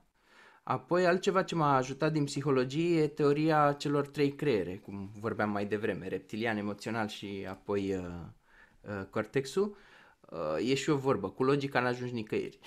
Apoi 0.62 1.06
altceva 1.06 1.42
ce 1.42 1.54
m-a 1.54 1.76
ajutat 1.76 2.12
din 2.12 2.24
psihologie 2.24 3.02
e 3.02 3.08
teoria 3.08 3.72
celor 3.78 4.06
trei 4.06 4.32
creiere, 4.32 4.76
cum 4.76 5.10
vorbeam 5.20 5.50
mai 5.50 5.66
devreme, 5.66 6.08
reptilian, 6.08 6.56
emoțional 6.56 7.08
și 7.08 7.46
apoi 7.48 7.94
uh, 7.94 8.04
uh, 8.80 9.04
cortexul. 9.10 9.76
Uh, 10.30 10.70
e 10.70 10.74
și 10.74 10.90
o 10.90 10.96
vorbă, 10.96 11.30
cu 11.30 11.42
logica 11.42 11.80
n-ajungi 11.80 12.14
nicăieri. 12.14 12.58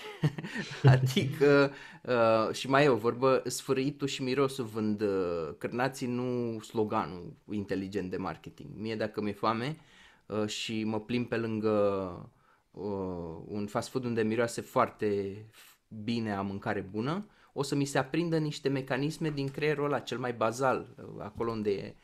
adică, 0.95 1.71
uh, 2.03 2.53
și 2.53 2.69
mai 2.69 2.83
e 2.83 2.89
o 2.89 2.95
vorbă, 2.95 3.41
sfârâitul 3.45 4.07
și 4.07 4.23
mirosul 4.23 4.65
vând 4.65 5.01
uh, 5.01 5.49
cârnații, 5.57 6.07
nu 6.07 6.59
sloganul 6.59 7.33
inteligent 7.51 8.09
de 8.09 8.17
marketing. 8.17 8.69
Mie 8.75 8.95
dacă 8.95 9.21
mi-e 9.21 9.33
foame 9.33 9.77
uh, 10.25 10.47
și 10.47 10.83
mă 10.83 10.99
plimb 10.99 11.27
pe 11.27 11.37
lângă 11.37 12.31
uh, 12.79 13.43
un 13.47 13.67
fast 13.67 13.89
food 13.89 14.03
unde 14.05 14.21
miroase 14.21 14.61
foarte 14.61 15.35
bine 15.87 16.33
a 16.33 16.41
mâncare 16.41 16.81
bună, 16.81 17.25
o 17.53 17.63
să 17.63 17.75
mi 17.75 17.85
se 17.85 17.97
aprindă 17.97 18.37
niște 18.37 18.69
mecanisme 18.69 19.29
din 19.29 19.47
creierul 19.47 19.85
ăla 19.85 19.99
cel 19.99 20.17
mai 20.17 20.33
bazal, 20.33 20.95
uh, 20.97 21.05
acolo 21.19 21.51
unde 21.51 21.69
e 21.69 21.95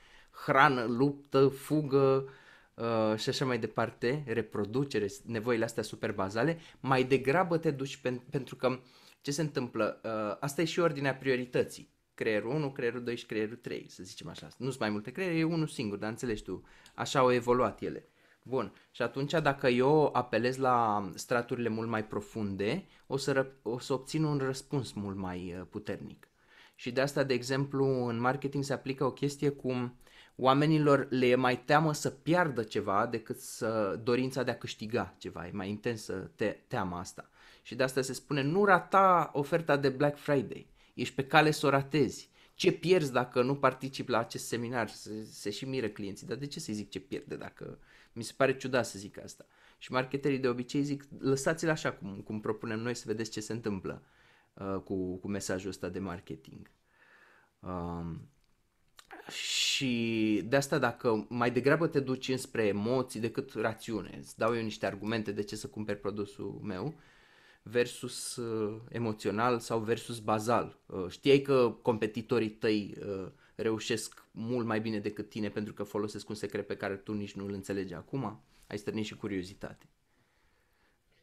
hrană, 0.45 0.83
luptă, 0.83 1.47
fugă, 1.47 2.23
uh, 2.25 2.31
uh, 2.75 3.17
și 3.17 3.29
așa 3.29 3.45
mai 3.45 3.59
departe, 3.59 4.23
reproducere, 4.27 5.07
nevoile 5.25 5.63
astea 5.63 5.83
super 5.83 6.11
bazale, 6.11 6.59
mai 6.79 7.03
degrabă 7.03 7.57
te 7.57 7.71
duci 7.71 7.97
pen- 7.97 8.29
pentru 8.29 8.55
că 8.55 8.79
ce 9.21 9.31
se 9.31 9.41
întâmplă? 9.41 10.01
Uh, 10.03 10.37
asta 10.39 10.61
e 10.61 10.65
și 10.65 10.79
ordinea 10.79 11.15
priorității. 11.15 11.91
Creierul 12.13 12.49
1, 12.49 12.71
creierul 12.71 13.03
2 13.03 13.15
și 13.15 13.25
creierul 13.25 13.55
3, 13.55 13.85
să 13.89 14.03
zicem 14.03 14.29
așa. 14.29 14.47
Nu 14.57 14.67
sunt 14.67 14.79
mai 14.79 14.89
multe 14.89 15.11
creiere, 15.11 15.37
e 15.37 15.43
unul 15.43 15.67
singur, 15.67 15.97
dar 15.97 16.09
înțelegi 16.09 16.43
tu. 16.43 16.63
Așa 16.95 17.19
au 17.19 17.31
evoluat 17.31 17.81
ele. 17.81 18.07
Bun. 18.43 18.73
Și 18.91 19.01
atunci 19.01 19.31
dacă 19.31 19.67
eu 19.67 20.09
apelez 20.13 20.57
la 20.57 21.09
straturile 21.15 21.69
mult 21.69 21.89
mai 21.89 22.05
profunde, 22.05 22.85
o 23.07 23.17
să, 23.17 23.43
ră- 23.43 23.61
o 23.61 23.79
să 23.79 23.93
obțin 23.93 24.23
un 24.23 24.37
răspuns 24.37 24.91
mult 24.91 25.17
mai 25.17 25.55
uh, 25.59 25.65
puternic. 25.69 26.27
Și 26.75 26.91
de 26.91 27.01
asta, 27.01 27.23
de 27.23 27.33
exemplu, 27.33 27.85
în 28.07 28.19
marketing 28.19 28.63
se 28.63 28.73
aplică 28.73 29.05
o 29.05 29.11
chestie 29.11 29.49
cum 29.49 29.97
oamenilor 30.35 31.07
le 31.09 31.27
e 31.27 31.35
mai 31.35 31.59
teamă 31.63 31.93
să 31.93 32.09
piardă 32.09 32.63
ceva 32.63 33.07
decât 33.07 33.39
să 33.39 33.99
dorința 34.03 34.43
de 34.43 34.51
a 34.51 34.57
câștiga 34.57 35.15
ceva. 35.17 35.47
E 35.47 35.51
mai 35.51 35.69
intensă 35.69 36.31
te- 36.35 36.57
teama 36.67 36.99
asta. 36.99 37.29
Și 37.61 37.75
de 37.75 37.83
asta 37.83 38.01
se 38.01 38.13
spune 38.13 38.41
nu 38.41 38.65
rata 38.65 39.29
oferta 39.33 39.77
de 39.77 39.89
Black 39.89 40.17
Friday. 40.17 40.67
Ești 40.93 41.15
pe 41.15 41.25
cale 41.27 41.51
să 41.51 41.65
o 41.65 41.69
ratezi. 41.69 42.31
Ce 42.55 42.71
pierzi 42.71 43.11
dacă 43.11 43.41
nu 43.41 43.55
participi 43.55 44.11
la 44.11 44.17
acest 44.17 44.47
seminar? 44.47 44.89
Se, 44.89 45.23
se 45.23 45.49
și 45.49 45.65
miră 45.65 45.87
clienții. 45.87 46.27
Dar 46.27 46.37
de 46.37 46.47
ce 46.47 46.59
să-i 46.59 46.73
zic 46.73 46.89
ce 46.89 46.99
pierde 46.99 47.35
dacă... 47.35 47.79
Mi 48.13 48.23
se 48.23 48.33
pare 48.37 48.57
ciudat 48.57 48.85
să 48.85 48.99
zic 48.99 49.23
asta. 49.23 49.45
Și 49.77 49.91
marketerii 49.91 50.39
de 50.39 50.47
obicei 50.47 50.83
zic 50.83 51.03
lăsați-l 51.19 51.69
așa 51.69 51.91
cum, 51.91 52.21
cum 52.21 52.39
propunem 52.39 52.79
noi 52.79 52.95
să 52.95 53.03
vedeți 53.07 53.31
ce 53.31 53.39
se 53.39 53.53
întâmplă 53.53 54.03
uh, 54.53 54.75
cu, 54.83 55.15
cu 55.15 55.27
mesajul 55.27 55.69
ăsta 55.69 55.89
de 55.89 55.99
marketing. 55.99 56.71
Um, 57.59 58.27
și 59.29 60.41
de 60.45 60.55
asta 60.55 60.77
dacă 60.77 61.25
mai 61.29 61.51
degrabă 61.51 61.87
te 61.87 61.99
duci 61.99 62.27
înspre 62.27 62.65
emoții 62.65 63.19
decât 63.19 63.53
rațiune, 63.53 64.15
îți 64.17 64.37
dau 64.37 64.55
eu 64.55 64.61
niște 64.61 64.85
argumente 64.85 65.31
de 65.31 65.43
ce 65.43 65.55
să 65.55 65.67
cumperi 65.67 65.99
produsul 65.99 66.59
meu, 66.63 66.95
versus 67.63 68.35
uh, 68.35 68.81
emoțional 68.89 69.59
sau 69.59 69.79
versus 69.79 70.19
bazal. 70.19 70.79
Uh, 70.85 71.05
știai 71.09 71.41
că 71.41 71.77
competitorii 71.81 72.49
tăi 72.49 72.95
uh, 72.99 73.31
reușesc 73.55 74.25
mult 74.31 74.65
mai 74.65 74.79
bine 74.79 74.99
decât 74.99 75.29
tine 75.29 75.49
pentru 75.49 75.73
că 75.73 75.83
folosesc 75.83 76.29
un 76.29 76.35
secret 76.35 76.67
pe 76.67 76.75
care 76.75 76.95
tu 76.95 77.13
nici 77.13 77.33
nu 77.33 77.45
îl 77.45 77.53
înțelegi 77.53 77.93
acum? 77.93 78.41
Ai 78.67 78.77
stârnit 78.77 79.05
și 79.05 79.15
curiozitate. 79.15 79.85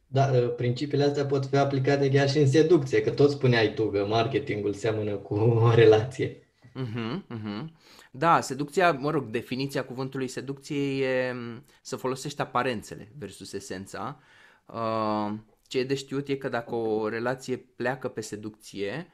Da, 0.07 0.31
uh, 0.33 0.55
principiile 0.55 1.05
astea 1.05 1.27
pot 1.27 1.47
fi 1.47 1.57
aplicate 1.57 2.11
chiar 2.11 2.31
și 2.31 2.39
în 2.39 2.49
seducție, 2.49 3.03
că 3.03 3.11
tot 3.11 3.31
spuneai 3.31 3.75
tu 3.75 3.91
că 3.91 4.07
marketingul 4.07 4.73
seamănă 4.73 5.17
cu 5.17 5.35
o 5.69 5.75
relație. 5.75 6.37
Uh-huh, 6.77 7.23
uh-huh. 7.37 7.65
Da, 8.11 8.41
seducția, 8.41 8.93
mă 8.93 9.11
rog, 9.11 9.25
definiția 9.31 9.85
cuvântului 9.85 10.29
seducție 10.29 11.05
e 11.05 11.33
mm, 11.33 11.65
să 11.83 11.97
folosești 11.97 12.41
aparențele 12.41 13.13
versus 13.19 13.53
esența. 13.53 14.21
Uh, 14.67 15.33
ce 15.67 15.79
e 15.79 15.85
de 15.85 15.95
știut 15.95 16.29
e 16.29 16.37
că 16.37 16.49
dacă 16.49 16.75
o 16.75 17.09
relație 17.09 17.57
pleacă 17.57 18.09
pe 18.09 18.21
seducție, 18.21 19.07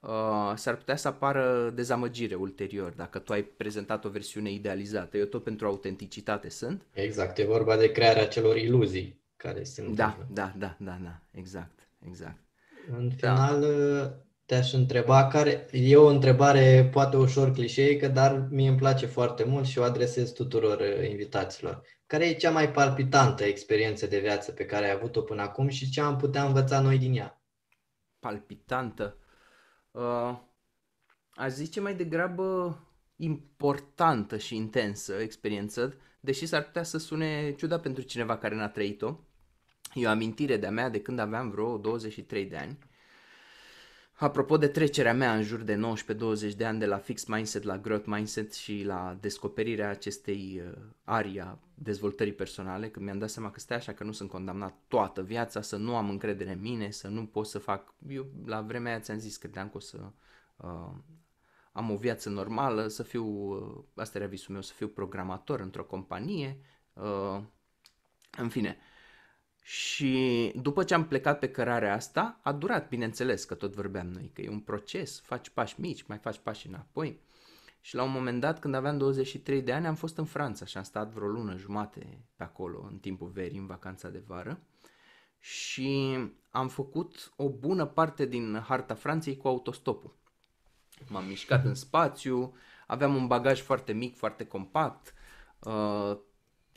uh, 0.00 0.52
s-ar 0.54 0.76
putea 0.76 0.96
să 0.96 1.08
apară 1.08 1.70
dezamăgire 1.74 2.34
ulterior, 2.34 2.92
dacă 2.92 3.18
tu 3.18 3.32
ai 3.32 3.42
prezentat 3.42 4.04
o 4.04 4.08
versiune 4.08 4.52
idealizată. 4.52 5.16
Eu 5.16 5.24
tot 5.24 5.42
pentru 5.42 5.66
autenticitate 5.66 6.48
sunt. 6.48 6.86
Exact, 6.92 7.38
e 7.38 7.44
vorba 7.44 7.76
de 7.76 7.92
crearea 7.92 8.28
celor 8.28 8.56
iluzii 8.56 9.22
care 9.36 9.64
sunt. 9.64 9.96
Da, 9.96 10.26
da, 10.32 10.52
da, 10.56 10.76
da, 10.78 10.98
da, 11.02 11.20
exact, 11.30 11.88
exact. 12.06 12.38
În 12.96 13.08
da. 13.08 13.14
final, 13.14 13.60
da 13.60 14.14
te-aș 14.50 14.72
întreba 14.72 15.26
care 15.26 15.66
e 15.72 15.96
o 15.96 16.06
întrebare 16.06 16.88
poate 16.92 17.16
ușor 17.16 17.52
clișeică, 17.52 18.08
dar 18.08 18.46
mie 18.50 18.68
îmi 18.68 18.78
place 18.78 19.06
foarte 19.06 19.44
mult 19.44 19.66
și 19.66 19.78
o 19.78 19.82
adresez 19.82 20.32
tuturor 20.32 20.80
uh, 20.80 21.08
invitaților. 21.08 21.82
Care 22.06 22.28
e 22.28 22.34
cea 22.34 22.50
mai 22.50 22.70
palpitantă 22.70 23.44
experiență 23.44 24.06
de 24.06 24.18
viață 24.18 24.52
pe 24.52 24.64
care 24.64 24.84
ai 24.84 24.90
avut-o 24.90 25.20
până 25.20 25.42
acum 25.42 25.68
și 25.68 25.90
ce 25.90 26.00
am 26.00 26.16
putea 26.16 26.44
învăța 26.44 26.80
noi 26.80 26.98
din 26.98 27.16
ea? 27.16 27.42
Palpitantă? 28.18 29.16
Uh, 29.90 30.38
aș 31.30 31.50
zice 31.50 31.80
mai 31.80 31.94
degrabă 31.94 32.78
importantă 33.16 34.38
și 34.38 34.56
intensă 34.56 35.12
experiență, 35.12 35.94
deși 36.20 36.46
s-ar 36.46 36.64
putea 36.64 36.82
să 36.82 36.98
sune 36.98 37.54
ciudat 37.54 37.82
pentru 37.82 38.02
cineva 38.02 38.38
care 38.38 38.54
n-a 38.54 38.68
trăit-o. 38.68 39.18
E 39.94 40.06
o 40.06 40.10
amintire 40.10 40.56
de-a 40.56 40.70
mea 40.70 40.88
de 40.88 41.00
când 41.00 41.18
aveam 41.18 41.50
vreo 41.50 41.78
23 41.78 42.44
de 42.44 42.56
ani 42.56 42.78
Apropo 44.20 44.56
de 44.56 44.68
trecerea 44.68 45.14
mea 45.14 45.34
în 45.34 45.42
jur 45.42 45.60
de 45.60 45.80
19-20 46.52 46.56
de 46.56 46.64
ani 46.64 46.78
de 46.78 46.86
la 46.86 46.96
fixed 46.96 47.28
mindset 47.28 47.62
la 47.62 47.78
growth 47.78 48.06
mindset 48.06 48.52
și 48.52 48.82
la 48.86 49.16
descoperirea 49.20 49.90
acestei 49.90 50.62
uh, 50.66 50.72
arii 51.04 51.40
a 51.40 51.58
dezvoltării 51.82 52.32
personale, 52.32 52.88
când 52.88 53.04
mi-am 53.04 53.18
dat 53.18 53.30
seama 53.30 53.50
că 53.50 53.60
stai 53.60 53.76
așa 53.76 53.92
că 53.92 54.04
nu 54.04 54.12
sunt 54.12 54.30
condamnat 54.30 54.74
toată 54.88 55.22
viața, 55.22 55.60
să 55.60 55.76
nu 55.76 55.96
am 55.96 56.10
încredere 56.10 56.52
în 56.52 56.60
mine, 56.60 56.90
să 56.90 57.08
nu 57.08 57.26
pot 57.26 57.46
să 57.46 57.58
fac... 57.58 57.94
Eu 58.08 58.26
la 58.44 58.60
vremea 58.60 58.92
aia 58.92 59.00
ți-am 59.00 59.18
zis 59.18 59.36
că 59.36 59.46
credeam 59.46 59.68
că 59.68 59.76
o 59.76 59.80
să 59.80 59.98
uh, 60.56 60.92
am 61.72 61.90
o 61.90 61.96
viață 61.96 62.28
normală, 62.28 62.86
să 62.86 63.02
fiu, 63.02 63.24
uh, 63.24 63.84
asta 63.94 64.18
era 64.18 64.26
visul 64.26 64.52
meu, 64.52 64.62
să 64.62 64.72
fiu 64.72 64.88
programator 64.88 65.60
într-o 65.60 65.84
companie, 65.84 66.60
uh, 66.92 67.40
în 68.38 68.48
fine, 68.48 68.78
și 69.62 70.52
după 70.56 70.84
ce 70.84 70.94
am 70.94 71.06
plecat 71.06 71.38
pe 71.38 71.50
cărarea 71.50 71.94
asta, 71.94 72.40
a 72.42 72.52
durat, 72.52 72.88
bineînțeles, 72.88 73.44
că 73.44 73.54
tot 73.54 73.74
vorbeam 73.74 74.06
noi, 74.06 74.30
că 74.34 74.40
e 74.40 74.48
un 74.48 74.60
proces, 74.60 75.20
faci 75.20 75.48
pași 75.48 75.80
mici, 75.80 76.02
mai 76.02 76.18
faci 76.18 76.38
pași 76.38 76.66
înapoi. 76.66 77.20
Și 77.80 77.94
la 77.94 78.02
un 78.02 78.10
moment 78.10 78.40
dat, 78.40 78.60
când 78.60 78.74
aveam 78.74 78.98
23 78.98 79.62
de 79.62 79.72
ani, 79.72 79.86
am 79.86 79.94
fost 79.94 80.16
în 80.18 80.24
Franța 80.24 80.64
și 80.64 80.76
am 80.76 80.82
stat 80.82 81.10
vreo 81.10 81.26
lună 81.26 81.56
jumate 81.56 82.24
pe 82.36 82.42
acolo, 82.42 82.88
în 82.90 82.98
timpul 82.98 83.28
verii, 83.28 83.58
în 83.58 83.66
vacanța 83.66 84.08
de 84.08 84.22
vară. 84.26 84.60
Și 85.38 86.18
am 86.50 86.68
făcut 86.68 87.32
o 87.36 87.48
bună 87.48 87.86
parte 87.86 88.26
din 88.26 88.64
harta 88.66 88.94
Franței 88.94 89.36
cu 89.36 89.48
autostopul. 89.48 90.18
M-am 91.08 91.24
mișcat 91.24 91.64
în 91.64 91.74
spațiu, 91.74 92.54
aveam 92.86 93.14
un 93.14 93.26
bagaj 93.26 93.60
foarte 93.60 93.92
mic, 93.92 94.16
foarte 94.16 94.46
compact, 94.46 95.14
uh, 95.58 96.18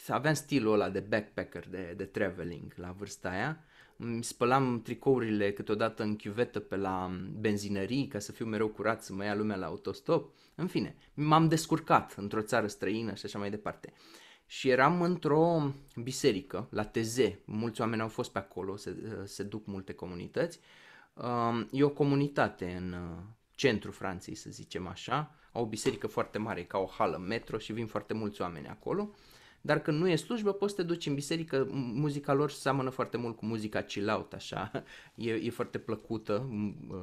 aveam 0.07 0.33
stilul 0.33 0.73
ăla 0.73 0.89
de 0.89 0.99
backpacker, 0.99 1.69
de, 1.69 1.93
de 1.97 2.05
traveling 2.05 2.73
la 2.75 2.91
vârsta 2.91 3.29
aia. 3.29 3.63
Îmi 3.97 4.23
spălam 4.23 4.81
tricourile 4.81 5.51
câteodată 5.51 6.03
în 6.03 6.15
chiuvetă 6.15 6.59
pe 6.59 6.75
la 6.75 7.11
benzinării 7.39 8.07
ca 8.07 8.19
să 8.19 8.31
fiu 8.31 8.45
mereu 8.45 8.67
curat 8.67 9.03
să 9.03 9.13
mă 9.13 9.23
ia 9.23 9.35
lumea 9.35 9.55
la 9.55 9.65
autostop. 9.65 10.33
În 10.55 10.67
fine, 10.67 10.95
m-am 11.13 11.47
descurcat 11.47 12.13
într-o 12.17 12.41
țară 12.41 12.67
străină 12.67 13.13
și 13.13 13.25
așa 13.25 13.39
mai 13.39 13.49
departe. 13.49 13.93
Și 14.45 14.69
eram 14.69 15.01
într-o 15.01 15.73
biserică, 15.95 16.67
la 16.71 16.83
Teze. 16.83 17.39
Mulți 17.45 17.81
oameni 17.81 18.01
au 18.01 18.07
fost 18.07 18.31
pe 18.31 18.37
acolo, 18.37 18.75
se, 18.75 18.95
se 19.25 19.43
duc 19.43 19.65
multe 19.65 19.93
comunități. 19.93 20.59
Um, 21.13 21.67
e 21.71 21.83
o 21.83 21.89
comunitate 21.89 22.81
în 22.81 22.93
uh, 22.93 23.23
centrul 23.55 23.93
Franței, 23.93 24.35
să 24.35 24.49
zicem 24.49 24.87
așa. 24.87 25.35
Au 25.51 25.61
o 25.61 25.67
biserică 25.67 26.07
foarte 26.07 26.37
mare, 26.37 26.63
ca 26.63 26.77
o 26.77 26.85
hală 26.85 27.17
metro 27.17 27.57
și 27.57 27.73
vin 27.73 27.87
foarte 27.87 28.13
mulți 28.13 28.41
oameni 28.41 28.67
acolo 28.67 29.13
dar 29.65 29.79
când 29.79 29.99
nu 29.99 30.09
e 30.09 30.15
slujbă 30.15 30.53
poți 30.53 30.73
să 30.75 30.81
te 30.81 30.87
duci 30.87 31.05
în 31.05 31.13
biserică, 31.13 31.67
muzica 31.71 32.33
lor 32.33 32.51
seamănă 32.51 32.89
foarte 32.89 33.17
mult 33.17 33.35
cu 33.35 33.45
muzica 33.45 33.81
chill 33.81 34.09
out, 34.09 34.33
așa, 34.33 34.71
e, 35.15 35.31
e 35.31 35.49
foarte 35.49 35.77
plăcută, 35.77 36.47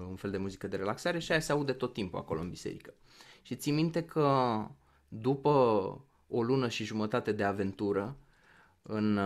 un 0.09 0.17
fel 0.17 0.31
de 0.31 0.37
muzică 0.37 0.67
de 0.67 0.77
relaxare 0.77 1.19
și 1.19 1.31
aia 1.31 1.41
se 1.41 1.53
aude 1.53 1.73
tot 1.73 1.93
timpul 1.93 2.19
acolo 2.19 2.41
în 2.41 2.49
biserică. 2.49 2.95
Și 3.43 3.57
ții 3.57 3.73
minte 3.73 4.05
că 4.05 4.59
după 5.09 5.51
o 6.29 6.43
lună 6.43 6.69
și 6.69 6.85
jumătate 6.85 7.33
de 7.33 7.45
aventură, 7.45 8.17
în 8.83 9.19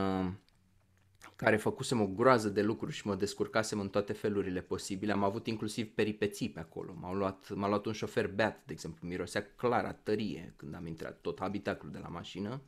care 1.36 1.56
făcusem 1.56 2.00
o 2.00 2.06
groază 2.06 2.48
de 2.48 2.62
lucruri 2.62 2.92
și 2.92 3.06
mă 3.06 3.14
descurcasem 3.14 3.80
în 3.80 3.88
toate 3.88 4.12
felurile 4.12 4.60
posibile. 4.60 5.12
Am 5.12 5.24
avut 5.24 5.46
inclusiv 5.46 5.94
peripeții 5.94 6.50
pe 6.50 6.60
acolo. 6.60 6.94
M-a 7.00 7.14
luat, 7.14 7.50
m-a 7.54 7.68
luat 7.68 7.86
un 7.86 7.92
șofer 7.92 8.28
beat, 8.28 8.62
de 8.66 8.72
exemplu, 8.72 9.08
mirosea 9.08 9.46
clar 9.56 9.84
a 9.84 9.92
tărie 9.92 10.54
când 10.56 10.74
am 10.74 10.86
intrat 10.86 11.20
tot 11.20 11.40
habitaclul 11.40 11.92
de 11.92 11.98
la 11.98 12.08
mașină 12.08 12.60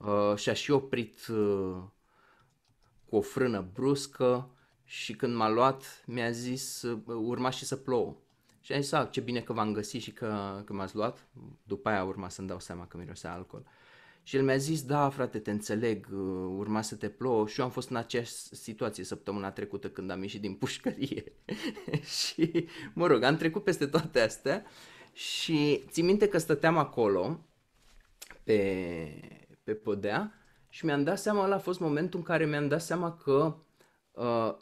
uh, 0.00 0.36
și-a 0.36 0.52
și 0.52 0.70
oprit 0.70 1.26
uh, 1.26 1.76
cu 3.08 3.16
o 3.16 3.20
frână 3.20 3.68
bruscă 3.72 4.50
și 4.84 5.14
când 5.14 5.34
m-a 5.34 5.48
luat 5.48 6.04
mi-a 6.06 6.30
zis 6.30 6.82
uh, 6.82 7.00
urma 7.06 7.50
și 7.50 7.64
să 7.64 7.76
plouă. 7.76 8.16
Și 8.60 8.72
am 8.72 8.80
zis, 8.80 8.92
ah, 8.92 9.08
ce 9.10 9.20
bine 9.20 9.40
că 9.40 9.52
v-am 9.52 9.72
găsit 9.72 10.02
și 10.02 10.12
că, 10.12 10.62
că 10.64 10.72
m-ați 10.72 10.94
luat. 10.94 11.26
După 11.62 11.88
aia 11.88 12.04
urma 12.04 12.28
să-mi 12.28 12.48
dau 12.48 12.60
seama 12.60 12.86
că 12.86 12.96
mirosea 12.96 13.32
alcool. 13.32 13.64
Și 14.22 14.36
el 14.36 14.42
mi-a 14.42 14.56
zis, 14.56 14.82
da 14.82 15.08
frate, 15.08 15.38
te 15.38 15.50
înțeleg, 15.50 16.08
uh, 16.12 16.54
urma 16.56 16.82
să 16.82 16.94
te 16.94 17.08
plouă 17.08 17.46
și 17.46 17.58
eu 17.58 17.64
am 17.64 17.70
fost 17.70 17.90
în 17.90 17.96
aceeași 17.96 18.32
situație 18.32 19.04
săptămâna 19.04 19.50
trecută 19.50 19.90
când 19.90 20.10
am 20.10 20.22
ieșit 20.22 20.40
din 20.40 20.54
pușcărie. 20.54 21.32
și, 22.24 22.66
mă 22.94 23.06
rog, 23.06 23.22
am 23.22 23.36
trecut 23.36 23.64
peste 23.64 23.86
toate 23.86 24.20
astea 24.20 24.64
și 25.12 25.84
țin 25.88 26.04
minte 26.04 26.28
că 26.28 26.38
stăteam 26.38 26.76
acolo 26.76 27.40
pe, 28.44 29.48
pe 29.62 29.74
podea 29.74 30.34
și 30.68 30.84
mi-am 30.84 31.04
dat 31.04 31.18
seama, 31.18 31.44
ăla 31.44 31.54
a 31.54 31.58
fost 31.58 31.80
momentul 31.80 32.18
în 32.18 32.24
care 32.24 32.46
mi-am 32.46 32.68
dat 32.68 32.82
seama 32.82 33.16
că 33.16 33.56
uh, 34.10 34.56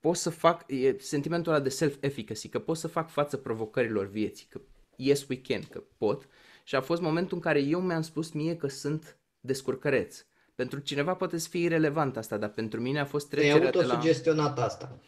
pot 0.00 0.16
să 0.16 0.30
fac, 0.30 0.64
e 0.66 0.96
sentimentul 0.98 1.52
ăla 1.52 1.62
de 1.62 1.68
self-efficacy, 1.68 2.48
că 2.48 2.58
pot 2.58 2.76
să 2.76 2.88
fac 2.88 3.10
față 3.10 3.36
provocărilor 3.36 4.06
vieții, 4.06 4.46
că 4.46 4.60
yes 4.96 5.28
we 5.28 5.40
can, 5.40 5.62
că 5.70 5.82
pot. 5.98 6.28
Și 6.64 6.74
a 6.74 6.80
fost 6.80 7.02
momentul 7.02 7.36
în 7.36 7.42
care 7.42 7.60
eu 7.60 7.80
mi-am 7.80 8.02
spus 8.02 8.32
mie 8.32 8.56
că 8.56 8.68
sunt 8.68 9.18
descurcăreț. 9.40 10.24
Pentru 10.54 10.78
cineva 10.78 11.14
poate 11.14 11.38
să 11.38 11.48
fie 11.48 11.60
irrelevant 11.60 12.16
asta, 12.16 12.36
dar 12.36 12.50
pentru 12.50 12.80
mine 12.80 13.00
a 13.00 13.04
fost 13.04 13.28
trecerea 13.28 13.54
Ai 13.54 13.60
avut 13.60 13.74
o 13.74 13.80
de 13.80 13.86
la... 13.86 13.94
sugestionat 13.94 14.58
asta. 14.58 14.98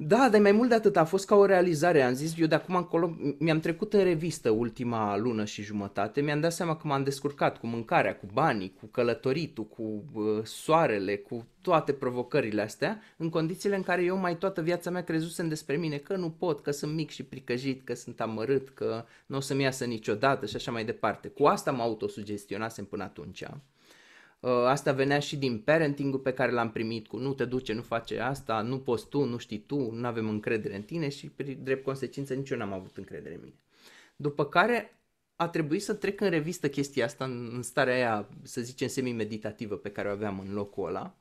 Da, 0.00 0.28
dar 0.30 0.40
mai 0.40 0.52
mult 0.52 0.68
de 0.68 0.74
atât, 0.74 0.96
a 0.96 1.04
fost 1.04 1.26
ca 1.26 1.34
o 1.34 1.44
realizare. 1.44 2.02
Am 2.02 2.12
zis, 2.12 2.38
eu 2.38 2.46
de 2.46 2.54
acum 2.54 2.74
încolo 2.74 3.16
mi-am 3.38 3.60
trecut 3.60 3.92
în 3.92 4.02
revistă 4.02 4.50
ultima 4.50 5.16
lună 5.16 5.44
și 5.44 5.62
jumătate, 5.62 6.20
mi-am 6.20 6.40
dat 6.40 6.52
seama 6.52 6.76
că 6.76 6.86
m-am 6.86 7.02
descurcat 7.02 7.58
cu 7.58 7.66
mâncarea, 7.66 8.16
cu 8.16 8.26
banii, 8.32 8.74
cu 8.80 8.86
călătoritul, 8.86 9.64
cu 9.64 10.04
uh, 10.12 10.44
soarele, 10.44 11.16
cu 11.16 11.46
toate 11.62 11.92
provocările 11.92 12.62
astea, 12.62 13.00
în 13.16 13.28
condițiile 13.28 13.76
în 13.76 13.82
care 13.82 14.02
eu 14.02 14.16
mai 14.16 14.36
toată 14.36 14.60
viața 14.60 14.90
mea 14.90 15.04
crezusem 15.04 15.48
despre 15.48 15.76
mine 15.76 15.96
că 15.96 16.16
nu 16.16 16.30
pot, 16.30 16.60
că 16.60 16.70
sunt 16.70 16.94
mic 16.94 17.10
și 17.10 17.22
pricăjit, 17.22 17.84
că 17.84 17.94
sunt 17.94 18.20
amărât, 18.20 18.68
că 18.68 19.04
nu 19.26 19.36
o 19.36 19.40
să-mi 19.40 19.62
iasă 19.62 19.84
niciodată 19.84 20.46
și 20.46 20.56
așa 20.56 20.70
mai 20.70 20.84
departe. 20.84 21.28
Cu 21.28 21.44
asta 21.44 21.70
mă 21.70 21.82
autosugestionasem 21.82 22.84
până 22.84 23.02
atunci. 23.02 23.44
Uh, 24.40 24.50
asta 24.50 24.92
venea 24.92 25.18
și 25.18 25.36
din 25.36 25.58
parenting-ul 25.60 26.20
pe 26.20 26.32
care 26.32 26.52
l-am 26.52 26.70
primit 26.70 27.06
cu 27.06 27.16
nu 27.16 27.34
te 27.34 27.44
duce, 27.44 27.72
nu 27.72 27.82
face 27.82 28.20
asta, 28.20 28.60
nu 28.60 28.78
poți 28.78 29.08
tu, 29.08 29.24
nu 29.24 29.36
știi 29.36 29.58
tu, 29.58 29.90
nu 29.90 30.06
avem 30.06 30.28
încredere 30.28 30.76
în 30.76 30.82
tine 30.82 31.08
și 31.08 31.30
drept 31.62 31.84
consecință 31.84 32.34
nici 32.34 32.50
eu 32.50 32.58
n-am 32.58 32.72
avut 32.72 32.96
încredere 32.96 33.34
în 33.34 33.40
mine. 33.42 33.54
După 34.16 34.46
care 34.46 34.98
a 35.36 35.48
trebuit 35.48 35.82
să 35.82 35.94
trec 35.94 36.20
în 36.20 36.30
revistă 36.30 36.68
chestia 36.68 37.04
asta 37.04 37.24
în 37.24 37.62
starea 37.62 37.94
aia, 37.94 38.28
să 38.42 38.60
zicem, 38.60 38.88
semi-meditativă 38.88 39.76
pe 39.76 39.90
care 39.90 40.08
o 40.08 40.10
aveam 40.10 40.38
în 40.38 40.52
locul 40.52 40.86
ăla 40.86 41.16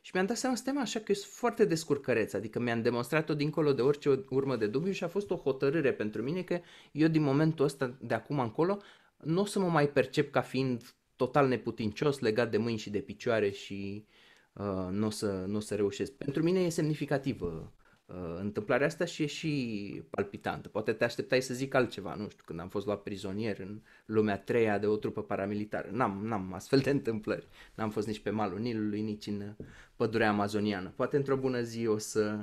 și 0.00 0.10
mi-am 0.14 0.26
dat 0.26 0.36
seama, 0.36 0.56
stai 0.56 0.74
așa 0.76 0.98
că 0.98 1.04
eu 1.08 1.14
sunt 1.14 1.32
foarte 1.32 1.64
descurcăreț, 1.64 2.32
adică 2.32 2.60
mi-am 2.60 2.82
demonstrat-o 2.82 3.34
dincolo 3.34 3.72
de 3.72 3.82
orice 3.82 4.24
urmă 4.28 4.56
de 4.56 4.66
dubiu 4.66 4.92
și 4.92 5.04
a 5.04 5.08
fost 5.08 5.30
o 5.30 5.36
hotărâre 5.36 5.92
pentru 5.92 6.22
mine 6.22 6.42
că 6.42 6.60
eu 6.92 7.08
din 7.08 7.22
momentul 7.22 7.64
ăsta, 7.64 7.96
de 8.00 8.14
acum 8.14 8.38
încolo, 8.38 8.78
nu 9.16 9.40
o 9.40 9.44
să 9.44 9.58
mă 9.58 9.68
mai 9.68 9.88
percep 9.88 10.30
ca 10.32 10.40
fiind 10.40 10.94
total 11.24 11.48
neputincios, 11.48 12.18
legat 12.18 12.50
de 12.50 12.56
mâini 12.56 12.78
și 12.78 12.90
de 12.90 12.98
picioare 12.98 13.50
și 13.50 14.06
uh, 14.52 14.88
nu 14.90 15.06
o 15.06 15.10
să, 15.10 15.44
n-o 15.46 15.60
să 15.60 15.74
reușesc. 15.74 16.12
Pentru 16.12 16.42
mine 16.42 16.60
e 16.60 16.68
semnificativă 16.68 17.72
uh, 18.06 18.14
întâmplarea 18.38 18.86
asta 18.86 19.04
și 19.04 19.22
e 19.22 19.26
și 19.26 20.02
palpitantă. 20.10 20.68
Poate 20.68 20.92
te 20.92 21.04
așteptai 21.04 21.42
să 21.42 21.54
zic 21.54 21.74
altceva, 21.74 22.14
nu 22.14 22.28
știu, 22.28 22.42
când 22.46 22.60
am 22.60 22.68
fost 22.68 22.86
luat 22.86 23.02
prizonier 23.02 23.58
în 23.58 23.80
lumea 24.06 24.38
treia 24.38 24.78
de 24.78 24.86
o 24.86 24.96
trupă 24.96 25.22
paramilitară. 25.22 25.88
N-am, 25.92 26.26
n-am 26.26 26.52
astfel 26.52 26.78
de 26.78 26.90
întâmplări. 26.90 27.46
N-am 27.74 27.90
fost 27.90 28.06
nici 28.06 28.20
pe 28.20 28.30
malul 28.30 28.58
Nilului, 28.58 29.00
nici 29.00 29.26
în 29.26 29.54
pădurea 29.96 30.28
amazoniană. 30.28 30.92
Poate 30.96 31.16
într-o 31.16 31.36
bună 31.36 31.60
zi 31.60 31.86
o 31.86 31.98
să 31.98 32.38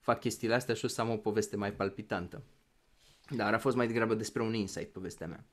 fac 0.00 0.20
chestiile 0.20 0.54
astea 0.54 0.74
și 0.74 0.84
o 0.84 0.88
să 0.88 1.00
am 1.00 1.10
o 1.10 1.16
poveste 1.16 1.56
mai 1.56 1.72
palpitantă. 1.72 2.42
Dar 3.36 3.54
a 3.54 3.58
fost 3.58 3.76
mai 3.76 3.86
degrabă 3.86 4.14
despre 4.14 4.42
un 4.42 4.54
insight 4.54 4.92
povestea 4.92 5.26
mea. 5.26 5.44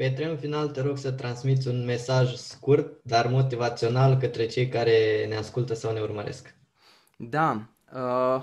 Petre, 0.00 0.24
în 0.24 0.36
final 0.36 0.68
te 0.68 0.80
rog 0.80 0.98
să 0.98 1.12
transmiți 1.12 1.68
un 1.68 1.84
mesaj 1.84 2.34
scurt, 2.34 3.00
dar 3.02 3.26
motivațional 3.26 4.16
către 4.16 4.46
cei 4.46 4.68
care 4.68 5.26
ne 5.28 5.36
ascultă 5.36 5.74
sau 5.74 5.92
ne 5.92 6.00
urmăresc. 6.00 6.54
Da. 7.16 7.68
Uh, 7.94 8.42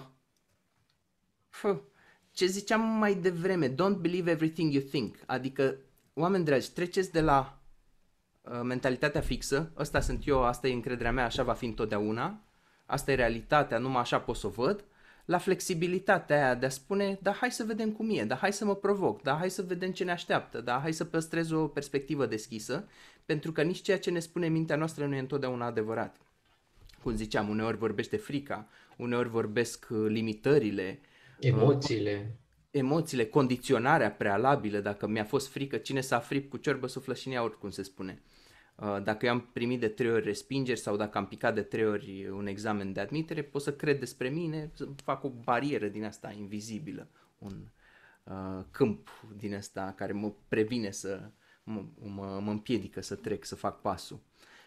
f- 1.50 1.82
ce 2.32 2.46
ziceam 2.46 2.82
mai 2.82 3.16
devreme, 3.16 3.74
don't 3.74 3.98
believe 4.00 4.32
everything 4.32 4.74
you 4.74 4.84
think. 4.84 5.16
Adică, 5.26 5.76
oameni 6.14 6.46
dragi, 6.46 6.72
treceți 6.72 7.12
de 7.12 7.22
la 7.22 7.60
uh, 8.42 8.60
mentalitatea 8.64 9.22
fixă, 9.22 9.72
ăsta 9.78 10.00
sunt 10.00 10.28
eu, 10.28 10.44
asta 10.44 10.68
e 10.68 10.74
încrederea 10.74 11.12
mea, 11.12 11.26
așa 11.26 11.44
va 11.44 11.54
fi 11.54 11.66
întotdeauna, 11.66 12.42
asta 12.86 13.12
e 13.12 13.16
realitatea, 13.16 13.78
numai 13.78 14.02
așa 14.02 14.20
pot 14.20 14.36
să 14.36 14.48
o 14.48 14.50
văd, 14.50 14.84
la 15.28 15.38
flexibilitatea 15.38 16.36
aia 16.36 16.56
de 16.56 16.66
a 16.66 16.70
spune, 16.70 17.20
da, 17.22 17.32
hai 17.32 17.52
să 17.52 17.64
vedem 17.64 17.92
cum 17.92 18.10
e, 18.10 18.24
da, 18.24 18.36
hai 18.36 18.54
să 18.54 18.66
mă 18.66 18.76
provoc, 18.76 19.22
da, 19.22 19.36
hai 19.36 19.50
să 19.50 19.62
vedem 19.62 19.92
ce 19.92 20.04
ne 20.04 20.12
așteaptă, 20.12 20.62
da, 20.62 20.80
hai 20.82 20.94
să 20.94 21.06
păstrez 21.06 21.52
o 21.52 21.68
perspectivă 21.68 22.26
deschisă, 22.26 22.88
pentru 23.26 23.52
că 23.52 23.62
nici 23.62 23.82
ceea 23.82 24.00
ce 24.00 24.10
ne 24.10 24.20
spune 24.20 24.48
mintea 24.48 24.76
noastră 24.76 25.06
nu 25.06 25.16
e 25.16 25.20
întotdeauna 25.20 25.66
adevărat. 25.66 26.18
Cum 27.04 27.16
ziceam, 27.16 27.50
uneori 27.50 27.78
vorbește 27.78 28.18
frica, 28.18 28.68
uneori 28.98 29.30
vorbesc 29.30 29.88
uh, 29.90 30.06
limitările, 30.10 31.00
uh, 31.40 31.48
emoțiile. 31.48 32.36
Emoțiile, 32.72 33.26
condiționarea 33.26 34.12
prealabilă, 34.12 34.80
dacă 34.80 35.08
mi-a 35.08 35.24
fost 35.24 35.48
frică, 35.48 35.78
cine 35.78 36.02
s-a 36.02 36.20
fript 36.20 36.50
cu 36.50 36.58
ciorbă 36.58 36.88
suflă 36.88 37.14
și 37.14 37.28
în 37.28 37.50
cum 37.50 37.70
se 37.70 37.84
spune. 37.84 38.22
Uh, 38.24 38.37
dacă 39.04 39.26
eu 39.26 39.32
am 39.32 39.50
primit 39.54 39.80
de 39.80 39.88
trei 39.88 40.12
ori 40.12 40.24
respingeri 40.24 40.80
sau 40.80 40.96
dacă 40.96 41.18
am 41.18 41.28
picat 41.28 41.54
de 41.54 41.62
trei 41.62 41.88
ori 41.88 42.28
un 42.28 42.48
examen 42.48 42.94
de 42.94 43.00
admitere, 43.00 43.44
pot 43.44 43.62
să 43.62 43.74
cred 43.74 44.00
despre 44.00 44.30
mine, 44.30 44.72
să 44.74 44.88
fac 45.04 45.24
o 45.24 45.30
barieră 45.30 45.88
din 45.88 46.04
asta 46.04 46.32
invizibilă, 46.38 47.08
un 47.38 47.68
uh, 48.24 48.64
câmp 48.72 49.26
din 49.38 49.56
asta 49.56 49.94
care 49.98 50.12
mă 50.12 50.32
previne 50.48 50.92
să 50.92 51.30
mă, 51.64 51.84
mă, 52.00 52.40
mă 52.44 52.52
împiedică 52.52 53.02
să 53.02 53.16
trec, 53.16 53.46
să 53.46 53.56
fac 53.56 53.82
pasul. 53.82 54.20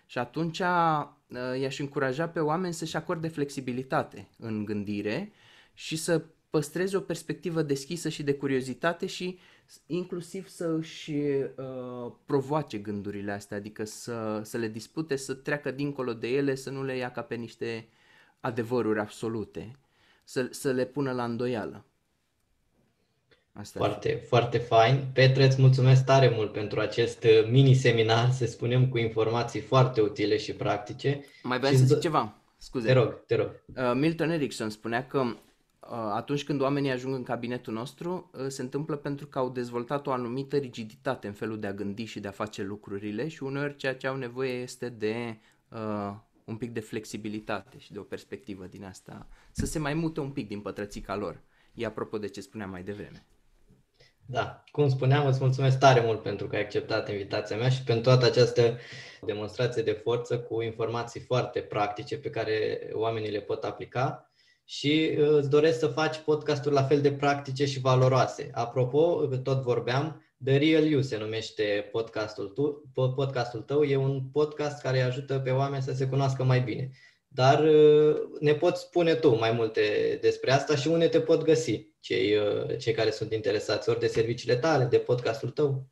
Și 0.07 0.19
atunci 0.19 0.59
uh, 0.59 1.61
i-aș 1.61 1.79
încuraja 1.79 2.29
pe 2.29 2.41
oameni 2.41 2.75
să-și 2.75 2.97
acorde 2.97 3.29
flexibilitate 3.29 4.29
în 4.39 4.65
gândire 4.65 5.33
și 5.75 5.97
să 5.97 6.25
păstreze 6.51 6.97
o 6.97 7.01
perspectivă 7.01 7.63
deschisă 7.63 8.09
și 8.09 8.23
de 8.23 8.35
curiozitate 8.35 9.07
și 9.07 9.39
inclusiv 9.87 10.49
să 10.49 10.67
își 10.79 11.13
uh, 11.13 12.13
provoace 12.25 12.79
gândurile 12.79 13.33
astea, 13.33 13.57
adică 13.57 13.85
să, 13.85 14.41
să 14.45 14.57
le 14.57 14.69
dispute, 14.69 15.17
să 15.17 15.35
treacă 15.35 15.71
dincolo 15.71 16.13
de 16.13 16.29
ele, 16.29 16.55
să 16.55 16.71
nu 16.71 16.85
le 16.85 16.97
ia 16.97 17.11
ca 17.11 17.23
pe 17.23 17.35
niște 17.35 17.89
adevăruri 18.41 19.01
absolute, 19.01 19.77
să, 20.25 20.49
să 20.51 20.71
le 20.71 20.85
pună 20.85 21.13
la 21.13 21.25
îndoială. 21.25 21.85
Asta 23.53 23.79
foarte, 23.79 24.25
foarte 24.29 24.59
fain. 24.59 25.09
Petreț, 25.13 25.53
îți 25.53 25.61
mulțumesc 25.61 26.05
tare 26.05 26.29
mult 26.29 26.53
pentru 26.53 26.81
acest 26.81 27.25
uh, 27.25 27.49
mini-seminar, 27.51 28.31
să 28.31 28.47
spunem, 28.47 28.89
cu 28.89 28.99
informații 28.99 29.61
foarte 29.61 30.01
utile 30.01 30.37
și 30.37 30.53
practice. 30.53 31.25
Mai 31.43 31.59
vreau 31.59 31.75
să 31.75 31.85
zic 31.85 31.99
ceva. 31.99 32.35
Scuze. 32.57 32.87
Te 32.87 32.93
rog, 32.93 33.25
te 33.27 33.35
rog. 33.35 33.63
Uh, 33.77 33.93
Milton 33.95 34.31
Erickson 34.31 34.71
spunea 34.71 35.07
că 35.07 35.19
uh, 35.19 35.37
atunci 35.89 36.45
când 36.45 36.61
oamenii 36.61 36.91
ajung 36.91 37.15
în 37.15 37.23
cabinetul 37.23 37.73
nostru, 37.73 38.31
se 38.49 38.63
întâmplă 38.63 38.97
pentru 38.97 39.27
că 39.27 39.39
au 39.39 39.51
dezvoltat 39.51 40.07
o 40.07 40.13
anumită 40.13 40.57
rigiditate 40.57 41.27
în 41.27 41.33
felul 41.33 41.61
de 41.61 41.67
a 41.67 41.73
gândi 41.73 42.05
și 42.05 42.21
de 42.21 42.29
a 42.29 42.31
face 42.31 42.63
lucrurile 42.63 43.29
și 43.29 43.43
uneori 43.43 43.77
ceea 43.77 43.97
ce 43.97 44.07
au 44.07 44.17
nevoie 44.17 44.53
este 44.53 44.89
de 44.89 45.39
uh, 45.69 46.15
un 46.45 46.57
pic 46.57 46.71
de 46.71 46.81
flexibilitate 46.81 47.79
și 47.79 47.93
de 47.93 47.99
o 47.99 48.03
perspectivă 48.03 48.67
din 48.67 48.85
asta, 48.85 49.27
să 49.53 49.67
se 49.67 49.79
mai 49.79 49.95
mute 49.95 50.21
un 50.21 50.31
pic 50.31 50.49
din 50.49 50.61
pătrățica 50.61 51.17
lor. 51.17 51.41
E 51.75 51.87
apropo 51.87 52.19
de 52.19 52.29
ce 52.29 52.41
spuneam 52.41 52.71
mai 52.71 52.83
devreme. 52.83 53.25
Da, 54.27 54.65
cum 54.71 54.89
spuneam, 54.89 55.27
îți 55.27 55.41
mulțumesc 55.41 55.79
tare 55.79 56.01
mult 56.01 56.23
pentru 56.23 56.47
că 56.47 56.57
ai 56.57 56.63
acceptat 56.63 57.09
invitația 57.09 57.57
mea 57.57 57.69
și 57.69 57.83
pentru 57.83 58.05
toată 58.05 58.27
această 58.27 58.79
demonstrație 59.21 59.83
de 59.83 59.93
forță 59.93 60.39
cu 60.39 60.61
informații 60.61 61.21
foarte 61.21 61.61
practice 61.61 62.19
pe 62.19 62.31
care 62.31 62.81
oamenii 62.93 63.31
le 63.31 63.41
pot 63.41 63.65
aplica 63.65 64.30
și 64.71 65.17
uh, 65.19 65.29
îți 65.29 65.51
doresc 65.51 65.79
să 65.79 65.87
faci 65.87 66.19
podcasturi 66.19 66.75
la 66.75 66.83
fel 66.83 67.01
de 67.01 67.13
practice 67.13 67.65
și 67.65 67.81
valoroase. 67.81 68.51
Apropo, 68.53 69.27
tot 69.43 69.63
vorbeam, 69.63 70.25
The 70.45 70.57
Real 70.57 70.85
You 70.85 71.03
se 71.03 71.19
numește 71.19 71.89
podcastul, 71.93 72.49
tu, 72.49 72.91
podcastul 73.15 73.61
tău, 73.61 73.83
e 73.83 73.97
un 73.97 74.23
podcast 74.33 74.83
care 74.83 75.01
ajută 75.01 75.39
pe 75.39 75.51
oameni 75.51 75.83
să 75.83 75.93
se 75.93 76.07
cunoască 76.07 76.45
mai 76.45 76.61
bine. 76.61 76.91
Dar 77.29 77.65
uh, 77.65 78.17
ne 78.41 78.55
poți 78.55 78.81
spune 78.81 79.15
tu 79.15 79.35
mai 79.35 79.53
multe 79.53 80.19
despre 80.21 80.53
asta 80.53 80.77
și 80.77 80.89
unde 80.89 81.09
te 81.09 81.21
pot 81.21 81.43
găsi 81.43 81.87
cei, 82.01 82.37
uh, 82.37 82.79
cei 82.79 82.93
care 82.93 83.11
sunt 83.11 83.33
interesați, 83.33 83.89
ori 83.89 84.01
de 84.01 84.07
serviciile 84.07 84.57
tale, 84.57 84.85
de 84.85 84.99
podcastul 84.99 85.51
tău. 85.51 85.87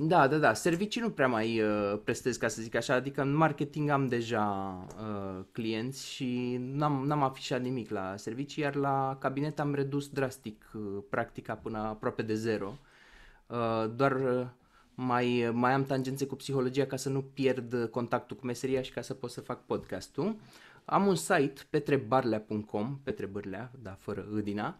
Da, 0.00 0.28
da, 0.28 0.38
da. 0.38 0.54
Servicii 0.54 1.00
nu 1.00 1.10
prea 1.10 1.28
mai 1.28 1.60
uh, 1.60 2.00
prestez, 2.04 2.36
ca 2.36 2.48
să 2.48 2.62
zic 2.62 2.74
așa, 2.74 2.94
adică 2.94 3.20
în 3.20 3.34
marketing 3.34 3.88
am 3.88 4.08
deja 4.08 4.46
uh, 4.98 5.44
clienți 5.52 6.08
și 6.08 6.56
n-am, 6.60 7.06
n-am 7.06 7.22
afișat 7.22 7.60
nimic 7.60 7.90
la 7.90 8.16
servicii, 8.16 8.62
iar 8.62 8.74
la 8.74 9.16
cabinet 9.20 9.60
am 9.60 9.74
redus 9.74 10.08
drastic 10.08 10.70
uh, 10.74 10.82
practica 11.10 11.54
până 11.54 11.78
aproape 11.78 12.22
de 12.22 12.34
zero. 12.34 12.78
Uh, 13.46 13.90
doar 13.94 14.12
uh, 14.12 14.46
mai, 14.94 15.50
mai 15.52 15.72
am 15.72 15.84
tangențe 15.84 16.26
cu 16.26 16.36
psihologia 16.36 16.86
ca 16.86 16.96
să 16.96 17.08
nu 17.08 17.22
pierd 17.22 17.88
contactul 17.90 18.36
cu 18.36 18.46
meseria 18.46 18.82
și 18.82 18.92
ca 18.92 19.00
să 19.00 19.14
pot 19.14 19.30
să 19.30 19.40
fac 19.40 19.64
podcastul. 19.64 20.36
Am 20.84 21.06
un 21.06 21.14
site, 21.14 21.62
petrebarlea.com, 21.70 22.98
petrebârlea, 23.02 23.70
da, 23.82 23.96
fără 23.98 24.26
îdina, 24.32 24.78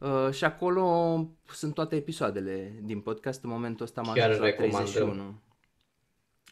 uh, 0.00 0.32
și 0.32 0.44
acolo 0.44 1.26
sunt 1.46 1.74
toate 1.74 1.96
episoadele 1.96 2.80
din 2.82 3.00
podcast. 3.00 3.44
În 3.44 3.50
momentul 3.50 3.84
ăsta 3.84 4.00
am 4.00 4.08
ajuns 4.08 4.38
la 4.38 4.50
31. 4.50 5.40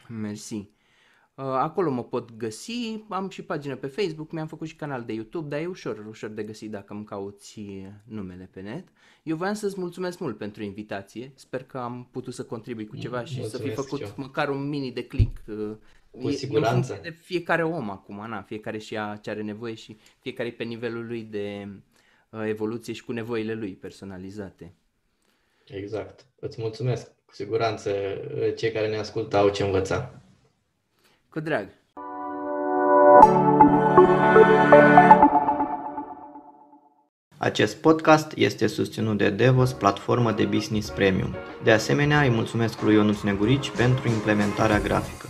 Mersi. 0.09 0.55
Uh, 1.39 1.45
acolo 1.45 1.91
mă 1.91 2.05
pot 2.05 2.37
găsi, 2.37 3.05
am 3.09 3.29
și 3.29 3.43
pagină 3.43 3.77
pe 3.77 3.87
Facebook, 3.87 4.33
mi-am 4.33 4.47
făcut 4.47 4.67
și 4.67 4.77
canal 4.77 5.05
de 5.05 5.13
YouTube, 5.13 5.49
dar 5.49 5.61
e 5.61 5.67
ușor, 5.67 6.07
ușor 6.09 6.31
de 6.31 6.43
găsit 6.43 6.71
dacă 6.71 6.93
îmi 6.93 7.05
cauți 7.05 7.61
numele 8.05 8.49
pe 8.53 8.61
net. 8.61 8.89
Eu 9.23 9.37
voiam 9.37 9.55
să-ți 9.55 9.81
mulțumesc 9.81 10.19
mult 10.19 10.39
pentru 10.39 10.63
invitație, 10.63 11.33
sper 11.35 11.65
că 11.65 11.79
am 11.79 12.09
putut 12.11 12.35
să 12.35 12.45
contribui 12.45 12.87
cu 12.87 12.97
ceva 12.97 13.25
și 13.25 13.39
mulțumesc 13.39 13.57
să 13.57 13.83
fi 13.83 13.89
făcut 13.89 14.17
măcar 14.17 14.49
un 14.49 14.69
mini 14.69 14.93
de 14.93 15.05
click 15.05 15.43
uh, 15.47 15.77
cu 16.11 16.31
siguranță. 16.31 16.95
E 16.95 17.01
de 17.03 17.11
fiecare 17.11 17.65
om 17.65 17.91
acum, 17.91 18.29
na, 18.29 18.43
fiecare 18.43 18.79
și 18.79 18.93
ia 18.93 19.19
ce 19.23 19.31
are 19.31 19.43
nevoie 19.43 19.75
și 19.75 19.97
fiecare 20.19 20.51
pe 20.51 20.65
nivelul 20.65 21.07
lui 21.07 21.23
de 21.23 21.69
uh, 21.69 21.77
evoluție 22.31 22.93
și 22.93 23.05
cu 23.05 23.13
nevoile 23.13 23.55
lui 23.55 23.73
personalizate. 23.73 24.75
Exact. 25.67 26.27
Îți 26.39 26.61
mulțumesc. 26.61 27.07
Cu 27.27 27.35
siguranță 27.35 27.91
uh, 27.91 28.55
cei 28.57 28.73
care 28.73 28.89
ne 28.89 28.97
ascultă 28.97 29.37
au 29.37 29.49
ce 29.49 29.63
învăța. 29.63 30.23
Cu 31.31 31.41
drag. 31.41 31.69
Acest 37.37 37.77
podcast 37.77 38.33
este 38.37 38.67
susținut 38.67 39.19
de 39.19 39.31
Devos, 39.31 39.73
platformă 39.73 40.33
de 40.33 40.45
business 40.45 40.91
premium. 40.91 41.35
De 41.65 41.71
asemenea, 41.71 42.21
îi 42.21 42.31
mulțumesc 42.31 42.83
lui 42.83 42.95
Ionuț 42.95 43.21
Negurici 43.21 43.71
pentru 43.71 44.09
implementarea 44.09 44.81
grafică. 44.81 45.29